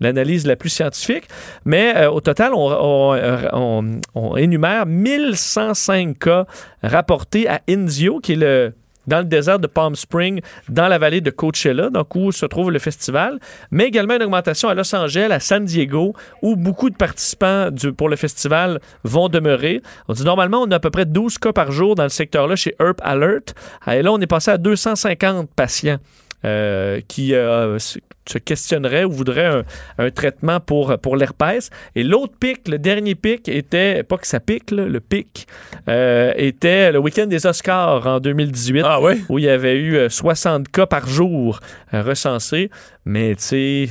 l'analyse 0.00 0.46
la 0.46 0.56
plus 0.56 0.70
scientifique, 0.70 1.24
mais 1.64 1.94
euh, 1.96 2.10
au 2.10 2.20
total, 2.20 2.52
on, 2.54 2.70
on- 2.70 3.18
on- 3.52 4.00
on 4.14 4.36
énumère 4.36 4.86
1105 4.86 6.18
cas 6.18 6.46
rapportés 6.82 7.48
à 7.48 7.60
Indio, 7.68 8.20
qui 8.20 8.32
est 8.32 8.36
le 8.36 8.72
dans 9.08 9.18
le 9.18 9.24
désert 9.24 9.58
de 9.58 9.66
Palm 9.66 9.96
Springs, 9.96 10.40
dans 10.68 10.86
la 10.86 10.96
vallée 10.96 11.20
de 11.20 11.30
Coachella, 11.30 11.90
donc 11.90 12.14
où 12.14 12.30
se 12.30 12.46
trouve 12.46 12.70
le 12.70 12.78
festival, 12.78 13.40
mais 13.72 13.86
également 13.86 14.14
une 14.14 14.22
augmentation 14.22 14.68
à 14.68 14.74
Los 14.74 14.94
Angeles, 14.94 15.26
à 15.32 15.40
San 15.40 15.64
Diego, 15.64 16.14
où 16.40 16.54
beaucoup 16.54 16.88
de 16.88 16.94
participants 16.94 17.68
pour 17.96 18.08
le 18.08 18.14
festival 18.14 18.78
vont 19.02 19.28
demeurer. 19.28 19.82
On 20.06 20.12
dit 20.12 20.22
normalement, 20.24 20.62
on 20.62 20.70
a 20.70 20.76
à 20.76 20.78
peu 20.78 20.90
près 20.90 21.04
12 21.04 21.38
cas 21.38 21.52
par 21.52 21.72
jour 21.72 21.96
dans 21.96 22.04
le 22.04 22.10
secteur-là 22.10 22.54
chez 22.54 22.76
Herp 22.78 23.00
Alert. 23.02 23.56
Et 23.90 24.02
là, 24.02 24.12
on 24.12 24.20
est 24.20 24.26
passé 24.28 24.52
à 24.52 24.56
250 24.58 25.50
patients 25.50 25.98
euh, 26.44 27.00
qui 27.06 27.34
euh, 27.34 27.78
se 27.78 28.38
questionneraient 28.38 29.04
ou 29.04 29.10
voudraient 29.10 29.46
un, 29.46 29.64
un 29.98 30.10
traitement 30.10 30.60
pour, 30.60 30.96
pour 30.98 31.16
l'herpès. 31.16 31.70
Et 31.94 32.02
l'autre 32.02 32.34
pic, 32.38 32.68
le 32.68 32.78
dernier 32.78 33.14
pic, 33.14 33.48
était, 33.48 34.02
pas 34.02 34.16
que 34.16 34.26
ça 34.26 34.40
pique, 34.40 34.70
là, 34.70 34.86
le 34.86 35.00
pic, 35.00 35.46
euh, 35.88 36.32
était 36.36 36.92
le 36.92 36.98
week-end 36.98 37.26
des 37.26 37.46
Oscars 37.46 38.06
en 38.06 38.20
2018 38.20 38.82
Ah 38.84 39.00
oui? 39.00 39.24
où 39.28 39.38
il 39.38 39.44
y 39.44 39.48
avait 39.48 39.76
eu 39.76 39.96
euh, 39.96 40.08
60 40.08 40.68
cas 40.68 40.86
par 40.86 41.08
jour 41.08 41.60
recensés. 41.92 42.70
Mais 43.04 43.34
tu 43.34 43.42
sais, 43.42 43.88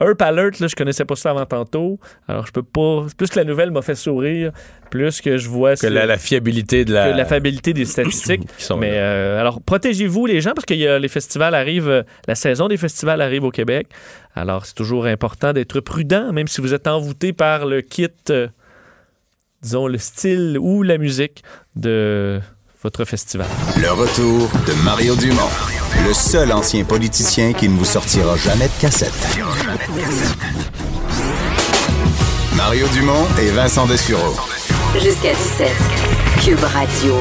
Herp 0.00 0.22
Alert, 0.22 0.60
là, 0.60 0.68
je 0.68 0.76
connaissais 0.76 1.04
pas 1.04 1.16
ça 1.16 1.30
avant 1.30 1.44
tantôt. 1.46 1.98
Alors, 2.28 2.46
je 2.46 2.52
peux 2.52 2.62
pas. 2.62 3.06
Plus 3.16 3.28
que 3.28 3.36
la 3.38 3.44
nouvelle 3.44 3.70
m'a 3.72 3.82
fait 3.82 3.96
sourire, 3.96 4.52
plus 4.90 5.20
que 5.20 5.38
je 5.38 5.48
vois 5.48 5.74
Que 5.76 5.88
la, 5.88 6.06
la 6.06 6.18
fiabilité 6.18 6.84
de 6.84 6.92
la. 6.94 7.10
que 7.12 7.16
la 7.16 7.24
fiabilité 7.24 7.72
des 7.72 7.84
statistiques. 7.84 8.46
qui 8.58 8.64
sont 8.64 8.76
Mais 8.76 8.92
euh, 8.94 9.40
alors, 9.40 9.60
protégez-vous 9.60 10.26
les 10.26 10.40
gens 10.40 10.52
parce 10.54 10.66
que 10.66 10.74
y 10.74 10.86
a- 10.86 10.98
les 11.00 11.08
festivals 11.08 11.54
arrivent, 11.54 11.88
euh, 11.88 12.02
la 12.28 12.34
saison 12.36 12.68
des 12.68 12.76
festivals 12.76 13.20
arrive 13.20 13.42
au 13.44 13.50
Québec. 13.50 13.88
Alors, 14.36 14.66
c'est 14.66 14.74
toujours 14.74 15.06
important 15.06 15.52
d'être 15.52 15.80
prudent, 15.80 16.32
même 16.32 16.46
si 16.46 16.60
vous 16.60 16.74
êtes 16.74 16.86
envoûté 16.86 17.32
par 17.32 17.66
le 17.66 17.80
kit, 17.80 18.06
euh, 18.30 18.46
disons, 19.62 19.88
le 19.88 19.98
style 19.98 20.58
ou 20.60 20.84
la 20.84 20.98
musique 20.98 21.42
de 21.74 22.40
votre 22.84 23.04
festival. 23.04 23.48
Le 23.80 23.90
retour 23.90 24.48
de 24.68 24.84
Mario 24.84 25.16
Dumont, 25.16 25.50
le 26.06 26.12
seul 26.14 26.52
ancien 26.52 26.84
politicien 26.84 27.52
qui 27.52 27.68
ne 27.68 27.76
vous 27.76 27.84
sortira 27.84 28.36
jamais 28.36 28.66
de 28.66 28.80
cassette. 28.80 29.38
Mario 32.56 32.86
Dumont 32.94 33.26
et 33.40 33.50
Vincent 33.50 33.86
Dessureau. 33.86 34.34
Jusqu'à 34.94 35.32
17. 35.32 35.68
Cube 36.44 36.64
Radio. 36.64 37.14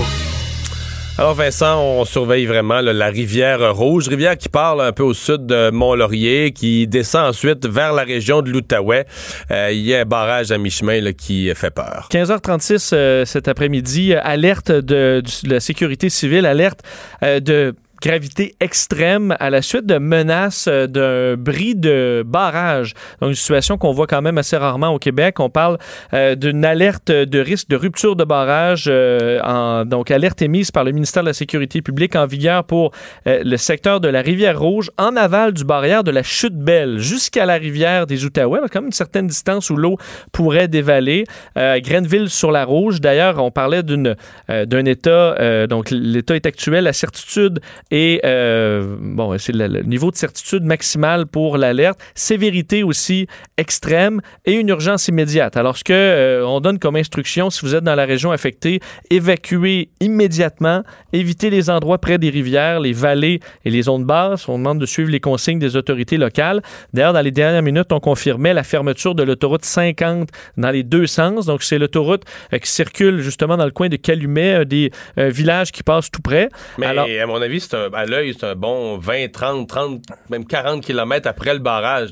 Alors 1.20 1.34
Vincent, 1.34 1.82
on 1.82 2.06
surveille 2.06 2.46
vraiment 2.46 2.80
là, 2.80 2.94
la 2.94 3.08
rivière 3.08 3.76
Rouge, 3.76 4.08
rivière 4.08 4.38
qui 4.38 4.50
parle 4.50 4.82
un 4.82 4.92
peu 4.92 5.02
au 5.02 5.16
sud 5.16 5.48
de 5.48 5.72
Mont-Laurier, 5.72 6.52
qui 6.52 6.86
descend 6.86 7.30
ensuite 7.30 7.66
vers 7.66 7.92
la 7.94 8.04
région 8.04 8.44
de 8.44 8.52
l'Outaouais. 8.52 9.08
Euh, 9.50 9.72
Il 9.72 9.80
y 9.82 9.96
a 9.96 10.02
un 10.02 10.06
barrage 10.06 10.52
à 10.52 10.60
mi-chemin 10.60 11.02
là, 11.02 11.14
qui 11.14 11.52
fait 11.56 11.72
peur. 11.72 12.08
15h36 12.12 12.92
euh, 12.94 13.26
cet 13.26 13.48
après-midi, 13.48 14.14
euh, 14.14 14.20
alerte 14.22 14.72
de, 14.72 15.24
de 15.44 15.50
la 15.50 15.60
sécurité 15.60 16.10
civile, 16.10 16.46
alerte 16.46 16.82
euh, 17.24 17.40
de 17.40 17.74
gravité 18.02 18.56
extrême 18.60 19.36
à 19.40 19.50
la 19.50 19.62
suite 19.62 19.86
de 19.86 19.98
menaces 19.98 20.68
euh, 20.68 20.88
d'un 20.88 21.42
bris 21.42 21.76
de 21.76 22.24
barrage. 22.26 22.94
Donc, 23.22 23.30
une 23.30 23.36
situation 23.36 23.78
qu'on 23.78 23.92
voit 23.92 24.08
quand 24.08 24.22
même 24.22 24.38
assez 24.38 24.58
rarement 24.58 24.90
au 24.90 25.00
Québec. 25.00 25.40
On 25.40 25.50
parle 25.50 25.78
euh, 26.14 26.36
d'une 26.36 26.66
alerte 26.66 27.12
de 27.12 27.40
risque 27.40 27.70
de 27.70 27.76
rupture 27.76 28.16
de 28.16 28.24
barrage, 28.24 28.86
euh, 28.88 29.84
donc 29.86 30.12
alerte 30.12 30.42
émise 30.42 30.72
par 30.72 30.84
le 30.84 30.92
ministère 30.92 31.24
de 31.24 31.28
la 31.28 31.34
Sécurité 31.34 31.82
publique 31.82 32.16
en 32.16 32.26
vigueur 32.26 32.64
pour 32.64 32.92
le 33.26 33.58
secteur 33.58 34.00
de 34.00 34.08
la 34.08 34.22
Rivière-Rouge 34.22 34.92
en 34.98 35.16
aval 35.16 35.54
du 35.54 35.64
barrière 35.64 36.04
de 36.04 36.12
la 36.12 36.24
Chute 36.24 36.58
Belle 36.58 37.00
jusqu'à 37.00 37.46
la 37.46 37.56
rivière 37.56 38.08
des 38.08 38.26
Outaouais, 38.26 38.60
même 38.74 38.86
une 38.86 38.92
certaine 38.92 39.28
distance 39.28 39.70
où 39.70 39.76
l'eau 39.76 39.98
pourrait 40.32 40.68
dévaler. 40.68 41.26
Grenville 41.56 42.30
sur 42.30 42.52
la 42.52 42.66
Rouge, 42.66 43.02
d'ailleurs, 43.02 43.44
on 43.44 43.52
parlait 43.52 43.84
d'une 43.84 44.16
d'un 44.48 44.86
état, 44.86 45.68
donc 45.68 45.90
l'état 45.92 46.36
est 46.36 46.46
actuel, 46.46 46.86
la 46.86 46.94
certitude 46.94 47.60
et 47.92 48.22
euh, 48.26 48.96
bon, 49.00 49.38
c'est 49.38 49.54
le, 49.54 49.68
le 49.68 49.82
niveau 49.84 50.12
de 50.12 50.16
certitude 50.18 50.64
maximale 50.64 51.26
pour 51.26 51.58
l'alerte, 51.58 52.00
sévérité 52.16 52.84
aussi 52.84 53.28
extrême 53.58 54.22
et 54.46 54.54
une 54.54 54.70
urgence 54.70 55.08
immédiate. 55.08 55.58
Alors, 55.58 55.78
ce 55.78 55.84
que 55.84 55.94
euh, 55.94 56.46
on 56.46 56.60
donne 56.60 56.80
comme 56.80 56.96
instruction, 56.96 57.50
si 57.50 57.62
vous 57.66 57.76
êtes 57.76 57.84
dans 57.84 57.96
la 57.96 58.06
région 58.06 58.32
affectée, 58.32 58.80
évacuez 59.10 59.90
immédiatement, 60.00 60.84
évitez 61.14 61.50
les 61.50 61.70
endroits 61.70 61.98
près 61.98 62.18
des 62.18 62.30
rivières, 62.30 62.80
les 62.80 62.94
vallées 62.94 63.40
et 63.66 63.70
les 63.70 63.84
zones 63.84 64.06
basses. 64.06 64.48
On 64.50 64.58
demande 64.58 64.80
de 64.80 64.86
suivre 64.86 65.10
les 65.10 65.20
consignes 65.20 65.60
des 65.60 65.76
autorités 65.76 66.18
locales. 66.18 66.62
D'ailleurs, 66.94 67.14
dans 67.14 67.22
les 67.22 67.32
dernières 67.32 67.62
minutes, 67.64 67.92
on 67.92 68.00
confirmait 68.00 68.54
la 68.54 68.64
fermeture 68.64 69.16
de 69.16 69.24
l'autoroute 69.24 69.66
50 69.66 70.30
dans 70.58 70.72
les 70.72 70.84
deux 70.84 71.08
sens. 71.08 71.46
Donc, 71.46 71.64
c'est 71.64 71.78
l'autoroute 71.80 72.24
euh, 72.54 72.58
qui 72.60 72.70
circule 72.70 73.22
justement 73.22 73.58
dans 73.58 73.66
le 73.66 73.72
coin 73.72 73.90
de 73.90 73.96
Calumet, 73.96 74.66
des 74.66 74.92
euh, 75.18 75.30
villages 75.30 75.72
qui 75.72 75.84
passe 75.84 76.12
tout 76.12 76.22
près. 76.22 76.50
Mais 76.78 76.86
Alors- 76.88 77.08
à 77.08 77.26
mon 77.26 77.42
avis, 77.42 77.60
c'est 77.62 77.76
à 77.94 78.06
l'œil, 78.06 78.36
c'est 78.38 78.46
un 78.46 78.56
bon 78.56 78.98
20, 78.98 79.32
30, 79.32 79.68
30, 79.68 80.02
même 80.30 80.46
40 80.46 80.84
kilomètres 80.84 81.28
après 81.28 81.54
le 81.54 81.60
barrage. 81.60 82.10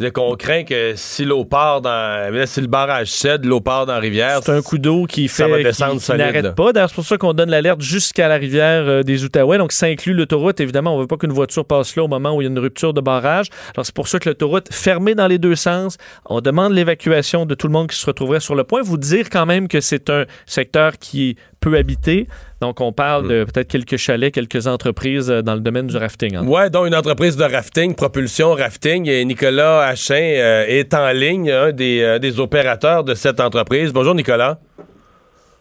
C'est 0.00 0.12
qu'on 0.12 0.36
craint 0.36 0.62
que 0.64 0.92
si 0.96 1.24
l'eau 1.24 1.44
part 1.44 1.80
dans. 1.80 2.30
Si 2.46 2.60
le 2.60 2.68
barrage 2.68 3.08
cède, 3.10 3.44
l'eau 3.44 3.60
part 3.60 3.84
dans 3.86 3.94
la 3.94 3.98
rivière. 3.98 4.40
C'est 4.44 4.52
un 4.52 4.62
coup 4.62 4.78
d'eau 4.78 5.06
qui 5.06 5.26
Ça 5.28 5.44
fait 5.46 5.50
va 5.50 5.58
qui- 5.58 5.64
descendre 5.64 6.00
n'arrête 6.16 6.54
pas. 6.54 6.72
D'ailleurs, 6.72 6.88
c'est 6.90 6.94
pour 6.94 7.04
ça 7.04 7.18
qu'on 7.18 7.32
donne 7.32 7.50
l'alerte 7.50 7.80
jusqu'à 7.80 8.28
la 8.28 8.36
rivière 8.36 8.84
euh, 8.86 9.02
des 9.02 9.24
Outaouais. 9.24 9.58
Donc, 9.58 9.72
ça 9.72 9.86
inclut 9.86 10.14
l'autoroute. 10.14 10.60
Évidemment, 10.60 10.94
on 10.94 11.00
veut 11.00 11.06
pas 11.08 11.16
qu'une 11.16 11.32
voiture 11.32 11.64
passe 11.64 11.96
là 11.96 12.04
au 12.04 12.08
moment 12.08 12.36
où 12.36 12.40
il 12.40 12.44
y 12.44 12.48
a 12.48 12.50
une 12.50 12.58
rupture 12.60 12.94
de 12.94 13.00
barrage. 13.00 13.46
Alors, 13.74 13.84
c'est 13.86 13.94
pour 13.94 14.06
ça 14.06 14.18
que 14.20 14.28
l'autoroute 14.28 14.68
fermée 14.72 15.14
dans 15.16 15.26
les 15.26 15.38
deux 15.38 15.56
sens. 15.56 15.96
On 16.26 16.40
demande 16.40 16.72
l'évacuation 16.74 17.44
de 17.44 17.54
tout 17.56 17.66
le 17.66 17.72
monde 17.72 17.88
qui 17.88 17.96
se 17.96 18.06
retrouverait 18.06 18.40
sur 18.40 18.54
le 18.54 18.64
point. 18.64 18.82
Vous 18.82 18.98
dire 18.98 19.28
quand 19.30 19.46
même 19.46 19.66
que 19.68 19.80
c'est 19.80 20.10
un 20.10 20.24
secteur 20.46 20.92
qui 20.98 21.30
est 21.30 21.36
peu 21.60 21.76
habité. 21.76 22.28
Donc, 22.60 22.80
on 22.80 22.92
parle 22.92 23.24
Hmm. 23.24 23.28
de 23.28 23.44
peut-être 23.44 23.68
quelques 23.68 23.96
chalets, 23.96 24.32
quelques 24.32 24.66
entreprises 24.68 25.28
euh, 25.30 25.42
dans 25.42 25.54
le 25.54 25.60
domaine 25.60 25.86
du 25.88 25.96
rafting. 25.96 26.36
hein. 26.36 26.44
Ouais, 26.46 26.70
donc 26.70 26.86
une 26.86 26.94
entreprise 26.94 27.36
de 27.36 27.42
rafting, 27.44 27.94
propulsion 27.96 28.52
rafting, 28.54 29.08
et 29.08 29.24
Nicolas 29.24 29.87
Euh, 30.10 30.64
est 30.66 30.94
en 30.94 31.10
ligne, 31.12 31.50
un 31.50 31.72
des, 31.72 32.02
euh, 32.02 32.18
des 32.18 32.40
opérateurs 32.40 33.04
de 33.04 33.14
cette 33.14 33.40
entreprise. 33.40 33.92
Bonjour 33.92 34.14
Nicolas. 34.14 34.58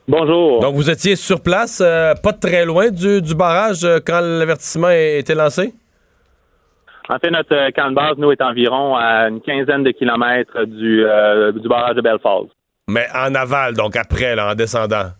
Bonjour. 0.07 0.61
Donc 0.61 0.75
vous 0.75 0.89
étiez 0.89 1.15
sur 1.15 1.41
place, 1.41 1.81
euh, 1.83 2.13
pas 2.15 2.33
très 2.33 2.65
loin 2.65 2.89
du, 2.89 3.21
du 3.21 3.35
barrage 3.35 3.85
quand 4.05 4.21
l'avertissement 4.21 4.87
a 4.87 4.95
été 4.95 5.35
lancé? 5.35 5.73
En 7.09 7.19
fait, 7.19 7.31
notre 7.31 7.71
camp 7.71 7.89
de 7.89 7.95
base, 7.95 8.17
nous, 8.17 8.31
est 8.31 8.41
environ 8.41 8.95
à 8.95 9.29
une 9.29 9.41
quinzaine 9.41 9.83
de 9.83 9.91
kilomètres 9.91 10.65
du, 10.65 11.05
du 11.61 11.67
barrage 11.69 11.95
de 11.95 12.01
Belfast. 12.01 12.47
Mais 12.89 13.07
en 13.13 13.33
aval, 13.35 13.73
donc 13.73 13.95
après, 13.95 14.35
là, 14.35 14.51
en 14.51 14.55
descendant. 14.55 15.11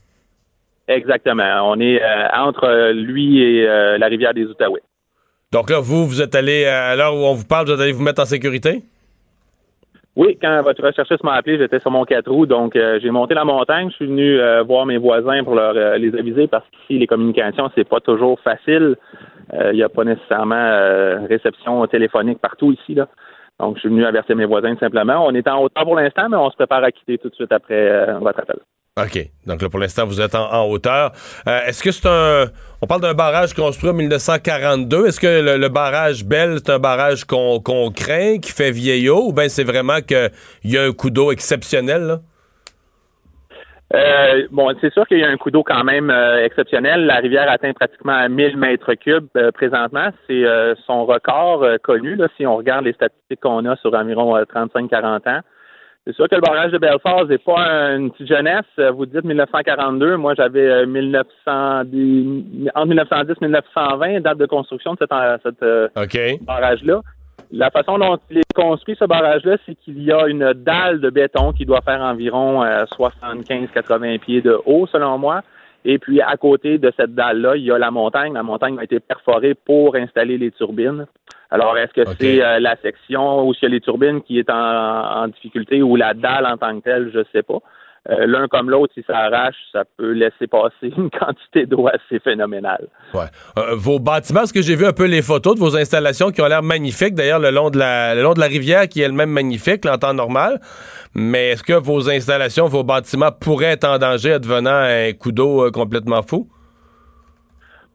Exactement. 0.87 1.69
On 1.69 1.79
est 1.79 2.01
euh, 2.01 2.27
entre 2.33 2.91
lui 2.93 3.41
et 3.41 3.67
euh, 3.67 3.97
la 3.97 4.07
rivière 4.07 4.33
des 4.33 4.45
Outaouais. 4.45 4.81
Donc 5.51 5.69
là, 5.69 5.79
vous, 5.79 6.07
vous 6.07 6.21
êtes 6.21 6.33
allé, 6.35 6.65
à 6.65 6.95
l'heure 6.95 7.13
où 7.13 7.25
on 7.25 7.33
vous 7.33 7.45
parle, 7.45 7.67
vous 7.67 7.73
êtes 7.73 7.79
allé 7.79 7.91
vous 7.91 8.03
mettre 8.03 8.21
en 8.21 8.25
sécurité? 8.25 8.83
Oui, 10.17 10.35
quand 10.41 10.63
votre 10.63 10.83
recherchiste 10.83 11.23
m'a 11.23 11.33
appelé, 11.33 11.59
j'étais 11.59 11.79
sur 11.79 11.91
mon 11.91 12.03
quatre 12.03 12.31
roues, 12.31 12.47
donc 12.47 12.75
euh, 12.75 12.99
j'ai 12.99 13.11
monté 13.11 13.35
la 13.35 13.45
montagne. 13.45 13.91
Je 13.91 13.95
suis 13.97 14.07
venu 14.07 14.39
euh, 14.39 14.63
voir 14.63 14.87
mes 14.87 14.97
voisins 14.97 15.43
pour 15.43 15.53
leur 15.53 15.75
euh, 15.77 15.95
les 15.99 16.11
aviser 16.17 16.47
parce 16.47 16.65
qu'ici, 16.71 16.97
les 16.97 17.05
communications, 17.05 17.69
c'est 17.75 17.87
pas 17.87 17.99
toujours 17.99 18.39
facile. 18.39 18.95
Euh, 19.53 19.69
Il 19.73 19.75
n'y 19.75 19.83
a 19.83 19.89
pas 19.89 20.03
nécessairement 20.03 20.55
euh, 20.55 21.19
réception 21.29 21.85
téléphonique 21.85 22.39
partout 22.39 22.71
ici. 22.71 22.95
Là. 22.95 23.07
Donc, 23.59 23.75
je 23.75 23.81
suis 23.81 23.89
venu 23.89 24.05
avertir 24.05 24.35
mes 24.35 24.45
voisins 24.45 24.73
tout 24.73 24.79
simplement. 24.79 25.23
On 25.23 25.35
est 25.35 25.47
en 25.47 25.61
hauteur 25.61 25.83
pour 25.83 25.95
l'instant, 25.95 26.29
mais 26.29 26.37
on 26.37 26.49
se 26.49 26.55
prépare 26.55 26.83
à 26.83 26.91
quitter 26.91 27.19
tout 27.19 27.29
de 27.29 27.35
suite 27.35 27.51
après 27.51 27.87
euh, 27.87 28.17
votre 28.17 28.39
appel. 28.39 28.57
OK. 28.97 29.29
Donc 29.45 29.61
là, 29.61 29.69
pour 29.69 29.79
l'instant, 29.79 30.05
vous 30.05 30.19
êtes 30.19 30.33
en, 30.33 30.65
hauteur. 30.67 31.11
Euh, 31.47 31.59
Est-ce 31.67 31.83
que 31.83 31.91
c'est 31.91 32.07
un... 32.07 32.45
On 32.81 32.87
parle 32.87 33.01
d'un 33.01 33.13
barrage 33.13 33.53
construit 33.53 33.89
en 33.89 33.93
1942. 33.93 35.07
Est-ce 35.07 35.19
que 35.19 35.57
le, 35.57 35.69
barrage 35.69 36.25
Bell, 36.25 36.57
c'est 36.57 36.71
un 36.71 36.79
barrage 36.79 37.25
qu'on 37.25 37.91
craint, 37.95 38.37
qui 38.39 38.51
fait 38.51 38.71
vieillot, 38.71 39.27
ou 39.27 39.33
bien 39.33 39.49
c'est 39.49 39.63
vraiment 39.63 40.01
qu'il 40.01 40.31
y 40.65 40.77
a 40.77 40.83
un 40.83 40.91
coup 40.91 41.09
d'eau 41.09 41.31
exceptionnel, 41.31 42.03
là? 42.03 42.19
Euh, 43.95 44.47
bon, 44.51 44.69
c'est 44.81 44.91
sûr 44.91 45.07
qu'il 45.07 45.19
y 45.19 45.23
a 45.23 45.29
un 45.29 45.37
coup 45.37 45.49
d'eau 45.49 45.63
quand 45.63 45.85
même 45.85 46.09
euh, 46.09 46.43
exceptionnel. 46.43 47.05
La 47.05 47.17
rivière 47.17 47.49
atteint 47.49 47.71
pratiquement 47.71 48.27
1000 48.27 48.57
mètres 48.57 48.93
cubes 48.95 49.29
présentement. 49.53 50.09
C'est 50.27 50.43
son 50.85 51.05
record 51.05 51.65
connu, 51.83 52.19
si 52.35 52.45
on 52.45 52.57
regarde 52.57 52.83
les 52.83 52.93
statistiques 52.93 53.39
qu'on 53.39 53.65
a 53.65 53.77
sur 53.77 53.93
environ 53.93 54.35
euh, 54.35 54.43
35-40 54.43 55.29
ans. 55.29 55.39
C'est 56.07 56.15
sûr 56.15 56.29
que 56.29 56.35
le 56.35 56.41
barrage 56.41 56.71
de 56.71 56.77
Belfast 56.77 57.27
n'est 57.27 57.37
pas 57.37 57.59
un- 57.59 57.97
une 57.99 58.11
petite 58.11 58.29
jeunesse. 58.29 58.63
Euh, 58.79 58.91
Vous 58.91 59.05
dites 59.05 59.25
1942. 59.25 60.15
Moi, 60.15 60.35
j'avais 60.35 60.65
euh, 60.65 60.85
1910, 60.85 62.69
entre 62.73 62.87
1910 62.87 63.33
et 63.41 63.45
1920, 63.45 64.21
date 64.21 64.37
de 64.37 64.45
construction 64.45 64.93
de 64.93 64.99
cet, 65.43 65.63
euh, 65.63 65.89
barrage-là. 66.45 67.01
La 67.51 67.69
façon 67.71 67.97
dont 67.97 68.17
il 68.31 68.37
est 68.39 68.53
construit, 68.55 68.95
ce 68.97 69.03
barrage-là, 69.03 69.57
c'est 69.65 69.75
qu'il 69.75 70.01
y 70.01 70.11
a 70.13 70.27
une 70.27 70.53
dalle 70.53 71.01
de 71.01 71.09
béton 71.09 71.51
qui 71.51 71.65
doit 71.65 71.81
faire 71.81 72.01
environ 72.01 72.63
euh, 72.63 72.85
75-80 72.97 74.17
pieds 74.19 74.41
de 74.41 74.57
haut, 74.65 74.87
selon 74.87 75.17
moi. 75.17 75.41
Et 75.85 75.99
puis, 75.99 76.21
à 76.21 76.35
côté 76.37 76.77
de 76.77 76.91
cette 76.97 77.15
dalle-là, 77.15 77.55
il 77.57 77.63
y 77.63 77.71
a 77.71 77.77
la 77.77 77.91
montagne. 77.91 78.33
La 78.33 78.43
montagne 78.43 78.77
a 78.79 78.83
été 78.83 78.99
perforée 79.01 79.55
pour 79.55 79.95
installer 79.97 80.37
les 80.37 80.51
turbines. 80.51 81.05
Alors, 81.49 81.77
est-ce 81.77 81.93
que 81.93 82.09
c'est 82.19 82.43
euh, 82.43 82.59
la 82.59 82.75
section 82.81 83.47
où 83.47 83.53
il 83.53 83.63
y 83.63 83.65
a 83.65 83.69
les 83.69 83.81
turbines 83.81 84.21
qui 84.21 84.39
est 84.39 84.49
en, 84.49 85.23
en 85.23 85.27
difficulté 85.27 85.81
ou 85.81 85.95
la 85.95 86.13
dalle 86.13 86.45
en 86.45 86.57
tant 86.57 86.77
que 86.79 86.83
telle? 86.83 87.11
Je 87.13 87.21
sais 87.31 87.43
pas. 87.43 87.59
Euh, 88.09 88.25
L'un 88.25 88.47
comme 88.47 88.69
l'autre, 88.69 88.93
si 88.93 89.03
ça 89.05 89.17
arrache, 89.17 89.55
ça 89.71 89.83
peut 89.97 90.11
laisser 90.11 90.47
passer 90.47 90.71
une 90.97 91.09
quantité 91.09 91.65
d'eau 91.65 91.87
assez 91.87 92.19
phénoménale. 92.19 92.87
Ouais. 93.13 93.25
Euh, 93.57 93.75
vos 93.75 93.99
bâtiments, 93.99 94.43
est-ce 94.43 94.53
que 94.53 94.61
j'ai 94.61 94.75
vu 94.75 94.85
un 94.85 94.93
peu 94.93 95.05
les 95.05 95.21
photos 95.21 95.55
de 95.55 95.59
vos 95.59 95.75
installations 95.75 96.31
qui 96.31 96.41
ont 96.41 96.47
l'air 96.47 96.63
magnifiques, 96.63 97.15
d'ailleurs, 97.15 97.39
le 97.39 97.51
long 97.51 97.69
de 97.69 97.77
la 97.77 98.15
le 98.15 98.21
long 98.23 98.33
de 98.33 98.39
la 98.39 98.47
rivière 98.47 98.87
qui 98.87 99.01
est 99.01 99.05
elle-même 99.05 99.31
magnifique, 99.31 99.83
là, 99.85 99.95
en 99.95 99.97
temps 99.97 100.13
normal. 100.13 100.59
Mais 101.15 101.49
est-ce 101.49 101.63
que 101.63 101.73
vos 101.73 102.09
installations, 102.09 102.67
vos 102.67 102.83
bâtiments 102.83 103.31
pourraient 103.31 103.73
être 103.73 103.87
en 103.87 103.97
danger 103.97 104.33
advenant 104.33 104.71
un 104.71 105.11
coup 105.13 105.31
d'eau 105.31 105.69
complètement 105.71 106.21
fou? 106.21 106.49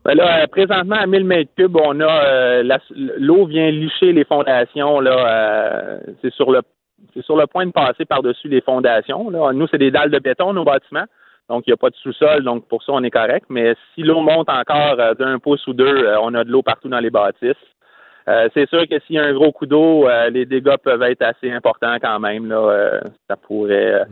Ben 0.05 0.15
là, 0.15 0.43
euh, 0.43 0.47
présentement, 0.49 0.97
à 0.97 1.07
1000 1.07 1.25
mètres 1.25 1.51
cubes, 1.57 1.77
on 1.77 2.01
a 2.01 2.25
euh, 2.27 2.79
l'eau 3.19 3.47
vient 3.47 3.71
licher 3.71 4.13
les 4.13 4.25
fondations. 4.25 5.01
Là, 5.01 5.27
euh, 5.29 5.99
c'est 6.21 6.33
sur 6.33 6.51
le 6.51 6.61
c'est 7.15 7.25
sur 7.25 7.37
le 7.37 7.47
point 7.47 7.67
de 7.67 7.73
passer 7.73 8.05
par-dessus 8.05 8.49
les 8.49 8.61
fondations. 8.61 9.31
Là. 9.31 9.53
Nous, 9.53 9.67
c'est 9.69 9.79
des 9.79 9.91
dalles 9.91 10.11
de 10.11 10.19
béton, 10.19 10.53
nos 10.53 10.65
bâtiments. 10.65 11.05
Donc, 11.49 11.65
il 11.67 11.71
n'y 11.71 11.75
a 11.75 11.77
pas 11.77 11.91
de 11.91 11.97
sous-sol, 11.97 12.45
donc 12.45 12.67
pour 12.69 12.83
ça, 12.83 12.93
on 12.93 13.03
est 13.03 13.11
correct. 13.11 13.47
Mais 13.49 13.75
si 13.95 14.03
l'eau 14.03 14.21
monte 14.21 14.49
encore 14.49 14.99
euh, 14.99 15.15
d'un 15.15 15.39
pouce 15.39 15.67
ou 15.67 15.75
deux, 15.75 15.85
euh, 15.85 16.17
on 16.23 16.35
a 16.35 16.45
de 16.45 16.51
l'eau 16.51 16.63
partout 16.63 16.89
dans 16.89 17.01
les 17.01 17.11
bâtisses. 17.11 17.55
C'est 18.55 18.69
sûr 18.69 18.87
que 18.89 19.01
s'il 19.01 19.17
y 19.17 19.19
a 19.19 19.25
un 19.25 19.33
gros 19.33 19.51
coup 19.51 19.67
d'eau, 19.67 20.09
les 20.31 20.47
dégâts 20.47 20.77
peuvent 20.77 21.03
être 21.03 21.23
assez 21.23 21.51
importants 21.51 21.97
quand 22.01 22.21
même. 22.21 22.49
Là, 22.49 23.01
ça 23.29 23.37
pourrait 23.37 23.95
euh, 23.95 24.05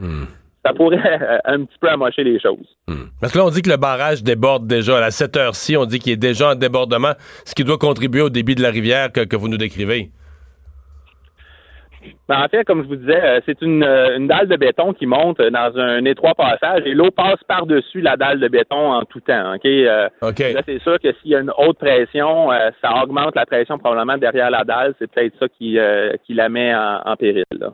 ça 0.65 0.73
pourrait 0.73 0.99
euh, 0.99 1.39
un 1.45 1.65
petit 1.65 1.79
peu 1.81 1.89
amocher 1.89 2.25
les 2.25 2.41
choses. 2.41 2.77
Parce 3.21 3.33
que 3.33 3.39
là, 3.39 3.45
on 3.47 3.51
dit 3.51 3.63
que 3.63 3.71
le 3.71 3.77
barrage 3.77 4.23
déborde 4.23 4.67
déjà. 4.67 4.99
À 5.05 5.11
cette 5.11 5.37
heure-ci, 5.37 5.77
on 5.77 5.85
dit 5.85 5.99
qu'il 5.99 6.13
est 6.13 6.17
déjà 6.17 6.51
en 6.51 6.55
débordement, 6.55 7.13
ce 7.45 7.55
qui 7.55 7.65
doit 7.65 7.79
contribuer 7.79 8.23
au 8.23 8.31
débit 8.31 8.55
de 8.55 8.63
la 8.63 8.71
rivière 8.71 9.13
que, 9.13 9.21
que 9.21 9.37
vous 9.37 9.49
nous 9.49 9.59
décrivez. 9.59 10.11
Ben, 12.29 12.45
en 12.45 12.49
fait, 12.49 12.65
comme 12.65 12.83
je 12.83 12.89
vous 12.89 12.97
disais, 12.97 13.21
euh, 13.23 13.41
c'est 13.45 13.61
une, 13.61 13.83
euh, 13.83 14.17
une 14.17 14.29
dalle 14.29 14.49
de 14.49 14.57
béton 14.57 14.93
qui 14.93 15.07
monte 15.07 15.41
dans 15.41 15.77
un 15.77 16.05
étroit 16.05 16.35
passage 16.35 16.83
et 16.87 16.95
l'eau 16.95 17.11
passe 17.11 17.43
par-dessus 17.47 18.01
la 18.01 18.17
dalle 18.17 18.41
de 18.41 18.49
béton 18.49 18.93
en 18.93 19.05
tout 19.05 19.21
temps. 19.21 19.55
OK? 19.55 19.67
Euh. 19.67 20.09
Là, 20.23 20.63
c'est 20.65 20.81
sûr 20.83 20.99
que 21.01 21.13
s'il 21.21 21.33
y 21.33 21.35
a 21.35 21.41
une 21.41 21.53
haute 21.59 21.79
pression, 21.79 22.53
euh, 22.53 22.71
ça 22.81 23.03
augmente 23.03 23.35
la 23.35 23.47
pression 23.47 23.79
probablement 23.79 24.17
derrière 24.17 24.51
la 24.51 24.65
dalle. 24.65 24.95
C'est 24.99 25.11
peut-être 25.11 25.35
ça 25.39 25.49
qui, 25.49 25.79
euh, 25.79 26.13
qui 26.25 26.35
la 26.35 26.49
met 26.49 26.75
en, 26.75 27.01
en 27.05 27.17
péril. 27.17 27.45
Là. 27.59 27.73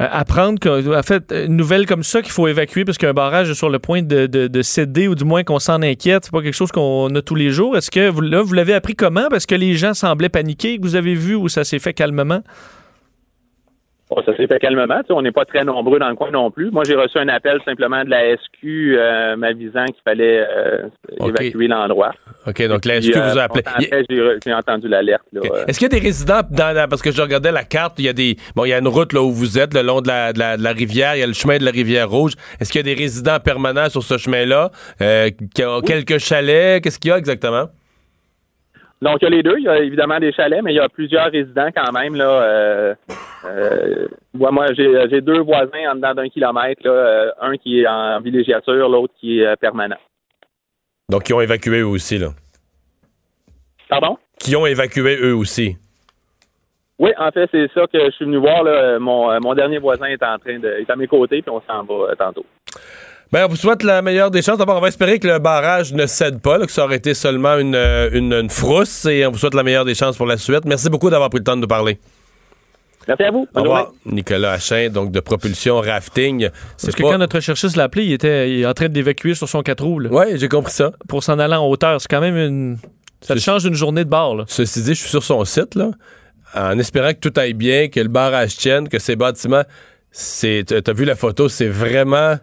Euh, 0.00 0.06
apprendre 0.10 0.58
que, 0.58 0.98
en 0.98 1.02
fait, 1.02 1.32
une 1.32 1.56
nouvelle 1.56 1.86
comme 1.86 2.02
ça 2.02 2.22
qu'il 2.22 2.32
faut 2.32 2.48
évacuer 2.48 2.84
parce 2.84 2.96
qu'un 2.98 3.12
barrage 3.12 3.50
est 3.50 3.54
sur 3.54 3.68
le 3.68 3.78
point 3.78 4.02
de, 4.02 4.26
de- 4.26 4.46
de 4.46 4.62
céder 4.62 5.06
ou 5.08 5.14
du 5.14 5.24
moins 5.24 5.44
qu'on 5.44 5.58
s'en 5.58 5.82
inquiète, 5.82 6.24
c'est 6.24 6.32
pas 6.32 6.40
quelque 6.42 6.54
chose 6.54 6.72
qu'on 6.72 7.14
a 7.14 7.20
tous 7.22 7.34
les 7.34 7.50
jours. 7.50 7.76
Est-ce 7.76 7.90
que 7.90 8.08
vous, 8.08 8.22
là, 8.22 8.42
vous 8.42 8.54
l'avez 8.54 8.72
appris 8.74 8.94
comment? 8.94 9.28
Parce 9.30 9.44
que 9.46 9.54
les 9.54 9.74
gens 9.74 9.92
semblaient 9.94 10.28
paniquer, 10.30 10.78
que 10.78 10.82
vous 10.82 10.96
avez 10.96 11.14
vu 11.14 11.34
ou 11.34 11.48
ça 11.48 11.64
s'est 11.64 11.78
fait 11.78 11.92
calmement? 11.92 12.42
Bon, 14.14 14.22
ça 14.26 14.36
s'est 14.36 14.46
fait 14.46 14.58
calmement. 14.58 14.98
tu 15.00 15.06
sais, 15.06 15.12
on 15.12 15.22
n'est 15.22 15.32
pas 15.32 15.46
très 15.46 15.64
nombreux 15.64 15.98
dans 15.98 16.08
le 16.10 16.14
coin 16.14 16.30
non 16.30 16.50
plus. 16.50 16.70
Moi, 16.70 16.84
j'ai 16.84 16.94
reçu 16.94 17.16
un 17.18 17.28
appel 17.28 17.58
simplement 17.64 18.04
de 18.04 18.10
la 18.10 18.36
SQ 18.36 18.64
euh, 18.64 19.36
m'avisant 19.36 19.86
qu'il 19.86 20.02
fallait 20.04 20.44
euh, 20.46 20.88
évacuer 21.24 21.66
l'endroit. 21.68 22.10
OK, 22.46 22.66
donc 22.68 22.84
la 22.84 23.00
SQ 23.00 23.16
euh, 23.16 23.30
vous 23.30 23.38
a 23.38 23.42
appelé. 23.44 23.62
longtemps 23.64 23.78
après, 23.86 24.04
j'ai 24.44 24.52
entendu 24.54 24.88
l'alerte. 24.88 25.22
euh. 25.34 25.64
Est-ce 25.66 25.78
qu'il 25.78 25.90
y 25.90 25.96
a 25.96 26.00
des 26.00 26.04
résidents 26.06 26.40
dans 26.50 26.74
la- 26.74 26.88
parce 26.88 27.00
que 27.00 27.10
je 27.10 27.22
regardais 27.22 27.52
la 27.52 27.64
carte, 27.64 27.94
il 27.98 28.04
y 28.04 28.08
a 28.08 28.12
des 28.12 28.36
bon, 28.54 28.64
il 28.66 28.68
y 28.68 28.72
a 28.74 28.78
une 28.78 28.88
route 28.88 29.12
là 29.14 29.22
où 29.22 29.32
vous 29.32 29.58
êtes 29.58 29.72
le 29.72 29.80
long 29.82 30.00
de 30.02 30.08
la, 30.08 30.32
de 30.34 30.38
la, 30.38 30.56
de 30.58 30.62
la 30.62 30.72
rivière, 30.72 31.14
il 31.16 31.20
y 31.20 31.22
a 31.22 31.26
le 31.26 31.32
chemin 31.32 31.56
de 31.56 31.64
la 31.64 31.70
rivière 31.70 32.10
Rouge. 32.10 32.32
Est-ce 32.60 32.70
qu'il 32.70 32.80
y 32.86 32.90
a 32.90 32.94
des 32.94 33.00
résidents 33.00 33.38
permanents 33.40 33.88
sur 33.88 34.02
ce 34.02 34.18
chemin-là 34.18 34.70
euh, 35.00 35.30
qui 35.54 35.64
ont 35.64 35.80
quelques 35.80 36.18
chalets, 36.18 36.82
qu'est-ce 36.82 36.98
qu'il 36.98 37.10
y 37.10 37.14
a 37.14 37.18
exactement? 37.18 37.68
Donc, 39.02 39.18
il 39.20 39.24
y 39.24 39.26
a 39.26 39.30
les 39.30 39.42
deux. 39.42 39.58
Il 39.58 39.64
y 39.64 39.68
a 39.68 39.80
évidemment 39.80 40.20
des 40.20 40.32
chalets, 40.32 40.62
mais 40.62 40.72
il 40.72 40.76
y 40.76 40.80
a 40.80 40.88
plusieurs 40.88 41.30
résidents 41.30 41.70
quand 41.74 41.90
même. 41.90 42.14
Là, 42.14 42.24
euh, 42.24 42.94
euh, 43.44 44.06
moi, 44.32 44.52
moi, 44.52 44.66
j'ai 44.74 45.20
deux 45.20 45.40
voisins 45.40 45.90
en 45.90 45.96
dedans 45.96 46.14
d'un 46.14 46.28
kilomètre. 46.28 46.80
Là, 46.84 46.90
euh, 46.90 47.30
un 47.40 47.56
qui 47.56 47.80
est 47.80 47.86
en 47.88 48.20
villégiature, 48.20 48.88
l'autre 48.88 49.12
qui 49.18 49.40
est 49.40 49.56
permanent. 49.56 49.96
Donc 51.08 51.28
ils 51.28 51.34
ont 51.34 51.40
évacué 51.40 51.80
eux 51.80 51.86
aussi 51.86 52.16
là. 52.16 52.28
Pardon? 53.88 54.16
Qui 54.38 54.54
ont 54.54 54.66
évacué 54.66 55.18
eux 55.20 55.34
aussi. 55.34 55.76
Oui, 56.98 57.10
en 57.18 57.30
fait, 57.32 57.48
c'est 57.50 57.70
ça 57.74 57.86
que 57.92 57.98
je 58.06 58.10
suis 58.12 58.24
venu 58.24 58.36
voir. 58.36 58.62
Là. 58.62 59.00
Mon, 59.00 59.38
mon 59.40 59.54
dernier 59.54 59.78
voisin 59.78 60.06
est 60.06 60.22
en 60.22 60.38
train 60.38 60.60
de. 60.60 60.68
est 60.68 60.88
à 60.88 60.96
mes 60.96 61.08
côtés, 61.08 61.42
puis 61.42 61.50
on 61.50 61.60
s'en 61.60 61.82
va 61.82 62.14
tantôt. 62.16 62.46
Ben, 63.32 63.46
on 63.46 63.48
vous 63.48 63.56
souhaite 63.56 63.82
la 63.82 64.02
meilleure 64.02 64.30
des 64.30 64.42
chances. 64.42 64.58
D'abord, 64.58 64.76
on 64.76 64.80
va 64.80 64.88
espérer 64.88 65.18
que 65.18 65.26
le 65.26 65.38
barrage 65.38 65.94
ne 65.94 66.06
cède 66.06 66.40
pas, 66.40 66.58
là, 66.58 66.66
que 66.66 66.72
ça 66.72 66.84
aurait 66.84 66.96
été 66.96 67.14
seulement 67.14 67.56
une, 67.56 67.74
euh, 67.74 68.10
une, 68.12 68.32
une 68.34 68.50
frousse, 68.50 69.06
et 69.06 69.24
on 69.26 69.30
vous 69.30 69.38
souhaite 69.38 69.54
la 69.54 69.62
meilleure 69.62 69.86
des 69.86 69.94
chances 69.94 70.16
pour 70.18 70.26
la 70.26 70.36
suite. 70.36 70.64
Merci 70.66 70.90
beaucoup 70.90 71.08
d'avoir 71.08 71.30
pris 71.30 71.38
le 71.38 71.44
temps 71.44 71.56
de 71.56 71.62
nous 71.62 71.66
parler. 71.66 71.98
Merci 73.08 73.22
à 73.24 73.30
vous. 73.30 73.38
Au 73.40 73.46
Bonne 73.54 73.62
revoir. 73.62 73.84
journée. 73.84 73.96
Nicolas 74.16 74.52
Hachin, 74.52 74.90
donc 74.90 75.10
de 75.10 75.18
propulsion 75.20 75.80
rafting. 75.80 76.50
C'est 76.76 76.86
Parce 76.88 76.96
que 76.96 77.02
pas- 77.02 77.10
quand 77.12 77.18
notre 77.18 77.40
chercheuse 77.40 77.74
l'a 77.74 77.84
appelé, 77.84 78.04
il 78.04 78.12
était 78.12 78.50
il 78.52 78.60
est 78.60 78.66
en 78.66 78.74
train 78.74 78.88
d'évacuer 78.88 79.34
sur 79.34 79.48
son 79.48 79.62
4 79.62 79.82
roues 79.82 80.02
Ouais, 80.08 80.36
j'ai 80.36 80.48
compris 80.48 80.72
ça. 80.72 80.92
pour 81.08 81.24
s'en 81.24 81.38
aller 81.38 81.54
en 81.56 81.66
hauteur. 81.66 82.00
C'est 82.00 82.08
quand 82.10 82.20
même 82.20 82.36
une. 82.36 82.76
Ça 83.22 83.34
te 83.34 83.40
change 83.40 83.62
d'une 83.64 83.74
journée 83.74 84.04
de 84.04 84.10
bord. 84.10 84.36
Là. 84.36 84.44
Ceci 84.46 84.82
dit, 84.82 84.94
je 84.94 85.00
suis 85.00 85.08
sur 85.08 85.22
son 85.24 85.44
site, 85.44 85.74
là, 85.74 85.90
en 86.54 86.78
espérant 86.78 87.12
que 87.12 87.18
tout 87.18 87.32
aille 87.36 87.54
bien, 87.54 87.88
que 87.88 87.98
le 87.98 88.08
barrage 88.08 88.56
tienne, 88.56 88.88
que 88.88 88.98
ces 89.00 89.16
bâtiments, 89.16 89.62
t'as 90.12 90.92
vu 90.92 91.04
la 91.04 91.16
photo, 91.16 91.48
c'est 91.48 91.68
vraiment 91.68 92.36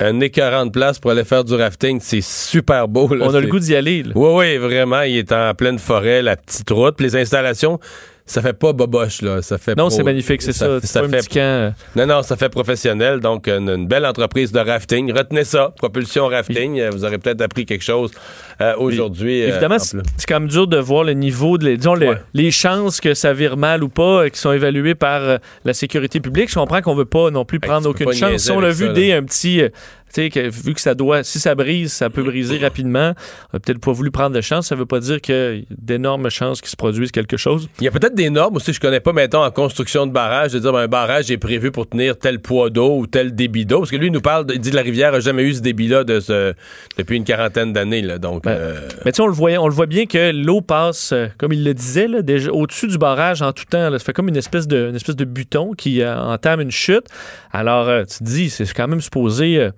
un 0.00 0.20
écœurant 0.20 0.66
de 0.66 0.70
place 0.70 0.98
pour 0.98 1.10
aller 1.12 1.24
faire 1.24 1.44
du 1.44 1.54
rafting. 1.54 2.00
C'est 2.00 2.20
super 2.20 2.88
beau. 2.88 3.14
Là, 3.14 3.26
On 3.28 3.34
a 3.34 3.40
le 3.40 3.46
goût 3.46 3.60
d'y 3.60 3.76
aller. 3.76 4.02
là. 4.02 4.12
Oui, 4.14 4.28
oui, 4.32 4.56
vraiment. 4.56 5.02
Il 5.02 5.16
est 5.16 5.32
en 5.32 5.54
pleine 5.54 5.78
forêt, 5.78 6.20
la 6.22 6.36
petite 6.36 6.68
route. 6.70 6.96
Puis 6.96 7.06
les 7.06 7.16
installations, 7.16 7.78
ça 8.26 8.40
fait 8.40 8.54
pas 8.54 8.72
boboche, 8.72 9.20
là. 9.20 9.42
Ça 9.42 9.58
fait 9.58 9.72
Non, 9.76 9.88
pro- 9.88 9.96
c'est 9.96 10.02
magnifique, 10.02 10.40
c'est 10.40 10.52
ça. 10.54 10.66
Un 10.76 10.80
fait, 10.80 11.28
camp, 11.28 11.40
euh, 11.40 11.70
Non, 11.94 12.06
non, 12.06 12.22
ça 12.22 12.36
fait 12.36 12.48
professionnel. 12.48 13.20
Donc, 13.20 13.46
une, 13.48 13.68
une 13.68 13.86
belle 13.86 14.06
entreprise 14.06 14.50
de 14.50 14.60
rafting. 14.60 15.12
Retenez 15.12 15.44
ça, 15.44 15.74
propulsion 15.76 16.26
rafting. 16.28 16.80
Euh, 16.80 16.90
Vous 16.90 17.04
aurez 17.04 17.18
peut-être 17.18 17.42
appris 17.42 17.66
quelque 17.66 17.84
chose 17.84 18.12
euh, 18.62 18.74
aujourd'hui. 18.78 19.42
euh, 19.42 19.48
Évidemment, 19.48 19.74
en 19.76 19.78
c'est 19.78 20.26
quand 20.26 20.40
même 20.40 20.48
dur 20.48 20.66
de 20.66 20.78
voir 20.78 21.04
le 21.04 21.12
niveau, 21.12 21.58
de, 21.58 21.66
les- 21.66 21.76
disons, 21.76 21.96
Ouais. 21.96 22.16
les 22.32 22.50
chances 22.50 23.00
que 23.00 23.12
ça 23.14 23.32
vire 23.34 23.56
mal 23.58 23.84
ou 23.84 23.88
pas, 23.90 24.24
euh, 24.24 24.28
qui 24.30 24.38
sont 24.38 24.52
évaluées 24.52 24.94
par 24.94 25.20
euh, 25.22 25.36
la 25.64 25.74
sécurité 25.74 26.20
publique. 26.20 26.48
Je 26.50 26.54
comprends 26.54 26.80
qu'on 26.80 26.94
veut 26.94 27.04
pas 27.04 27.30
non 27.30 27.44
plus 27.44 27.60
prendre 27.60 27.88
aucune 27.90 28.12
chance. 28.12 28.42
Si 28.42 28.50
on 28.50 28.60
l'a 28.60 28.70
vu 28.70 28.86
ça, 28.86 28.92
dès 28.92 29.12
un 29.12 29.22
petit, 29.22 29.60
euh, 29.60 29.68
sais, 30.22 30.30
que 30.30 30.48
vu 30.48 30.74
que 30.74 30.80
ça 30.80 30.94
doit, 30.94 31.22
si 31.24 31.40
ça 31.40 31.54
brise, 31.54 31.92
ça 31.92 32.10
peut 32.10 32.22
briser 32.22 32.58
rapidement. 32.58 33.14
On 33.52 33.56
a 33.56 33.60
peut-être 33.60 33.80
pas 33.80 33.92
voulu 33.92 34.10
prendre 34.10 34.34
de 34.34 34.40
chance. 34.40 34.66
Ça 34.68 34.74
veut 34.76 34.86
pas 34.86 35.00
dire 35.00 35.20
qu'il 35.20 35.34
y 35.34 35.72
a 35.72 35.76
d'énormes 35.76 36.30
chances 36.30 36.60
qu'il 36.60 36.70
se 36.70 36.76
produise 36.76 37.10
quelque 37.10 37.36
chose. 37.36 37.68
Il 37.80 37.84
y 37.84 37.88
a 37.88 37.90
peut-être 37.90 38.14
des 38.14 38.30
normes 38.30 38.56
aussi, 38.56 38.72
je 38.72 38.80
connais 38.80 39.00
pas, 39.00 39.12
mettons, 39.12 39.42
en 39.42 39.50
construction 39.50 40.06
de 40.06 40.12
barrage, 40.12 40.52
de 40.52 40.58
dire, 40.58 40.72
ben, 40.72 40.80
un 40.80 40.88
barrage 40.88 41.30
est 41.30 41.36
prévu 41.38 41.70
pour 41.70 41.88
tenir 41.88 42.18
tel 42.18 42.40
poids 42.40 42.70
d'eau 42.70 42.98
ou 42.98 43.06
tel 43.06 43.34
débit 43.34 43.66
d'eau. 43.66 43.78
Parce 43.80 43.90
que 43.90 43.96
lui, 43.96 44.06
il 44.08 44.12
nous 44.12 44.20
parle, 44.20 44.46
il 44.52 44.60
dit 44.60 44.70
que 44.70 44.76
la 44.76 44.82
rivière 44.82 45.14
a 45.14 45.20
jamais 45.20 45.42
eu 45.42 45.54
ce 45.54 45.60
débit-là 45.60 46.04
de 46.04 46.20
ce- 46.20 46.54
depuis 46.98 47.16
une 47.16 47.24
quarantaine 47.24 47.72
d'années, 47.72 48.02
là. 48.02 48.18
Donc, 48.18 48.44
Ben, 48.44 48.52
euh, 48.52 48.88
Mais 49.04 49.12
tu 49.12 49.16
sais, 49.16 49.22
on 49.22 49.26
le 49.26 49.32
voyait, 49.32 49.58
on 49.58 49.68
le 49.68 49.74
voit 49.74 49.86
bien 49.86 50.06
que 50.06 50.30
l'eau 50.32 50.60
passe, 50.60 51.12
euh, 51.12 51.26
comme 51.38 51.52
il 51.52 51.64
le 51.64 51.74
disait, 51.74 52.08
là, 52.08 52.22
déjà 52.22 52.50
au-dessus 52.52 52.86
du 52.88 52.98
barrage 52.98 53.42
en 53.42 53.52
tout 53.52 53.64
temps. 53.64 53.90
là. 53.90 53.98
ça 53.98 54.04
fait 54.04 54.12
comme 54.12 54.28
une 54.28 54.36
espèce 54.36 54.66
de, 54.68 54.88
une 54.90 54.96
espèce 54.96 55.16
de 55.16 55.24
buton 55.24 55.72
qui 55.72 56.02
euh, 56.02 56.16
entame 56.16 56.60
une 56.60 56.70
chute. 56.70 57.06
Alors, 57.52 57.88
euh, 57.88 58.04
tu 58.04 58.18
te 58.18 58.24
dis, 58.24 58.50
c'est 58.50 58.70
quand 58.72 58.88
même 58.88 59.00
supposé 59.00 59.70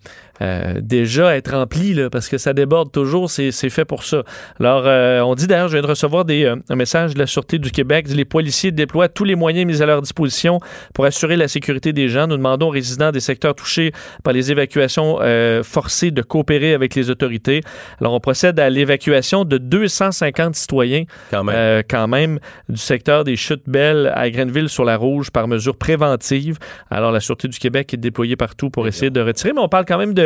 euh, 0.43 0.75
déjà 0.81 1.37
être 1.37 1.53
rempli, 1.53 1.95
là, 1.95 2.11
parce 2.11 2.29
que 2.29 2.39
ça 2.39 2.53
déborde 2.53 2.93
toujours. 2.93 3.31
C'est 3.31 3.51
c'est 3.53 3.71
fait 3.71 3.85
pour 3.85 4.05
ça. 4.05 4.23
Alors, 4.61 4.85
euh, 4.87 5.21
on 5.21 5.35
dit 5.35 5.47
d'ailleurs, 5.47 5.69
je 5.69 5.75
viens 5.75 5.83
de 5.83 5.87
recevoir 5.87 6.25
des, 6.25 6.45
euh, 6.45 6.57
un 6.69 6.77
message 6.77 7.15
de 7.15 7.19
la 7.19 7.27
Sûreté 7.27 7.59
du 7.59 7.71
Québec. 7.71 8.07
Les 8.09 8.25
policiers 8.25 8.73
déploient 8.73 9.09
tous 9.09 9.25
les 9.25 9.35
moyens 9.35 9.67
mis 9.67 9.83
à 9.83 9.87
leur 9.87 10.03
disposition 10.03 10.61
pour 10.95 11.05
assurer 11.05 11.37
la 11.37 11.49
sécurité 11.49 11.93
des 11.93 12.09
gens. 12.09 12.27
Nous 12.27 12.37
demandons 12.37 12.67
aux 12.67 12.71
résidents 12.71 13.13
des 13.13 13.21
secteurs 13.21 13.55
touchés 13.55 13.93
par 14.25 14.33
les 14.33 14.51
évacuations 14.51 15.19
euh, 15.21 15.63
forcées 15.63 16.11
de 16.11 16.23
coopérer 16.23 16.75
avec 16.75 16.95
les 16.95 17.11
autorités. 17.11 17.63
Alors, 18.01 18.13
on 18.13 18.21
procède 18.21 18.59
à 18.61 18.69
l'évacuation 18.71 19.45
de 19.45 19.59
250 19.59 20.55
citoyens, 20.55 21.05
quand 21.31 21.45
même. 21.45 21.55
euh, 21.57 21.83
quand 21.89 22.09
même, 22.09 22.39
du 22.69 22.81
secteur 22.81 23.25
des 23.25 23.37
Chutes 23.37 23.65
Belles 23.67 24.13
à 24.15 24.29
Grenville 24.31 24.69
sur 24.69 24.85
la 24.85 24.97
Rouge 24.97 25.31
par 25.31 25.49
mesure 25.49 25.77
préventive. 25.77 26.59
Alors, 26.91 27.13
la 27.13 27.21
Sûreté 27.21 27.49
du 27.49 27.59
Québec 27.59 27.95
est 27.95 27.99
déployée 27.99 28.37
partout 28.37 28.71
pour 28.71 28.87
essayer 28.87 29.11
de 29.11 29.21
retirer, 29.21 29.53
mais 29.55 29.61
on 29.61 29.69
parle 29.69 29.85
quand 29.87 29.99
même 29.99 30.15
de, 30.15 30.26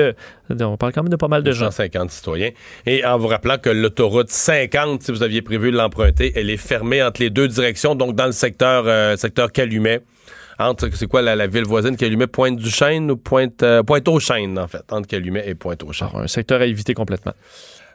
de- 0.50 0.64
on 0.64 0.76
parle 0.76 0.92
quand 0.92 1.02
même 1.02 1.10
de 1.10 1.16
pas 1.16 1.28
mal 1.28 1.42
de 1.42 1.52
gens. 1.52 1.66
250 1.66 2.10
citoyens. 2.10 2.50
Et 2.86 3.04
en 3.04 3.18
vous 3.18 3.28
rappelant 3.28 3.58
que 3.58 3.70
l'autoroute 3.70 4.30
50, 4.30 5.02
si 5.02 5.12
vous 5.12 5.22
aviez 5.22 5.42
prévu 5.42 5.70
de 5.70 5.76
l'emprunter, 5.76 6.32
elle 6.34 6.50
est 6.50 6.56
fermée 6.56 7.02
entre 7.02 7.20
les 7.22 7.30
deux 7.30 7.48
directions, 7.48 7.94
donc 7.94 8.14
dans 8.16 8.26
le 8.26 8.32
secteur, 8.32 8.84
euh, 8.86 9.16
secteur 9.16 9.52
Calumet. 9.52 10.00
Entre, 10.58 10.90
c'est 10.94 11.06
quoi 11.06 11.22
la, 11.22 11.36
la 11.36 11.46
ville 11.46 11.64
voisine 11.64 11.96
Calumet, 11.96 12.26
Pointe-du-Chêne 12.26 13.10
ou 13.10 13.16
Pointe, 13.16 13.62
euh, 13.62 13.82
Pointe-aux-Chênes, 13.82 14.58
en 14.58 14.68
fait, 14.68 14.82
entre 14.90 15.06
Calumet 15.08 15.44
et 15.48 15.54
Pointe-aux-Chênes. 15.54 16.08
Alors, 16.10 16.22
un 16.22 16.26
secteur 16.26 16.60
à 16.60 16.66
éviter 16.66 16.92
complètement. 16.92 17.32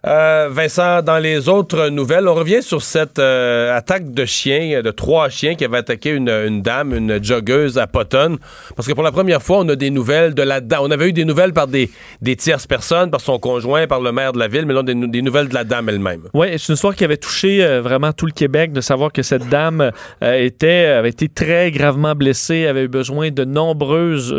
Euh, 0.08 0.50
Vincent, 0.52 1.02
dans 1.02 1.18
les 1.18 1.50
autres 1.50 1.90
nouvelles, 1.90 2.28
on 2.28 2.36
revient 2.36 2.62
sur 2.62 2.84
cette 2.84 3.18
euh, 3.18 3.76
attaque 3.76 4.12
de 4.12 4.24
chiens, 4.26 4.82
de 4.84 4.92
trois 4.92 5.30
chiens 5.30 5.56
qui 5.56 5.66
avaient 5.66 5.80
attaqué 5.80 6.12
une, 6.12 6.30
une 6.30 6.62
dame, 6.62 6.94
une 6.94 7.24
joggeuse 7.24 7.80
à 7.80 7.88
Potton. 7.88 8.38
Parce 8.76 8.88
que 8.88 8.94
pour 8.94 9.02
la 9.02 9.12
première 9.12 9.42
fois, 9.42 9.58
on 9.60 9.70
a 9.70 9.76
des 9.76 9.90
nouvelles 9.90 10.36
de 10.36 10.44
la 10.44 10.62
dame. 10.62 10.82
On 10.84 10.92
avait 10.92 11.10
eu 11.10 11.14
des 11.14 11.26
nouvelles 11.26 11.54
par 11.54 11.66
des, 11.66 11.90
des 12.22 12.36
tierces 12.36 12.68
personnes, 12.68 13.10
par 13.10 13.20
son 13.20 13.40
conjoint, 13.40 13.88
par 13.88 14.00
le 14.00 14.12
maire 14.12 14.32
de 14.32 14.38
la 14.38 14.48
ville, 14.48 14.68
mais 14.68 14.76
là, 14.76 14.84
des, 14.84 14.94
des 14.94 15.22
nouvelles 15.24 15.48
de 15.48 15.56
la 15.56 15.64
dame 15.64 15.90
elle-même. 15.90 16.22
Oui, 16.36 16.50
c'est 16.58 16.68
une 16.68 16.76
histoire 16.76 16.94
qui 16.94 17.04
avait 17.04 17.18
touché 17.18 17.64
euh, 17.64 17.82
vraiment 17.82 18.14
tout 18.14 18.28
le 18.28 18.32
Québec 18.32 18.74
de 18.74 18.82
savoir 18.82 19.12
que 19.12 19.24
cette 19.24 19.50
dame 19.50 19.92
était, 20.22 20.86
avait 20.86 21.10
été 21.10 21.30
très 21.30 21.72
gravement 21.72 22.14
blessée, 22.14 22.68
avait 22.68 22.84
eu 22.84 22.88
besoin 22.88 23.32
de 23.32 23.44
nombreuses 23.44 24.32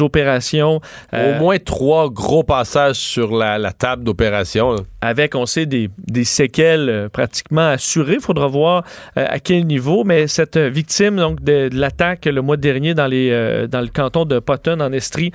opérations. 0.00 0.80
Au 1.12 1.38
moins 1.38 1.58
trois 1.58 2.10
gros 2.10 2.42
passages 2.42 2.96
sur 2.96 3.34
la, 3.34 3.56
la 3.56 3.72
table 3.72 4.04
d'opération. 4.04 4.76
Avec, 5.14 5.36
on 5.36 5.46
sait, 5.46 5.66
des, 5.66 5.88
séquelles 6.24 6.88
euh, 6.88 7.08
pratiquement 7.08 7.68
assurées. 7.68 8.14
Il 8.14 8.20
faudra 8.20 8.48
voir 8.48 8.82
euh, 9.16 9.24
à 9.28 9.38
quel 9.38 9.64
niveau. 9.64 10.02
Mais 10.02 10.26
cette 10.26 10.56
victime 10.58 11.16
donc, 11.16 11.40
de, 11.42 11.70
l'attaque 11.72 12.26
le 12.26 12.42
mois 12.42 12.56
dernier 12.56 12.94
dans, 12.94 13.08
euh, 13.12 13.66
le 13.70 13.86
canton 13.88 14.24
de 14.24 14.40
Potton, 14.40 14.80
en 14.80 14.92
Estrie, 14.92 15.30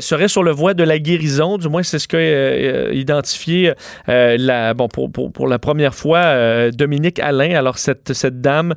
serait 0.00 0.28
sur 0.28 0.42
le 0.42 0.50
voie 0.50 0.72
de 0.72 0.82
la 0.82 0.98
guérison. 0.98 1.58
Du 1.58 1.68
moins, 1.68 1.82
c'est 1.82 1.98
ce 1.98 2.08
qu'a 2.08 2.92
identifié 2.92 3.72
la, 4.06 4.74
bon, 4.74 4.88
pour, 4.88 5.10
pour, 5.10 5.46
la 5.46 5.58
première 5.58 5.94
fois 5.94 6.70
Dominique 6.70 7.18
Alain. 7.18 7.54
Alors, 7.54 7.78
cette, 7.78 8.12
cette 8.12 8.40
dame 8.40 8.74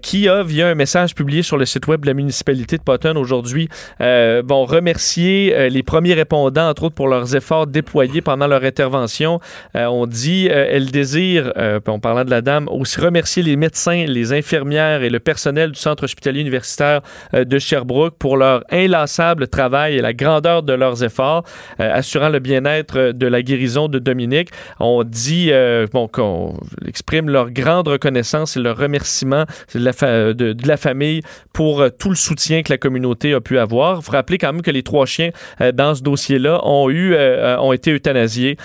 qui 0.00 0.28
a, 0.28 0.42
via 0.42 0.68
un 0.68 0.74
message 0.74 1.14
publié 1.14 1.42
sur 1.42 1.56
le 1.56 1.66
site 1.66 1.86
web 1.86 2.02
de 2.02 2.06
la 2.06 2.14
municipalité 2.14 2.78
de 2.78 2.82
Potton 2.82 3.16
aujourd'hui, 3.16 3.68
euh, 4.00 4.42
bon, 4.42 4.64
remercier 4.64 5.68
les 5.68 5.82
premiers 5.82 6.14
répondants, 6.14 6.68
entre 6.68 6.84
autres, 6.84 6.94
pour 6.94 7.08
leurs 7.08 7.34
efforts 7.36 7.66
déployés 7.66 8.22
pendant 8.22 8.46
leur 8.46 8.64
intervention. 8.64 9.40
Euh, 9.76 9.86
on 9.86 10.06
dit, 10.06 10.48
euh, 10.50 10.66
elle 10.70 10.90
désire, 10.90 11.52
euh, 11.56 11.80
en 11.86 11.98
parlant 11.98 12.24
de 12.24 12.30
la 12.30 12.40
dame, 12.40 12.68
aussi 12.68 13.00
remercier 13.00 13.42
les 13.42 13.56
médecins, 13.56 14.04
les 14.06 14.32
infirmières 14.32 15.02
et 15.02 15.10
le 15.10 15.20
personnel 15.20 15.72
du 15.72 15.78
Centre 15.78 16.04
hospitalier 16.04 16.40
universitaire 16.40 17.00
de 17.32 17.58
Sherbrooke 17.58 18.16
pour 18.18 18.36
leur 18.36 18.64
inlassable 18.70 19.48
travail 19.48 19.96
et 19.96 20.00
la 20.00 20.12
grandeur 20.12 20.62
de 20.62 20.72
leurs 20.72 21.02
efforts, 21.02 21.44
assurant 21.78 22.28
le 22.28 22.38
bien-être 22.38 23.12
de 23.12 23.26
la 23.26 23.42
guérison 23.42 23.88
de 23.88 23.98
Dominique. 23.98 24.50
On 24.80 25.04
dit, 25.04 25.52
bon, 25.92 26.08
qu'on 26.08 26.58
exprime 26.86 27.28
leur 27.28 27.50
grande 27.50 27.88
reconnaissance 27.88 28.56
et 28.56 28.60
leur 28.60 28.76
remerciement 28.76 29.44
de 29.74 30.66
la, 30.66 30.76
famille 30.76 31.20
pour 31.52 31.84
tout 31.98 32.10
le 32.10 32.16
soutien 32.16 32.62
que 32.62 32.72
la 32.72 32.78
communauté 32.78 33.34
a 33.34 33.40
pu 33.40 33.58
avoir. 33.58 33.98
Il 34.00 34.04
faut 34.04 34.12
rappeler 34.12 34.38
quand 34.38 34.52
même 34.52 34.62
que 34.62 34.70
les 34.70 34.82
trois 34.82 35.06
chiens 35.06 35.30
dans 35.72 35.94
ce 35.94 36.02
dossier-là 36.02 36.60
ont 36.64 36.90
eu, 36.90 37.16
ont 37.16 37.72
été 37.72 37.92
euthanasiés, 37.92 38.56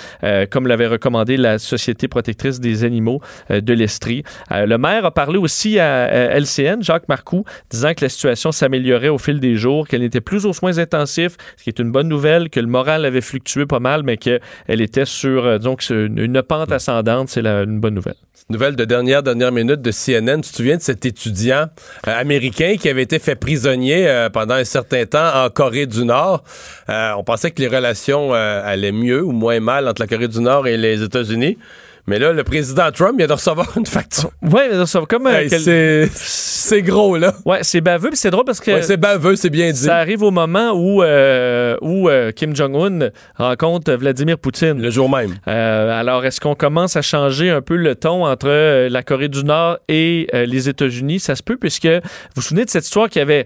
comme 0.50 0.68
l'avait 0.68 0.88
recommandé 0.90 1.38
la 1.38 1.60
Société 1.60 2.08
protectrice 2.08 2.60
des 2.60 2.84
animaux 2.84 3.22
de 3.50 3.74
l'Estrie. 3.74 4.24
le 4.50 4.78
maire 4.78 5.06
a 5.06 5.12
parlé 5.12 5.38
aussi 5.38 5.80
à 5.80 6.08
LCN, 6.38 6.82
Jacques 6.82 7.08
Marcoux, 7.08 7.46
disant 7.70 7.94
que 7.94 8.06
la 8.06 8.10
situation 8.10 8.52
s'améliorait 8.52 9.10
au 9.10 9.18
fil 9.18 9.40
des 9.40 9.56
jours, 9.56 9.88
qu'elle 9.88 10.02
n'était 10.02 10.22
plus 10.22 10.46
aux 10.46 10.54
soins 10.54 10.78
intensifs, 10.78 11.38
ce 11.58 11.64
qui 11.64 11.70
est 11.70 11.80
une 11.80 11.92
bonne 11.92 12.08
nouvelle, 12.08 12.50
que 12.50 12.60
le 12.60 12.68
moral 12.68 13.06
avait 13.06 13.22
fluctué 13.22 13.66
pas 13.66 13.80
mal, 13.80 14.04
mais 14.04 14.18
qu'elle 14.18 14.42
était 14.68 15.06
sur 15.06 15.60
donc 15.60 15.88
une 15.90 16.42
pente 16.42 16.72
ascendante. 16.72 17.30
C'est 17.30 17.46
une 17.46 17.80
bonne 17.80 17.96
nouvelle. 17.96 18.16
Nouvelle 18.50 18.76
de 18.76 18.86
dernière, 18.86 19.22
dernière 19.22 19.52
minute 19.52 19.82
de 19.82 19.92
CNN. 19.92 20.42
Tu 20.42 20.50
te 20.50 20.56
souviens 20.56 20.78
de 20.78 20.82
cet 20.82 21.06
étudiant 21.06 21.68
euh, 22.08 22.20
américain 22.20 22.78
qui 22.80 22.90
avait 22.90 23.04
été 23.04 23.20
fait 23.20 23.36
prisonnier 23.36 24.08
euh, 24.08 24.30
pendant 24.30 24.56
un 24.56 24.64
certain 24.64 25.06
temps 25.06 25.46
en 25.46 25.50
Corée 25.50 25.86
du 25.86 26.04
Nord? 26.04 26.44
Euh, 26.90 27.12
on 27.18 27.24
pensait 27.24 27.52
que 27.52 27.62
les 27.62 27.68
relations 27.68 28.34
allaient 28.34 28.92
mieux 28.92 29.24
ou 29.24 29.32
moins 29.34 29.60
mal 29.60 29.88
entre 29.88 30.02
la 30.02 30.08
Corée 30.08 30.28
du 30.28 30.40
Nord 30.40 30.68
et 30.68 30.78
les 30.80 31.04
États-Unis. 31.04 31.58
Mais 32.10 32.18
là, 32.18 32.34
le 32.34 32.44
président 32.44 32.90
Trump 32.92 33.20
vient 33.20 33.28
de 33.28 33.34
recevoir 33.34 33.72
une 33.78 33.86
facture. 33.86 34.32
Oui, 34.42 34.62
il 34.72 34.80
recevoir 34.80 35.08
comme. 35.08 35.30
c'est 36.12 36.82
gros, 36.82 37.18
là. 37.18 37.36
Ouais, 37.46 37.60
c'est 37.62 37.82
baveux, 37.82 38.10
puis 38.10 38.18
c'est 38.18 38.32
drôle 38.32 38.46
parce 38.46 38.60
que. 38.60 38.82
c'est 38.82 38.98
baveux, 38.98 39.36
c'est 39.36 39.52
bien 39.52 39.72
dit. 39.72 39.78
Ça 39.78 39.98
arrive 39.98 40.24
au 40.24 40.32
moment 40.32 40.72
où, 40.72 41.04
euh, 41.04 41.78
où 41.82 42.10
euh, 42.10 42.32
Kim 42.32 42.56
Jong-un 42.56 43.10
rencontre 43.36 43.94
Vladimir 43.94 44.40
Poutine. 44.40 44.82
Le 44.82 44.90
jour 44.90 45.08
même. 45.08 45.36
Euh, 45.48 46.00
alors, 46.00 46.26
est-ce 46.26 46.42
qu'on 46.42 46.56
commence 46.56 46.96
à 46.96 47.04
changer 47.04 47.52
un 47.52 47.62
peu 47.62 47.76
le 47.76 47.94
ton 47.94 48.26
entre 48.26 48.88
la 48.88 49.04
Corée 49.04 49.30
du 49.30 49.44
Nord 49.44 49.78
et 49.88 50.28
les 50.34 50.68
États-Unis? 50.68 51.20
Ça 51.20 51.36
se 51.36 51.44
peut, 51.44 51.58
puisque 51.58 51.86
vous 51.86 52.02
vous 52.36 52.42
souvenez 52.42 52.66
de 52.66 52.72
cette 52.72 52.86
histoire 52.86 53.10
qui 53.10 53.20
avait 53.20 53.46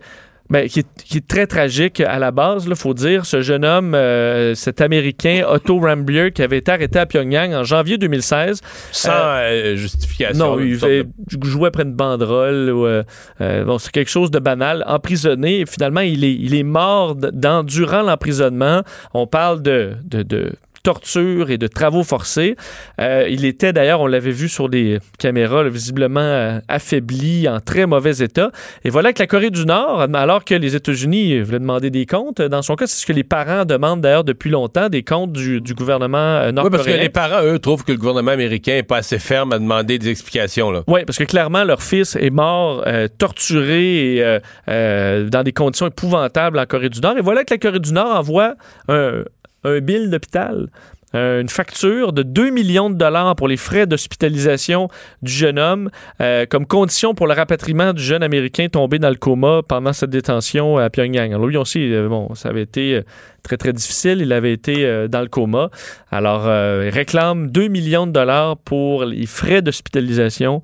ben, 0.49 0.67
qui, 0.67 0.79
est, 0.81 1.27
très 1.27 1.47
tragique 1.47 2.01
à 2.01 2.19
la 2.19 2.31
base, 2.31 2.65
il 2.67 2.75
faut 2.75 2.93
dire. 2.93 3.25
Ce 3.25 3.41
jeune 3.41 3.63
homme, 3.63 3.95
euh, 3.95 4.53
cet 4.55 4.81
Américain, 4.81 5.45
Otto 5.47 5.79
Rambier, 5.79 6.31
qui 6.31 6.41
avait 6.43 6.57
été 6.57 6.71
arrêté 6.71 6.99
à 6.99 7.05
Pyongyang 7.05 7.53
en 7.53 7.63
janvier 7.63 7.97
2016. 7.97 8.61
Sans 8.91 9.09
euh, 9.11 9.13
euh, 9.13 9.75
justification. 9.75 10.57
Non, 10.57 10.59
il 10.59 10.75
jouait 10.75 11.71
près 11.71 11.85
de 11.85 11.93
banderole. 11.93 13.05
bon, 13.39 13.77
c'est 13.77 13.91
quelque 13.91 14.11
chose 14.11 14.31
de 14.31 14.39
banal. 14.39 14.83
Emprisonné, 14.85 15.61
et 15.61 15.65
finalement, 15.65 16.01
il 16.01 16.23
est, 16.23 16.35
il 16.35 16.55
est 16.55 16.63
mort 16.63 17.15
dans, 17.15 17.63
durant 17.63 18.01
l'emprisonnement. 18.01 18.83
On 19.13 19.27
parle 19.27 19.61
de, 19.61 19.93
de, 20.03 20.23
de 20.23 20.51
torture 20.83 21.49
et 21.49 21.57
de 21.57 21.67
travaux 21.67 22.03
forcés. 22.03 22.55
Euh, 22.99 23.25
il 23.29 23.45
était 23.45 23.71
d'ailleurs, 23.73 24.01
on 24.01 24.07
l'avait 24.07 24.31
vu 24.31 24.49
sur 24.49 24.67
les 24.67 24.99
caméras, 25.17 25.63
visiblement 25.69 26.19
euh, 26.19 26.59
affaibli, 26.67 27.47
en 27.47 27.61
très 27.61 27.85
mauvais 27.85 28.17
état. 28.17 28.51
Et 28.83 28.89
voilà 28.89 29.13
que 29.13 29.19
la 29.19 29.27
Corée 29.27 29.49
du 29.49 29.65
Nord, 29.65 30.07
alors 30.13 30.43
que 30.43 30.55
les 30.55 30.75
États-Unis 30.75 31.39
voulaient 31.39 31.59
demander 31.59 31.89
des 31.89 32.05
comptes, 32.05 32.41
dans 32.41 32.61
son 32.61 32.75
cas, 32.75 32.85
c'est 32.85 33.01
ce 33.01 33.05
que 33.05 33.13
les 33.13 33.23
parents 33.23 33.63
demandent 33.63 34.01
d'ailleurs 34.01 34.25
depuis 34.25 34.49
longtemps, 34.49 34.89
des 34.89 35.03
comptes 35.03 35.31
du, 35.31 35.61
gouvernement 35.73 36.51
nord-coréen. 36.51 36.63
Oui, 36.63 36.69
parce 36.69 36.85
que 36.85 37.01
les 37.01 37.09
parents, 37.09 37.43
eux, 37.43 37.59
trouvent 37.59 37.83
que 37.85 37.93
le 37.93 37.97
gouvernement 37.97 38.31
américain 38.31 38.73
n'est 38.73 38.83
pas 38.83 38.97
assez 38.97 39.19
ferme 39.19 39.53
à 39.53 39.59
demander 39.59 39.97
des 39.97 40.09
explications. 40.09 40.83
Oui, 40.87 41.05
parce 41.05 41.17
que 41.17 41.23
clairement, 41.23 41.63
leur 41.63 41.81
fils 41.81 42.17
est 42.17 42.29
mort, 42.29 42.83
euh, 42.85 43.07
torturé 43.17 44.17
et, 44.17 44.39
dans 44.67 45.43
des 45.43 45.53
conditions 45.53 45.87
épouvantables 45.87 46.59
en 46.59 46.65
Corée 46.65 46.89
du 46.89 46.99
Nord. 46.99 47.17
Et 47.17 47.21
voilà 47.21 47.45
que 47.45 47.53
la 47.53 47.57
Corée 47.57 47.79
du 47.79 47.93
Nord 47.93 48.15
envoie 48.15 48.55
un, 48.89 49.23
un 49.63 49.79
bill 49.79 50.09
d'hôpital, 50.09 50.67
euh, 51.15 51.41
une 51.41 51.49
facture 51.49 52.11
de 52.11 52.23
2 52.23 52.49
millions 52.49 52.89
de 52.89 52.95
dollars 52.95 53.35
pour 53.35 53.47
les 53.47 53.57
frais 53.57 53.85
d'hospitalisation 53.85 54.89
du 55.21 55.31
jeune 55.31 55.59
homme 55.59 55.91
euh, 56.21 56.47
comme 56.47 56.65
condition 56.65 57.13
pour 57.13 57.27
le 57.27 57.33
rapatriement 57.33 57.93
du 57.93 58.01
jeune 58.01 58.23
Américain 58.23 58.67
tombé 58.67 58.97
dans 58.97 59.09
le 59.09 59.15
coma 59.15 59.61
pendant 59.61 59.93
cette 59.93 60.09
détention 60.09 60.79
à 60.79 60.89
Pyongyang. 60.89 61.31
Alors 61.31 61.45
lui 61.45 61.57
aussi, 61.57 61.93
euh, 61.93 62.07
bon, 62.09 62.33
ça 62.33 62.49
avait 62.49 62.63
été 62.63 62.99
très, 63.43 63.57
très 63.57 63.73
difficile. 63.73 64.21
Il 64.21 64.33
avait 64.33 64.53
été 64.53 65.07
dans 65.07 65.21
le 65.21 65.27
coma. 65.27 65.69
Alors, 66.09 66.45
il 66.45 66.89
réclame 66.89 67.51
2 67.51 67.67
millions 67.67 68.07
de 68.07 68.11
dollars 68.11 68.57
pour 68.57 69.05
les 69.05 69.25
frais 69.25 69.61
d'hospitalisation. 69.61 70.61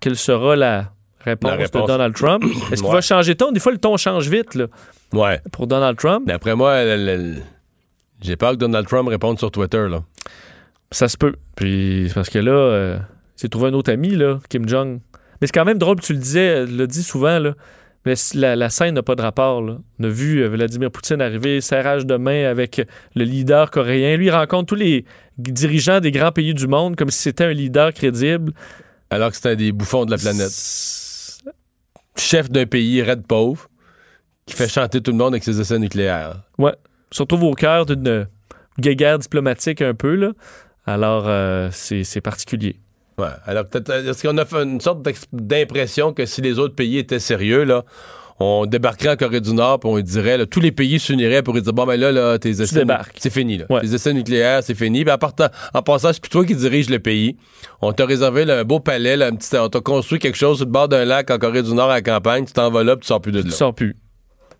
Quelle 0.00 0.16
sera 0.16 0.54
la 0.54 0.92
réponse, 1.24 1.70
de 1.72 1.86
Donald 1.86 2.14
Trump? 2.14 2.44
Est-ce 2.72 2.82
qu'il 2.82 2.92
va 2.92 3.00
changer 3.00 3.32
de 3.32 3.38
ton? 3.38 3.50
Des 3.50 3.60
fois, 3.60 3.72
le 3.72 3.78
ton 3.78 3.96
change 3.96 4.28
vite, 4.28 4.54
là. 4.54 4.66
Ouais. 5.12 5.40
Pour 5.50 5.66
Donald 5.66 5.96
Trump. 5.96 6.26
D'après 6.26 6.54
moi, 6.54 6.74
j'ai 8.20 8.36
peur 8.36 8.52
que 8.52 8.56
Donald 8.56 8.86
Trump 8.86 9.08
réponde 9.08 9.38
sur 9.38 9.50
Twitter, 9.50 9.86
là. 9.88 10.02
Ça 10.90 11.08
se 11.08 11.16
peut. 11.16 11.34
Puis, 11.54 12.10
parce 12.14 12.30
que 12.30 12.38
là, 12.38 12.52
euh, 12.52 12.98
c'est 13.36 13.48
trouvé 13.48 13.68
un 13.68 13.74
autre 13.74 13.92
ami, 13.92 14.10
là, 14.10 14.38
Kim 14.48 14.68
Jong. 14.68 15.00
Mais 15.40 15.46
c'est 15.46 15.52
quand 15.52 15.64
même 15.64 15.78
drôle, 15.78 16.00
tu 16.00 16.14
le 16.14 16.18
disais, 16.18 16.66
le 16.66 16.86
dis 16.86 17.02
souvent, 17.02 17.38
là. 17.38 17.54
Mais 18.04 18.14
la, 18.34 18.70
scène 18.70 18.94
n'a 18.94 19.02
pas 19.02 19.16
de 19.16 19.22
rapport. 19.22 19.60
Là. 19.60 19.78
On 19.98 20.04
a 20.04 20.08
vu 20.08 20.38
euh, 20.38 20.48
Vladimir 20.48 20.90
Poutine 20.90 21.20
arriver, 21.20 21.60
serrage 21.60 22.06
de 22.06 22.16
main 22.16 22.44
avec 22.44 22.80
le 23.14 23.24
leader 23.24 23.70
coréen. 23.70 24.16
Lui, 24.16 24.26
il 24.26 24.30
rencontre 24.30 24.66
tous 24.66 24.74
les 24.76 25.04
dirigeants 25.36 26.00
des 26.00 26.10
grands 26.10 26.32
pays 26.32 26.54
du 26.54 26.68
monde 26.68 26.96
comme 26.96 27.10
si 27.10 27.18
c'était 27.18 27.44
un 27.44 27.52
leader 27.52 27.92
crédible. 27.92 28.52
Alors 29.10 29.30
que 29.30 29.36
c'était 29.36 29.50
un 29.50 29.56
des 29.56 29.72
bouffons 29.72 30.06
de 30.06 30.10
la 30.10 30.16
planète. 30.16 30.52
Chef 32.16 32.50
d'un 32.50 32.66
pays 32.66 33.02
raide 33.02 33.26
pauvre 33.26 33.68
qui 34.46 34.54
fait 34.54 34.68
chanter 34.68 35.02
tout 35.02 35.10
le 35.10 35.18
monde 35.18 35.34
avec 35.34 35.44
ses 35.44 35.60
essais 35.60 35.78
nucléaires. 35.78 36.44
Ouais 36.56 36.74
se 37.10 37.22
retrouve 37.22 37.44
au 37.44 37.54
cœur 37.54 37.86
d'une 37.86 38.26
guéguerre 38.78 39.18
diplomatique 39.18 39.82
un 39.82 39.94
peu. 39.94 40.14
Là. 40.14 40.32
Alors, 40.86 41.24
euh, 41.26 41.68
c'est 41.72 42.20
particulier. 42.20 42.76
Ouais. 43.18 43.26
Alors, 43.46 43.64
peut-être, 43.64 43.90
euh, 43.90 44.10
est-ce 44.10 44.26
qu'on 44.26 44.38
a 44.38 44.44
fait 44.44 44.62
une 44.62 44.80
sorte 44.80 45.06
d'impression 45.32 46.12
que 46.12 46.24
si 46.24 46.40
les 46.40 46.58
autres 46.58 46.74
pays 46.74 46.98
étaient 46.98 47.18
sérieux, 47.18 47.64
là, 47.64 47.84
on 48.40 48.66
débarquerait 48.66 49.10
en 49.10 49.16
Corée 49.16 49.40
du 49.40 49.52
Nord 49.52 49.80
puis 49.80 49.90
on 49.90 49.98
dirait, 49.98 50.46
tous 50.46 50.60
les 50.60 50.70
pays 50.70 51.00
s'uniraient 51.00 51.42
pour 51.42 51.60
dire 51.60 51.72
bon, 51.72 51.84
ben 51.84 51.98
là, 51.98 52.12
là 52.12 52.38
tes 52.38 52.50
essais. 52.50 52.84
C'est 53.16 53.30
fini, 53.30 53.58
là. 53.58 53.66
Tes 53.80 53.92
essais 53.92 54.12
nucléaires, 54.12 54.62
c'est 54.62 54.76
fini. 54.76 55.04
Puis 55.04 55.12
en, 55.12 55.82
passant, 55.82 56.12
c'est 56.12 56.20
plus 56.20 56.30
toi 56.30 56.44
qui 56.44 56.54
dirige 56.54 56.88
le 56.88 57.00
pays. 57.00 57.36
On 57.82 57.92
t'a 57.92 58.06
réservé 58.06 58.48
un 58.48 58.64
beau 58.64 58.78
palais, 58.78 59.20
un 59.20 59.34
petit, 59.34 59.56
on 59.56 59.68
t'a 59.68 59.80
construit 59.80 60.20
quelque 60.20 60.38
chose 60.38 60.58
sur 60.58 60.66
le 60.66 60.72
bord 60.72 60.88
d'un 60.88 61.04
lac 61.04 61.30
en 61.32 61.38
Corée 61.38 61.64
du 61.64 61.74
Nord 61.74 61.90
à 61.90 61.94
la 61.94 62.02
campagne. 62.02 62.44
Tu 62.44 62.52
t'en 62.52 62.70
vas 62.70 62.84
là 62.84 62.94
puis 62.94 63.02
tu 63.02 63.08
sors 63.08 63.20
plus 63.20 63.32
de 63.32 63.38
là. 63.38 63.44
Tu 63.44 63.50
sors 63.50 63.74
plus. 63.74 63.96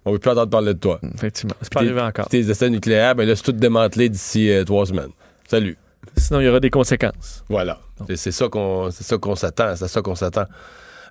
On 0.09 0.13
veut 0.13 0.19
plus 0.19 0.31
entendre 0.31 0.51
parler 0.51 0.75
de 0.75 0.79
toi. 0.79 0.99
Effectivement. 1.15 1.55
C'est 1.61 1.73
pas 1.73 1.81
arrivé 1.81 2.01
encore. 2.01 2.29
Tes 2.29 2.41
essais 2.41 2.71
nucléaires, 2.71 3.15
ben 3.15 3.29
là, 3.29 3.37
c'est 3.37 3.43
tout 3.43 3.53
démantelé 3.53 4.09
d'ici 4.09 4.51
euh, 4.51 4.65
trois 4.65 4.87
semaines. 4.87 5.11
Salut. 5.47 5.77
Sinon, 6.17 6.41
il 6.41 6.47
y 6.47 6.49
aura 6.49 6.61
des 6.61 6.71
conséquences. 6.71 7.45
Voilà. 7.49 7.79
C'est 8.15 8.31
ça 8.33 8.49
qu'on 8.49 8.91
s'attend. 9.37 9.77
C'est 9.77 9.89
ça 9.89 10.01
qu'on 10.01 10.15
s'attend. 10.15 10.47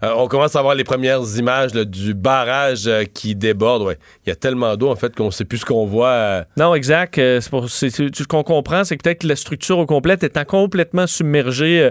Euh, 0.04 0.14
on 0.16 0.28
commence 0.28 0.56
à 0.56 0.62
voir 0.62 0.76
les 0.76 0.84
premières 0.84 1.22
images 1.38 1.72
du 1.72 2.14
barrage 2.14 2.88
euh, 2.88 3.04
qui 3.04 3.36
déborde. 3.36 3.98
Il 4.26 4.30
y 4.30 4.32
a 4.32 4.36
tellement 4.36 4.76
d'eau, 4.76 4.90
en 4.90 4.96
fait, 4.96 5.16
qu'on 5.16 5.26
ne 5.26 5.32
sait 5.32 5.46
plus 5.46 5.60
ce 5.60 5.66
qu'on 5.66 5.86
voit. 5.86 6.10
Euh. 6.10 6.44
Non, 6.56 6.76
exact. 6.76 7.16
ce 7.16 8.24
qu'on 8.26 8.44
comprend, 8.44 8.84
c'est 8.84 8.98
que 8.98 9.04
peut-être 9.04 9.22
que 9.22 9.28
la 9.28 9.36
structure 9.36 9.80
au 9.80 9.86
complet 9.86 10.18
étant 10.22 10.46
complètement 10.46 11.08
submergée 11.08 11.90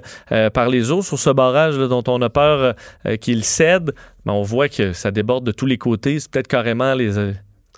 par 0.52 0.68
les 0.68 0.90
eaux 0.90 1.02
sur 1.02 1.18
ce 1.18 1.30
barrage 1.30 1.76
dont 1.76 2.04
on 2.08 2.20
a 2.22 2.28
peur 2.28 2.74
qu'il 3.20 3.44
cède. 3.44 3.92
Mais 4.24 4.32
on 4.32 4.42
voit 4.42 4.68
que 4.68 4.92
ça 4.92 5.10
déborde 5.10 5.44
de 5.44 5.52
tous 5.52 5.66
les 5.66 5.78
côtés. 5.78 6.20
C'est 6.20 6.30
peut-être 6.30 6.48
carrément 6.48 6.94
les... 6.94 7.12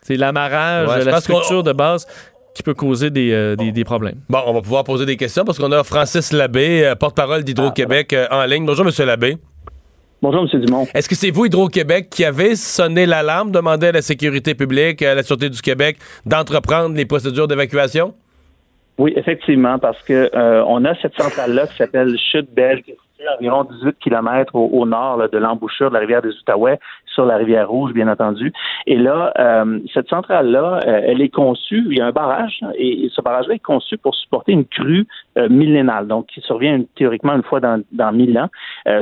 C'est 0.02 0.16
l'amarrage, 0.16 1.04
la 1.04 1.20
structure 1.20 1.62
de 1.62 1.72
base 1.72 2.06
qui 2.54 2.62
peut 2.62 2.74
causer 2.74 3.10
des, 3.10 3.56
des, 3.56 3.84
problèmes. 3.84 4.20
Bon, 4.28 4.40
on 4.46 4.52
va 4.52 4.62
pouvoir 4.62 4.84
poser 4.84 5.06
des 5.06 5.16
questions 5.16 5.44
parce 5.44 5.58
qu'on 5.58 5.72
a 5.72 5.84
Francis 5.84 6.32
Labbé, 6.32 6.92
porte-parole 6.98 7.44
d'Hydro-Québec, 7.44 8.14
en 8.30 8.44
ligne. 8.44 8.66
Bonjour, 8.66 8.84
Monsieur 8.84 9.04
Labbé. 9.04 9.38
Bonjour, 10.20 10.48
M. 10.52 10.60
Dumont. 10.60 10.84
Est-ce 10.94 11.08
que 11.08 11.14
c'est 11.14 11.30
vous, 11.30 11.46
Hydro-Québec, 11.46 12.08
qui 12.10 12.24
avez 12.24 12.56
sonné 12.56 13.06
l'alarme, 13.06 13.52
demandé 13.52 13.86
à 13.86 13.92
la 13.92 14.02
sécurité 14.02 14.56
publique, 14.56 15.00
à 15.00 15.14
la 15.14 15.22
Sûreté 15.22 15.48
du 15.48 15.62
Québec, 15.62 15.98
d'entreprendre 16.26 16.96
les 16.96 17.06
procédures 17.06 17.46
d'évacuation? 17.46 18.14
Oui, 18.98 19.12
effectivement, 19.14 19.78
parce 19.78 20.02
que 20.02 20.28
euh, 20.34 20.64
on 20.66 20.84
a 20.84 20.96
cette 20.96 21.14
centrale-là 21.14 21.68
qui 21.68 21.76
s'appelle 21.76 22.18
Chute 22.18 22.52
Belle, 22.52 22.82
qui 22.82 22.90
est 22.90 22.96
environ 23.38 23.62
18 23.62 23.96
km 24.00 24.56
au, 24.56 24.86
nord 24.86 25.28
de 25.28 25.38
l'embouchure 25.38 25.90
de 25.90 25.94
la 25.94 26.00
rivière 26.00 26.22
des 26.22 26.30
Outaouais, 26.30 26.80
sur 27.18 27.26
la 27.26 27.36
rivière 27.36 27.68
Rouge, 27.68 27.92
bien 27.92 28.06
entendu. 28.06 28.52
Et 28.86 28.96
là, 28.96 29.32
euh, 29.40 29.80
cette 29.92 30.08
centrale-là, 30.08 30.78
euh, 30.86 31.00
elle 31.04 31.20
est 31.20 31.30
conçue, 31.30 31.84
il 31.90 31.98
y 31.98 32.00
a 32.00 32.06
un 32.06 32.12
barrage, 32.12 32.60
et, 32.76 33.08
ce 33.12 33.20
barrage-là 33.20 33.54
est 33.54 33.58
conçu 33.58 33.98
pour 33.98 34.14
supporter 34.14 34.52
une 34.52 34.66
crue 34.66 35.04
euh, 35.36 35.48
millénale, 35.48 36.06
donc 36.06 36.26
qui 36.26 36.40
survient 36.42 36.80
théoriquement 36.94 37.34
une 37.34 37.42
fois 37.42 37.58
dans, 37.58 37.82
dans 37.90 38.12
1000 38.12 38.38
ans. 38.38 38.48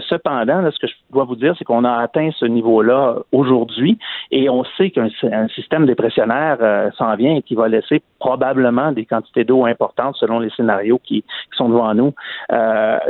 cependant, 0.09 0.63
là, 0.63 0.71
ce 0.71 0.79
que 0.79 0.87
je 0.87 0.95
dois 1.13 1.25
vous 1.25 1.37
dire, 1.37 1.55
c'est 1.59 1.65
qu'on 1.65 1.85
a 1.85 1.93
atteint 1.93 2.31
ce 2.39 2.47
niveau-là 2.47 3.17
aujourd'hui, 3.33 3.99
et 4.31 4.49
on 4.49 4.65
sait 4.79 4.91
qu'un 4.91 5.09
système 5.55 5.85
dépressionnaire 5.85 6.93
s'en 6.97 7.15
vient 7.17 7.37
et 7.37 7.43
qui 7.43 7.55
va 7.55 7.69
laisser 7.69 8.01
probablement 8.19 8.93
des 8.93 9.05
quantités 9.05 9.45
d'eau 9.45 9.67
importantes 9.67 10.17
selon 10.17 10.39
les 10.39 10.51
scénarios 10.51 11.01
qui, 11.05 11.23
qui 11.23 11.57
sont 11.57 11.69
devant 11.69 11.93
nous. 11.95 12.15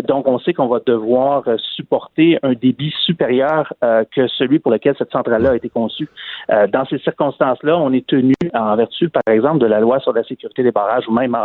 donc, 0.08 0.26
on 0.26 0.38
sait 0.40 0.52
qu'on 0.52 0.66
va 0.66 0.80
devoir 0.84 1.44
supporter 1.76 2.38
un 2.42 2.54
débit 2.54 2.92
supérieur 3.04 3.72
que 4.14 4.26
celui 4.28 4.58
pour 4.58 4.72
lequel 4.72 4.95
cette 4.98 5.10
centrale-là 5.10 5.50
a 5.50 5.56
été 5.56 5.68
conçue. 5.68 6.08
Euh, 6.50 6.66
dans 6.66 6.84
ces 6.86 6.98
circonstances-là, 6.98 7.76
on 7.76 7.92
est 7.92 8.06
tenu, 8.06 8.34
en 8.54 8.76
vertu, 8.76 9.08
par 9.08 9.22
exemple, 9.30 9.58
de 9.58 9.66
la 9.66 9.80
loi 9.80 10.00
sur 10.00 10.12
la 10.12 10.24
sécurité 10.24 10.62
des 10.62 10.72
barrages 10.72 11.04
ou 11.08 11.12
même 11.12 11.36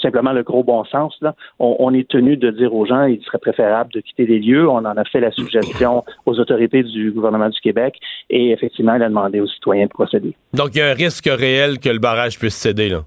simplement 0.00 0.32
le 0.32 0.42
gros 0.42 0.64
bon 0.64 0.84
sens, 0.84 1.16
là, 1.20 1.34
on, 1.58 1.92
est 1.94 2.08
tenu 2.08 2.36
de 2.36 2.50
dire 2.50 2.74
aux 2.74 2.86
gens 2.86 3.06
qu'il 3.06 3.22
serait 3.24 3.38
préférable 3.38 3.92
de 3.92 4.00
quitter 4.00 4.26
les 4.26 4.38
lieux. 4.38 4.68
On 4.68 4.78
en 4.78 4.96
a 4.96 5.04
fait 5.04 5.20
la 5.20 5.30
suggestion 5.30 6.02
aux 6.26 6.38
autorités 6.38 6.82
du 6.82 7.10
gouvernement 7.10 7.48
du 7.48 7.60
Québec 7.60 7.98
et 8.30 8.50
effectivement, 8.50 8.94
il 8.94 9.02
a 9.02 9.08
demandé 9.08 9.40
aux 9.40 9.46
citoyens 9.46 9.86
de 9.86 9.90
procéder. 9.90 10.34
Donc, 10.54 10.70
il 10.74 10.78
y 10.78 10.82
a 10.82 10.90
un 10.90 10.94
risque 10.94 11.28
réel 11.28 11.78
que 11.78 11.88
le 11.88 11.98
barrage 11.98 12.38
puisse 12.38 12.54
céder, 12.54 12.88
là? 12.88 13.02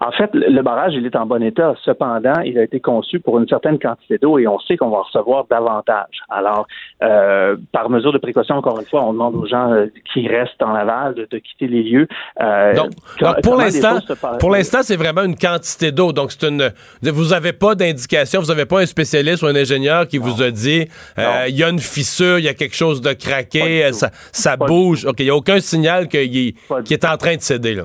En 0.00 0.12
fait, 0.12 0.30
le 0.34 0.62
barrage, 0.62 0.92
il 0.94 1.06
est 1.06 1.16
en 1.16 1.26
bon 1.26 1.42
état. 1.42 1.74
Cependant, 1.84 2.40
il 2.44 2.58
a 2.58 2.62
été 2.62 2.80
conçu 2.80 3.20
pour 3.20 3.38
une 3.38 3.48
certaine 3.48 3.78
quantité 3.78 4.18
d'eau 4.18 4.38
et 4.38 4.46
on 4.46 4.58
sait 4.60 4.76
qu'on 4.76 4.90
va 4.90 5.02
recevoir 5.02 5.46
davantage. 5.50 6.20
Alors, 6.28 6.66
euh, 7.02 7.56
par 7.72 7.90
mesure 7.90 8.12
de 8.12 8.18
précaution, 8.18 8.56
encore 8.56 8.78
une 8.78 8.86
fois, 8.86 9.04
on 9.04 9.12
demande 9.12 9.34
aux 9.34 9.46
gens 9.46 9.72
euh, 9.72 9.86
qui 10.12 10.28
restent 10.28 10.62
en 10.62 10.74
aval 10.74 11.14
de, 11.14 11.38
quitter 11.38 11.68
les 11.68 11.82
lieux. 11.82 12.08
Euh, 12.40 12.74
donc, 12.74 12.90
pour 13.42 13.56
l'instant, 13.56 13.98
pour 14.38 14.50
l'instant, 14.50 14.78
c'est 14.82 14.96
vraiment 14.96 15.22
une 15.22 15.36
quantité 15.36 15.92
d'eau. 15.92 16.12
Donc, 16.12 16.32
c'est 16.32 16.46
une. 16.46 16.70
Vous 17.02 17.30
n'avez 17.30 17.52
pas 17.52 17.74
d'indication, 17.74 18.40
vous 18.40 18.48
n'avez 18.48 18.66
pas 18.66 18.80
un 18.80 18.86
spécialiste 18.86 19.42
ou 19.42 19.46
un 19.46 19.56
ingénieur 19.56 20.06
qui 20.06 20.18
vous 20.18 20.42
a 20.42 20.50
dit 20.50 20.86
il 21.16 21.56
y 21.56 21.64
a 21.64 21.68
une 21.68 21.80
fissure, 21.80 22.38
il 22.38 22.44
y 22.44 22.48
a 22.48 22.54
quelque 22.54 22.76
chose 22.76 23.00
de 23.00 23.12
craqué, 23.12 23.92
ça, 23.92 24.10
ça 24.32 24.56
bouge. 24.56 25.04
Ok, 25.04 25.20
il 25.20 25.24
n'y 25.24 25.30
a 25.30 25.36
aucun 25.36 25.60
signal 25.60 26.08
qu'il 26.08 26.54
est 26.90 27.04
en 27.04 27.16
train 27.16 27.36
de 27.36 27.40
céder 27.40 27.74
là. 27.74 27.84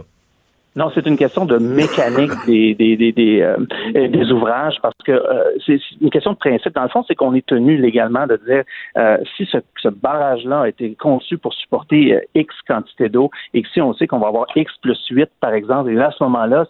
Non, 0.78 0.90
c'est 0.96 1.06
une 1.06 1.18
question 1.18 1.44
de 1.44 1.58
mécanique 1.58 2.32
des 2.46 2.74
des, 2.74 2.96
des, 2.96 3.12
des, 3.12 3.42
euh, 3.42 3.58
des 3.94 4.32
ouvrages 4.32 4.78
parce 4.82 4.96
que 5.04 5.12
euh, 5.12 5.44
c'est 5.66 5.82
une 6.00 6.10
question 6.10 6.32
de 6.32 6.38
principe. 6.38 6.74
Dans 6.74 6.84
le 6.84 6.88
fond, 6.88 7.04
c'est 7.06 7.16
qu'on 7.16 7.34
est 7.34 7.46
tenu 7.46 7.76
légalement 7.76 8.26
de 8.26 8.38
dire 8.48 8.64
euh, 8.98 9.18
si 9.36 9.46
ce, 9.48 9.58
ce 9.82 9.90
barrage-là 9.90 10.62
a 10.62 10.68
été 10.70 10.96
conçu 10.96 11.38
pour 11.38 11.54
supporter 11.54 12.22
X 12.36 12.56
quantité 12.66 13.10
d'eau 13.10 13.32
et 13.54 13.64
que 13.64 13.68
si 13.70 13.82
on 13.82 13.94
sait 13.94 14.08
qu'on 14.08 14.20
va 14.20 14.28
avoir 14.30 14.46
X 14.56 14.72
plus 14.82 14.98
8, 15.10 15.30
par 15.42 15.54
exemple, 15.54 15.92
et 15.92 15.96
là, 15.96 16.08
à 16.08 16.12
ce 16.12 16.24
moment-là, 16.24 16.66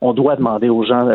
on 0.00 0.12
doit 0.12 0.36
demander 0.36 0.68
aux 0.68 0.84
gens 0.84 1.08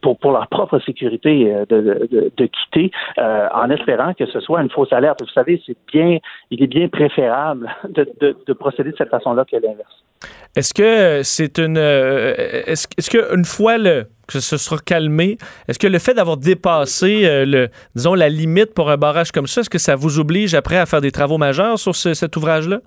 pour, 0.00 0.18
pour 0.18 0.32
leur 0.32 0.46
propre 0.46 0.78
sécurité 0.78 1.54
de, 1.68 2.08
de, 2.10 2.32
de 2.34 2.46
quitter 2.46 2.90
en 3.18 3.68
espérant 3.68 4.14
que 4.14 4.24
ce 4.24 4.40
soit 4.40 4.62
une 4.62 4.70
fausse 4.70 4.94
alerte. 4.94 5.20
Vous 5.20 5.28
savez, 5.28 5.62
c'est 5.66 5.76
bien, 5.92 6.18
il 6.50 6.62
est 6.62 6.68
bien 6.68 6.88
préférable 6.88 7.70
de, 7.90 8.08
de, 8.20 8.34
de 8.46 8.52
procéder 8.54 8.92
de 8.92 8.96
cette 8.96 9.10
façon-là 9.10 9.44
que 9.44 9.56
l'inverse. 9.56 10.01
Est-ce 10.54 10.74
que 10.74 11.22
c'est 11.22 11.58
une. 11.58 11.78
Euh, 11.78 12.34
est-ce, 12.66 12.86
est 12.98 13.08
qu'une 13.08 13.44
fois 13.44 13.78
le, 13.78 14.06
que 14.26 14.40
ce 14.40 14.56
sera 14.56 14.76
calmé, 14.78 15.38
est-ce 15.68 15.78
que 15.78 15.86
le 15.86 15.98
fait 15.98 16.14
d'avoir 16.14 16.36
dépassé, 16.36 17.22
euh, 17.24 17.44
le, 17.46 17.68
disons, 17.94 18.14
la 18.14 18.28
limite 18.28 18.74
pour 18.74 18.90
un 18.90 18.96
barrage 18.96 19.32
comme 19.32 19.46
ça, 19.46 19.62
est-ce 19.62 19.70
que 19.70 19.78
ça 19.78 19.96
vous 19.96 20.18
oblige 20.18 20.54
après 20.54 20.76
à 20.76 20.86
faire 20.86 21.00
des 21.00 21.10
travaux 21.10 21.38
majeurs 21.38 21.78
sur 21.78 21.94
cet 21.94 22.36
ouvrage-là? 22.36 22.80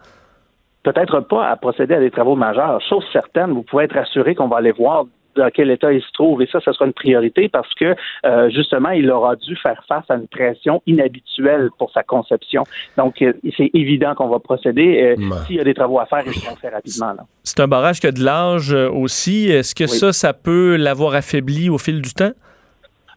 Peut-être 0.83 1.21
pas 1.21 1.49
à 1.49 1.55
procéder 1.55 1.95
à 1.95 1.99
des 1.99 2.11
travaux 2.11 2.35
majeurs. 2.35 2.79
Chose 2.87 3.03
certaine, 3.11 3.51
vous 3.51 3.63
pouvez 3.63 3.85
être 3.85 3.97
assuré 3.97 4.35
qu'on 4.35 4.47
va 4.47 4.57
aller 4.57 4.71
voir 4.71 5.05
dans 5.35 5.49
quel 5.53 5.71
état 5.71 5.91
il 5.91 6.01
se 6.01 6.11
trouve. 6.13 6.41
Et 6.41 6.47
ça, 6.51 6.59
ce 6.63 6.71
sera 6.71 6.85
une 6.85 6.93
priorité 6.93 7.49
parce 7.49 7.73
que, 7.75 7.95
euh, 8.25 8.49
justement, 8.49 8.89
il 8.89 9.09
aura 9.09 9.35
dû 9.35 9.55
faire 9.55 9.83
face 9.87 10.05
à 10.09 10.15
une 10.15 10.27
pression 10.27 10.81
inhabituelle 10.85 11.69
pour 11.77 11.91
sa 11.91 12.03
conception. 12.03 12.63
Donc, 12.97 13.21
euh, 13.21 13.33
c'est 13.57 13.71
évident 13.73 14.15
qu'on 14.15 14.27
va 14.27 14.39
procéder. 14.39 15.15
Euh, 15.19 15.43
s'il 15.45 15.57
y 15.57 15.59
a 15.59 15.63
des 15.63 15.73
travaux 15.73 15.99
à 15.99 16.05
faire, 16.05 16.23
ils 16.25 16.33
seront 16.33 16.55
faits 16.55 16.73
rapidement. 16.73 17.13
C'est 17.43 17.59
un 17.59 17.67
barrage 17.67 17.99
qui 17.99 18.07
a 18.07 18.11
de 18.11 18.23
l'âge 18.23 18.73
aussi. 18.73 19.49
Est-ce 19.49 19.75
que 19.75 19.87
ça, 19.87 20.13
ça 20.13 20.33
peut 20.33 20.75
l'avoir 20.75 21.15
affaibli 21.15 21.69
au 21.69 21.77
fil 21.77 22.01
du 22.01 22.13
temps? 22.13 22.31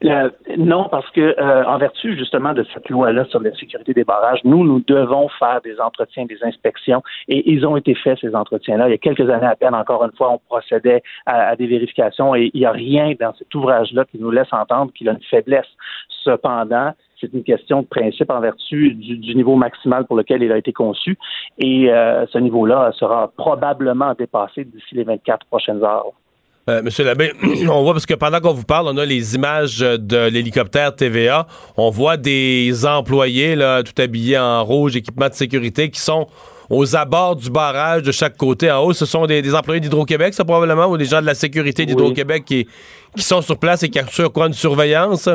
Euh, 0.05 0.31
non, 0.57 0.89
parce 0.89 1.11
que 1.11 1.21
euh, 1.21 1.65
en 1.65 1.79
vertu 1.79 2.17
justement 2.17 2.53
de 2.53 2.65
cette 2.73 2.89
loi-là 2.89 3.25
sur 3.27 3.41
la 3.41 3.53
sécurité 3.55 3.93
des 3.95 4.05
barrages, 4.05 4.41
nous, 4.45 4.65
nous 4.65 4.81
devons 4.87 5.29
faire 5.39 5.61
des 5.63 5.81
entretiens, 5.81 6.25
des 6.27 6.39
inspections, 6.43 7.03
et 7.27 7.51
ils 7.51 7.67
ont 7.67 7.77
été 7.77 7.95
faits 7.95 8.19
ces 8.21 8.35
entretiens-là. 8.35 8.89
Il 8.89 8.93
y 8.93 8.95
a 8.95 8.99
quelques 8.99 9.29
années 9.29 9.47
à 9.47 9.57
peine, 9.57 9.75
encore 9.75 10.05
une 10.05 10.13
fois, 10.13 10.33
on 10.33 10.39
procédait 10.39 11.03
à, 11.27 11.57
des 11.57 11.67
vérifications 11.67 12.35
et 12.35 12.51
il 12.55 12.61
n'y 12.61 12.67
a 12.67 12.73
rien 12.73 13.15
dans 13.19 13.35
cet 13.35 13.53
ouvrage-là 13.55 14.05
qui 14.05 14.19
nous 14.19 14.31
laisse 14.31 14.53
entendre 14.53 14.93
qu'il 14.93 15.09
a 15.09 15.13
une 15.13 15.23
faiblesse. 15.31 15.67
Cependant, 16.23 16.93
c'est 17.21 17.33
une 17.33 17.43
question 17.43 17.83
de 17.83 17.87
principe 17.87 18.31
en 18.31 18.41
vertu 18.41 18.95
du, 18.95 19.35
niveau 19.35 19.57
maximal 19.57 20.05
pour 20.07 20.17
lequel 20.17 20.43
il 20.43 20.53
a 20.53 20.59
été 20.59 20.73
conçu, 20.73 21.19
et 21.59 21.91
euh, 21.91 22.27
ce 22.27 22.39
niveau-là 22.39 22.93
sera 22.93 23.33
probablement 23.37 24.15
dépassé 24.15 24.65
d'ici 24.65 24.95
les 24.95 25.05
24 25.05 25.47
prochaines 25.47 25.83
heures. 25.83 26.13
Euh, 26.69 26.83
Monsieur 26.83 27.05
Labbé, 27.05 27.33
on 27.69 27.83
voit, 27.83 27.95
parce 27.95 28.05
que 28.05 28.15
pendant 28.15 28.41
qu'on 28.41 28.53
vous 28.53 28.65
parle, 28.65 28.89
on 28.89 28.97
a 28.99 29.05
les 29.05 29.35
images 29.35 29.79
de 29.79 30.29
l'hélicoptère 30.29 30.95
TVA. 30.95 31.47
On 31.79 31.89
voit 31.89 32.19
des 32.19 32.85
employés, 32.85 33.57
là, 33.57 33.83
tout 33.83 34.01
habillés 34.01 34.39
en 34.39 34.63
rouge, 34.65 34.95
équipement 34.95 35.29
de 35.29 35.35
sécurité, 35.35 35.91
qui 35.91 36.01
sont 36.01 36.27
aux 36.69 36.95
abords 36.95 37.37
du 37.37 37.49
barrage 37.51 38.03
de 38.03 38.13
chaque 38.13 38.37
côté 38.37 38.71
en 38.71 38.85
haut. 38.85 38.93
Ce 38.93 39.07
sont 39.07 39.25
des, 39.27 39.55
employés 39.55 39.81
d'Hydro-Québec, 39.81 40.35
ça, 40.35 40.45
probablement, 40.45 40.87
ou 40.89 40.99
des 40.99 41.07
gens 41.07 41.23
de 41.23 41.27
la 41.27 41.35
sécurité 41.35 41.87
d'Hydro-Québec 41.87 42.45
qui, 42.45 42.69
qui 43.17 43.23
sont 43.23 43.41
sur 43.41 43.59
place 43.59 43.83
et 43.83 43.89
qui 43.89 43.99
assurent 43.99 44.33
quoi, 44.33 44.49
une 44.49 44.53
surveillance? 44.53 45.31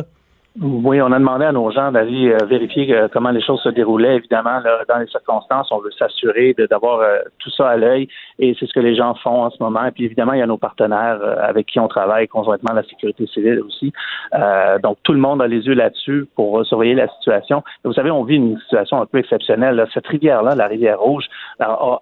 Oui, 0.62 1.02
on 1.02 1.12
a 1.12 1.18
demandé 1.18 1.46
à 1.46 1.52
nos 1.52 1.72
gens 1.72 1.92
d'aller 1.92 2.30
euh, 2.30 2.46
vérifier 2.46 2.94
euh, 2.94 3.08
comment 3.12 3.32
les 3.32 3.42
choses 3.42 3.60
se 3.64 3.70
déroulaient. 3.70 4.18
Évidemment, 4.18 4.62
dans 4.88 5.00
les 5.00 5.08
circonstances, 5.08 5.72
on 5.72 5.80
veut 5.80 5.90
s'assurer 5.98 6.56
d'avoir 6.70 7.00
euh, 7.00 7.18
tout 7.40 7.50
ça 7.50 7.70
à 7.70 7.76
l'œil 7.76 8.08
et 8.38 8.56
c'est 8.60 8.68
ce 8.68 8.74
que 8.74 8.80
les 8.80 8.96
gens 8.96 9.16
font 9.16 9.46
en 9.46 9.50
ce 9.50 9.58
moment. 9.60 9.84
Et 9.84 9.90
puis 9.90 10.06
évidemment, 10.06 10.34
il 10.34 10.40
y 10.40 10.44
a 10.44 10.46
nos 10.46 10.60
partenaires 10.60 11.20
avec 11.42 11.66
qui 11.66 11.80
on 11.80 11.88
travaille 11.88 12.28
conjointement, 12.28 12.72
la 12.72 12.84
sécurité 12.84 13.26
civile 13.26 13.62
aussi. 13.62 13.92
donc 14.84 14.98
tout 15.02 15.14
le 15.14 15.20
monde 15.20 15.42
a 15.42 15.48
les 15.48 15.66
yeux 15.66 15.74
là-dessus 15.74 16.28
pour 16.36 16.64
surveiller 16.66 16.94
la 16.94 17.08
situation. 17.08 17.64
vous 17.84 17.94
savez, 17.94 18.12
on 18.12 18.24
vit 18.24 18.36
une 18.36 18.60
situation 18.60 19.02
un 19.02 19.08
peu 19.08 19.18
exceptionnelle. 19.18 19.84
Cette 19.92 20.08
rivière-là, 20.08 20.54
la 20.54 20.68
rivière 20.68 21.00
Rouge, 21.00 21.26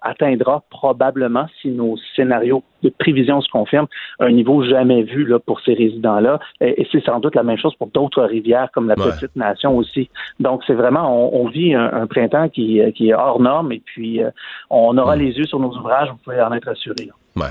atteindra 0.02 0.62
probablement, 0.68 1.46
si 1.60 1.70
nos 1.70 1.96
scénarios 2.14 2.62
de 2.82 2.94
prévision 2.98 3.40
se 3.40 3.48
confirment, 3.50 3.88
un 4.20 4.30
niveau 4.30 4.64
jamais 4.64 5.02
vu 5.02 5.24
là, 5.24 5.38
pour 5.38 5.60
ces 5.60 5.74
résidents-là. 5.74 6.40
Et, 6.60 6.86
c'est 6.90 7.04
sans 7.04 7.20
doute 7.20 7.34
la 7.34 7.42
même 7.42 7.58
chose 7.58 7.74
pour 7.76 7.88
d'autres 7.88 8.22
rivières 8.22 8.68
comme 8.72 8.88
la 8.88 8.96
Petite 8.96 9.34
Nation 9.36 9.76
aussi. 9.76 10.10
Donc, 10.40 10.62
c'est 10.66 10.74
vraiment, 10.74 11.34
on, 11.34 11.48
vit 11.48 11.74
un, 11.74 12.06
printemps 12.06 12.48
qui, 12.48 12.80
qui, 12.94 13.10
est 13.10 13.14
hors 13.14 13.40
norme 13.40 13.72
et 13.72 13.82
puis 13.84 14.22
euh, 14.22 14.30
on 14.70 14.96
aura 14.98 15.16
les 15.16 15.32
yeux 15.32 15.46
sur 15.46 15.60
nos 15.60 15.70
ouvrages, 15.76 16.08
vous 16.10 16.18
pouvez 16.24 16.40
en 16.40 16.52
être 16.52 16.68
assuré. 16.68 17.10
Ouais. 17.36 17.46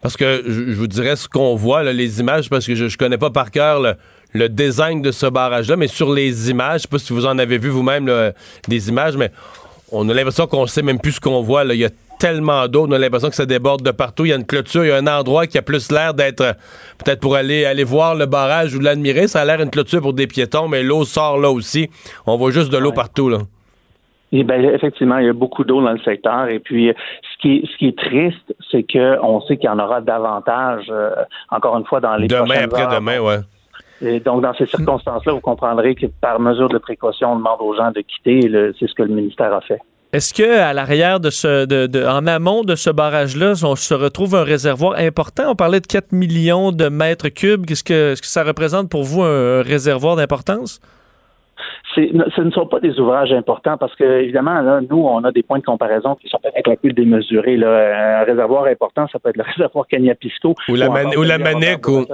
Parce 0.00 0.16
que 0.16 0.42
je, 0.46 0.74
vous 0.74 0.86
dirais 0.86 1.16
ce 1.16 1.28
qu'on 1.28 1.56
voit, 1.56 1.82
les 1.92 2.20
images, 2.20 2.48
parce 2.48 2.66
que 2.66 2.74
je, 2.74 2.84
ne 2.84 2.96
connais 2.96 3.18
pas 3.18 3.30
par 3.30 3.50
cœur 3.50 3.80
le, 4.34 4.48
design 4.48 5.02
de 5.02 5.10
ce 5.10 5.26
barrage-là, 5.26 5.76
mais 5.76 5.88
sur 5.88 6.12
les 6.12 6.50
images, 6.50 6.80
je 6.80 6.82
sais 6.82 6.88
pas 6.88 6.98
si 6.98 7.12
vous 7.12 7.26
en 7.26 7.38
avez 7.38 7.58
vu 7.58 7.68
vous-même 7.68 8.10
des 8.68 8.88
images, 8.88 9.16
mais 9.16 9.30
on 9.90 10.08
a 10.08 10.14
l'impression 10.14 10.46
qu'on 10.46 10.66
sait 10.66 10.82
même 10.82 11.00
plus 11.00 11.12
ce 11.12 11.20
qu'on 11.20 11.42
voit. 11.42 11.64
Là. 11.64 11.74
Il 11.74 11.80
y 11.80 11.84
a 11.84 11.90
tellement 12.18 12.66
d'eau, 12.68 12.86
on 12.88 12.92
a 12.92 12.98
l'impression 12.98 13.28
que 13.28 13.34
ça 13.34 13.46
déborde 13.46 13.82
de 13.82 13.90
partout. 13.90 14.24
Il 14.24 14.30
y 14.30 14.32
a 14.32 14.36
une 14.36 14.46
clôture, 14.46 14.84
il 14.84 14.88
y 14.88 14.90
a 14.90 14.96
un 14.96 15.06
endroit 15.06 15.46
qui 15.46 15.58
a 15.58 15.62
plus 15.62 15.90
l'air 15.90 16.14
d'être 16.14 16.40
euh, 16.40 16.52
peut-être 17.04 17.20
pour 17.20 17.36
aller 17.36 17.64
aller 17.64 17.84
voir 17.84 18.14
le 18.14 18.26
barrage 18.26 18.74
ou 18.74 18.80
l'admirer. 18.80 19.28
Ça 19.28 19.40
a 19.40 19.44
l'air 19.44 19.60
une 19.60 19.70
clôture 19.70 20.00
pour 20.00 20.12
des 20.12 20.26
piétons, 20.26 20.68
mais 20.68 20.82
l'eau 20.82 21.04
sort 21.04 21.38
là 21.38 21.50
aussi. 21.50 21.90
On 22.26 22.36
voit 22.36 22.50
juste 22.50 22.72
de 22.72 22.78
l'eau 22.78 22.92
partout 22.92 23.28
là. 23.28 23.38
Et 24.30 24.44
ben, 24.44 24.62
effectivement, 24.62 25.18
il 25.18 25.26
y 25.26 25.28
a 25.30 25.32
beaucoup 25.32 25.64
d'eau 25.64 25.80
dans 25.80 25.92
le 25.92 26.00
secteur. 26.00 26.48
Et 26.48 26.58
puis, 26.58 26.92
ce 27.22 27.38
qui 27.40 27.56
est, 27.56 27.66
ce 27.66 27.76
qui 27.78 27.88
est 27.88 27.98
triste, 27.98 28.54
c'est 28.70 28.82
qu'on 28.82 29.40
sait 29.42 29.56
qu'il 29.56 29.70
y 29.70 29.72
en 29.72 29.78
aura 29.78 30.02
davantage, 30.02 30.84
euh, 30.90 31.12
encore 31.50 31.78
une 31.78 31.86
fois, 31.86 32.00
dans 32.00 32.14
les 32.16 32.28
Demain, 32.28 32.64
après-demain, 32.64 33.20
ouais. 33.20 33.38
Et 34.02 34.20
donc, 34.20 34.42
dans 34.42 34.54
ces 34.54 34.66
circonstances-là, 34.66 35.32
vous 35.32 35.40
comprendrez 35.40 35.94
que 35.94 36.06
par 36.20 36.38
mesure 36.40 36.68
de 36.68 36.78
précaution, 36.78 37.32
on 37.32 37.36
demande 37.36 37.60
aux 37.60 37.74
gens 37.74 37.90
de 37.90 38.00
quitter. 38.00 38.40
C'est 38.78 38.86
ce 38.86 38.94
que 38.94 39.02
le 39.02 39.14
ministère 39.14 39.52
a 39.52 39.60
fait. 39.60 39.80
Est-ce 40.10 40.32
que 40.32 40.60
à 40.60 40.72
l'arrière 40.72 41.20
de 41.20 41.28
ce, 41.28 41.66
de, 41.66 42.06
en 42.06 42.26
amont 42.26 42.62
de 42.62 42.76
ce 42.76 42.88
barrage-là, 42.88 43.52
on 43.62 43.76
se 43.76 43.92
retrouve 43.92 44.34
un 44.34 44.42
réservoir 44.42 44.98
important? 44.98 45.50
On 45.50 45.54
parlait 45.54 45.80
de 45.80 45.86
4 45.86 46.12
millions 46.12 46.72
de 46.72 46.88
mètres 46.88 47.28
cubes. 47.28 47.66
Qu'est-ce 47.66 47.84
que, 47.84 48.14
ce 48.14 48.22
que 48.22 48.26
ça 48.26 48.42
représente 48.42 48.88
pour 48.88 49.02
vous 49.02 49.22
un, 49.22 49.60
réservoir 49.62 50.16
d'importance? 50.16 50.80
ce 51.94 52.40
ne 52.42 52.50
sont 52.52 52.66
pas 52.66 52.78
des 52.78 52.98
ouvrages 53.00 53.32
importants 53.32 53.76
parce 53.76 53.94
que, 53.96 54.04
évidemment, 54.22 54.80
nous, 54.88 55.02
on 55.04 55.24
a 55.24 55.32
des 55.32 55.42
points 55.42 55.58
de 55.58 55.64
comparaison 55.64 56.14
qui 56.14 56.28
sont 56.28 56.38
peut-être 56.40 56.70
un 56.70 56.76
peu 56.76 56.92
démesurés. 56.92 57.56
Là. 57.56 58.20
Un 58.20 58.24
réservoir 58.24 58.66
important, 58.66 59.08
ça 59.10 59.18
peut 59.18 59.30
être 59.30 59.36
le 59.36 59.42
réservoir 59.56 59.86
Cagnapisco. 59.88 60.54
Ou 60.68 60.76
la, 60.76 60.88
ou, 60.88 61.18
ou 61.18 61.22
la 61.24 61.38
Manique. 61.38 61.88
Ou... 61.88 62.06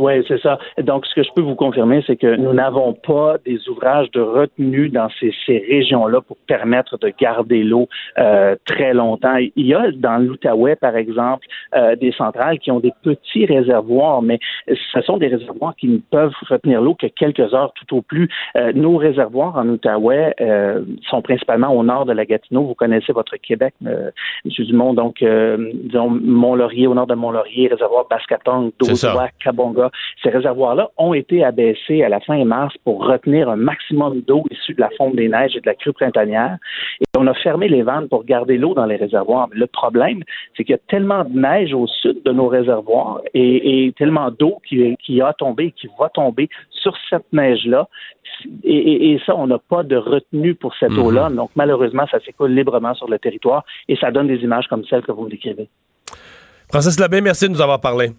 Oui, 0.00 0.24
c'est 0.26 0.40
ça. 0.40 0.58
Donc, 0.78 1.04
ce 1.04 1.14
que 1.14 1.22
je 1.22 1.28
peux 1.36 1.42
vous 1.42 1.54
confirmer, 1.54 2.02
c'est 2.06 2.16
que 2.16 2.34
nous 2.36 2.54
n'avons 2.54 2.94
pas 2.94 3.36
des 3.44 3.68
ouvrages 3.68 4.10
de 4.12 4.22
retenue 4.22 4.88
dans 4.88 5.08
ces, 5.20 5.30
ces 5.44 5.58
régions-là 5.58 6.22
pour 6.22 6.38
permettre 6.46 6.96
de 6.96 7.12
garder 7.20 7.62
l'eau 7.62 7.86
euh, 8.18 8.56
très 8.64 8.94
longtemps. 8.94 9.36
Il 9.36 9.66
y 9.66 9.74
a 9.74 9.90
dans 9.92 10.16
l'Outaouais, 10.16 10.76
par 10.76 10.96
exemple, 10.96 11.46
euh, 11.76 11.96
des 11.96 12.12
centrales 12.12 12.58
qui 12.60 12.70
ont 12.70 12.80
des 12.80 12.94
petits 13.02 13.44
réservoirs, 13.44 14.22
mais 14.22 14.38
ce 14.66 15.02
sont 15.02 15.18
des 15.18 15.28
réservoirs 15.28 15.76
qui 15.76 15.88
ne 15.88 15.98
peuvent 15.98 16.32
retenir 16.48 16.80
l'eau 16.80 16.94
que 16.94 17.06
quelques 17.06 17.52
heures 17.52 17.74
tout 17.74 17.98
au 17.98 18.00
plus. 18.00 18.28
Euh, 18.56 18.72
nos 18.72 18.96
réservoirs 18.96 19.58
en 19.58 19.68
Outaouais 19.68 20.34
sont 21.10 21.20
principalement 21.20 21.74
au 21.74 21.82
nord 21.82 22.06
de 22.06 22.12
la 22.12 22.24
Gatineau. 22.24 22.62
Vous 22.62 22.74
connaissez 22.74 23.12
votre 23.12 23.36
Québec, 23.36 23.74
M. 23.84 24.10
Dumont, 24.44 24.94
donc 24.94 25.22
disons 25.22 26.08
Mont-Laurier, 26.08 26.86
au 26.86 26.94
nord 26.94 27.06
de 27.06 27.14
Mont-Laurier, 27.14 27.68
réservoir 27.68 28.06
Bascatong, 28.08 28.72
Dozois, 28.78 29.28
Cabonga. 29.42 29.89
Ces 30.22 30.30
réservoirs-là 30.30 30.90
ont 30.98 31.14
été 31.14 31.44
abaissés 31.44 32.02
à 32.02 32.08
la 32.08 32.20
fin 32.20 32.44
mars 32.44 32.74
pour 32.84 33.06
retenir 33.06 33.48
un 33.48 33.56
maximum 33.56 34.20
d'eau 34.22 34.44
issue 34.50 34.74
de 34.74 34.80
la 34.80 34.90
fonte 34.96 35.16
des 35.16 35.28
neiges 35.28 35.56
et 35.56 35.60
de 35.60 35.66
la 35.66 35.74
crue 35.74 35.92
printanière. 35.92 36.58
Et 37.00 37.04
on 37.16 37.26
a 37.26 37.34
fermé 37.34 37.68
les 37.68 37.82
vannes 37.82 38.08
pour 38.08 38.24
garder 38.24 38.58
l'eau 38.58 38.74
dans 38.74 38.86
les 38.86 38.96
réservoirs. 38.96 39.48
Mais 39.52 39.58
le 39.58 39.66
problème, 39.66 40.22
c'est 40.56 40.64
qu'il 40.64 40.72
y 40.72 40.78
a 40.78 40.82
tellement 40.88 41.24
de 41.24 41.38
neige 41.38 41.72
au 41.74 41.86
sud 41.86 42.22
de 42.24 42.32
nos 42.32 42.48
réservoirs 42.48 43.20
et, 43.34 43.92
tellement 43.96 44.30
d'eau 44.30 44.60
qui, 44.66 45.20
a 45.20 45.32
tombé 45.32 45.66
et 45.66 45.72
qui 45.72 45.88
va 45.98 46.08
tomber 46.08 46.48
sur 46.70 46.94
cette 47.08 47.32
neige-là. 47.32 47.88
Et, 48.64 49.18
ça, 49.26 49.36
on 49.36 49.46
n'a 49.46 49.58
pas 49.58 49.82
de 49.82 49.96
retenue 49.96 50.54
pour 50.54 50.74
cette 50.76 50.90
mhm. 50.90 50.98
eau-là. 50.98 51.30
Donc, 51.30 51.50
malheureusement, 51.56 52.06
ça 52.10 52.20
s'écoule 52.20 52.52
librement 52.52 52.94
sur 52.94 53.08
le 53.08 53.18
territoire 53.18 53.64
et 53.88 53.96
ça 53.96 54.10
donne 54.10 54.28
des 54.28 54.38
images 54.38 54.66
comme 54.68 54.84
celles 54.84 55.02
que 55.02 55.12
vous 55.12 55.28
décrivez. 55.28 55.68
Francis 56.68 56.98
Labbé, 56.98 57.20
merci 57.20 57.48
de 57.48 57.52
nous 57.52 57.60
avoir 57.60 57.80
parlé. 57.80 58.10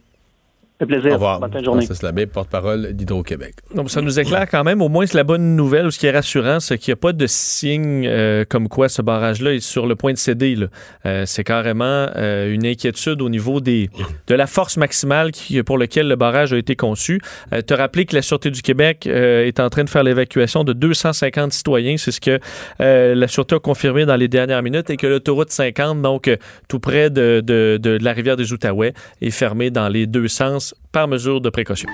Fait 0.81 0.85
plaisir. 0.87 1.11
Au 1.11 1.13
revoir. 1.15 1.39
Bonne 1.39 1.63
journée. 1.63 1.85
Francis 1.85 2.03
Labbé, 2.03 2.25
porte-parole 2.25 2.93
d'Hydro-Québec. 2.93 3.55
Donc, 3.75 3.89
ça 3.91 4.01
nous 4.01 4.19
éclaire 4.19 4.47
quand 4.49 4.63
même. 4.63 4.81
Au 4.81 4.89
moins, 4.89 5.05
c'est 5.05 5.17
la 5.17 5.23
bonne 5.23 5.55
nouvelle 5.55 5.85
ou 5.85 5.91
ce 5.91 5.99
qui 5.99 6.07
est 6.07 6.11
rassurant, 6.11 6.59
c'est 6.59 6.77
qu'il 6.77 6.91
n'y 6.91 6.93
a 6.93 6.97
pas 6.97 7.13
de 7.13 7.25
signe 7.27 8.05
euh, 8.07 8.43
comme 8.47 8.67
quoi 8.67 8.89
ce 8.89 9.01
barrage-là 9.01 9.53
est 9.53 9.59
sur 9.59 9.85
le 9.87 9.95
point 9.95 10.13
de 10.13 10.17
céder. 10.17 10.55
là. 10.55 10.67
Euh, 11.05 11.23
c'est 11.25 11.43
carrément 11.43 12.07
euh, 12.15 12.53
une 12.53 12.65
inquiétude 12.65 13.21
au 13.21 13.29
niveau 13.29 13.61
des, 13.61 13.89
de 14.27 14.35
la 14.35 14.47
force 14.47 14.77
maximale 14.77 15.31
qui, 15.31 15.61
pour 15.63 15.77
laquelle 15.77 16.07
le 16.07 16.15
barrage 16.15 16.53
a 16.53 16.57
été 16.57 16.75
conçu. 16.75 17.21
Euh, 17.53 17.61
te 17.61 17.73
rappeler 17.73 18.05
que 18.05 18.15
la 18.15 18.21
Sûreté 18.21 18.49
du 18.51 18.61
Québec 18.61 19.05
euh, 19.07 19.45
est 19.45 19.59
en 19.59 19.69
train 19.69 19.83
de 19.83 19.89
faire 19.89 20.03
l'évacuation 20.03 20.63
de 20.63 20.73
250 20.73 21.53
citoyens. 21.53 21.97
C'est 21.97 22.11
ce 22.11 22.21
que 22.21 22.39
euh, 22.81 23.15
la 23.15 23.27
Sûreté 23.27 23.55
a 23.55 23.59
confirmé 23.59 24.05
dans 24.05 24.15
les 24.15 24.27
dernières 24.27 24.63
minutes 24.63 24.89
et 24.89 24.97
que 24.97 25.07
l'autoroute 25.07 25.51
50, 25.51 26.01
donc 26.01 26.29
tout 26.67 26.79
près 26.79 27.09
de, 27.09 27.41
de- 27.45 27.77
de 27.81 27.97
la 28.01 28.13
rivière 28.13 28.37
des 28.37 28.53
Outaouais, 28.53 28.93
est 29.21 29.29
fermée 29.31 29.69
dans 29.69 29.87
les 29.89 30.07
deux 30.07 30.27
sens 30.27 30.70
par 30.91 31.07
mesure 31.07 31.41
de 31.41 31.49
précaution. 31.49 31.89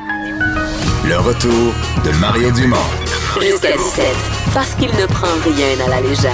Le 1.07 1.17
retour 1.17 1.73
de 2.03 2.19
Mario 2.19 2.51
Dumont. 2.51 2.77
Jusqu'à 3.41 3.77
17. 3.77 4.05
Parce 4.53 4.75
qu'il 4.75 4.89
ne 4.89 5.05
prend 5.05 5.27
rien 5.43 5.85
à 5.85 5.89
la 5.89 6.01
légère. 6.01 6.31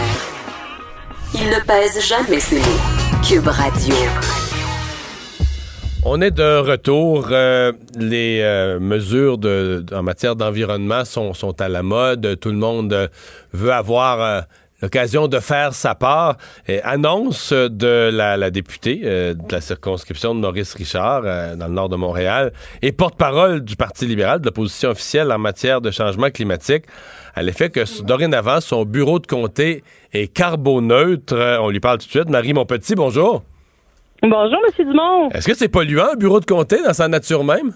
Il 1.35 1.49
ne 1.49 1.59
pèse 1.65 2.05
jamais 2.07 2.39
ses 2.39 2.59
mots. 2.59 3.23
Cube 3.27 3.47
Radio. 3.47 3.95
On 6.05 6.21
est 6.21 6.31
de 6.31 6.57
retour. 6.57 7.27
Euh, 7.31 7.71
les 7.97 8.41
euh, 8.41 8.79
mesures 8.79 9.37
de, 9.37 9.85
en 9.93 10.03
matière 10.03 10.35
d'environnement 10.35 11.05
sont, 11.05 11.33
sont 11.33 11.61
à 11.61 11.69
la 11.69 11.81
mode. 11.81 12.37
Tout 12.41 12.49
le 12.49 12.57
monde 12.57 13.09
veut 13.53 13.71
avoir 13.71 14.21
euh, 14.21 14.41
l'occasion 14.83 15.29
de 15.29 15.39
faire 15.39 15.73
sa 15.73 15.95
part. 15.95 16.35
Et 16.67 16.81
annonce 16.83 17.53
de 17.53 18.09
la, 18.13 18.37
la 18.37 18.51
députée 18.51 19.01
euh, 19.03 19.33
de 19.33 19.51
la 19.51 19.61
circonscription 19.61 20.35
de 20.35 20.41
Maurice 20.41 20.73
Richard 20.75 21.23
euh, 21.25 21.55
dans 21.55 21.67
le 21.67 21.73
nord 21.73 21.89
de 21.89 21.95
Montréal 21.95 22.51
et 22.81 22.91
porte-parole 22.91 23.61
du 23.61 23.75
Parti 23.77 24.05
libéral, 24.05 24.41
de 24.41 24.45
l'opposition 24.45 24.89
officielle 24.89 25.31
en 25.31 25.39
matière 25.39 25.79
de 25.79 25.89
changement 25.89 26.29
climatique, 26.29 26.83
à 27.33 27.41
l'effet 27.41 27.69
que 27.69 28.03
dorénavant, 28.03 28.59
son 28.59 28.83
bureau 28.83 29.19
de 29.19 29.25
comté 29.25 29.83
est 30.11 30.27
carboneutre. 30.27 31.33
Euh, 31.33 31.57
On 31.61 31.69
lui 31.69 31.79
parle 31.79 31.97
tout 31.99 32.07
de 32.07 32.11
suite. 32.11 32.29
Marie 32.29 32.53
Monpetit, 32.53 32.95
bonjour. 32.95 33.43
Bonjour, 34.21 34.59
M. 34.79 34.85
Dumont. 34.85 35.29
Est-ce 35.29 35.47
que 35.47 35.53
c'est 35.53 35.69
polluant, 35.69 36.09
un 36.13 36.15
bureau 36.15 36.39
de 36.39 36.45
comté, 36.45 36.81
dans 36.83 36.93
sa 36.93 37.07
nature 37.07 37.43
même? 37.43 37.73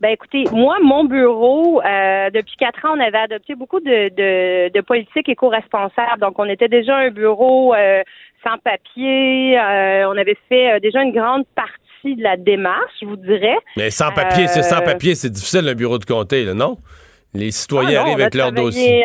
Ben 0.00 0.08
écoutez, 0.10 0.44
moi, 0.52 0.78
mon 0.82 1.04
bureau, 1.04 1.82
euh, 1.82 2.30
depuis 2.30 2.56
quatre 2.56 2.84
ans, 2.86 2.94
on 2.96 3.00
avait 3.00 3.18
adopté 3.18 3.54
beaucoup 3.54 3.80
de, 3.80 4.08
de, 4.08 4.72
de 4.72 4.80
politiques 4.80 5.28
éco-responsables. 5.28 6.20
Donc, 6.20 6.38
on 6.38 6.46
était 6.46 6.68
déjà 6.68 6.96
un 6.96 7.10
bureau 7.10 7.74
euh, 7.74 8.02
sans 8.42 8.56
papier. 8.64 9.58
euh, 9.60 10.08
on 10.08 10.16
avait 10.16 10.38
fait 10.48 10.72
euh, 10.72 10.80
déjà 10.80 11.02
une 11.02 11.12
grande 11.12 11.44
partie 11.54 12.16
de 12.16 12.22
la 12.22 12.38
démarche, 12.38 12.92
je 13.02 13.06
vous 13.06 13.16
dirais. 13.16 13.58
Mais 13.76 13.90
sans 13.90 14.10
papier, 14.10 14.46
c'est 14.48 14.62
sans 14.62 14.80
Euh, 14.80 14.84
papier, 14.86 15.14
c'est 15.14 15.28
difficile 15.28 15.68
un 15.68 15.74
bureau 15.74 15.98
de 15.98 16.06
comté, 16.06 16.44
là, 16.44 16.54
non? 16.54 16.78
Les 17.34 17.50
citoyens 17.50 17.90
Ah 18.00 18.04
non, 18.04 18.06
arrivent 18.12 18.20
avec 18.22 18.34
leur 18.34 18.52
dossier. 18.52 19.04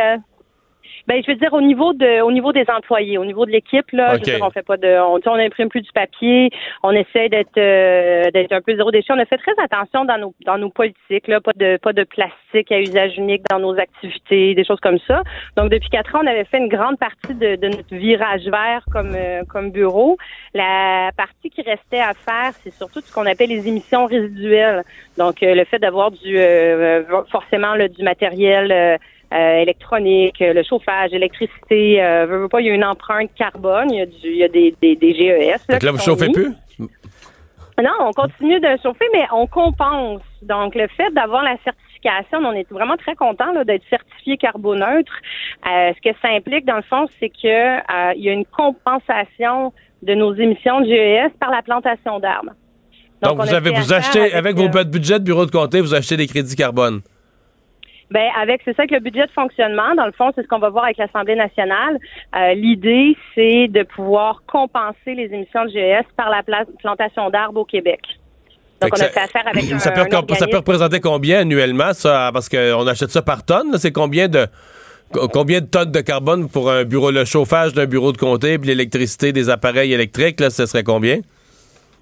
Euh, 1.10 1.14
ben, 1.14 1.22
je 1.26 1.32
veux 1.32 1.38
dire, 1.38 1.54
au 1.54 1.62
niveau 1.62 1.94
de, 1.94 2.22
au 2.22 2.32
niveau 2.32 2.52
des 2.52 2.66
employés, 2.70 3.18
au 3.18 3.26
niveau 3.26 3.46
de 3.46 3.52
l'équipe, 3.52 3.92
là, 3.92 4.14
je 4.14 4.14
veux 4.14 4.20
dire, 4.20 4.40
on 4.42 4.50
fait 4.50 4.66
pas 4.66 4.78
de, 4.78 5.00
on, 5.00 5.20
on 5.26 5.36
imprime 5.36 5.70
plus 5.70 5.82
du 5.82 5.92
papier, 5.92 6.50
on 6.84 6.92
essaie 6.92 7.30
d'être, 7.30 7.58
euh, 7.58 8.32
d'être 8.32 8.52
un 8.52 8.62
peu 8.62 8.76
zéro 8.76 8.92
déchet. 8.92 9.14
On 9.14 9.20
a 9.20 9.26
fait 9.26 9.38
très 9.38 9.54
attention 9.64 10.06
dans 10.06 10.18
nos, 10.18 10.34
dans 10.46 10.58
nos 10.58 10.70
politiques, 10.70 11.28
là, 11.28 11.42
pas 11.42 11.54
de, 11.56 11.78
pas 11.78 11.94
de 11.94 12.04
plastique 12.04 12.72
à 12.72 12.80
usage 12.80 13.18
unique 13.18 13.44
dans 13.50 13.60
nos 13.60 13.78
activités, 13.80 14.56
des 14.56 14.64
choses 14.64 14.80
comme 14.80 15.00
ça. 15.08 15.24
Donc, 15.56 15.70
depuis 15.72 15.90
quatre 15.90 16.16
ans, 16.16 16.22
on 16.24 16.28
avait 16.28 16.46
fait 16.46 16.58
une 16.58 16.70
grande 16.70 16.98
partie 16.98 17.34
de, 17.34 17.56
de 17.56 17.68
notre 17.68 17.96
virage 17.96 18.46
vert 18.46 18.84
comme, 18.92 19.14
euh, 19.16 19.44
comme 19.48 19.72
bureau. 19.72 20.18
La 20.54 21.12
partie 21.18 21.50
qui 21.50 21.62
restait 21.62 22.00
à 22.00 22.14
faire, 22.14 22.52
c'est 22.64 22.74
surtout 22.74 23.02
ce 23.02 23.14
qu'on 23.14 23.26
appelle 23.26 23.50
les 23.50 23.68
émissions 23.68 24.06
résiduelles. 24.06 24.84
Donc, 25.18 25.44
euh, 25.44 25.56
le 25.56 25.66
fait 25.66 25.80
d'avoir 25.80 26.12
du, 26.12 26.38
euh, 26.38 27.04
euh, 27.10 27.24
forcément, 27.32 27.76
là, 27.76 27.88
du 27.88 28.04
matériel, 28.04 29.00
euh, 29.34 29.36
euh, 29.46 29.62
électronique, 29.62 30.42
euh, 30.42 30.54
le 30.54 30.64
chauffage, 30.64 31.12
l'électricité, 31.12 32.02
euh, 32.02 32.48
pas, 32.48 32.62
il 32.62 32.68
y 32.68 32.70
a 32.70 32.74
une 32.74 32.86
empreinte 32.86 33.32
carbone, 33.36 33.92
il 33.92 33.98
y 33.98 34.02
a, 34.02 34.06
du, 34.06 34.16
il 34.24 34.38
y 34.38 34.44
a 34.44 34.48
des, 34.48 34.76
des, 34.82 34.96
des 34.96 35.14
GES. 35.14 35.62
Fait 35.68 35.80
que 35.80 35.86
là, 35.86 35.92
vous 35.92 36.00
chauffez 36.00 36.28
mis. 36.28 36.34
plus? 36.34 36.54
Non, 36.80 37.92
on 38.00 38.12
continue 38.12 38.60
de 38.60 38.70
chauffer, 38.82 39.06
mais 39.14 39.26
on 39.34 39.48
compense. 39.48 40.22
Donc, 40.42 40.76
le 40.76 40.88
fait 40.88 41.12
d'avoir 41.14 41.44
la 41.44 41.58
certification, 41.64 42.40
on 42.40 42.54
est 42.54 42.70
vraiment 42.72 42.96
très 42.96 43.16
content 43.16 43.52
d'être 43.66 43.84
certifié 43.90 44.38
carboneutre. 44.38 45.12
Euh, 45.68 45.92
ce 45.94 46.10
que 46.10 46.16
ça 46.22 46.30
implique, 46.30 46.66
dans 46.66 46.78
le 46.78 46.84
fond, 46.84 47.06
c'est 47.20 47.30
que 47.30 47.48
euh, 47.48 48.14
il 48.16 48.24
y 48.24 48.30
a 48.30 48.34
une 48.34 48.46
compensation 48.46 49.74
de 50.04 50.14
nos 50.14 50.34
émissions 50.34 50.82
de 50.82 50.86
GES 50.86 51.34
par 51.40 51.50
la 51.52 51.62
plantation 51.62 52.20
d'arbres. 52.20 52.54
Donc, 53.22 53.40
on 53.40 53.44
vous 53.44 53.54
avez 53.54 53.72
vous 53.72 53.92
achetez, 53.92 54.34
avec, 54.34 54.58
euh, 54.58 54.68
vos 54.68 54.84
budgets 54.86 55.20
de 55.20 55.26
bureau 55.26 55.46
de 55.46 55.52
comté, 55.52 55.82
vous 55.82 55.94
achetez 55.94 56.16
des 56.16 56.28
crédits 56.28 56.56
carbone. 56.56 57.02
Ben 58.12 58.28
avec 58.40 58.62
c'est 58.64 58.76
ça 58.76 58.86
que 58.86 58.94
le 58.94 59.00
budget 59.00 59.26
de 59.26 59.32
fonctionnement, 59.32 59.96
dans 59.96 60.06
le 60.06 60.12
fond, 60.12 60.32
c'est 60.36 60.44
ce 60.44 60.48
qu'on 60.48 60.60
va 60.60 60.70
voir 60.70 60.84
avec 60.86 60.98
l'Assemblée 60.98 61.36
nationale. 61.36 61.98
Euh, 62.36 62.54
L'idée, 62.54 63.18
c'est 63.34 63.68
de 63.68 63.82
pouvoir 63.84 64.44
compenser 64.48 65.16
les 65.16 65.26
émissions 65.34 65.66
de 65.66 65.70
GES 65.72 66.06
par 66.16 66.30
la 66.30 66.44
pla- 66.44 66.66
plantation 66.80 67.30
d'arbres 67.32 67.62
au 67.62 67.66
Québec. 67.66 68.02
Donc, 68.82 68.92
on 68.94 69.02
a 69.02 69.06
fait 69.10 69.20
affaire 69.20 69.48
avec 69.48 69.72
un, 69.72 69.80
ça, 69.80 69.92
peut, 69.92 70.02
un 70.02 70.36
ça 70.36 70.48
peut 70.48 70.58
représenter 70.58 71.00
combien 71.00 71.40
annuellement, 71.40 71.94
ça? 71.94 72.30
Parce 72.32 72.48
qu'on 72.50 72.86
achète 72.86 73.10
ça 73.10 73.22
par 73.24 73.44
tonne, 73.44 73.78
c'est 73.78 73.92
combien 73.94 74.28
de 74.28 74.46
co- 75.12 75.28
combien 75.30 75.62
de 75.62 75.66
tonnes 75.66 75.92
de 75.92 76.02
carbone 76.02 76.48
pour 76.50 76.70
un 76.70 76.84
bureau, 76.84 77.10
le 77.10 77.26
chauffage 77.26 77.74
d'un 77.74 77.86
bureau 77.86 78.12
de 78.12 78.18
comté, 78.18 78.60
puis 78.60 78.68
l'électricité 78.68 79.32
des 79.32 79.50
appareils 79.50 79.94
électriques, 79.94 80.40
là, 80.42 80.50
ce 80.52 80.66
serait 80.68 80.84
combien? 80.84 81.20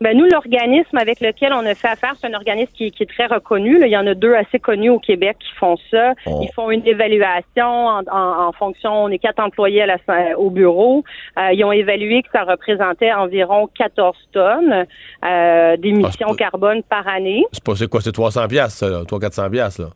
Ben, 0.01 0.17
nous, 0.17 0.25
l'organisme 0.25 0.97
avec 0.97 1.21
lequel 1.21 1.53
on 1.53 1.65
a 1.65 1.75
fait 1.75 1.87
affaire, 1.87 2.13
c'est 2.19 2.27
un 2.27 2.33
organisme 2.33 2.71
qui, 2.73 2.91
qui 2.91 3.03
est 3.03 3.05
très 3.09 3.25
reconnu. 3.27 3.79
là. 3.79 3.87
Il 3.87 3.91
y 3.91 3.97
en 3.97 4.05
a 4.07 4.13
deux 4.13 4.33
assez 4.35 4.59
connus 4.59 4.89
au 4.89 4.99
Québec 4.99 5.37
qui 5.39 5.51
font 5.55 5.77
ça. 5.91 6.13
Oh. 6.25 6.41
Ils 6.43 6.51
font 6.53 6.71
une 6.71 6.85
évaluation 6.85 7.65
en, 7.65 8.01
en- 8.11 8.47
en 8.47 8.51
fonction, 8.51 8.91
on 9.05 9.09
est 9.09 9.19
quatre 9.19 9.39
employés 9.39 9.83
à 9.83 9.85
la- 9.85 10.37
au 10.39 10.49
bureau. 10.49 11.03
Euh, 11.37 11.53
ils 11.53 11.63
ont 11.63 11.71
évalué 11.71 12.21
que 12.23 12.29
ça 12.33 12.43
représentait 12.43 13.13
environ 13.13 13.67
14 13.77 14.17
tonnes 14.33 14.85
euh, 15.23 15.77
d'émissions 15.77 16.27
Ah, 16.31 16.35
carbone 16.37 16.83
par 16.83 17.07
année. 17.07 17.43
C'est 17.53 17.63
pas 17.63 17.75
c'est 17.75 17.87
quoi, 17.87 18.01
c'est 18.01 18.11
300 18.11 18.47
piastres, 18.47 18.77
ça, 18.79 18.89
là, 18.89 19.03
300-400 19.03 19.49
piastres, 19.51 19.81
là? 19.83 19.87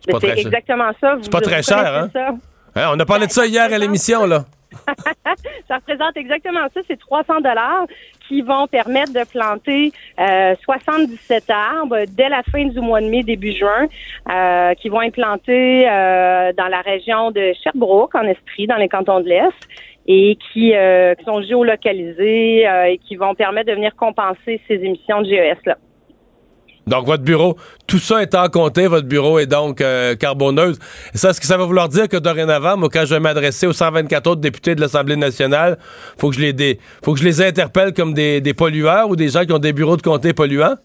C'est 0.00 0.12
pas 0.12 0.18
Ben, 0.18 0.20
C'est 0.20 0.26
très 0.28 0.36
cher. 0.36 0.46
exactement 0.46 0.90
ça. 1.00 1.16
C'est 1.20 1.32
pas 1.32 1.40
très 1.40 1.62
cher, 1.62 1.78
hein? 1.78 2.08
Hein, 2.76 2.90
on 2.94 3.00
a 3.00 3.04
parlé 3.06 3.26
de 3.26 3.32
ça 3.32 3.46
hier 3.46 3.64
à 3.72 3.78
l'émission, 3.78 4.26
là. 4.26 4.44
ça 5.68 5.76
représente 5.76 6.16
exactement 6.16 6.66
ça. 6.74 6.80
C'est 6.86 6.98
300 6.98 7.40
dollars 7.40 7.86
qui 8.28 8.42
vont 8.42 8.66
permettre 8.66 9.12
de 9.12 9.24
planter 9.24 9.92
euh, 10.18 10.54
77 10.62 11.44
arbres 11.50 12.04
dès 12.16 12.28
la 12.28 12.42
fin 12.42 12.64
du 12.64 12.80
mois 12.80 13.00
de 13.00 13.08
mai, 13.08 13.22
début 13.22 13.52
juin, 13.52 13.86
euh, 14.30 14.74
qui 14.74 14.88
vont 14.88 15.02
être 15.02 15.14
plantés 15.14 15.88
euh, 15.88 16.52
dans 16.52 16.68
la 16.68 16.80
région 16.80 17.30
de 17.30 17.52
Sherbrooke, 17.62 18.14
en 18.14 18.24
Estrie, 18.24 18.66
dans 18.66 18.76
les 18.76 18.88
cantons 18.88 19.20
de 19.20 19.28
l'Est 19.28 19.68
et 20.06 20.38
qui, 20.52 20.74
euh, 20.74 21.14
qui 21.14 21.24
sont 21.24 21.42
géolocalisés 21.42 22.66
euh, 22.68 22.84
et 22.84 22.98
qui 22.98 23.16
vont 23.16 23.34
permettre 23.34 23.68
de 23.68 23.74
venir 23.74 23.94
compenser 23.96 24.60
ces 24.68 24.74
émissions 24.74 25.22
de 25.22 25.28
GES-là. 25.28 25.78
Donc, 26.88 27.06
votre 27.06 27.24
bureau, 27.24 27.56
tout 27.88 27.98
ça 27.98 28.22
étant 28.22 28.48
compté, 28.48 28.86
votre 28.86 29.08
bureau 29.08 29.40
est 29.40 29.46
donc 29.46 29.80
euh, 29.80 30.14
carboneuse. 30.14 30.78
Ça, 31.14 31.30
est-ce 31.30 31.40
que 31.40 31.46
ça 31.46 31.56
va 31.56 31.64
vouloir 31.64 31.88
dire 31.88 32.08
que 32.08 32.16
dorénavant, 32.16 32.76
moi, 32.76 32.88
quand 32.92 33.04
je 33.04 33.14
vais 33.14 33.20
m'adresser 33.20 33.66
aux 33.66 33.72
124 33.72 34.24
autres 34.28 34.40
députés 34.40 34.76
de 34.76 34.80
l'Assemblée 34.80 35.16
nationale, 35.16 35.78
faut 36.16 36.30
que 36.30 36.36
je 36.36 36.40
les 36.40 36.52
dé- 36.52 36.78
faut 37.04 37.12
que 37.14 37.18
je 37.18 37.24
les 37.24 37.42
interpelle 37.42 37.92
comme 37.92 38.14
des, 38.14 38.40
des 38.40 38.54
pollueurs 38.54 39.10
ou 39.10 39.16
des 39.16 39.30
gens 39.30 39.44
qui 39.44 39.52
ont 39.52 39.58
des 39.58 39.72
bureaux 39.72 39.96
de 39.96 40.02
comté 40.02 40.32
polluants? 40.32 40.76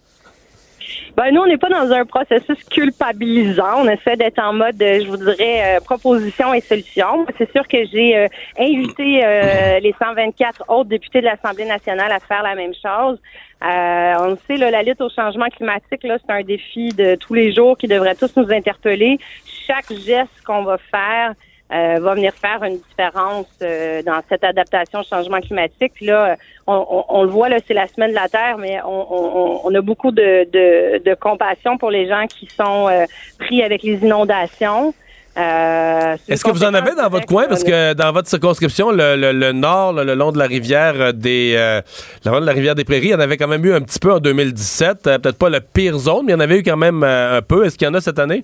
Ben, 1.15 1.31
nous, 1.31 1.41
on 1.41 1.45
n'est 1.45 1.57
pas 1.57 1.69
dans 1.69 1.91
un 1.91 2.05
processus 2.05 2.63
culpabilisant. 2.69 3.83
On 3.83 3.89
essaie 3.89 4.15
d'être 4.15 4.39
en 4.39 4.53
mode, 4.53 4.81
euh, 4.81 5.01
je 5.03 5.07
vous 5.07 5.17
dirais, 5.17 5.77
euh, 5.77 5.79
proposition 5.81 6.53
et 6.53 6.61
solution. 6.61 7.25
C'est 7.37 7.51
sûr 7.51 7.67
que 7.67 7.77
j'ai 7.91 8.17
euh, 8.17 8.27
invité 8.57 9.21
euh, 9.23 9.79
les 9.79 9.93
124 9.99 10.65
autres 10.69 10.89
députés 10.89 11.21
de 11.21 11.25
l'Assemblée 11.25 11.65
nationale 11.65 12.11
à 12.11 12.19
faire 12.19 12.43
la 12.43 12.55
même 12.55 12.73
chose. 12.73 13.19
Euh, 13.63 14.13
on 14.19 14.31
le 14.31 14.37
sait, 14.47 14.57
là, 14.57 14.71
la 14.71 14.83
lutte 14.83 15.01
au 15.01 15.09
changement 15.09 15.47
climatique, 15.47 16.03
là, 16.03 16.17
c'est 16.17 16.33
un 16.33 16.41
défi 16.41 16.89
de 16.89 17.15
tous 17.15 17.33
les 17.33 17.53
jours 17.53 17.77
qui 17.77 17.87
devrait 17.87 18.15
tous 18.15 18.35
nous 18.35 18.51
interpeller. 18.51 19.19
Chaque 19.67 19.91
geste 19.93 20.41
qu'on 20.45 20.63
va 20.63 20.77
faire 20.77 21.33
euh, 21.73 21.99
va 22.01 22.15
venir 22.15 22.33
faire 22.33 22.61
une 22.63 22.77
différence 22.89 23.47
euh, 23.61 24.01
dans 24.03 24.19
cette 24.29 24.43
adaptation 24.43 24.99
au 24.99 25.03
changement 25.03 25.39
climatique. 25.39 25.93
Puis 25.95 26.05
là, 26.07 26.35
on, 26.67 26.73
on- 26.89 27.05
on 27.09 27.23
le 27.23 27.29
voit, 27.29 27.49
là, 27.49 27.57
c'est 27.67 27.73
la 27.73 27.87
semaine 27.87 28.09
de 28.11 28.15
la 28.15 28.27
Terre, 28.27 28.57
mais 28.57 28.79
on, 28.85 29.07
on- 29.13 29.61
on 29.63 29.75
a 29.75 29.81
beaucoup 29.81 30.11
de, 30.11 30.43
de, 30.51 30.97
de 31.03 31.13
compassion 31.15 31.77
pour 31.77 31.89
les 31.91 32.07
gens 32.07 32.25
qui 32.27 32.47
sont 32.55 32.87
euh, 32.89 33.05
pris 33.39 33.63
avec 33.63 33.83
les 33.83 33.93
inondations. 34.03 34.93
Euh, 35.37 36.17
Est-ce 36.27 36.43
que 36.43 36.51
vous 36.51 36.65
en 36.65 36.73
avez 36.73 36.93
dans 36.93 37.07
votre 37.07 37.25
coin? 37.25 37.47
Parce 37.47 37.63
que 37.63 37.93
dans 37.93 38.11
votre 38.11 38.27
circonscription, 38.27 38.91
le, 38.91 39.15
le- 39.15 39.31
le 39.31 39.51
nord, 39.53 39.93
là, 39.93 40.03
le 40.03 40.13
long 40.13 40.33
de 40.33 40.37
la 40.37 40.45
rivière 40.45 40.93
euh, 40.99 41.11
des 41.13 41.53
euh, 41.57 41.79
le 42.25 42.31
long 42.31 42.41
de 42.41 42.45
la 42.45 42.51
rivière 42.51 42.75
des 42.75 42.83
Prairies, 42.83 43.07
il 43.07 43.11
y 43.11 43.15
en 43.15 43.19
avait 43.21 43.37
quand 43.37 43.47
même 43.47 43.63
eu 43.65 43.73
un 43.73 43.79
petit 43.79 43.99
peu 43.99 44.11
en 44.11 44.19
2017. 44.19 45.07
Euh, 45.07 45.17
Peut-être 45.19 45.37
pas 45.37 45.49
la 45.49 45.61
pire 45.61 45.97
zone, 45.97 46.25
mais 46.25 46.33
il 46.33 46.35
y 46.35 46.37
en 46.37 46.41
avait 46.41 46.57
eu 46.59 46.63
quand 46.63 46.75
même 46.75 47.03
un 47.03 47.41
peu. 47.41 47.65
Est-ce 47.65 47.77
qu'il 47.77 47.87
y 47.87 47.89
en 47.89 47.93
a 47.93 48.01
cette 48.01 48.19
année? 48.19 48.43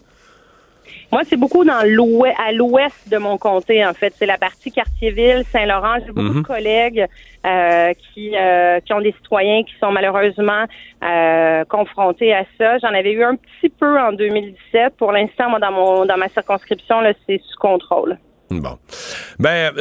Moi, 1.12 1.22
c'est 1.26 1.38
beaucoup 1.38 1.64
dans 1.64 1.82
l'ouest, 1.86 2.36
à 2.38 2.52
l'ouest 2.52 3.10
de 3.10 3.18
mon 3.18 3.38
comté, 3.38 3.86
en 3.86 3.94
fait. 3.94 4.14
C'est 4.18 4.26
la 4.26 4.38
partie 4.38 4.72
quartier-ville, 4.72 5.44
Saint-Laurent. 5.52 5.96
J'ai 6.06 6.12
beaucoup 6.12 6.34
Mhm. 6.34 6.42
de 6.42 6.48
collègues 6.48 7.06
euh, 7.46 7.94
qui, 8.14 8.36
euh, 8.36 8.82
qui 8.82 8.94
ont 8.94 9.00
des 9.00 9.14
citoyens 9.14 9.64
qui 9.64 9.74
sont 9.80 9.92
malheureusement 9.92 10.66
euh, 11.04 11.64
confrontés 11.66 12.34
à 12.34 12.44
ça. 12.58 12.78
J'en 12.80 12.90
avais 12.94 13.14
eu 13.14 13.24
un 13.24 13.36
petit 13.36 13.70
peu 13.70 13.98
en 14.00 14.12
2017. 14.12 14.98
Pour 14.98 15.14
l'instant, 15.14 15.50
moi, 15.50 15.60
dans 15.60 15.72
mon 15.72 16.06
dans 16.06 16.18
ma 16.18 16.28
circonscription, 16.28 17.00
là, 17.00 17.14
c'est 17.26 17.40
sous 17.42 17.58
contrôle. 17.58 18.18
Bon. 18.50 18.78
Ben, 19.40 19.74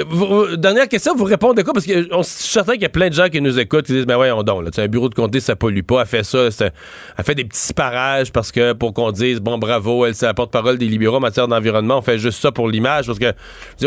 dernière 0.56 0.88
question, 0.88 1.14
vous 1.14 1.22
répondez 1.24 1.62
quoi? 1.62 1.72
Parce 1.72 1.86
que 1.86 2.12
on, 2.12 2.22
je 2.22 2.28
suis 2.28 2.48
certain 2.52 2.72
qu'il 2.72 2.82
y 2.82 2.86
a 2.86 2.88
plein 2.88 3.08
de 3.08 3.14
gens 3.14 3.28
qui 3.28 3.40
nous 3.40 3.60
écoutent 3.60 3.86
qui 3.86 3.92
disent, 3.92 4.06
ben 4.06 4.18
là, 4.18 4.42
tu 4.66 4.72
sais, 4.72 4.82
un 4.82 4.88
bureau 4.88 5.08
de 5.08 5.14
comté, 5.14 5.38
ça 5.38 5.54
pollue 5.54 5.82
pas, 5.82 6.00
elle 6.00 6.06
fait 6.08 6.24
ça, 6.24 6.50
c'est- 6.50 6.72
elle 7.16 7.24
fait 7.24 7.36
des 7.36 7.44
petits 7.44 7.72
parages 7.72 8.32
parce 8.32 8.50
que, 8.50 8.72
pour 8.72 8.92
qu'on 8.92 9.12
dise, 9.12 9.40
bon, 9.40 9.56
bravo, 9.58 10.04
elle, 10.04 10.16
c'est 10.16 10.26
la 10.26 10.34
porte-parole 10.34 10.78
des 10.78 10.86
libéraux 10.86 11.18
en 11.18 11.20
matière 11.20 11.46
d'environnement, 11.46 11.98
on 11.98 12.02
fait 12.02 12.18
juste 12.18 12.42
ça 12.42 12.50
pour 12.50 12.68
l'image, 12.68 13.06
parce 13.06 13.20
que, 13.20 13.32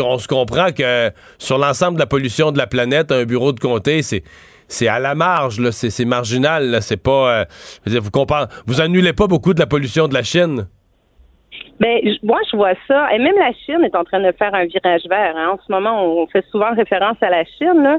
on 0.00 0.18
se 0.18 0.26
comprend 0.28 0.72
que 0.72 1.10
sur 1.38 1.58
l'ensemble 1.58 1.96
de 1.96 2.00
la 2.00 2.06
pollution 2.06 2.50
de 2.50 2.56
la 2.56 2.66
planète, 2.66 3.12
un 3.12 3.24
bureau 3.24 3.52
de 3.52 3.60
comté, 3.60 4.00
c'est 4.02 4.88
à 4.88 4.98
la 4.98 5.14
marge, 5.14 5.60
c'est 5.72 6.04
marginal, 6.06 6.78
c'est 6.80 6.96
pas, 6.96 7.40
euh, 7.40 7.44
vous 7.86 8.08
vous 8.66 8.80
annulez 8.80 9.12
pas 9.12 9.26
beaucoup 9.26 9.52
de 9.52 9.60
la 9.60 9.66
pollution 9.66 10.08
de 10.08 10.14
la 10.14 10.22
Chine. 10.22 10.68
Ben, 11.80 11.98
moi, 12.22 12.38
je 12.50 12.56
vois 12.56 12.74
ça. 12.86 13.12
Et 13.14 13.18
même 13.18 13.36
la 13.38 13.52
Chine 13.64 13.82
est 13.84 13.96
en 13.96 14.04
train 14.04 14.20
de 14.20 14.32
faire 14.32 14.54
un 14.54 14.66
virage 14.66 15.06
vert. 15.08 15.34
hein. 15.36 15.52
En 15.54 15.58
ce 15.66 15.72
moment, 15.72 16.04
on 16.04 16.26
fait 16.26 16.44
souvent 16.50 16.74
référence 16.74 17.16
à 17.22 17.30
la 17.30 17.44
Chine, 17.44 17.82
là. 17.82 17.98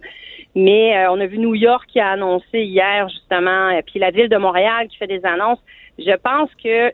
mais 0.55 0.95
euh, 0.97 1.11
on 1.11 1.19
a 1.19 1.25
vu 1.25 1.39
New 1.39 1.55
York 1.55 1.85
qui 1.91 1.99
a 1.99 2.11
annoncé 2.11 2.59
hier, 2.61 3.09
justement, 3.09 3.71
et 3.71 3.81
puis 3.81 3.99
la 3.99 4.11
ville 4.11 4.29
de 4.29 4.37
Montréal 4.37 4.87
qui 4.87 4.97
fait 4.97 5.07
des 5.07 5.25
annonces. 5.25 5.59
Je 5.97 6.15
pense 6.17 6.49
que 6.63 6.91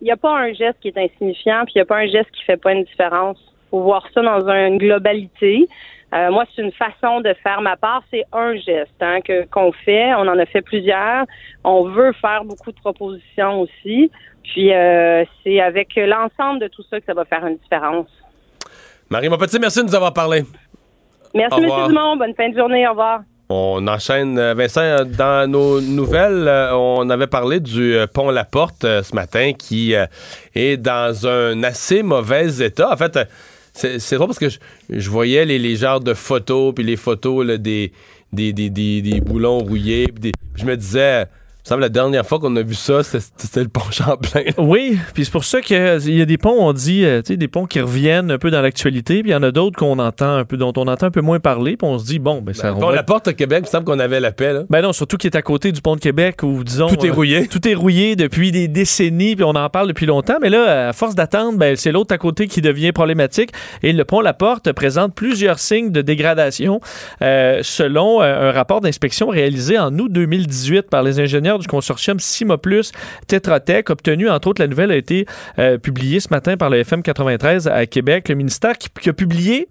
il 0.00 0.04
n'y 0.04 0.12
a 0.12 0.16
pas 0.16 0.38
un 0.38 0.52
geste 0.52 0.78
qui 0.80 0.88
est 0.88 0.98
insignifiant, 0.98 1.64
puis 1.64 1.72
il 1.74 1.78
n'y 1.78 1.82
a 1.82 1.86
pas 1.86 1.98
un 1.98 2.06
geste 2.06 2.30
qui 2.30 2.44
fait 2.44 2.56
pas 2.56 2.72
une 2.72 2.84
différence. 2.84 3.38
faut 3.70 3.80
voir 3.80 4.06
ça 4.14 4.22
dans 4.22 4.48
une 4.48 4.78
globalité. 4.78 5.66
Euh, 6.14 6.30
moi, 6.30 6.44
c'est 6.54 6.62
une 6.62 6.72
façon 6.72 7.20
de 7.20 7.32
faire 7.42 7.62
ma 7.62 7.76
part. 7.76 8.02
C'est 8.10 8.24
un 8.32 8.54
geste 8.54 9.00
hein, 9.00 9.20
que 9.22 9.46
qu'on 9.46 9.72
fait. 9.72 10.12
On 10.14 10.28
en 10.28 10.38
a 10.38 10.46
fait 10.46 10.60
plusieurs. 10.60 11.24
On 11.64 11.84
veut 11.84 12.12
faire 12.20 12.44
beaucoup 12.44 12.70
de 12.70 12.76
propositions 12.76 13.62
aussi. 13.62 14.10
Puis 14.42 14.72
euh, 14.72 15.24
c'est 15.42 15.60
avec 15.60 15.94
l'ensemble 15.96 16.60
de 16.60 16.68
tout 16.68 16.82
ça 16.90 17.00
que 17.00 17.06
ça 17.06 17.14
va 17.14 17.24
faire 17.24 17.46
une 17.46 17.56
différence. 17.56 18.08
Marie, 19.10 19.28
mon 19.28 19.38
petit, 19.38 19.58
merci 19.58 19.80
de 19.80 19.86
nous 19.86 19.94
avoir 19.94 20.12
parlé. 20.12 20.44
Merci, 21.34 21.60
M. 21.60 21.70
Dumont. 21.88 22.16
Bonne 22.16 22.34
fin 22.34 22.48
de 22.48 22.56
journée. 22.56 22.86
Au 22.86 22.90
revoir. 22.90 23.20
On 23.48 23.86
enchaîne, 23.86 24.38
euh, 24.38 24.54
Vincent, 24.54 24.80
euh, 24.80 25.04
dans 25.04 25.50
nos 25.50 25.80
nouvelles, 25.80 26.48
on 26.72 27.08
avait 27.10 27.26
parlé 27.26 27.60
du 27.60 27.96
pont 28.14 28.30
La 28.30 28.44
Porte 28.44 28.82
ce 28.82 29.14
matin 29.14 29.52
qui 29.52 29.94
est 30.54 30.76
dans 30.78 31.26
un 31.26 31.62
assez 31.62 32.02
mauvais 32.02 32.64
état. 32.64 32.90
En 32.92 32.96
fait, 32.96 33.18
c'est 33.72 34.14
drôle 34.14 34.28
parce 34.28 34.38
que 34.38 34.48
je, 34.48 34.58
je 34.90 35.10
voyais 35.10 35.44
les, 35.44 35.58
les 35.58 35.76
genres 35.76 36.00
de 36.00 36.14
photos, 36.14 36.74
puis 36.74 36.84
les 36.84 36.96
photos 36.96 37.46
là, 37.46 37.56
des, 37.58 37.92
des, 38.32 38.52
des, 38.52 38.70
des, 38.70 39.20
boulons 39.20 39.58
rouillés. 39.58 40.06
puis 40.06 40.32
je 40.54 40.64
me 40.64 40.76
disais, 40.76 41.26
semble 41.68 41.82
la 41.82 41.88
dernière 41.88 42.26
fois 42.26 42.38
qu'on 42.38 42.54
a 42.56 42.62
vu 42.62 42.74
ça, 42.74 43.02
c'était 43.02 43.62
le 43.62 43.68
pont 43.68 43.80
Champlain. 43.90 44.42
Oui, 44.58 44.98
puis 45.14 45.24
c'est 45.24 45.30
pour 45.30 45.44
ça 45.44 45.60
qu'il 45.60 45.76
y 45.76 46.20
a 46.20 46.24
des 46.24 46.38
ponts, 46.38 46.56
on 46.58 46.72
dit, 46.72 47.04
euh, 47.04 47.22
tu 47.22 47.32
sais, 47.32 47.36
des 47.36 47.48
ponts 47.48 47.66
qui 47.66 47.80
reviennent 47.80 48.30
un 48.30 48.38
peu 48.38 48.50
dans 48.50 48.60
l'actualité, 48.62 49.22
puis 49.22 49.30
il 49.30 49.32
y 49.32 49.36
en 49.36 49.42
a 49.42 49.50
d'autres 49.50 49.78
qu'on 49.78 49.98
entend 49.98 50.34
un 50.36 50.44
peu, 50.44 50.56
dont 50.56 50.72
on 50.76 50.86
entend 50.88 51.06
un 51.06 51.10
peu 51.10 51.20
moins 51.20 51.40
parler, 51.40 51.76
puis 51.76 51.86
on 51.88 51.98
se 51.98 52.04
dit, 52.04 52.18
bon, 52.18 52.42
ben 52.42 52.52
ça 52.54 52.68
Le 52.70 52.74
on 52.74 52.80
pont 52.80 52.88
va- 52.88 52.94
La 52.96 53.02
Porte 53.02 53.28
au 53.28 53.32
Québec, 53.32 53.60
il 53.60 53.66
me 53.66 53.70
semble 53.70 53.84
qu'on 53.84 53.98
avait 53.98 54.18
la 54.20 54.32
paix. 54.32 54.52
Là. 54.52 54.62
Ben 54.70 54.82
non, 54.82 54.92
surtout 54.92 55.16
qui 55.16 55.26
est 55.28 55.36
à 55.36 55.42
côté 55.42 55.70
du 55.72 55.80
pont 55.80 55.94
de 55.94 56.00
Québec 56.00 56.42
où, 56.42 56.64
disons. 56.64 56.88
Tout 56.88 57.04
est 57.06 57.10
euh, 57.10 57.12
rouillé. 57.12 57.46
tout 57.48 57.66
est 57.68 57.74
rouillé 57.74 58.16
depuis 58.16 58.50
des 58.50 58.66
décennies, 58.68 59.36
puis 59.36 59.44
on 59.44 59.50
en 59.50 59.68
parle 59.70 59.88
depuis 59.88 60.06
longtemps. 60.06 60.38
Mais 60.40 60.50
là, 60.50 60.88
à 60.88 60.92
force 60.92 61.14
d'attendre, 61.14 61.58
ben, 61.58 61.76
c'est 61.76 61.92
l'autre 61.92 62.12
à 62.14 62.18
côté 62.18 62.48
qui 62.48 62.60
devient 62.60 62.92
problématique. 62.92 63.50
Et 63.82 63.92
le 63.92 64.04
pont 64.04 64.20
La 64.20 64.34
Porte 64.34 64.72
présente 64.72 65.14
plusieurs 65.14 65.58
signes 65.58 65.90
de 65.92 66.02
dégradation, 66.02 66.80
euh, 67.22 67.60
selon 67.62 68.20
un 68.20 68.50
rapport 68.52 68.80
d'inspection 68.80 69.28
réalisé 69.28 69.78
en 69.78 69.96
août 69.98 70.10
2018 70.10 70.90
par 70.90 71.02
les 71.02 71.20
ingénieurs 71.20 71.51
du 71.58 71.66
consortium 71.66 72.18
Simoplus 72.20 72.92
Tetra 73.26 73.60
Tech, 73.60 73.84
obtenu, 73.88 74.28
entre 74.28 74.48
autres, 74.48 74.62
la 74.62 74.68
nouvelle 74.68 74.90
a 74.90 74.96
été 74.96 75.26
euh, 75.58 75.78
publiée 75.78 76.20
ce 76.20 76.28
matin 76.30 76.56
par 76.56 76.70
le 76.70 76.78
FM 76.78 77.02
93 77.02 77.68
à 77.68 77.86
Québec. 77.86 78.28
Le 78.28 78.34
ministère 78.34 78.78
qui 78.78 79.08
a 79.08 79.12
publié 79.12 79.68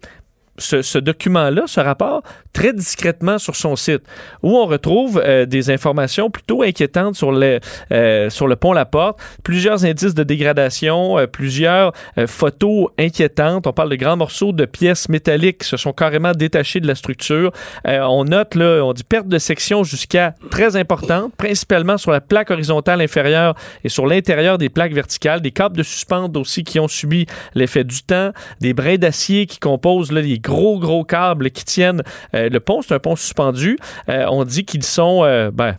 ce, 0.62 0.98
document-là, 0.98 1.64
ce 1.66 1.80
rapport, 1.80 2.24
très 2.54 2.74
discrètement 2.74 3.38
sur 3.38 3.56
son 3.56 3.76
site, 3.76 4.02
où 4.44 4.58
on 4.58 4.66
retrouve 4.66 5.22
euh, 5.24 5.46
des 5.46 5.70
informations 5.70 6.30
plutôt 6.30 6.64
inquiétantes 6.64 7.16
sur, 7.16 7.32
le 7.32 7.60
euh, 7.92 8.30
sur 8.30 8.48
le 8.48 8.56
pont 8.56 8.74
La 8.74 8.86
Porte, 8.86 9.20
plusieurs 9.44 9.86
indices 9.86 10.14
de 10.14 10.24
dégradation, 10.24 11.18
euh, 11.18 11.28
plusieurs 11.28 11.94
photos 12.28 12.88
inquiétantes. 12.98 13.68
On 13.68 13.74
parle 13.74 13.90
de 13.90 13.96
grands 13.96 14.18
morceaux 14.18 14.52
de 14.52 14.66
pièces 14.66 15.10
métalliques 15.10 15.60
qui 15.60 15.68
se 15.68 15.78
sont 15.78 15.94
carrément 15.94 16.32
détachés 16.32 16.80
de 16.80 16.88
la 16.88 16.96
structure. 16.96 17.52
On 17.86 18.24
note, 18.26 18.56
là, 18.56 18.84
on 18.84 18.94
dit 18.94 19.04
perte 19.04 19.28
de 19.28 19.38
section 19.38 19.84
jusqu'à 19.84 20.36
très 20.50 20.76
importante, 20.76 21.34
principalement 21.36 21.98
sur 21.98 22.12
la 22.12 22.22
plaque 22.22 22.52
horizontale 22.52 23.02
inférieure 23.02 23.56
et 23.84 23.90
sur 23.90 24.06
l'intérieur 24.06 24.58
des 24.58 24.70
plaques 24.70 24.94
verticales, 24.94 25.42
des 25.42 25.52
câbles 25.52 25.78
de 25.78 25.84
suspente 25.84 26.36
aussi 26.38 26.64
qui 26.64 26.80
ont 26.80 26.88
subi 26.88 27.26
l'effet 27.56 27.84
du 27.84 28.04
temps, 28.04 28.32
des 28.60 28.74
brins 28.74 28.98
d'acier 28.98 29.46
qui 29.46 29.60
composent 29.60 30.12
là, 30.12 30.22
les 30.22 30.40
gros, 30.52 30.80
gros 30.80 31.06
câbles 31.06 31.50
qui 31.50 31.64
tiennent 31.64 32.04
euh, 32.36 32.50
le 32.50 32.60
pont. 32.60 32.82
C'est 32.82 32.94
un 32.94 33.00
pont 33.00 33.16
suspendu. 33.16 33.78
Euh, 34.10 34.26
on 34.30 34.44
dit 34.44 34.66
qu'ils 34.66 34.84
sont, 34.84 35.24
euh, 35.24 35.50
ben, 35.50 35.78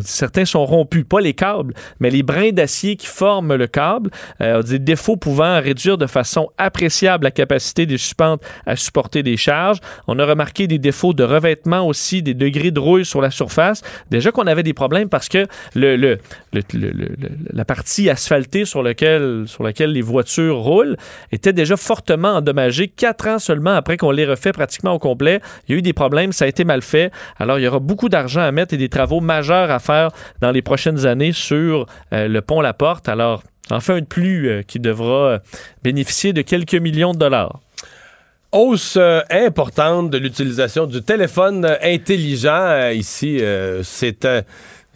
certains 0.00 0.44
sont 0.44 0.64
rompus, 0.64 1.04
pas 1.08 1.20
les 1.20 1.34
câbles, 1.34 1.74
mais 2.00 2.10
les 2.10 2.22
brins 2.22 2.52
d'acier 2.52 2.96
qui 2.96 3.06
forment 3.06 3.54
le 3.54 3.66
câble. 3.66 4.10
Euh, 4.40 4.62
des 4.62 4.78
défauts 4.78 5.16
pouvant 5.16 5.60
réduire 5.60 5.98
de 5.98 6.06
façon 6.06 6.50
appréciable 6.58 7.24
la 7.24 7.30
capacité 7.30 7.86
des 7.86 7.98
suspentes 7.98 8.42
à 8.66 8.76
supporter 8.76 9.22
des 9.22 9.36
charges. 9.36 9.78
On 10.06 10.18
a 10.18 10.26
remarqué 10.26 10.66
des 10.66 10.78
défauts 10.78 11.12
de 11.12 11.24
revêtement 11.24 11.86
aussi, 11.86 12.22
des 12.22 12.34
degrés 12.34 12.70
de 12.70 12.80
rouille 12.80 13.04
sur 13.04 13.20
la 13.20 13.30
surface. 13.30 13.82
Déjà 14.10 14.30
qu'on 14.30 14.46
avait 14.46 14.62
des 14.62 14.74
problèmes 14.74 15.08
parce 15.08 15.28
que 15.28 15.46
la 15.74 17.64
partie 17.64 18.10
asphaltée 18.10 18.64
sur, 18.64 18.82
lequel, 18.82 19.44
sur 19.46 19.62
laquelle 19.62 19.92
les 19.92 20.02
voitures 20.02 20.58
roulent 20.58 20.96
était 21.32 21.52
déjà 21.52 21.76
fortement 21.76 22.36
endommagée. 22.36 22.88
Quatre 22.88 23.28
ans 23.28 23.38
seulement 23.38 23.74
après 23.74 23.96
qu'on 23.96 24.10
l'ait 24.10 24.26
refait 24.26 24.52
pratiquement 24.52 24.92
au 24.92 24.98
complet, 24.98 25.40
il 25.68 25.72
y 25.72 25.74
a 25.74 25.78
eu 25.78 25.82
des 25.82 25.92
problèmes, 25.92 26.32
ça 26.32 26.44
a 26.44 26.48
été 26.48 26.64
mal 26.64 26.82
fait. 26.82 27.10
Alors, 27.38 27.58
il 27.58 27.64
y 27.64 27.68
aura 27.68 27.78
beaucoup 27.78 28.08
d'argent 28.08 28.40
à 28.40 28.52
mettre 28.52 28.74
et 28.74 28.76
des 28.76 28.88
travaux 28.88 29.20
majeurs 29.20 29.55
à 29.64 29.78
faire 29.78 30.10
dans 30.40 30.50
les 30.50 30.62
prochaines 30.62 31.06
années 31.06 31.32
sur 31.32 31.86
euh, 32.12 32.28
le 32.28 32.40
pont 32.40 32.60
La 32.60 32.72
Porte. 32.74 33.08
Alors, 33.08 33.42
enfin 33.70 33.96
un 33.96 34.00
de 34.00 34.04
plus 34.06 34.48
euh, 34.48 34.62
qui 34.62 34.78
devra 34.80 35.14
euh, 35.28 35.38
bénéficier 35.82 36.32
de 36.32 36.42
quelques 36.42 36.74
millions 36.74 37.12
de 37.12 37.18
dollars. 37.18 37.60
Hausse 38.52 38.96
importante 39.28 40.10
de 40.10 40.18
l'utilisation 40.18 40.86
du 40.86 41.02
téléphone 41.02 41.66
intelligent 41.82 42.88
ici. 42.90 43.42
c'est- 43.82 44.26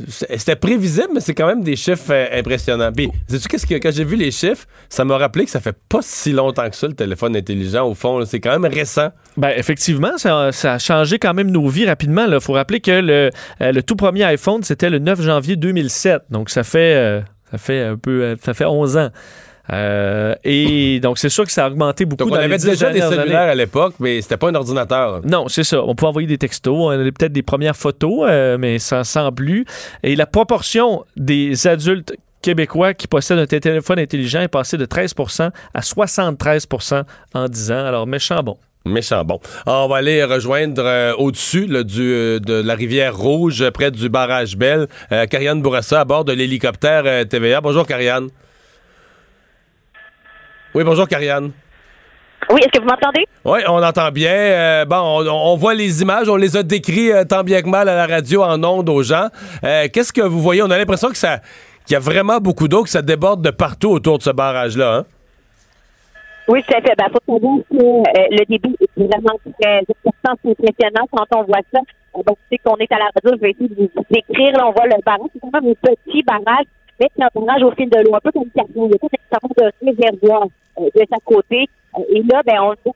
c'était 0.09 0.57
prévisible, 0.57 1.09
mais 1.15 1.21
c'est 1.21 1.35
quand 1.35 1.47
même 1.47 1.63
des 1.63 1.77
chiffres 1.77 2.11
euh, 2.11 2.39
impressionnants. 2.39 2.93
Puis, 2.93 3.11
sais-tu 3.29 3.49
qu'est-ce 3.49 3.67
que 3.67 3.75
quand 3.75 3.91
j'ai 3.93 4.05
vu 4.05 4.17
les 4.17 4.31
chiffres, 4.31 4.67
ça 4.89 5.05
m'a 5.05 5.19
rappelé 5.19 5.45
que 5.45 5.51
ça 5.51 5.61
fait 5.61 5.77
pas 5.89 6.01
si 6.03 6.33
longtemps 6.33 6.69
que 6.69 6.77
ça 6.77 6.87
le 6.87 6.95
téléphone 6.95 7.37
intelligent. 7.37 7.87
Au 7.87 7.95
fond, 7.95 8.25
c'est 8.25 8.41
quand 8.41 8.59
même 8.59 8.71
récent. 8.73 9.11
Ben, 9.37 9.53
effectivement, 9.57 10.17
ça, 10.17 10.49
a 10.49 10.79
changé 10.79 11.19
quand 11.19 11.35
même 11.35 11.51
nos 11.51 11.69
vies 11.69 11.87
rapidement. 11.87 12.27
Il 12.27 12.41
faut 12.41 12.55
rappeler 12.55 12.81
que 12.81 12.91
le, 12.91 13.31
euh, 13.61 13.73
le 13.73 13.83
tout 13.83 13.97
premier 13.97 14.25
iPhone, 14.25 14.63
c'était 14.63 14.91
le 14.91 14.99
9 14.99 15.23
janvier 15.23 15.57
2007. 15.57 16.23
Donc, 16.31 16.51
ça 16.51 16.65
fait, 16.65 16.95
euh, 16.95 17.21
ça 17.51 17.59
fait 17.59 17.83
un 17.83 17.97
peu, 17.97 18.37
ça 18.43 18.55
fait 18.55 18.67
11 18.67 18.97
ans. 18.97 19.11
Euh, 19.73 20.35
et 20.45 21.01
donc, 21.01 21.19
c'est 21.19 21.29
sûr 21.29 21.45
que 21.45 21.53
ça 21.53 21.65
a 21.65 21.69
augmenté 21.69 22.05
beaucoup 22.05 22.25
Donc, 22.25 22.33
on 22.33 22.37
dans 22.37 22.43
avait 22.43 22.59
déjà 22.59 22.91
des 22.91 23.01
cellulaires 23.01 23.41
années. 23.41 23.51
à 23.53 23.55
l'époque, 23.55 23.95
mais 24.01 24.21
c'était 24.21 24.37
pas 24.37 24.49
un 24.49 24.55
ordinateur. 24.55 25.21
Non, 25.25 25.49
c'est 25.49 25.65
ça. 25.65 25.83
On 25.83 25.95
pouvait 25.95 26.09
envoyer 26.09 26.29
des 26.29 26.39
textos. 26.39 26.75
On 26.75 26.89
avait 26.89 27.13
peut-être 27.13 27.33
des 27.33 27.43
premières 27.43 27.77
photos, 27.77 28.27
euh, 28.29 28.59
mais 28.59 28.79
sans, 28.79 29.05
sans 29.05 29.31
plus. 29.33 29.65
Et 30.03 30.17
la 30.17 30.27
proportion 30.27 31.05
des 31.17 31.67
adultes 31.67 32.15
québécois 32.43 32.95
qui 32.95 33.07
possèdent 33.07 33.39
un 33.39 33.47
téléphone 33.47 33.99
intelligent 33.99 34.41
est 34.41 34.49
passée 34.49 34.77
de 34.77 34.87
13% 34.87 35.51
à 35.75 35.81
73% 35.81 37.03
en 37.35 37.49
10 37.49 37.73
ans. 37.73 37.85
Alors, 37.85 38.07
méchant 38.07 38.43
bon. 38.43 38.57
Méchant 38.87 39.25
bon. 39.25 39.41
On 39.67 39.89
va 39.89 39.97
aller 39.97 40.25
rejoindre 40.25 40.83
euh, 40.85 41.13
au-dessus 41.19 41.69
euh, 41.71 42.39
de 42.41 42.55
la 42.55 42.75
rivière 42.75 43.15
Rouge, 43.15 43.69
près 43.71 43.91
du 43.91 44.09
barrage 44.09 44.57
Belle, 44.57 44.89
euh, 45.13 45.27
Karianne 45.27 45.61
Bourassa 45.61 46.01
à 46.01 46.05
bord 46.07 46.25
de 46.25 46.33
l'hélicoptère 46.33 47.29
TVA. 47.29 47.61
Bonjour, 47.61 47.87
Karianne. 47.87 48.29
Oui, 50.75 50.85
bonjour, 50.85 51.09
Karianne. 51.09 51.53
Oui, 52.51 52.61
est-ce 52.61 52.69
que 52.71 52.81
vous 52.81 52.89
m'entendez? 52.89 53.27
Oui, 53.45 53.61
on 53.69 53.83
entend 53.83 54.11
bien. 54.11 54.33
Euh, 54.33 54.85
bon, 54.85 54.97
on, 54.97 55.29
on 55.29 55.57
voit 55.57 55.75
les 55.75 56.03
images, 56.03 56.29
on 56.29 56.37
les 56.37 56.57
a 56.57 56.63
décrits 56.63 57.13
euh, 57.13 57.25
tant 57.25 57.43
bien 57.45 57.61
que 57.63 57.69
mal 57.69 57.89
à 57.89 57.95
la 57.95 58.07
radio 58.07 58.43
en 58.43 58.63
ondes 58.65 58.89
aux 58.89 59.03
gens. 59.03 59.29
Euh, 59.63 59.89
Qu'est-ce 59.93 60.13
que 60.13 60.23
vous 60.23 60.41
voyez? 60.41 60.63
On 60.63 60.71
a 60.71 60.79
l'impression 60.79 61.09
que 61.11 61.17
ça 61.17 61.41
qu'il 61.87 61.95
y 61.95 61.97
a 61.97 62.01
vraiment 62.01 62.39
beaucoup 62.39 62.69
d'eau, 62.69 62.83
que 62.83 62.89
ça 62.89 63.03
déborde 63.03 63.43
de 63.43 63.51
partout 63.51 63.91
autour 63.91 64.19
de 64.19 64.23
ce 64.23 64.31
barrage-là. 64.31 64.97
Hein? 64.97 65.05
Oui, 66.49 66.63
tout 66.63 66.75
à 66.77 66.81
fait. 66.81 66.95
Ben, 66.97 67.07
faut 67.13 67.35
savoir 67.35 67.59
que 67.71 67.77
le 67.77 68.45
débit 68.47 68.77
est 68.81 68.91
vraiment 68.97 69.39
très 69.61 69.79
important, 69.79 70.41
c'est 70.45 70.51
impressionnant 70.51 71.07
quand 71.13 71.27
on 71.37 71.45
voit 71.45 71.61
ça. 71.73 71.81
Donc, 72.15 72.37
tu 72.51 72.57
sais 72.57 72.59
qu'on 72.65 72.77
est 72.77 72.93
à 72.93 72.99
la 72.99 73.05
radio, 73.15 73.37
je 73.37 73.41
vais 73.41 73.51
essayer 73.53 73.69
de 73.69 73.75
vous 73.95 74.05
décrire. 74.11 74.53
Là, 74.53 74.67
on 74.67 74.73
voit 74.73 74.87
le 74.87 74.97
barrage, 75.05 75.31
c'est 75.33 75.53
même 75.53 75.73
un 75.73 75.95
petit 75.95 76.23
barrage. 76.23 76.67
Mais 77.01 77.25
un 77.25 77.29
barrage 77.35 77.63
au 77.63 77.71
fil 77.73 77.89
de 77.89 77.99
l'eau, 77.99 78.15
un 78.15 78.21
peu 78.21 78.31
comme 78.31 78.51
Carrefour. 78.51 78.87
Il 78.87 78.93
y 78.93 78.95
a 78.95 78.99
tout 78.99 79.07
un 79.07 79.31
certain 79.31 79.49
nombre 79.49 79.73
de 79.73 79.87
réservoirs 79.87 80.47
euh, 80.79 80.89
de 80.95 81.01
chaque 81.11 81.25
côté. 81.25 81.69
Euh, 81.99 82.03
et 82.11 82.23
là, 82.23 82.43
ben, 82.45 82.61
on 82.61 82.75
tout 82.75 82.93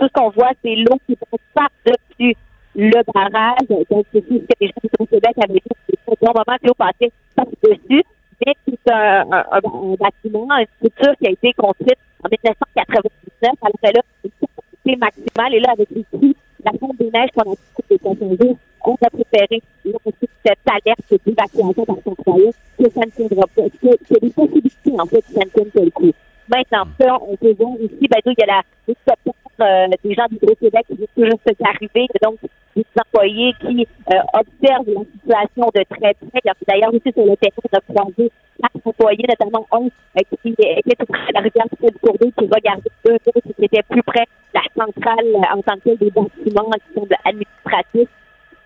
ce 0.00 0.12
qu'on 0.12 0.30
voit, 0.30 0.50
c'est 0.62 0.74
l'eau 0.74 0.98
qui 1.06 1.16
passe 1.16 1.40
par-dessus 1.54 2.36
le 2.74 3.12
barrage. 3.12 3.68
Donc, 3.90 4.06
c'est 4.12 4.20
ce 4.20 4.38
que 4.38 4.52
les 4.60 4.66
gens 4.66 5.00
du 5.00 5.06
Québec 5.06 5.32
avaient 5.42 5.54
dit. 5.54 5.62
C'est 5.88 6.20
bon 6.20 6.32
moment 6.34 6.58
que 6.60 6.66
l'eau 6.66 6.74
passait 6.74 7.12
par-dessus. 7.34 8.02
Mais 8.44 8.52
c'est 8.68 8.92
un, 8.92 9.24
un, 9.30 9.60
bâtiment, 9.98 10.58
une 10.58 10.66
structure 10.76 11.16
qui 11.18 11.26
a 11.26 11.30
été 11.30 11.52
construite 11.54 11.98
en 12.22 12.28
1999. 12.28 13.52
Alors 13.62 13.72
là, 13.82 14.02
une 14.24 14.30
capacité 14.30 14.96
maximale. 14.96 15.54
Et 15.54 15.60
là, 15.60 15.70
avec 15.72 15.88
les 15.90 16.04
prix, 16.04 16.36
la 16.64 16.72
fonte 16.78 16.98
des 16.98 17.10
neiges 17.10 17.30
qu'on 17.34 17.52
a 17.52 17.54
des 17.88 18.56
on 18.86 18.94
a 18.94 19.10
préféré 19.10 19.62
lancer 19.84 20.28
cette 20.44 20.58
alerte 20.66 21.26
d'évacuation 21.26 21.84
par 21.84 21.96
son 22.04 22.14
foyer 22.24 22.50
que 22.78 22.90
ça 22.90 23.00
ne 23.00 23.10
tiendra 23.10 23.46
pas. 23.54 23.62
Que 23.82 24.20
des 24.20 24.30
possibilités, 24.30 25.00
en 25.00 25.06
fait, 25.06 25.22
que 25.22 25.32
ça 25.32 25.40
ne 25.44 25.50
tienne 25.50 25.70
pas 25.70 25.80
le 25.80 25.90
coup. 25.90 26.12
Maintenant, 26.48 26.84
ça, 26.98 27.18
on 27.20 27.36
peut 27.36 27.54
voir 27.58 27.74
ici, 27.80 28.08
ben, 28.08 28.20
il 28.24 28.34
y 28.38 28.42
a 28.42 28.46
la, 28.46 28.62
euh, 28.88 29.88
des 30.04 30.14
gens 30.14 30.26
d'Hydro-Québec 30.30 30.84
qui 30.88 30.94
viennent 30.94 31.08
toujours 31.16 31.40
se 31.44 31.64
arriver, 31.64 32.06
donc 32.22 32.36
des 32.76 32.84
employés 33.00 33.52
qui 33.60 33.86
euh, 34.12 34.20
observent 34.34 34.94
la 34.94 35.04
situation 35.12 35.70
de 35.74 35.82
très 35.88 36.14
près. 36.14 36.50
A 36.50 36.52
d'ailleurs 36.68 36.94
aussi 36.94 37.10
sur 37.12 37.24
le 37.24 37.36
terrain 37.36 37.56
de 37.72 37.92
croiser 37.92 38.30
quatre 38.60 38.86
employés, 38.86 39.24
notamment 39.28 39.66
un 39.72 39.86
euh, 39.86 40.36
qui 40.42 40.50
était 40.50 40.82
tout 40.98 41.06
près 41.06 41.26
de 41.28 41.34
la 41.34 41.40
rivière 41.40 41.66
du 41.70 41.98
cours 41.98 42.18
qui 42.18 42.46
garder 42.62 42.90
deux 43.04 43.14
autres 43.14 43.40
qui 43.56 43.64
étaient 43.64 43.82
plus 43.82 44.02
près 44.02 44.24
de 44.24 44.60
la 44.60 44.84
centrale 44.84 45.26
euh, 45.26 45.56
en 45.56 45.62
tant 45.62 45.78
que 45.78 45.96
des 45.96 46.10
bâtiments 46.10 46.70
qui 46.70 46.94
sont 46.94 47.08
administratifs. 47.24 48.08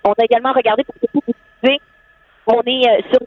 On 0.04 0.12
a 0.12 0.24
également 0.24 0.52
regardé 0.52 0.84
pour 0.84 0.94
que 0.94 1.06
vous 1.12 1.20
on 2.46 2.62
est 2.66 2.88
euh, 2.88 3.02
sur 3.12 3.20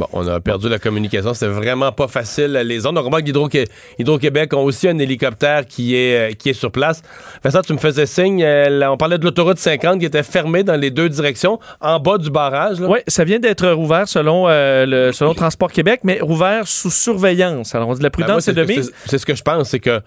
Bon, 0.00 0.06
on 0.14 0.26
a 0.28 0.40
perdu 0.40 0.70
la 0.70 0.78
communication. 0.78 1.34
C'était 1.34 1.52
vraiment 1.52 1.92
pas 1.92 2.08
facile. 2.08 2.52
Les 2.52 2.80
zones, 2.80 2.94
normalement, 2.94 3.18
Hydro-Québec 3.18 4.54
ont 4.54 4.62
aussi 4.62 4.88
un 4.88 4.98
hélicoptère 4.98 5.66
qui 5.66 5.94
est, 5.94 6.30
euh, 6.30 6.32
qui 6.32 6.48
est 6.48 6.54
sur 6.54 6.72
place. 6.72 7.02
Vincent, 7.44 7.60
tu 7.60 7.74
me 7.74 7.78
faisais 7.78 8.06
signe. 8.06 8.42
Euh, 8.42 8.90
on 8.90 8.96
parlait 8.96 9.18
de 9.18 9.24
l'autoroute 9.24 9.58
50 9.58 10.00
qui 10.00 10.06
était 10.06 10.22
fermée 10.22 10.62
dans 10.62 10.76
les 10.76 10.90
deux 10.90 11.10
directions, 11.10 11.58
en 11.82 12.00
bas 12.00 12.16
du 12.16 12.30
barrage. 12.30 12.80
Oui, 12.80 13.00
ça 13.08 13.24
vient 13.24 13.40
d'être 13.40 13.68
rouvert 13.68 14.08
selon, 14.08 14.48
euh, 14.48 14.86
le, 14.86 15.12
selon 15.12 15.34
Transport 15.34 15.70
Québec, 15.70 16.00
mais 16.02 16.18
rouvert 16.20 16.66
sous 16.66 16.90
surveillance. 16.90 17.74
Alors, 17.74 17.88
on 17.88 17.92
dit 17.92 17.98
de 17.98 18.04
la 18.04 18.08
ben, 18.08 18.24
prudence 18.24 18.48
et 18.48 18.54
de 18.54 18.64
mise. 18.64 18.92
C'est 19.04 19.18
ce 19.18 19.26
que 19.26 19.34
je 19.34 19.42
pense, 19.42 19.68
c'est 19.68 19.80
que 19.80 20.00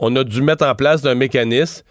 on 0.00 0.14
a 0.16 0.24
dû 0.24 0.42
mettre 0.42 0.66
en 0.66 0.74
place 0.74 1.06
un 1.06 1.14
mécanisme 1.14 1.84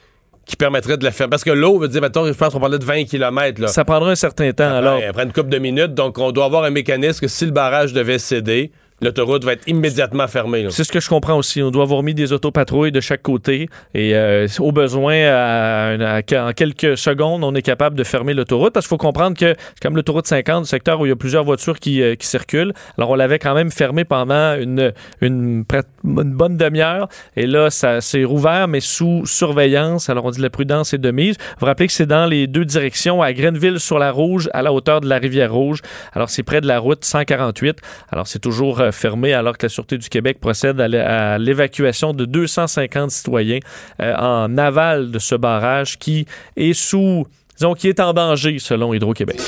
qui 0.46 0.56
permettrait 0.56 0.98
de 0.98 1.04
la 1.04 1.12
faire. 1.12 1.30
Parce 1.30 1.44
que 1.44 1.52
l'eau 1.52 1.80
veut 1.80 1.88
dire, 1.88 2.02
mettons, 2.02 2.26
je 2.26 2.34
pense 2.34 2.54
qu'on 2.54 2.60
parlait 2.60 2.80
de 2.80 2.86
20 2.86 3.06
km. 3.06 3.62
Là. 3.62 3.68
Ça 3.68 3.84
prendra 3.84 4.12
un 4.12 4.16
certain 4.16 4.52
temps, 4.52 4.76
alors. 4.76 5.02
Après 5.08 5.24
une 5.24 5.34
couple 5.34 5.50
de 5.50 5.58
minutes, 5.58 5.94
donc 5.94 6.18
on 6.20 6.32
doit 6.32 6.46
avoir 6.46 6.64
un 6.64 6.70
mécanisme 6.70 7.20
que 7.22 7.28
si 7.28 7.46
le 7.46 7.52
barrage 7.52 7.94
devait 7.94 8.20
céder, 8.20 8.72
l'autoroute 9.02 9.44
va 9.44 9.54
être 9.54 9.68
immédiatement 9.68 10.28
fermée. 10.28 10.68
C'est 10.70 10.84
ce 10.84 10.92
que 10.92 11.00
je 11.00 11.10
comprends 11.10 11.38
aussi. 11.38 11.62
On 11.62 11.72
doit 11.72 11.84
avoir 11.84 12.02
mis 12.02 12.14
des 12.14 12.32
autopatrouilles 12.32 12.92
de 12.92 13.02
chaque 13.02 13.22
côté 13.22 13.68
et 13.94 14.16
euh, 14.16 14.48
au 14.60 14.72
besoin, 14.72 15.98
en 15.98 16.54
quelques 16.54 16.98
secondes, 16.98 17.44
on 17.44 17.54
est 17.56 17.62
capable 17.62 17.96
de 17.96 18.04
fermer 18.04 18.34
l'autoroute 18.34 18.74
parce 18.74 18.86
qu'il 18.86 18.90
faut 18.90 18.98
comprendre 18.98 19.38
que 19.38 19.54
c'est 19.58 19.82
comme 19.82 19.96
l'autoroute 19.96 20.28
50, 20.28 20.62
le 20.62 20.66
secteur 20.66 21.00
où 21.00 21.06
il 21.06 21.10
y 21.10 21.12
a 21.12 21.16
plusieurs 21.16 21.44
voitures 21.44 21.80
qui, 21.80 22.02
euh, 22.02 22.16
circulent. 22.22 22.74
Alors 22.98 23.12
on 23.12 23.16
l'avait 23.16 23.38
quand 23.38 23.54
même 23.54 23.70
fermé 23.70 24.06
pendant 24.06 24.56
une, 24.58 24.94
une, 25.22 25.66
bonne 26.04 26.58
demi-heure 26.58 27.08
et 27.36 27.46
là, 27.46 27.70
ça 27.70 28.02
s'est 28.02 28.24
rouvert 28.24 28.68
mais 28.68 28.80
sous 28.80 29.26
surveillance. 29.26 30.10
Alors 30.10 30.26
on 30.26 30.32
dit 30.32 30.42
la 30.42 30.50
prudence 30.50 30.94
est 30.94 30.98
de 30.98 31.12
mise. 31.12 31.36
Vous 31.38 31.56
vous 31.62 31.66
rappelez 31.66 31.88
que 31.88 31.94
c'est 31.94 32.06
dans 32.06 32.26
les 32.26 32.48
deux 32.48 32.66
directions, 32.66 33.22
à 33.22 33.34
Grenville 33.34 33.80
sur 33.80 34.00
la 34.00 34.12
Rouge, 34.12 34.50
à 34.54 34.62
la 34.62 34.72
hauteur 34.72 35.02
de 35.02 35.10
la 35.10 35.18
rivière 35.18 35.54
Rouge. 35.54 35.82
Alors 36.14 36.30
c'est 36.30 36.44
près 36.44 36.62
de 36.62 36.68
la 36.68 36.80
route 36.80 37.04
148. 37.04 37.80
Alors 38.12 38.28
c'est 38.28 38.40
toujours 38.40 38.85
euh, 38.86 38.92
fermé 38.92 39.34
alors 39.34 39.58
que 39.58 39.66
la 39.66 39.70
Sûreté 39.70 39.98
du 39.98 40.10
Québec 40.10 40.40
procède 40.40 40.80
à 40.80 41.38
l'évacuation 41.38 42.14
de 42.14 42.26
250 42.26 43.12
citoyens 43.12 43.60
euh, 44.02 44.16
en 44.16 44.58
aval 44.58 45.12
de 45.12 45.20
ce 45.20 45.36
barrage 45.36 45.98
qui 45.98 46.26
est 46.56 46.74
sous, 46.74 47.26
disons, 47.58 47.74
qui 47.74 47.90
est 47.90 48.00
en 48.00 48.14
danger 48.14 48.60
selon 48.60 48.94
Hydro-Québec. 48.94 49.40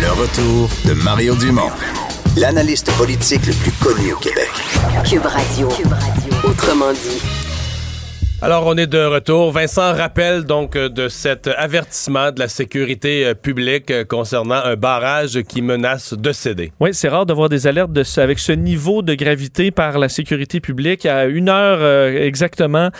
Le 0.00 0.10
retour 0.10 0.70
de 0.86 0.94
Mario 1.02 1.34
Dumont, 1.36 1.70
l'analyste 2.36 2.90
politique 2.96 3.46
le 3.46 3.52
plus 3.52 3.72
connu 3.72 4.12
au 4.12 4.16
Québec. 4.16 4.50
Cube 5.08 5.26
Radio. 5.26 5.68
Cube 5.68 5.92
Radio. 5.92 6.50
Autrement 6.50 6.92
dit. 6.92 7.53
Alors, 8.44 8.66
on 8.66 8.76
est 8.76 8.86
de 8.86 9.02
retour. 9.02 9.52
Vincent 9.52 9.94
rappelle 9.94 10.44
donc 10.44 10.76
euh, 10.76 10.90
de 10.90 11.08
cet 11.08 11.48
avertissement 11.56 12.30
de 12.30 12.40
la 12.40 12.48
sécurité 12.48 13.24
euh, 13.24 13.32
publique 13.32 13.90
euh, 13.90 14.04
concernant 14.04 14.56
un 14.56 14.76
barrage 14.76 15.40
qui 15.48 15.62
menace 15.62 16.12
de 16.12 16.30
céder. 16.30 16.70
Oui, 16.78 16.90
c'est 16.92 17.08
rare 17.08 17.24
de 17.24 17.32
voir 17.32 17.48
des 17.48 17.66
alertes 17.66 17.90
de 17.94 18.04
avec 18.20 18.38
ce 18.38 18.52
niveau 18.52 19.00
de 19.00 19.14
gravité 19.14 19.70
par 19.70 19.98
la 19.98 20.10
sécurité 20.10 20.60
publique. 20.60 21.06
À 21.06 21.24
une 21.24 21.48
heure 21.48 22.06
exactement, 22.06 22.90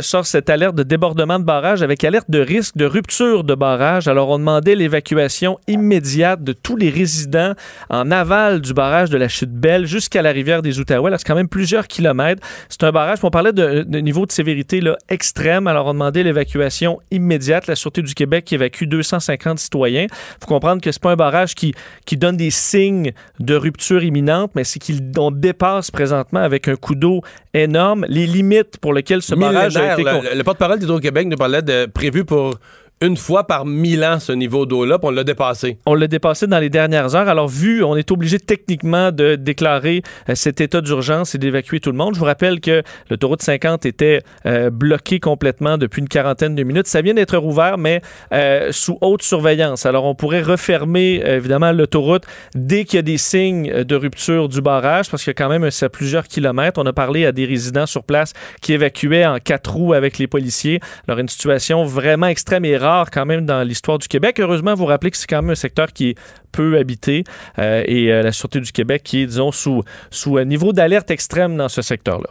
sort 0.00 0.26
cette 0.26 0.50
alerte 0.50 0.74
de 0.74 0.82
débordement 0.82 1.38
de 1.38 1.44
barrage 1.44 1.82
avec 1.82 2.04
alerte 2.04 2.30
de 2.30 2.40
risque 2.40 2.76
de 2.76 2.84
rupture 2.84 3.42
de 3.42 3.54
barrage. 3.54 4.06
Alors, 4.06 4.28
on 4.28 4.38
demandait 4.38 4.74
l'évacuation 4.74 5.58
immédiate 5.66 6.44
de 6.44 6.52
tous 6.52 6.76
les 6.76 6.90
résidents 6.90 7.54
en 7.88 8.10
aval 8.10 8.60
du 8.60 8.74
barrage 8.74 9.08
de 9.08 9.16
la 9.16 9.28
Chute 9.28 9.50
Belle 9.50 9.86
jusqu'à 9.86 10.20
la 10.20 10.30
rivière 10.30 10.60
des 10.60 10.78
Outaouais. 10.78 11.10
C'est 11.16 11.26
quand 11.26 11.34
même 11.34 11.48
plusieurs 11.48 11.88
kilomètres. 11.88 12.46
C'est 12.68 12.84
un 12.84 12.92
barrage, 12.92 13.18
on 13.22 13.30
parlait 13.30 13.54
de 13.54 13.98
niveau 13.98 14.26
de 14.26 14.32
sévérité 14.32 14.73
extrême. 15.08 15.66
Alors, 15.66 15.86
on 15.86 15.94
demandé 15.94 16.22
l'évacuation 16.22 17.00
immédiate. 17.10 17.66
La 17.66 17.76
Sûreté 17.76 18.02
du 18.02 18.14
Québec 18.14 18.44
qui 18.44 18.54
évacue 18.54 18.84
250 18.84 19.58
citoyens. 19.58 20.06
Il 20.10 20.36
faut 20.40 20.46
comprendre 20.46 20.80
que 20.80 20.90
c'est 20.92 21.02
pas 21.02 21.12
un 21.12 21.16
barrage 21.16 21.54
qui, 21.54 21.74
qui 22.06 22.16
donne 22.16 22.36
des 22.36 22.50
signes 22.50 23.12
de 23.40 23.54
rupture 23.54 24.02
imminente, 24.02 24.52
mais 24.54 24.64
c'est 24.64 24.80
qu'on 24.80 25.30
dépasse 25.30 25.90
présentement 25.90 26.40
avec 26.40 26.68
un 26.68 26.76
coup 26.76 26.94
d'eau 26.94 27.22
énorme 27.52 28.04
les 28.08 28.26
limites 28.26 28.78
pour 28.78 28.92
lesquelles 28.92 29.22
ce 29.22 29.34
barrage 29.34 29.76
a 29.76 29.94
été... 29.94 30.02
Le, 30.02 30.36
le 30.36 30.44
porte-parole 30.44 30.78
d'Hydro-Québec 30.78 31.28
nous 31.28 31.36
parlait 31.36 31.62
de 31.62 31.86
prévu 31.86 32.24
pour 32.24 32.58
une 33.04 33.16
fois 33.16 33.46
par 33.46 33.66
mille 33.66 34.02
ans 34.04 34.18
ce 34.18 34.32
niveau 34.32 34.66
d'eau-là, 34.66 34.98
puis 34.98 35.08
on 35.08 35.10
l'a 35.10 35.24
dépassé. 35.24 35.78
On 35.86 35.94
l'a 35.94 36.06
dépassé 36.06 36.46
dans 36.46 36.58
les 36.58 36.70
dernières 36.70 37.14
heures. 37.14 37.28
Alors, 37.28 37.48
vu, 37.48 37.84
on 37.84 37.96
est 37.96 38.10
obligé 38.10 38.38
techniquement 38.38 39.12
de 39.12 39.36
déclarer 39.36 40.02
euh, 40.28 40.34
cet 40.34 40.60
état 40.60 40.80
d'urgence 40.80 41.34
et 41.34 41.38
d'évacuer 41.38 41.80
tout 41.80 41.90
le 41.90 41.96
monde. 41.96 42.14
Je 42.14 42.18
vous 42.18 42.24
rappelle 42.24 42.60
que 42.60 42.82
l'autoroute 43.10 43.42
50 43.42 43.86
était 43.86 44.22
euh, 44.46 44.70
bloquée 44.70 45.20
complètement 45.20 45.78
depuis 45.78 46.00
une 46.00 46.08
quarantaine 46.08 46.54
de 46.54 46.62
minutes. 46.62 46.86
Ça 46.86 47.02
vient 47.02 47.14
d'être 47.14 47.36
rouvert, 47.36 47.78
mais 47.78 48.00
euh, 48.32 48.72
sous 48.72 48.98
haute 49.00 49.22
surveillance. 49.22 49.86
Alors, 49.86 50.04
on 50.04 50.14
pourrait 50.14 50.42
refermer, 50.42 51.22
évidemment, 51.24 51.72
l'autoroute 51.72 52.24
dès 52.54 52.84
qu'il 52.84 52.96
y 52.96 53.00
a 53.00 53.02
des 53.02 53.18
signes 53.18 53.84
de 53.84 53.96
rupture 53.96 54.48
du 54.48 54.60
barrage, 54.60 55.10
parce 55.10 55.22
qu'il 55.22 55.30
y 55.30 55.36
a 55.36 55.42
quand 55.42 55.48
même 55.48 55.70
c'est 55.70 55.88
plusieurs 55.88 56.26
kilomètres. 56.26 56.80
On 56.80 56.86
a 56.86 56.92
parlé 56.92 57.26
à 57.26 57.32
des 57.32 57.44
résidents 57.44 57.86
sur 57.86 58.04
place 58.04 58.32
qui 58.60 58.72
évacuaient 58.72 59.26
en 59.26 59.38
quatre 59.38 59.74
roues 59.74 59.92
avec 59.92 60.18
les 60.18 60.26
policiers. 60.26 60.80
Alors, 61.06 61.18
une 61.18 61.28
situation 61.28 61.84
vraiment 61.84 62.26
extrême 62.26 62.64
et 62.64 62.76
rare 62.76 62.93
quand 63.10 63.26
même 63.26 63.46
dans 63.46 63.62
l'histoire 63.62 63.98
du 63.98 64.08
Québec. 64.08 64.40
Heureusement, 64.40 64.74
vous 64.74 64.86
rappelez 64.86 65.10
que 65.10 65.16
c'est 65.16 65.26
quand 65.26 65.42
même 65.42 65.50
un 65.50 65.56
secteur 65.56 65.92
qui 65.92 66.10
est 66.10 66.14
peu 66.52 66.78
habité 66.78 67.24
euh, 67.58 67.82
et 67.86 68.12
euh, 68.12 68.22
la 68.22 68.32
Sûreté 68.32 68.60
du 68.60 68.72
Québec 68.72 69.02
qui 69.04 69.22
est, 69.22 69.26
disons, 69.26 69.52
sous, 69.52 69.82
sous 70.10 70.36
un 70.36 70.44
niveau 70.44 70.72
d'alerte 70.72 71.10
extrême 71.10 71.56
dans 71.56 71.68
ce 71.68 71.82
secteur-là. 71.82 72.28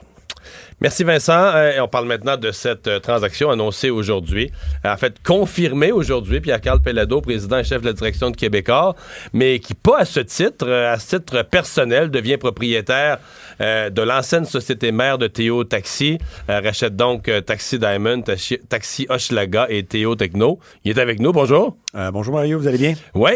Merci 0.83 1.05
Vincent. 1.05 1.31
Euh, 1.31 1.79
on 1.79 1.87
parle 1.87 2.07
maintenant 2.07 2.35
de 2.35 2.51
cette 2.51 2.87
euh, 2.87 2.99
transaction 2.99 3.49
annoncée 3.49 3.89
aujourd'hui. 3.89 4.51
En 4.83 4.97
fait, 4.97 5.15
confirmée 5.23 5.93
aujourd'hui, 5.93 6.41
Pierre-Carl 6.41 6.81
Pellado, 6.81 7.21
président 7.21 7.59
et 7.59 7.63
chef 7.63 7.81
de 7.81 7.87
la 7.87 7.93
direction 7.93 8.31
de 8.31 8.35
Québécois, 8.35 8.93
mais 9.31 9.59
qui, 9.59 9.75
pas 9.75 9.99
à 9.99 10.05
ce 10.05 10.19
titre, 10.19 10.67
euh, 10.67 10.93
à 10.93 10.99
ce 10.99 11.15
titre 11.15 11.43
personnel, 11.43 12.11
devient 12.11 12.35
propriétaire 12.35 13.19
de 13.59 14.01
l'ancienne 14.01 14.45
société 14.45 14.91
mère 14.91 15.17
de 15.17 15.27
Théo 15.27 15.63
Taxi. 15.63 16.17
rachète 16.49 16.95
donc 16.97 17.31
Taxi 17.45 17.77
Diamond, 17.77 18.23
Taxi 18.67 19.05
Hochelaga 19.07 19.67
et 19.69 19.83
Théo 19.83 20.15
Techno. 20.15 20.59
Il 20.83 20.97
est 20.97 21.01
avec 21.01 21.19
nous. 21.19 21.31
Bonjour. 21.31 21.77
bonjour 22.11 22.33
Mario, 22.33 22.59
vous 22.59 22.67
allez 22.67 22.79
bien? 22.79 22.95
Oui. 23.13 23.31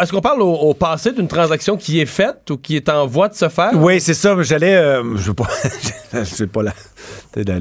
Est-ce 0.00 0.12
qu'on 0.12 0.20
parle 0.20 0.42
au, 0.42 0.74
passé 0.74 1.12
d'une 1.12 1.26
transaction 1.26 1.78
qui 1.78 2.00
est 2.00 2.06
faite 2.06 2.50
ou 2.50 2.58
qui 2.58 2.76
est 2.76 2.90
en 2.90 3.06
voie 3.06 3.28
de 3.28 3.34
se 3.34 3.48
faire? 3.48 3.70
Oui, 3.74 3.98
c'est 3.98 4.14
ça. 4.14 4.40
J'allais... 4.42 4.74
je 5.16 5.30
ne 5.30 5.32
pas... 5.32 5.48
pas 6.52 6.62
la, 7.36 7.58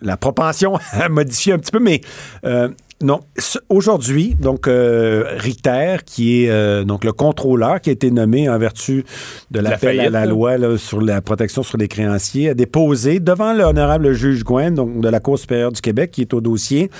la, 0.00 0.16
propension 0.16 0.78
à 0.92 1.08
modifier 1.08 1.52
un 1.52 1.58
petit 1.58 1.72
peu, 1.72 1.80
mais 1.80 2.00
euh, 2.44 2.68
non. 3.02 3.20
Aujourd'hui, 3.68 4.36
donc 4.38 4.68
euh, 4.68 5.24
Richter, 5.38 5.96
qui 6.06 6.44
est 6.44 6.50
euh, 6.50 6.84
donc 6.84 7.02
le 7.02 7.12
contrôleur 7.12 7.80
qui 7.80 7.90
a 7.90 7.92
été 7.92 8.12
nommé 8.12 8.48
en 8.48 8.58
vertu 8.58 9.04
de 9.50 9.58
l'appel 9.58 9.98
à 9.98 10.08
la 10.08 10.24
loi 10.24 10.56
sur 10.78 11.00
la 11.00 11.20
protection 11.20 11.64
sur 11.64 11.78
les 11.78 11.88
créanciers, 11.88 12.50
a 12.50 12.54
déposé 12.54 13.18
devant 13.18 13.54
l'honorable 13.54 14.12
juge 14.12 14.44
Gwen, 14.44 14.74
donc 14.74 15.00
de 15.00 15.08
la 15.08 15.18
Cour 15.18 15.38
supérieure 15.38 15.72
du 15.72 15.80
Québec, 15.80 16.12
qui 16.12 16.20
est 16.20 16.32
au 16.32 16.40
dossier, 16.40 16.90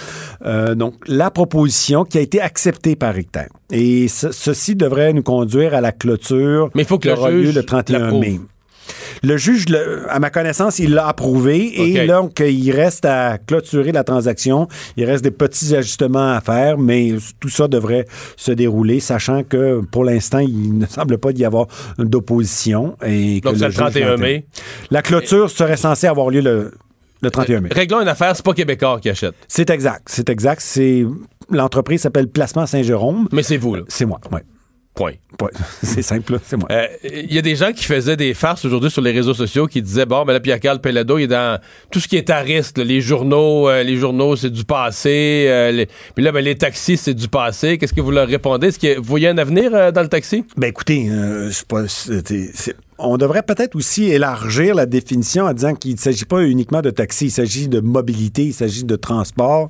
donc 0.74 0.94
la 1.06 1.30
proposition 1.30 2.04
qui 2.04 2.18
a 2.18 2.20
été 2.20 2.40
acceptée 2.40 2.96
par 2.96 3.14
Richter. 3.14 3.46
Et 3.70 4.08
ceci 4.08 4.74
devrait 4.74 5.12
nous 5.12 5.22
conduire 5.22 5.74
à 5.74 5.80
la 5.80 5.92
clôture 5.92 6.68
Mais 6.74 6.82
il 6.82 6.86
faut 6.86 6.98
que 6.98 7.08
le 7.08 7.42
juge 7.42 7.54
le 7.54 7.62
31 7.62 8.18
mai. 8.18 8.40
Le 9.22 9.36
juge, 9.36 9.68
le- 9.68 10.06
à 10.10 10.18
ma 10.18 10.30
connaissance, 10.30 10.78
il 10.78 10.94
l'a 10.94 11.06
approuvé 11.08 11.80
et 11.80 12.06
donc 12.06 12.40
il 12.40 12.70
reste 12.72 13.04
à 13.04 13.38
clôturer 13.38 13.92
la 13.92 14.04
transaction. 14.04 14.68
Il 14.96 15.04
reste 15.04 15.24
des 15.24 15.30
petits 15.30 15.74
ajustements 15.74 16.32
à 16.32 16.40
faire, 16.40 16.78
mais 16.78 17.14
tout 17.40 17.48
ça 17.48 17.68
devrait 17.68 18.06
se 18.36 18.52
dérouler, 18.52 19.00
sachant 19.00 19.42
que 19.42 19.80
pour 19.90 20.04
l'instant, 20.04 20.38
il 20.38 20.78
ne 20.78 20.86
semble 20.86 21.18
pas 21.18 21.30
y 21.32 21.44
avoir 21.44 21.66
d'opposition. 21.98 22.96
et 23.04 23.40
Donc, 23.40 23.56
c'est 23.56 23.64
le 23.64 23.70
juge 23.70 23.78
31 23.78 24.08
l'entend. 24.10 24.22
mai. 24.22 24.46
La 24.90 25.02
clôture 25.02 25.50
serait 25.50 25.76
censée 25.76 26.06
avoir 26.06 26.30
lieu 26.30 26.40
le, 26.40 26.72
le 27.22 27.30
31 27.30 27.60
mai. 27.60 27.68
Réglons 27.72 28.00
une 28.00 28.08
affaire, 28.08 28.36
c'est 28.36 28.44
pas 28.44 28.54
Québécois 28.54 28.98
qui 29.00 29.10
achète. 29.10 29.34
C'est 29.48 29.70
exact, 29.70 30.02
c'est 30.06 30.28
exact. 30.28 30.60
C'est 30.64 31.04
l'entreprise 31.50 32.02
s'appelle 32.02 32.28
Placement 32.28 32.66
Saint-Jérôme. 32.66 33.28
Mais 33.32 33.42
c'est 33.42 33.56
vous, 33.56 33.74
là. 33.74 33.82
C'est 33.88 34.04
moi, 34.06 34.20
oui. 34.32 34.40
Point. 34.94 35.12
C'est 35.82 36.02
simple, 36.02 36.34
là, 36.34 36.38
c'est 36.46 36.56
moi. 36.56 36.68
Euh, 36.70 36.86
Il 37.02 37.32
y 37.32 37.38
a 37.38 37.42
des 37.42 37.56
gens 37.56 37.72
qui 37.72 37.84
faisaient 37.84 38.16
des 38.16 38.34
farces 38.34 38.64
aujourd'hui 38.66 38.90
sur 38.90 39.00
les 39.00 39.10
réseaux 39.12 39.32
sociaux 39.34 39.66
qui 39.66 39.80
disaient 39.80 40.04
bon, 40.04 40.24
ben 40.26 40.34
là, 40.34 40.40
Pierre-Carl 40.40 40.80
Pelado, 40.80 41.16
il 41.18 41.22
est 41.24 41.26
dans 41.28 41.58
tout 41.90 41.98
ce 41.98 42.06
qui 42.08 42.16
est 42.16 42.28
à 42.28 42.40
risque. 42.40 42.76
là. 42.78 42.84
les 42.84 43.00
journaux, 43.00 43.68
euh, 43.70 43.82
les 43.82 43.96
journaux, 43.96 44.36
c'est 44.36 44.50
du 44.50 44.64
passé. 44.64 45.46
euh, 45.48 45.70
les- 45.72 45.86
Puis 46.14 46.22
là, 46.22 46.30
ben, 46.30 46.44
les 46.44 46.56
taxis, 46.56 46.98
c'est 46.98 47.14
du 47.14 47.28
passé. 47.28 47.78
Qu'est-ce 47.78 47.94
que 47.94 48.02
vous 48.02 48.10
leur 48.10 48.28
répondez? 48.28 48.66
Est-ce 48.68 48.78
que 48.78 48.98
vous 48.98 49.04
voyez 49.04 49.28
un 49.28 49.38
avenir 49.38 49.74
euh, 49.74 49.90
dans 49.92 50.02
le 50.02 50.08
taxi? 50.08 50.44
Ben 50.58 50.68
écoutez, 50.68 51.08
euh, 51.10 51.50
c'est 51.50 51.66
pas- 51.66 51.86
on 52.98 53.16
devrait 53.16 53.42
peut-être 53.42 53.74
aussi 53.74 54.04
élargir 54.10 54.74
la 54.74 54.86
définition 54.86 55.44
en 55.44 55.52
disant 55.52 55.74
qu'il 55.74 55.92
ne 55.92 55.98
s'agit 55.98 56.24
pas 56.24 56.42
uniquement 56.42 56.82
de 56.82 56.90
taxi, 56.90 57.26
il 57.26 57.30
s'agit 57.30 57.68
de 57.68 57.80
mobilité, 57.80 58.44
il 58.44 58.52
s'agit 58.54 58.84
de 58.84 58.96
transport. 58.96 59.68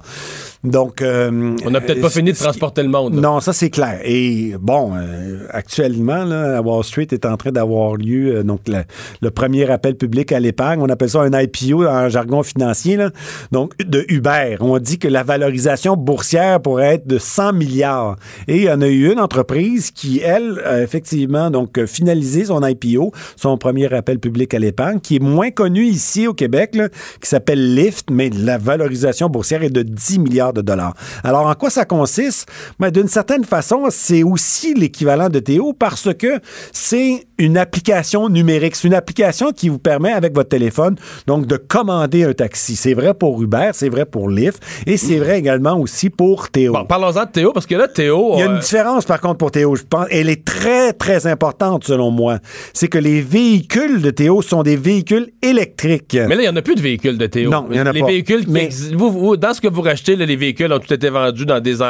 Donc, 0.65 1.03
euh, 1.03 1.57
On 1.65 1.71
n'a 1.71 1.81
peut-être 1.81 2.01
pas 2.01 2.07
euh, 2.07 2.11
fini 2.11 2.33
de 2.33 2.37
transporter 2.37 2.83
le 2.83 2.89
monde. 2.89 3.15
là. 3.15 3.21
Non, 3.21 3.41
ça 3.41 3.53
c'est 3.53 3.71
clair. 3.71 4.01
Et 4.05 4.55
bon, 4.61 4.93
euh, 4.95 5.47
actuellement, 5.51 6.25
là, 6.25 6.59
à 6.59 6.61
Wall 6.61 6.85
Street 6.85 7.09
est 7.11 7.25
en 7.27 7.37
train 7.37 7.51
d'avoir 7.51 7.97
lieu 7.97 8.37
euh, 8.37 8.43
donc 8.45 8.61
la- 8.69 8.85
le 9.21 9.31
premier 9.31 9.69
appel 9.71 9.97
public 9.97 10.31
à 10.33 10.39
l'épargne. 10.41 10.81
On 10.81 10.89
appelle 10.89 11.11
ça 11.11 11.23
un 11.23 11.33
IPO 11.33 11.85
en 11.87 12.09
jargon 12.09 12.43
financier. 12.43 12.97
Là. 12.97 13.11
Donc 13.51 13.77
de 13.85 14.05
Uber. 14.09 14.57
On 14.61 14.79
dit 14.79 14.99
que 14.99 15.09
la 15.09 15.23
valorisation 15.25 15.97
boursière 15.97 16.61
pourrait 16.61 16.95
être 16.95 17.07
de 17.07 17.19
100 17.19 17.53
milliards. 17.55 18.17
Et 18.47 18.57
il 18.59 18.63
y 18.65 18.71
en 18.71 18.81
a 18.83 18.87
eu 18.89 19.11
une 19.13 19.21
entreprise 19.21 19.91
qui, 19.91 20.21
elle, 20.21 20.61
a 20.65 20.81
effectivement 20.83 21.51
donc 21.51 21.85
finalisé 21.87 22.45
son 22.47 22.65
IPO, 22.65 23.12
son 23.37 23.57
premier 23.57 23.93
appel 23.93 24.19
public 24.19 24.55
à 24.55 24.59
l'épargne, 24.59 25.01
qui 25.01 25.17
est 25.17 25.23
moins 25.23 25.51
connu 25.51 25.85
ici 25.85 26.27
au 26.27 26.35
Québec, 26.35 26.75
là, 26.75 26.89
qui 27.21 27.29
s'appelle 27.29 27.75
Lyft, 27.75 28.11
mais 28.11 28.31
la 28.31 28.59
valorisation 28.59 29.29
boursière 29.29 29.63
est 29.63 29.71
de 29.71 29.83
10 29.83 30.19
milliards 30.19 30.53
de 30.53 30.63
dollars. 30.63 30.95
Alors, 31.25 31.47
en 31.47 31.55
quoi 31.55 31.71
ça 31.71 31.85
consiste? 31.85 32.49
Ben, 32.79 32.91
D'une 32.91 33.09
certaine 33.09 33.45
façon, 33.45 33.87
c'est 33.91 34.23
aussi 34.23 34.75
l'équivalent 34.75 35.29
de 35.29 35.39
Théo 35.39 35.73
parce 35.73 36.13
que 36.15 36.41
c'est 36.73 37.27
une 37.39 37.59
application 37.59 38.29
numérique. 38.29 38.77
C'est 38.77 38.89
une 38.89 38.95
application 38.95 39.53
qui 39.53 39.69
vous 39.69 39.79
permet, 39.79 40.13
avec 40.13 40.35
votre 40.35 40.49
téléphone, 40.49 40.97
donc 41.27 41.47
de 41.47 41.57
commander 41.57 42.25
un 42.25 42.33
taxi. 42.33 42.77
C'est 42.77 42.95
vrai 42.95 43.15
pour 43.15 43.43
Uber, 43.43 43.71
c'est 43.73 43.89
vrai 43.89 44.07
pour 44.07 44.29
Lyft 44.29 44.63
et 44.87 44.97
c'est 44.97 45.19
vrai 45.19 45.39
également 45.39 45.77
aussi 45.77 46.11
pour 46.11 46.51
Théo. 46.51 46.73
Bon, 46.73 46.85
parlons-en 46.85 47.25
de 47.25 47.31
Théo, 47.31 47.53
parce 47.53 47.67
que 47.67 47.75
là, 47.75 47.89
Théo. 47.89 48.33
Il 48.35 48.41
y 48.41 48.43
a 48.43 48.47
euh, 48.47 48.55
une 48.55 48.61
différence, 48.61 49.05
par 49.05 49.21
contre, 49.21 49.39
pour 49.39 49.51
Théo. 49.51 49.75
Je 49.77 49.83
pense, 49.83 50.07
elle 50.11 50.29
est 50.29 50.45
très, 50.45 50.93
très 50.93 51.27
importante, 51.27 51.85
selon 51.85 52.11
moi. 52.11 52.39
C'est 52.73 52.89
que 52.89 52.99
les 53.03 53.21
véhicules 53.21 54.01
de 54.01 54.11
Théo 54.11 54.43
sont 54.43 54.63
des 54.63 54.77
véhicules 54.77 55.29
électriques. 55.43 56.15
Mais 56.17 56.35
là, 56.37 56.43
il 56.43 56.45
n'y 56.45 56.49
en 56.49 56.57
a 56.57 56.63
plus 56.63 56.75
de 56.75 56.81
véhicules 56.81 57.19
de 57.19 57.27
Théo. 57.27 57.51
Non, 57.51 57.67
il 57.71 57.77
y 57.77 57.81
en 57.81 57.87
a 57.87 57.93
les 57.93 58.01
pas. 58.01 58.07
véhicules 58.07 58.45
qui 58.45 58.51
Mais- 58.51 58.69
vous, 58.95 59.11
vous- 59.11 59.37
dans 59.37 59.53
ce 59.55 59.61
que 59.61 59.69
vous 59.69 59.83
rachetez, 59.83 60.17
là, 60.17 60.25
les 60.27 60.37
véhicules 60.37 60.73
ont 60.73 60.79
tout 60.79 60.93
été 60.93 61.09
vendus 61.11 61.47
dans 61.47 61.61
des 61.61 61.83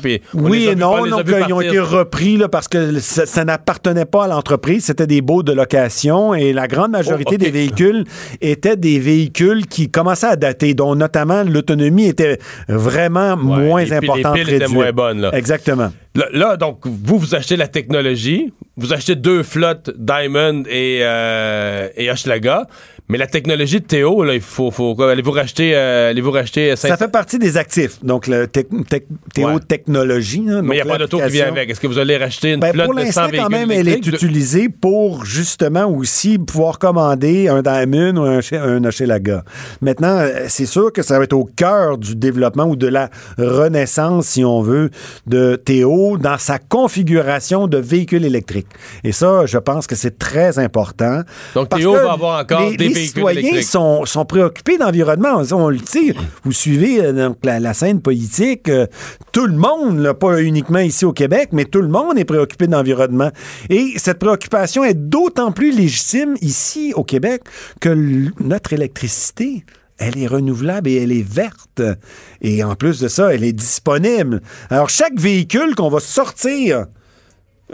puis 0.00 0.20
on 0.34 0.42
Oui 0.44 0.58
les 0.60 0.64
et 0.72 0.74
non, 0.76 1.04
les 1.04 1.10
donc 1.10 1.22
ils 1.48 1.52
ont 1.52 1.60
été 1.60 1.78
repris 1.80 2.36
là, 2.36 2.48
parce 2.48 2.68
que 2.68 2.98
ça, 3.00 3.26
ça 3.26 3.44
n'appartenait 3.44 4.04
pas 4.04 4.24
à 4.24 4.28
l'entreprise, 4.28 4.84
c'était 4.84 5.06
des 5.06 5.20
baux 5.22 5.42
de 5.42 5.52
location 5.52 6.34
et 6.34 6.52
la 6.52 6.66
grande 6.68 6.90
majorité 6.92 7.36
Oh, 7.40 7.44
des 7.44 7.50
véhicules 7.50 8.04
étaient 8.40 8.76
des 8.76 8.98
véhicules 8.98 9.66
qui 9.66 9.90
commençaient 9.90 10.26
à 10.26 10.36
dater, 10.36 10.74
dont 10.74 10.94
notamment 10.94 11.42
l'autonomie 11.44 12.06
était 12.08 12.38
vraiment 12.68 13.36
moins 13.36 13.80
les 13.82 13.86
piles- 13.86 14.00
les 14.00 14.08
importante. 14.08 14.34
piles 14.34 14.52
étaient 14.54 14.68
moins 14.68 14.92
bonnes, 14.92 15.20
là. 15.20 15.30
Exactement. 15.34 15.90
Là, 16.14 16.26
là, 16.32 16.56
donc, 16.56 16.80
vous, 16.84 17.18
vous 17.18 17.34
achetez 17.34 17.56
la 17.56 17.68
technologie, 17.68 18.52
vous 18.78 18.92
achetez 18.92 19.16
deux 19.16 19.42
flottes 19.42 19.90
Diamond 19.96 20.62
et, 20.68 21.00
euh, 21.02 21.88
et 21.96 22.08
mais 23.08 23.18
la 23.18 23.26
technologie 23.26 23.80
de 23.80 23.86
Théo, 23.86 24.22
là, 24.24 24.34
il 24.34 24.40
faut, 24.40 24.70
faut 24.70 25.00
allez-vous 25.02 25.30
racheter, 25.32 25.72
euh, 25.74 26.10
allez-vous 26.10 26.30
racheter 26.30 26.70
Ça 26.76 26.88
500 26.88 26.96
fait 26.96 27.08
partie 27.10 27.38
des 27.38 27.56
actifs, 27.56 28.02
donc 28.04 28.26
le 28.26 28.46
tec- 28.46 28.68
tec- 28.88 29.06
Théo 29.34 29.48
Ouais. 29.48 29.54
Technologie. 29.66 30.44
hein, 30.48 30.60
mais 30.62 30.76
il 30.76 30.82
n'y 30.84 30.88
a 30.88 30.92
pas 30.92 30.98
d'auto 30.98 31.18
qui 31.18 31.28
vient 31.30 31.48
avec. 31.48 31.70
Est-ce 31.70 31.80
que 31.80 31.86
vous 31.86 31.98
allez 31.98 32.16
racheter 32.16 32.52
une 32.52 32.60
Ben, 32.60 32.72
flotte 32.72 32.86
pour 32.86 32.94
de 32.94 33.00
100 33.00 33.04
l'instant, 33.06 33.22
véhicules 33.28 33.40
quand 33.42 33.50
même, 33.50 33.70
elle 33.70 33.88
est 33.88 34.06
utilisée 34.06 34.68
pour 34.68 35.24
justement 35.24 35.86
aussi 35.86 36.38
pouvoir 36.38 36.78
commander 36.78 37.48
un 37.48 37.62
Diamond 37.62 38.16
ou 38.16 38.24
un, 38.24 38.40
un 38.52 38.84
Hochelaga. 38.84 39.44
Maintenant, 39.80 40.18
euh, 40.18 40.44
c'est 40.48 40.66
sûr 40.66 40.92
que 40.92 41.02
ça 41.02 41.18
va 41.18 41.24
être 41.24 41.32
au 41.32 41.44
cœur 41.44 41.98
du 41.98 42.14
développement 42.16 42.64
ou 42.64 42.76
de 42.76 42.86
la 42.88 43.10
renaissance, 43.38 44.26
si 44.26 44.44
on 44.44 44.60
veut, 44.62 44.90
de 45.26 45.56
Théo 45.56 46.18
dans 46.18 46.38
sa 46.38 46.58
configuration 46.58 47.66
de 47.66 47.78
véhicules 47.78 48.24
électriques. 48.24 48.66
Et 49.04 49.12
ça, 49.12 49.46
je 49.46 49.58
pense 49.58 49.86
que 49.86 49.94
c'est 49.94 50.18
très 50.18 50.58
important. 50.58 51.22
Donc, 51.54 51.68
Théo 51.70 51.92
va 51.94 52.12
avoir 52.12 52.40
encore 52.40 52.60
les, 52.70 52.76
des 52.76 52.90
citoyens 53.06 53.62
sont, 53.62 54.04
sont 54.04 54.24
préoccupés 54.24 54.78
d'environnement. 54.78 55.42
On, 55.50 55.52
on 55.52 55.68
le 55.68 55.78
sait. 55.84 56.14
Vous 56.44 56.52
suivez 56.52 57.04
euh, 57.04 57.12
donc, 57.12 57.38
la, 57.44 57.60
la 57.60 57.74
scène 57.74 58.00
politique. 58.00 58.68
euh, 58.68 58.86
tout 59.32 59.46
le 59.46 59.56
monde, 59.56 59.98
là, 59.98 60.14
pas 60.14 60.42
uniquement 60.42 60.78
ici 60.78 61.04
au 61.04 61.12
Québec, 61.12 61.50
mais 61.52 61.64
tout 61.64 61.82
le 61.82 61.88
monde 61.88 62.18
est 62.18 62.24
préoccupé 62.24 62.66
d'environnement. 62.66 63.30
Et 63.70 63.94
cette 63.96 64.18
préoccupation 64.18 64.84
est 64.84 64.94
d'autant 64.94 65.52
plus 65.52 65.74
légitime 65.76 66.36
ici 66.40 66.92
au 66.94 67.04
Québec 67.04 67.42
que 67.80 67.94
notre 68.40 68.72
électricité 68.72 69.64
elle 70.00 70.16
est 70.16 70.28
renouvelable 70.28 70.88
et 70.88 71.02
elle 71.02 71.10
est 71.10 71.28
verte. 71.28 71.82
Et 72.40 72.62
en 72.62 72.76
plus 72.76 73.00
de 73.00 73.08
ça, 73.08 73.34
elle 73.34 73.42
est 73.42 73.52
disponible. 73.52 74.40
Alors, 74.70 74.88
chaque 74.88 75.18
véhicule 75.18 75.74
qu'on 75.74 75.88
va 75.88 75.98
sortir 75.98 76.86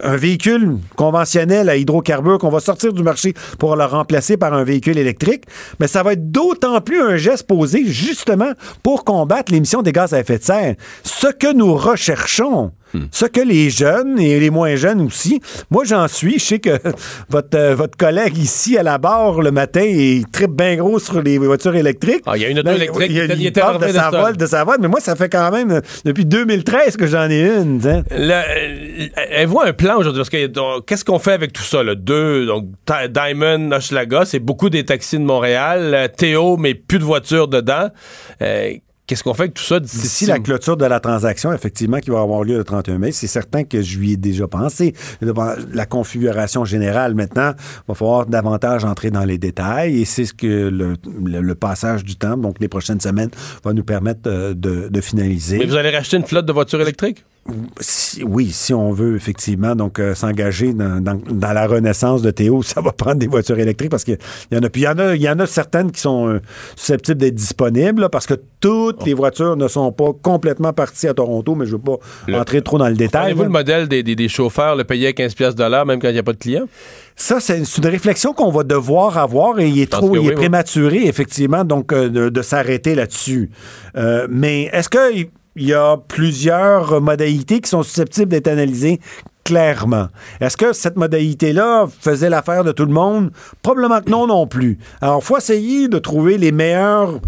un 0.02 0.16
véhicule 0.16 0.78
conventionnel 0.96 1.68
à 1.68 1.76
hydrocarbures 1.76 2.38
qu'on 2.38 2.50
va 2.50 2.60
sortir 2.60 2.92
du 2.92 3.02
marché 3.02 3.34
pour 3.58 3.76
le 3.76 3.84
remplacer 3.84 4.36
par 4.36 4.52
un 4.52 4.64
véhicule 4.64 4.98
électrique, 4.98 5.44
mais 5.80 5.88
ça 5.88 6.02
va 6.02 6.14
être 6.14 6.30
d'autant 6.30 6.80
plus 6.80 7.00
un 7.00 7.16
geste 7.16 7.46
posé 7.46 7.84
justement 7.86 8.52
pour 8.82 9.04
combattre 9.04 9.52
l'émission 9.52 9.82
des 9.82 9.92
gaz 9.92 10.12
à 10.12 10.20
effet 10.20 10.38
de 10.38 10.44
serre. 10.44 10.74
Ce 11.02 11.28
que 11.28 11.52
nous 11.52 11.74
recherchons, 11.74 12.72
ce 13.10 13.26
que 13.26 13.40
les 13.40 13.70
jeunes 13.70 14.18
et 14.18 14.38
les 14.40 14.50
moins 14.50 14.76
jeunes 14.76 15.00
aussi, 15.02 15.40
moi 15.70 15.84
j'en 15.84 16.06
suis, 16.08 16.38
je 16.38 16.44
sais 16.44 16.58
que 16.58 16.70
votre, 17.28 17.56
euh, 17.58 17.74
votre 17.74 17.96
collègue 17.96 18.36
ici 18.38 18.76
à 18.78 18.82
la 18.82 18.98
barre 18.98 19.40
le 19.40 19.50
matin, 19.50 19.82
il 19.82 20.26
tripe 20.30 20.52
bien 20.52 20.76
gros 20.76 20.98
sur 20.98 21.20
les 21.22 21.38
voitures 21.38 21.74
électriques. 21.76 22.22
Ah, 22.26 22.36
il 22.36 22.42
y 22.42 22.44
a 22.44 22.48
une 22.48 22.58
auto 22.58 22.70
électrique, 22.70 23.10
il, 23.10 23.32
il 23.36 23.42
il 23.42 23.52
parle 23.52 23.78
de 23.80 23.86
sa 23.88 23.92
de 23.92 23.94
ça. 23.94 24.10
vol, 24.22 24.36
de 24.36 24.46
sa 24.46 24.64
vol, 24.64 24.76
mais 24.80 24.88
moi 24.88 25.00
ça 25.00 25.16
fait 25.16 25.28
quand 25.28 25.50
même 25.50 25.70
euh, 25.70 25.80
depuis 26.04 26.24
2013 26.24 26.96
que 26.96 27.06
j'en 27.06 27.28
ai 27.30 27.40
une. 27.42 27.80
Le- 28.10 28.30
euh, 28.32 29.06
Avez-vous 29.36 29.60
un 29.60 29.72
plan 29.72 29.98
aujourd'hui? 29.98 30.20
Parce 30.20 30.30
que 30.30 30.80
qu'est-ce 30.80 31.04
qu'on 31.04 31.18
fait 31.18 31.32
avec 31.32 31.52
tout 31.52 31.62
ça? 31.62 31.82
Là? 31.82 31.94
Deux, 31.94 32.46
donc 32.46 32.66
Diamond, 33.10 33.70
Hochelaga, 33.72 34.24
c'est 34.24 34.38
beaucoup 34.38 34.70
des 34.70 34.84
taxis 34.84 35.18
de 35.18 35.24
Montréal. 35.24 36.10
Théo, 36.16 36.56
mais 36.56 36.74
plus 36.74 36.98
de 36.98 37.04
voitures 37.04 37.48
dedans. 37.48 37.88
Euh, 38.42 38.72
qu'est-ce 39.06 39.22
qu'on 39.22 39.34
fait 39.34 39.42
avec 39.44 39.54
tout 39.54 39.62
ça 39.62 39.80
d'ici? 39.80 40.26
La 40.26 40.38
clôture 40.38 40.76
de 40.76 40.84
la 40.86 41.00
transaction, 41.00 41.52
effectivement, 41.52 41.98
qui 41.98 42.10
va 42.10 42.20
avoir 42.20 42.42
lieu 42.44 42.56
le 42.56 42.64
31 42.64 42.98
mai, 42.98 43.12
c'est 43.12 43.26
certain 43.26 43.64
que 43.64 43.82
je 43.82 43.98
lui 43.98 44.12
ai 44.12 44.16
déjà 44.16 44.46
pensé. 44.48 44.94
La 45.72 45.86
configuration 45.86 46.64
générale, 46.64 47.14
maintenant, 47.14 47.52
va 47.88 47.94
falloir 47.94 48.26
davantage 48.26 48.84
entrer 48.84 49.10
dans 49.10 49.24
les 49.24 49.38
détails 49.38 50.00
et 50.00 50.04
c'est 50.04 50.24
ce 50.24 50.32
que 50.34 50.46
le, 50.46 50.96
le- 51.24 51.40
le 51.40 51.54
passage 51.54 52.04
du 52.04 52.16
temps, 52.16 52.36
donc 52.36 52.56
les 52.60 52.68
prochaines 52.68 53.00
semaines, 53.00 53.30
va 53.64 53.72
nous 53.72 53.84
permettre 53.84 54.22
euh, 54.26 54.54
de, 54.54 54.88
de 54.88 55.00
finaliser. 55.00 55.58
Mais 55.58 55.66
vous 55.66 55.76
allez 55.76 55.90
racheter 55.90 56.16
une 56.16 56.24
flotte 56.26 56.46
de 56.46 56.52
voitures 56.52 56.80
électriques? 56.80 57.24
Si- 57.78 58.22
oui, 58.24 58.50
si 58.50 58.72
on 58.72 58.90
veut 58.92 59.16
effectivement 59.16 59.76
donc 59.76 59.98
euh, 59.98 60.14
s'engager 60.14 60.72
dans, 60.72 61.02
dans- 61.02 61.20
dans 61.30 61.52
la 61.52 61.66
renaissance 61.66 62.22
de 62.22 62.30
Théo, 62.30 62.62
ça 62.62 62.80
va 62.80 62.92
prendre 62.92 63.16
des 63.16 63.26
voitures 63.26 63.58
électriques 63.58 63.90
parce 63.90 64.04
qu'il 64.04 64.16
y 64.50 64.56
en 64.56 64.62
a. 64.62 64.70
Puis 64.70 64.82
il 64.82 64.84
y 64.84 64.88
en 64.88 64.98
a, 64.98 65.14
il 65.14 65.20
y 65.20 65.28
en 65.28 65.38
a 65.38 65.46
certaines 65.46 65.90
qui 65.92 66.00
sont 66.00 66.28
euh, 66.28 66.40
susceptibles 66.74 67.18
d'être 67.18 67.34
disponibles 67.34 68.00
là, 68.00 68.08
parce 68.08 68.26
que 68.26 68.34
toutes 68.60 69.04
les 69.04 69.12
voitures 69.12 69.56
ne 69.58 69.68
sont 69.68 69.92
pas 69.92 70.12
complètement 70.22 70.72
parties 70.72 71.06
à 71.06 71.12
Toronto, 71.12 71.54
mais 71.54 71.66
je 71.66 71.72
ne 71.72 71.76
veux 71.76 71.82
pas 71.82 71.98
Le- 72.26 72.36
entrer 72.38 72.62
trop 72.62 72.78
dans 72.78 72.88
le 72.88 72.94
détail. 72.94 73.26
Avez-vous 73.26 73.42
le 73.42 73.48
modèle 73.50 73.88
des, 73.88 74.02
des- 74.02 74.16
des 74.16 74.28
chauffeurs, 74.28 74.74
le 74.74 74.84
payer 74.84 75.12
15 75.12 75.34
pièces 75.34 75.54
de 75.54 75.64
l'heure, 75.64 75.84
même 75.84 76.00
quand 76.00 76.08
il 76.08 76.14
n'y 76.14 76.18
a 76.18 76.22
pas 76.22 76.32
de 76.32 76.38
clients? 76.38 76.66
Ça, 77.14 77.40
c'est 77.40 77.58
une 77.58 77.86
réflexion 77.86 78.32
qu'on 78.32 78.50
va 78.50 78.62
devoir 78.64 79.18
avoir 79.18 79.60
et 79.60 79.68
il 79.68 79.78
est 79.80 79.90
trop, 79.92 80.14
il 80.16 80.18
oui, 80.20 80.26
est 80.26 80.28
oui. 80.30 80.34
prématuré, 80.34 81.06
effectivement, 81.06 81.62
donc 81.64 81.92
euh, 81.92 82.08
de, 82.08 82.28
de 82.30 82.42
s'arrêter 82.42 82.94
là-dessus. 82.94 83.50
Mais 84.30 84.70
est-ce 84.72 84.88
que 84.88 84.98
il- 85.56 85.66
y 85.68 85.74
a 85.74 85.96
plusieurs 86.08 87.00
modalités 87.00 87.60
qui 87.60 87.70
sont 87.70 87.82
susceptibles 87.82 88.28
d'être 88.30 88.48
analysées 88.48 89.00
clairement. 89.44 90.06
Est-ce 90.40 90.56
que 90.56 90.72
cette 90.72 90.96
modalité-là 90.96 91.86
faisait 92.00 92.30
l'affaire 92.30 92.64
de 92.64 92.72
tout 92.72 92.86
le 92.86 92.92
monde? 92.92 93.30
Probablement 93.62 94.00
que 94.00 94.10
non 94.10 94.26
non 94.26 94.46
plus. 94.46 94.78
Alors, 95.02 95.18
il 95.22 95.24
faut 95.26 95.36
essayer 95.36 95.86
de 95.88 95.98
trouver 95.98 96.38
les 96.38 96.50
meilleurs 96.50 97.20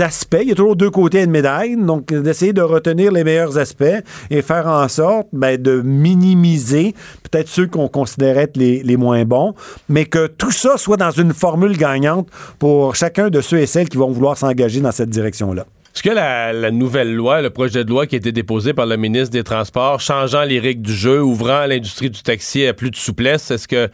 aspects. 0.00 0.36
Il 0.42 0.48
y 0.48 0.52
a 0.52 0.54
toujours 0.54 0.76
deux 0.76 0.90
côtés 0.90 1.24
de 1.24 1.30
médaille, 1.30 1.76
donc 1.76 2.12
d'essayer 2.12 2.52
de 2.52 2.60
retenir 2.60 3.10
les 3.10 3.24
meilleurs 3.24 3.56
aspects 3.56 3.84
et 4.28 4.42
faire 4.42 4.66
en 4.66 4.86
sorte 4.88 5.28
ben, 5.32 5.60
de 5.60 5.80
minimiser 5.80 6.94
peut-être 7.30 7.48
ceux 7.48 7.66
qu'on 7.66 7.88
considérait 7.88 8.42
être 8.42 8.58
les, 8.58 8.82
les 8.82 8.96
moins 8.98 9.24
bons, 9.24 9.54
mais 9.88 10.04
que 10.04 10.26
tout 10.26 10.50
ça 10.52 10.76
soit 10.76 10.98
dans 10.98 11.10
une 11.10 11.32
formule 11.32 11.76
gagnante 11.78 12.28
pour 12.58 12.94
chacun 12.96 13.30
de 13.30 13.40
ceux 13.40 13.60
et 13.60 13.66
celles 13.66 13.88
qui 13.88 13.96
vont 13.96 14.10
vouloir 14.10 14.36
s'engager 14.36 14.80
dans 14.82 14.92
cette 14.92 15.08
direction-là. 15.10 15.64
Est-ce 15.96 16.02
que 16.02 16.10
la, 16.10 16.52
la 16.52 16.70
nouvelle 16.70 17.14
loi, 17.14 17.40
le 17.40 17.48
projet 17.48 17.82
de 17.82 17.88
loi 17.88 18.06
qui 18.06 18.16
a 18.16 18.18
été 18.18 18.30
déposé 18.30 18.74
par 18.74 18.84
le 18.84 18.98
ministre 18.98 19.30
des 19.30 19.42
Transports, 19.44 19.98
changeant 19.98 20.42
les 20.44 20.60
règles 20.60 20.82
du 20.82 20.92
jeu, 20.92 21.22
ouvrant 21.22 21.64
l'industrie 21.64 22.10
du 22.10 22.22
taxi 22.22 22.66
à 22.66 22.74
plus 22.74 22.90
de 22.90 22.96
souplesse, 22.96 23.50
est-ce 23.50 23.66
que 23.66 23.88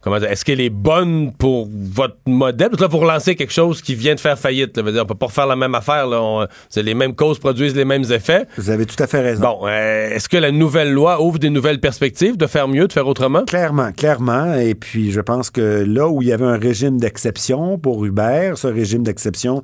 comment 0.00 0.18
dire, 0.18 0.30
est-ce 0.30 0.46
qu'elle 0.46 0.62
est 0.62 0.70
bonne 0.70 1.30
pour 1.38 1.68
votre 1.70 2.16
modèle? 2.26 2.70
Parce 2.70 2.78
que 2.78 2.82
là, 2.84 2.88
vous 2.88 2.98
relancez 2.98 3.36
quelque 3.36 3.52
chose 3.52 3.82
qui 3.82 3.94
vient 3.94 4.14
de 4.14 4.20
faire 4.20 4.38
faillite. 4.38 4.76
Là. 4.78 5.02
On 5.02 5.06
peut 5.06 5.14
pas 5.14 5.26
refaire 5.26 5.46
la 5.46 5.54
même 5.54 5.74
affaire. 5.74 6.06
Là. 6.06 6.22
On- 6.22 6.46
les 6.74 6.94
mêmes 6.94 7.14
causes 7.14 7.38
produisent 7.38 7.76
les 7.76 7.84
mêmes 7.84 8.10
effets. 8.10 8.46
Vous 8.56 8.70
avez 8.70 8.86
tout 8.86 9.00
à 9.00 9.06
fait 9.06 9.20
raison. 9.20 9.42
Bon, 9.42 9.58
euh, 9.68 10.08
est-ce 10.10 10.30
que 10.30 10.38
la 10.38 10.50
nouvelle 10.52 10.90
loi 10.90 11.22
ouvre 11.22 11.38
des 11.38 11.50
nouvelles 11.50 11.80
perspectives 11.80 12.38
de 12.38 12.46
faire 12.46 12.66
mieux, 12.66 12.88
de 12.88 12.92
faire 12.94 13.06
autrement? 13.06 13.44
Clairement, 13.44 13.92
clairement. 13.92 14.54
Et 14.54 14.74
puis, 14.74 15.12
je 15.12 15.20
pense 15.20 15.50
que 15.50 15.84
là 15.86 16.08
où 16.08 16.22
il 16.22 16.28
y 16.28 16.32
avait 16.32 16.46
un 16.46 16.58
régime 16.58 16.98
d'exception 16.98 17.78
pour 17.78 18.04
Uber, 18.06 18.54
ce 18.56 18.66
régime 18.68 19.02
d'exception 19.04 19.62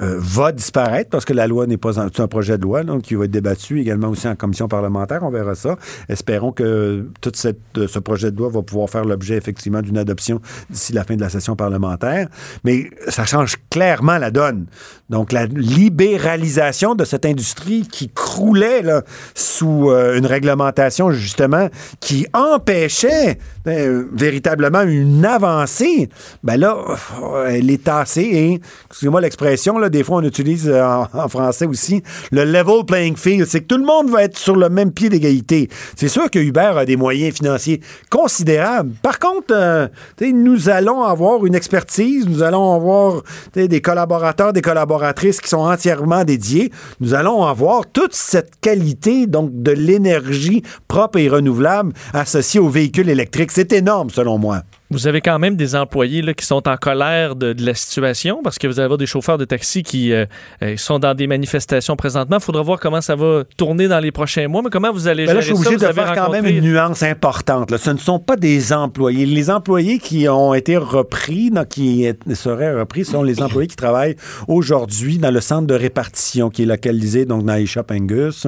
euh, 0.00 0.16
va 0.18 0.50
disparaître 0.50 1.10
parce 1.10 1.24
que 1.24 1.32
la 1.32 1.46
loi 1.46 1.66
n'est 1.66 1.76
pas 1.76 2.00
un, 2.00 2.08
projet 2.08 2.58
de 2.58 2.62
loi 2.62 2.82
donc 2.82 3.02
qui 3.02 3.14
va 3.14 3.26
être 3.26 3.30
débattu 3.30 3.80
également 3.80 4.08
aussi 4.08 4.26
en 4.26 4.34
commission 4.34 4.66
parlementaire. 4.66 5.22
On 5.22 5.30
verra 5.30 5.54
ça. 5.54 5.76
Espérons 6.08 6.50
que 6.50 7.08
tout 7.20 7.30
cette, 7.34 7.60
euh, 7.76 7.86
ce 7.86 8.00
projet 8.00 8.32
de 8.32 8.36
loi 8.36 8.48
va 8.48 8.62
pouvoir 8.62 8.90
faire 8.90 9.04
l'objet 9.04 9.36
effectivement 9.36 9.82
d'une 9.82 9.98
adoption 9.98 10.40
d'ici 10.68 10.92
la 10.92 11.04
fin 11.04 11.14
de 11.14 11.20
la 11.20 11.28
session 11.28 11.54
parlementaire. 11.54 12.28
Mais 12.64 12.90
ça 13.08 13.24
change 13.24 13.56
clairement 13.70 14.18
la 14.18 14.30
donne. 14.30 14.66
Donc 15.10 15.30
la 15.30 15.46
libéralisation 15.46 16.94
de 16.94 17.04
cette 17.04 17.24
industrie 17.24 17.86
qui 17.86 18.08
croulait 18.34 18.82
là, 18.82 19.02
sous 19.36 19.90
euh, 19.90 20.18
une 20.18 20.26
réglementation 20.26 21.12
justement 21.12 21.68
qui 22.00 22.26
empêchait 22.34 23.38
euh, 23.68 24.06
véritablement 24.12 24.82
une 24.82 25.24
avancée, 25.24 26.08
ben 26.42 26.56
là, 26.56 26.76
euh, 27.22 27.46
elle 27.48 27.70
est 27.70 27.84
tassée 27.84 28.60
excusez-moi 28.90 29.20
l'expression, 29.20 29.78
là, 29.78 29.88
des 29.88 30.02
fois 30.02 30.16
on 30.16 30.22
utilise 30.22 30.68
en, 30.68 31.28
français 31.28 31.66
aussi, 31.66 32.02
le 32.32 32.44
level 32.44 32.84
playing 32.84 33.16
field, 33.16 33.46
c'est 33.46 33.60
que 33.60 33.66
tout 33.66 33.78
le 33.78 33.84
monde 33.84 34.10
va 34.10 34.24
être 34.24 34.36
sur 34.36 34.56
le 34.56 34.68
même 34.68 34.90
pied 34.90 35.08
d'égalité. 35.08 35.68
C'est 35.94 36.08
sûr 36.08 36.28
que 36.28 36.40
Uber 36.40 36.72
a 36.76 36.84
des 36.84 36.96
moyens 36.96 37.36
financiers 37.36 37.80
considérables. 38.10 38.92
Par 39.00 39.20
contre, 39.20 39.90
nous 40.20 40.68
allons 40.68 41.04
avoir 41.04 41.46
une 41.46 41.54
expertise, 41.54 42.26
nous 42.28 42.42
allons 42.42 42.74
avoir 42.74 43.22
des 43.54 43.80
collaborateurs, 43.80 44.52
des 44.52 44.62
collaboratrices 44.62 45.40
qui 45.40 45.48
sont 45.48 45.58
entièrement 45.58 46.24
dédiés. 46.24 46.72
Nous 47.00 47.14
allons 47.14 47.44
avoir 47.44 47.86
toute 47.86 48.14
cette 48.24 48.60
qualité 48.60 49.26
donc 49.26 49.50
de 49.52 49.70
l'énergie 49.70 50.62
propre 50.88 51.18
et 51.18 51.28
renouvelable 51.28 51.92
associée 52.12 52.60
aux 52.60 52.68
véhicules 52.68 53.08
électriques. 53.08 53.52
C'est 53.52 53.72
énorme 53.72 54.10
selon 54.10 54.38
moi. 54.38 54.62
Vous 54.94 55.08
avez 55.08 55.20
quand 55.20 55.40
même 55.40 55.56
des 55.56 55.74
employés 55.74 56.22
là, 56.22 56.34
qui 56.34 56.46
sont 56.46 56.68
en 56.68 56.76
colère 56.76 57.34
de, 57.34 57.52
de 57.52 57.66
la 57.66 57.74
situation 57.74 58.40
parce 58.44 58.58
que 58.58 58.68
vous 58.68 58.78
allez 58.78 58.84
avoir 58.84 58.98
des 58.98 59.06
chauffeurs 59.06 59.38
de 59.38 59.44
taxi 59.44 59.82
qui 59.82 60.12
euh, 60.12 60.24
euh, 60.62 60.76
sont 60.76 61.00
dans 61.00 61.14
des 61.14 61.26
manifestations 61.26 61.96
présentement. 61.96 62.36
Il 62.36 62.42
faudra 62.42 62.62
voir 62.62 62.78
comment 62.78 63.00
ça 63.00 63.16
va 63.16 63.42
tourner 63.56 63.88
dans 63.88 63.98
les 63.98 64.12
prochains 64.12 64.46
mois, 64.46 64.62
mais 64.62 64.70
comment 64.70 64.92
vous 64.92 65.08
allez 65.08 65.26
Ben 65.26 65.34
là, 65.34 65.40
gérer 65.40 65.56
je 65.56 65.60
suis 65.60 65.66
obligé 65.66 65.84
de 65.84 65.84
avez 65.84 66.00
faire 66.00 66.14
quand 66.14 66.30
même 66.30 66.46
une 66.46 66.60
nuance 66.60 67.02
importante. 67.02 67.72
là. 67.72 67.78
Ce 67.78 67.90
ne 67.90 67.98
sont 67.98 68.20
pas 68.20 68.36
des 68.36 68.72
employés. 68.72 69.26
Les 69.26 69.50
employés 69.50 69.98
qui 69.98 70.28
ont 70.28 70.54
été 70.54 70.76
repris, 70.76 71.50
non, 71.50 71.64
qui 71.64 72.06
seraient 72.34 72.74
repris, 72.78 73.04
sont 73.04 73.24
les 73.24 73.42
employés 73.42 73.66
qui 73.66 73.76
travaillent 73.76 74.16
aujourd'hui 74.46 75.18
dans 75.18 75.32
le 75.32 75.40
centre 75.40 75.66
de 75.66 75.74
répartition 75.74 76.50
qui 76.50 76.62
est 76.62 76.66
localisé 76.66 77.24
donc 77.24 77.44
dans 77.44 77.54
les 77.54 77.66
Shop 77.66 77.82
Angus. 77.90 78.46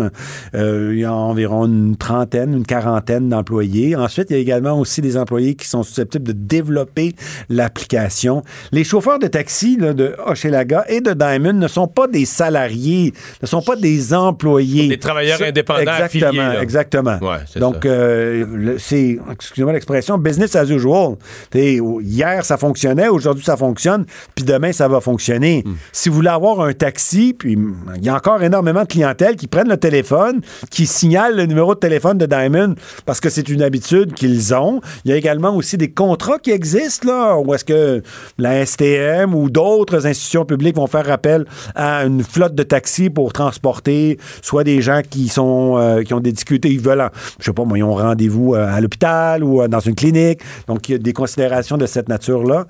Euh, 0.54 0.92
il 0.92 1.00
y 1.00 1.04
a 1.04 1.12
environ 1.12 1.66
une 1.66 1.96
trentaine, 1.96 2.54
une 2.54 2.66
quarantaine 2.66 3.28
d'employés. 3.28 3.96
Ensuite, 3.96 4.30
il 4.30 4.34
y 4.34 4.36
a 4.36 4.42
également 4.42 4.78
aussi 4.78 5.00
des 5.00 5.16
employés 5.16 5.54
qui 5.54 5.66
sont 5.66 5.82
susceptibles 5.82 6.24
de 6.24 6.32
développer 6.36 7.14
l'application. 7.48 8.42
Les 8.72 8.84
chauffeurs 8.84 9.18
de 9.18 9.26
taxi 9.26 9.76
là, 9.78 9.92
de 9.92 10.14
Hochelaga 10.24 10.84
et 10.88 11.00
de 11.00 11.12
Diamond 11.12 11.52
ne 11.54 11.68
sont 11.68 11.88
pas 11.88 12.06
des 12.06 12.24
salariés, 12.24 13.12
ne 13.42 13.46
sont 13.46 13.62
pas 13.62 13.76
des 13.76 14.14
employés. 14.14 14.88
Des 14.88 14.98
travailleurs 14.98 15.40
indépendants 15.42 15.80
Exactement, 15.80 16.26
affiliés, 16.28 16.42
là. 16.54 16.62
exactement. 16.62 17.18
Ouais, 17.22 17.60
Donc, 17.60 17.84
euh, 17.86 18.76
c'est, 18.78 19.18
excusez-moi 19.32 19.72
l'expression, 19.72 20.18
business 20.18 20.54
as 20.56 20.64
usual. 20.70 21.16
T'sais, 21.50 21.80
au- 21.80 22.00
hier, 22.00 22.44
ça 22.44 22.56
fonctionnait, 22.56 23.08
aujourd'hui, 23.08 23.44
ça 23.44 23.56
fonctionne, 23.56 24.04
puis 24.34 24.44
demain, 24.44 24.72
ça 24.72 24.88
va 24.88 25.00
fonctionner. 25.00 25.62
Hmm. 25.64 25.74
Si 25.92 26.08
vous 26.08 26.16
voulez 26.16 26.28
avoir 26.28 26.60
un 26.60 26.72
taxi, 26.72 27.34
puis 27.38 27.56
il 27.96 28.04
y 28.04 28.08
a 28.08 28.14
encore 28.14 28.42
énormément 28.42 28.82
de 28.82 28.88
clientèle 28.88 29.36
qui 29.36 29.46
prennent 29.46 29.68
le 29.68 29.76
téléphone, 29.76 30.40
qui 30.70 30.86
signalent 30.86 31.36
le 31.36 31.46
numéro 31.46 31.74
de 31.74 31.80
téléphone 31.80 32.18
de 32.18 32.26
Diamond 32.26 32.74
parce 33.04 33.20
que 33.20 33.30
c'est 33.30 33.48
une 33.48 33.62
habitude 33.62 34.12
qu'ils 34.14 34.54
ont. 34.54 34.80
Il 35.04 35.10
y 35.10 35.14
a 35.14 35.16
également 35.16 35.54
aussi 35.54 35.76
des 35.76 35.90
contrats 35.90 36.25
qui 36.42 36.50
existent, 36.50 37.08
là, 37.08 37.38
où 37.38 37.54
est-ce 37.54 37.64
que 37.64 38.02
la 38.38 38.64
STM 38.64 39.34
ou 39.34 39.50
d'autres 39.50 40.06
institutions 40.06 40.44
publiques 40.44 40.76
vont 40.76 40.86
faire 40.86 41.10
appel 41.10 41.46
à 41.74 42.04
une 42.04 42.22
flotte 42.22 42.54
de 42.54 42.62
taxis 42.62 43.10
pour 43.10 43.32
transporter 43.32 44.18
soit 44.42 44.64
des 44.64 44.80
gens 44.80 45.00
qui 45.08 45.28
sont 45.28 45.76
euh, 45.78 46.02
qui 46.02 46.14
ont 46.14 46.20
des 46.20 46.32
difficultés, 46.32 46.68
ils 46.68 46.80
veulent, 46.80 47.08
je 47.38 47.44
sais 47.44 47.52
pas 47.52 47.64
moi, 47.64 47.78
ils 47.78 47.84
ont 47.84 47.94
rendez-vous 47.94 48.54
euh, 48.54 48.66
à 48.66 48.80
l'hôpital 48.80 49.44
ou 49.44 49.62
euh, 49.62 49.68
dans 49.68 49.80
une 49.80 49.94
clinique. 49.94 50.40
Donc, 50.66 50.88
il 50.88 50.92
y 50.92 50.94
a 50.94 50.98
des 50.98 51.12
considérations 51.12 51.76
de 51.76 51.86
cette 51.86 52.08
nature-là. 52.08 52.66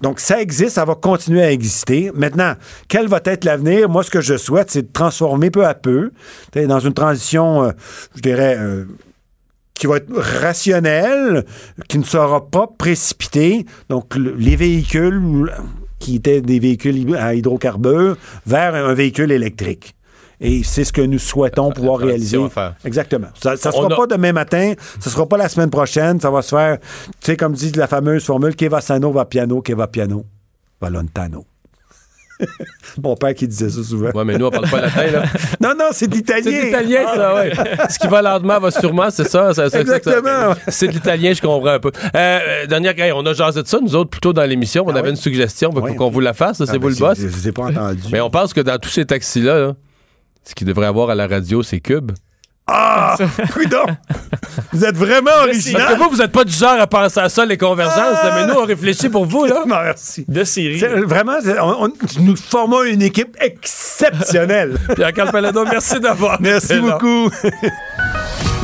Donc, 0.00 0.20
ça 0.20 0.40
existe, 0.40 0.70
ça 0.70 0.84
va 0.84 0.94
continuer 0.94 1.42
à 1.42 1.50
exister. 1.50 2.10
Maintenant, 2.14 2.54
quel 2.88 3.08
va 3.08 3.20
être 3.24 3.44
l'avenir? 3.44 3.88
Moi, 3.88 4.02
ce 4.02 4.10
que 4.10 4.20
je 4.20 4.36
souhaite, 4.36 4.70
c'est 4.70 4.82
de 4.82 4.92
transformer 4.92 5.50
peu 5.50 5.66
à 5.66 5.74
peu, 5.74 6.10
dans 6.54 6.80
une 6.80 6.94
transition, 6.94 7.72
je 8.14 8.20
dirais, 8.20 8.58
qui 9.78 9.86
va 9.86 9.96
être 9.96 10.12
rationnelle, 10.12 11.44
qui 11.88 11.98
ne 11.98 12.04
sera 12.04 12.50
pas 12.50 12.66
précipitée. 12.66 13.64
Donc, 13.88 14.14
le- 14.16 14.34
les 14.34 14.56
véhicules 14.56 15.52
qui 15.98 16.16
étaient 16.16 16.40
des 16.40 16.58
véhicules 16.58 17.16
à 17.16 17.34
hydrocarbures 17.34 18.16
vers 18.46 18.74
un 18.74 18.92
véhicule 18.94 19.30
électrique. 19.32 19.94
Et 20.40 20.62
c'est 20.62 20.84
ce 20.84 20.92
que 20.92 21.00
nous 21.00 21.18
souhaitons 21.18 21.72
pouvoir 21.72 21.98
réaliser. 21.98 22.38
faire. 22.48 22.76
Exactement. 22.84 23.26
Ça 23.40 23.52
ne 23.52 23.56
sera 23.56 23.86
a- 23.86 23.96
pas 23.96 24.06
demain 24.06 24.32
matin, 24.32 24.74
ce 25.00 25.08
ne 25.08 25.12
sera 25.12 25.26
pas 25.26 25.36
la 25.36 25.48
semaine 25.48 25.70
prochaine, 25.70 26.20
ça 26.20 26.30
va 26.30 26.42
se 26.42 26.54
faire, 26.54 26.78
tu 26.78 26.86
sais, 27.20 27.36
comme 27.36 27.54
dit 27.54 27.72
la 27.72 27.86
fameuse 27.88 28.24
formule, 28.24 28.54
che 28.54 28.68
va 28.68 28.80
sano 28.80 29.10
va 29.10 29.24
piano, 29.24 29.60
che 29.62 29.74
va 29.74 29.88
piano 29.88 30.24
va 30.80 30.88
lontano. 30.90 31.44
Mon 33.02 33.16
père 33.16 33.34
qui 33.34 33.46
disait 33.48 33.68
ça 33.70 33.82
souvent. 33.82 34.10
Ouais, 34.12 34.24
mais 34.24 34.38
nous, 34.38 34.46
on 34.46 34.50
parle 34.50 34.68
pas 34.70 34.80
latin, 34.80 35.06
là. 35.10 35.22
Non, 35.60 35.70
non, 35.78 35.86
c'est 35.92 36.08
de 36.08 36.14
l'italien. 36.14 36.42
C'est 36.44 36.60
de 36.60 36.64
l'italien, 36.66 37.04
ça, 37.14 37.34
oui. 37.34 37.50
Ce 37.90 37.98
qui 37.98 38.06
va 38.06 38.22
lentement 38.22 38.58
va 38.60 38.70
sûrement, 38.70 39.10
c'est 39.10 39.28
ça. 39.28 39.50
Exactement. 39.50 40.54
C'est 40.68 40.88
de 40.88 40.92
l'italien, 40.92 41.32
je 41.32 41.40
comprends 41.40 41.68
un 41.70 41.80
peu. 41.80 41.90
Euh, 41.96 42.08
euh, 42.14 42.66
dernière, 42.66 42.98
hey, 42.98 43.12
on 43.12 43.24
a 43.26 43.32
jasé 43.32 43.62
de 43.62 43.66
ça, 43.66 43.78
nous 43.80 43.94
autres, 43.96 44.10
plutôt 44.10 44.32
dans 44.32 44.44
l'émission. 44.44 44.84
On 44.86 44.94
avait 44.94 45.10
une 45.10 45.16
suggestion 45.16 45.70
pour 45.70 45.82
Ah 45.84 45.90
Oui. 45.90 45.96
qu'on 45.96 46.10
vous 46.10 46.20
la 46.20 46.32
fasse. 46.34 46.60
Ah, 46.60 46.66
C'est 46.66 46.72
vous 46.78 46.88
ben, 46.88 46.90
le 46.90 46.94
boss. 46.96 47.18
Je 47.18 47.24
ne 47.24 47.28
vous 47.30 47.48
ai 47.48 47.52
pas 47.52 47.62
entendu. 47.64 48.02
Mais 48.12 48.20
on 48.20 48.30
pense 48.30 48.52
que 48.54 48.60
dans 48.60 48.78
tous 48.78 48.90
ces 48.90 49.04
taxis-là, 49.04 49.58
là, 49.58 49.72
ce 50.44 50.54
qu'il 50.54 50.66
devrait 50.66 50.86
avoir 50.86 51.10
à 51.10 51.14
la 51.14 51.26
radio, 51.26 51.62
c'est 51.62 51.80
Cube. 51.80 52.12
Ah! 52.70 53.16
Coudon! 53.54 53.86
Vous 54.72 54.84
êtes 54.84 54.96
vraiment 54.96 55.30
Parce 55.30 55.44
original! 55.46 55.88
que 55.96 56.02
vous, 56.02 56.10
vous 56.10 56.16
n'êtes 56.16 56.32
pas 56.32 56.44
du 56.44 56.52
genre 56.52 56.78
à 56.78 56.86
penser 56.86 57.18
à 57.20 57.28
ça, 57.30 57.46
les 57.46 57.56
convergences, 57.56 58.18
mais 58.34 58.46
nous, 58.46 58.54
on 58.60 58.64
réfléchit 58.66 59.08
pour 59.08 59.24
vous, 59.24 59.46
là. 59.46 59.60
Non, 59.66 59.76
merci. 59.82 60.24
De 60.28 60.44
série. 60.44 60.78
C'est- 60.78 60.88
Vraiment, 60.88 61.36
on- 61.62 61.86
on- 61.86 61.92
nous 62.20 62.36
formons 62.36 62.82
une 62.84 63.00
équipe 63.02 63.36
exceptionnelle. 63.40 64.76
Pierre-Carl 64.96 65.30
Palado, 65.32 65.64
merci 65.64 65.98
d'avoir. 65.98 66.40
Merci 66.40 66.78
beaucoup. 66.78 67.30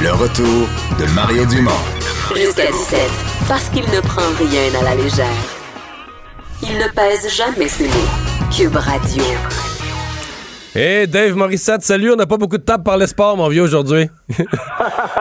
Le 0.01 0.13
retour 0.13 0.69
de 0.99 1.07
Mario 1.15 1.47
Dumont. 1.47 1.71
Jusqu'à 2.37 2.67
17, 2.71 2.99
parce 3.49 3.69
qu'il 3.71 3.85
ne 3.91 4.01
prend 4.01 4.23
rien 4.39 4.81
à 4.81 4.85
la 4.85 4.95
légère. 4.97 5.27
Il 6.63 6.77
ne 6.79 6.89
pèse 6.89 7.35
jamais 7.35 7.69
ses 7.69 7.85
mots. 7.85 8.51
Cube 8.55 8.77
Radio. 8.77 9.23
Hey 10.77 11.07
Dave 11.07 11.37
Morissette, 11.37 11.83
salut. 11.83 12.11
On 12.11 12.17
n'a 12.17 12.27
pas 12.27 12.37
beaucoup 12.37 12.59
de 12.59 12.63
temps 12.65 12.75
pour 12.75 12.83
parler 12.83 13.07
sport, 13.07 13.37
mon 13.37 13.49
vieux, 13.49 13.63
aujourd'hui. 13.63 14.09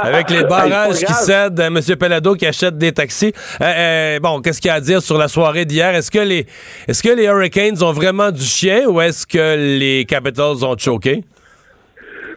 Avec 0.01 0.31
les 0.31 0.45
barrages 0.45 1.03
qui 1.05 1.13
cèdent 1.13 1.59
à 1.59 1.67
M. 1.67 1.79
Pelado 1.79 2.33
qui 2.33 2.47
achète 2.47 2.75
des 2.75 2.91
taxis. 2.91 3.33
Euh, 3.61 3.65
euh, 3.65 4.19
bon, 4.19 4.41
qu'est-ce 4.41 4.59
qu'il 4.59 4.69
y 4.69 4.71
a 4.71 4.75
à 4.75 4.81
dire 4.81 5.03
sur 5.03 5.15
la 5.15 5.27
soirée 5.27 5.65
d'hier? 5.65 5.93
Est-ce 5.93 6.09
que 6.09 6.17
les 6.17 6.47
est-ce 6.87 7.03
que 7.03 7.09
les 7.09 7.25
Hurricanes 7.25 7.83
ont 7.83 7.91
vraiment 7.91 8.31
du 8.31 8.43
chien 8.43 8.87
ou 8.87 8.99
est-ce 8.99 9.27
que 9.27 9.77
les 9.77 10.05
Capitals 10.05 10.63
ont 10.63 10.75
choqué? 10.75 11.23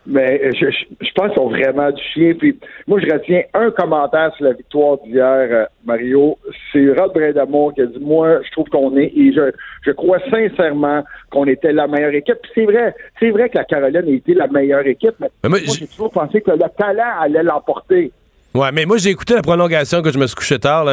Mais 0.06 0.52
je, 0.54 0.70
je, 0.70 1.06
je 1.06 1.12
pense 1.14 1.32
qu'ils 1.32 1.42
ont 1.42 1.48
vraiment 1.48 1.90
du 1.90 2.02
chien. 2.02 2.34
Puis 2.38 2.58
moi, 2.86 3.00
je 3.00 3.12
retiens 3.12 3.42
un 3.54 3.70
commentaire 3.70 4.32
sur 4.36 4.44
la 4.44 4.52
victoire 4.52 4.98
d'hier, 4.98 5.48
euh, 5.50 5.64
Mario. 5.84 6.38
C'est 6.72 6.88
Rod 6.98 7.12
Brindamour 7.12 7.74
qui 7.74 7.82
a 7.82 7.86
dit 7.86 7.98
Moi, 8.00 8.40
je 8.42 8.50
trouve 8.52 8.68
qu'on 8.68 8.96
est, 8.96 9.12
et 9.16 9.32
je, 9.32 9.50
je 9.82 9.90
crois 9.90 10.18
sincèrement 10.30 11.02
qu'on 11.30 11.46
était 11.46 11.72
la 11.72 11.86
meilleure 11.86 12.14
équipe. 12.14 12.38
Puis 12.42 12.52
c'est 12.54 12.64
vrai, 12.64 12.94
c'est 13.18 13.30
vrai 13.30 13.48
que 13.48 13.58
la 13.58 13.64
Caroline 13.64 14.04
a 14.06 14.10
été 14.10 14.34
la 14.34 14.46
meilleure 14.46 14.86
équipe, 14.86 15.14
mais, 15.20 15.28
Mais 15.42 15.48
moi, 15.48 15.58
j'ai 15.58 15.86
toujours 15.86 16.10
pensé 16.10 16.40
que 16.40 16.52
le 16.52 16.58
talent 16.78 17.20
allait 17.20 17.42
l'emporter. 17.42 18.12
Ouais, 18.54 18.72
mais 18.72 18.86
moi, 18.86 18.96
j'ai 18.96 19.10
écouté 19.10 19.34
la 19.34 19.42
prolongation 19.42 20.00
que 20.00 20.10
je 20.10 20.18
me 20.18 20.26
suis 20.26 20.36
couché 20.36 20.58
tard. 20.58 20.86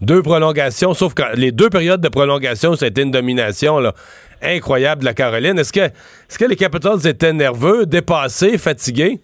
Deux 0.00 0.22
prolongations, 0.22 0.94
sauf 0.94 1.12
que 1.12 1.22
les 1.36 1.52
deux 1.52 1.68
périodes 1.68 2.00
de 2.00 2.08
prolongation, 2.08 2.74
été 2.74 3.02
une 3.02 3.10
domination 3.10 3.78
là, 3.78 3.92
incroyable 4.40 5.02
de 5.02 5.06
la 5.06 5.12
Caroline. 5.12 5.58
Est-ce 5.58 5.72
que, 5.72 5.80
est-ce 5.80 6.38
que 6.38 6.46
les 6.46 6.56
Capitals 6.56 7.06
étaient 7.06 7.32
nerveux, 7.34 7.84
dépassés, 7.84 8.56
fatigués? 8.56 9.20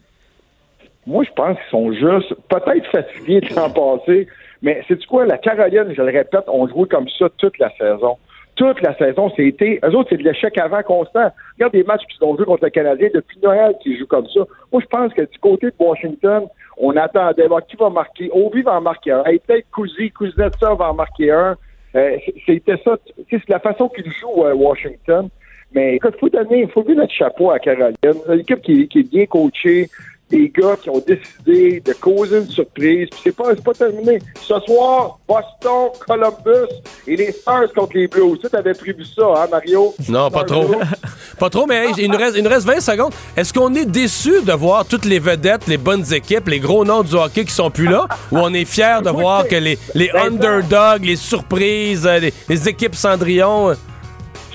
Moi, 1.06 1.24
je 1.24 1.30
pense 1.34 1.56
qu'ils 1.56 1.70
sont 1.70 1.92
juste 1.92 2.34
peut-être 2.48 2.86
fatigués 2.90 3.40
de 3.40 3.54
l'an 3.54 3.70
passé, 3.70 4.26
mais 4.60 4.82
c'est 4.88 4.96
du 4.96 5.06
quoi? 5.06 5.24
La 5.24 5.38
Caroline, 5.38 5.94
je 5.96 6.02
le 6.02 6.12
répète, 6.12 6.44
on 6.48 6.68
joué 6.68 6.86
comme 6.88 7.08
ça 7.18 7.28
toute 7.38 7.58
la 7.58 7.70
saison. 7.78 8.18
Toute 8.56 8.80
la 8.80 8.96
saison, 8.96 9.30
c'était. 9.36 9.78
Eux 9.84 9.94
autres, 9.94 10.08
c'est 10.10 10.16
de 10.16 10.22
l'échec 10.22 10.56
avant 10.58 10.82
constant. 10.82 11.30
Regarde 11.56 11.74
les 11.74 11.84
matchs 11.84 12.06
qui 12.10 12.16
sont 12.16 12.34
joués 12.36 12.46
contre 12.46 12.64
le 12.64 12.70
Canadien 12.70 13.08
depuis 13.12 13.38
Noël 13.42 13.74
qui 13.82 13.98
jouent 13.98 14.06
comme 14.06 14.26
ça. 14.28 14.40
Moi, 14.72 14.80
je 14.82 14.86
pense 14.86 15.12
que 15.12 15.22
du 15.22 15.38
côté 15.38 15.66
de 15.66 15.74
Washington, 15.78 16.46
on 16.78 16.96
attendait 16.96 17.46
voir 17.48 17.66
qui 17.66 17.76
va 17.76 17.90
marquer. 17.90 18.30
Ovi 18.32 18.62
va 18.62 18.78
en 18.78 18.80
marquer 18.80 19.12
un. 19.12 19.24
Hey, 19.24 19.40
peut-être 19.40 19.66
Cousy, 19.70 20.10
Kuznetsov 20.10 20.78
va 20.78 20.90
en 20.90 20.94
marquer 20.94 21.30
un. 21.30 21.56
Euh, 21.94 22.16
c'était 22.46 22.76
ça. 22.82 22.96
C'est 23.30 23.48
la 23.48 23.60
façon 23.60 23.88
qu'ils 23.90 24.10
jouent 24.10 24.44
à 24.44 24.54
Washington. 24.54 25.28
Mais 25.72 25.96
écoute, 25.96 26.14
faut 26.18 26.28
donner, 26.28 26.66
faut 26.68 26.82
donner 26.82 26.96
notre 26.96 27.12
chapeau 27.12 27.50
à 27.50 27.58
Caroline. 27.58 27.96
Une 28.04 28.40
équipe 28.40 28.62
qui, 28.62 28.88
qui 28.88 29.00
est 29.00 29.10
bien 29.10 29.26
coachée, 29.26 29.88
des 30.30 30.48
gars 30.48 30.76
qui 30.76 30.90
ont 30.90 31.02
décidé 31.06 31.80
de 31.80 31.92
causer 31.92 32.38
une 32.38 32.48
surprise. 32.48 33.08
Puis 33.10 33.20
c'est 33.24 33.36
pas, 33.36 33.54
c'est 33.54 33.62
pas 33.62 33.74
terminé. 33.74 34.18
Ce 34.40 34.58
soir, 34.60 35.18
Boston, 35.28 35.90
Columbus 36.06 36.72
et 37.06 37.16
les 37.16 37.32
Stars 37.32 37.72
contre 37.74 37.96
les 37.96 38.08
Blues. 38.08 38.38
Tu 38.40 38.56
avais 38.56 38.74
prévu 38.74 39.04
ça, 39.04 39.22
hein, 39.36 39.46
Mario? 39.50 39.94
Non, 40.08 40.30
pas 40.30 40.44
trop. 40.44 40.66
pas 41.38 41.50
trop, 41.50 41.66
mais 41.66 41.86
hey, 41.86 41.94
il, 41.98 42.10
nous 42.10 42.18
reste, 42.18 42.36
il 42.36 42.42
nous 42.42 42.50
reste 42.50 42.66
20 42.66 42.80
secondes. 42.80 43.12
Est-ce 43.36 43.52
qu'on 43.52 43.74
est 43.74 43.86
déçu 43.86 44.42
de 44.42 44.52
voir 44.52 44.84
toutes 44.84 45.04
les 45.04 45.18
vedettes, 45.18 45.66
les 45.68 45.78
bonnes 45.78 46.12
équipes, 46.12 46.48
les 46.48 46.60
gros 46.60 46.84
noms 46.84 47.02
du 47.02 47.14
hockey 47.14 47.44
qui 47.44 47.52
sont 47.52 47.70
plus 47.70 47.86
là? 47.86 48.08
ou 48.32 48.38
on 48.38 48.52
est 48.52 48.64
fier 48.64 49.02
de 49.02 49.10
voir 49.10 49.46
que 49.46 49.56
les, 49.56 49.78
les 49.94 50.10
underdogs, 50.10 51.04
les 51.04 51.16
surprises, 51.16 52.06
euh, 52.06 52.18
les, 52.18 52.32
les 52.48 52.68
équipes 52.68 52.94
Cendrillon... 52.94 53.74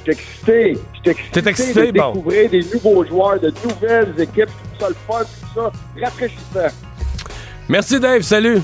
Je 0.06 0.12
suis 0.12 0.22
excité. 0.22 0.78
Je 0.94 1.00
suis 1.00 1.12
excité, 1.12 1.50
excité, 1.50 1.92
de 1.92 2.00
bon. 2.00 2.14
découvrir 2.14 2.50
des 2.50 2.64
nouveaux 2.74 3.06
joueurs, 3.06 3.40
de 3.40 3.54
nouvelles 3.64 4.14
équipes. 4.20 4.50
Je 4.50 4.80
trouve 4.80 4.80
ça 4.80 4.90
le 4.90 4.96
fun, 5.08 5.20
tout 5.24 5.48
ça 5.56 5.72
rafraîchissant. 6.02 6.76
Merci 7.70 8.00
Dave, 8.00 8.22
salut. 8.22 8.62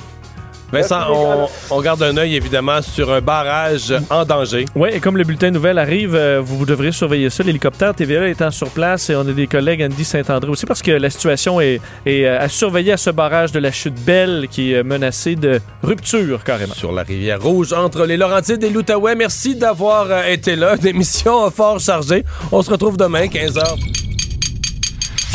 Vincent, 0.71 1.47
on, 1.71 1.81
garde 1.81 2.03
un 2.03 2.17
œil 2.17 2.35
évidemment 2.35 2.81
sur 2.81 3.11
un 3.13 3.21
barrage 3.21 3.93
en 4.09 4.25
danger. 4.25 4.65
Oui, 4.75 4.89
et 4.91 4.99
comme 4.99 5.15
le 5.15 5.23
bulletin 5.23 5.49
nouvelle 5.49 5.77
arrive, 5.77 6.13
euh, 6.13 6.41
vous 6.43 6.65
devrez 6.65 6.91
surveiller 6.91 7.29
ça. 7.29 7.43
L'hélicoptère 7.43 7.95
TVA 7.95 8.27
étant 8.27 8.51
sur 8.51 8.69
place 8.69 9.09
et 9.09 9.15
on 9.15 9.21
a 9.21 9.31
des 9.31 9.47
collègues 9.47 9.81
Andy 9.81 10.03
Saint-André 10.03 10.49
aussi 10.49 10.65
parce 10.65 10.81
que 10.81 10.91
la 10.91 11.09
situation 11.09 11.61
est, 11.61 11.79
est, 12.05 12.25
euh, 12.25 12.41
à 12.41 12.49
surveiller 12.49 12.91
à 12.91 12.97
ce 12.97 13.09
barrage 13.11 13.53
de 13.53 13.59
la 13.59 13.71
chute 13.71 13.95
Belle 14.05 14.47
qui 14.51 14.73
est 14.73 14.83
menacé 14.83 15.35
de 15.35 15.61
rupture 15.83 16.43
carrément. 16.43 16.73
Sur 16.73 16.91
la 16.91 17.03
rivière 17.03 17.41
Rouge, 17.41 17.71
entre 17.71 18.05
les 18.05 18.17
Laurentides 18.17 18.63
et 18.63 18.69
l'Outaouais. 18.69 19.15
Merci 19.15 19.55
d'avoir 19.55 20.07
euh, 20.09 20.23
été 20.27 20.57
là. 20.57 20.75
Une 20.81 20.87
émission 20.87 21.49
fort 21.49 21.79
chargée. 21.79 22.25
On 22.51 22.61
se 22.61 22.69
retrouve 22.69 22.97
demain, 22.97 23.25
15h. 23.25 23.63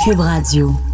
Cube 0.05 0.21
Radio. 0.21 0.92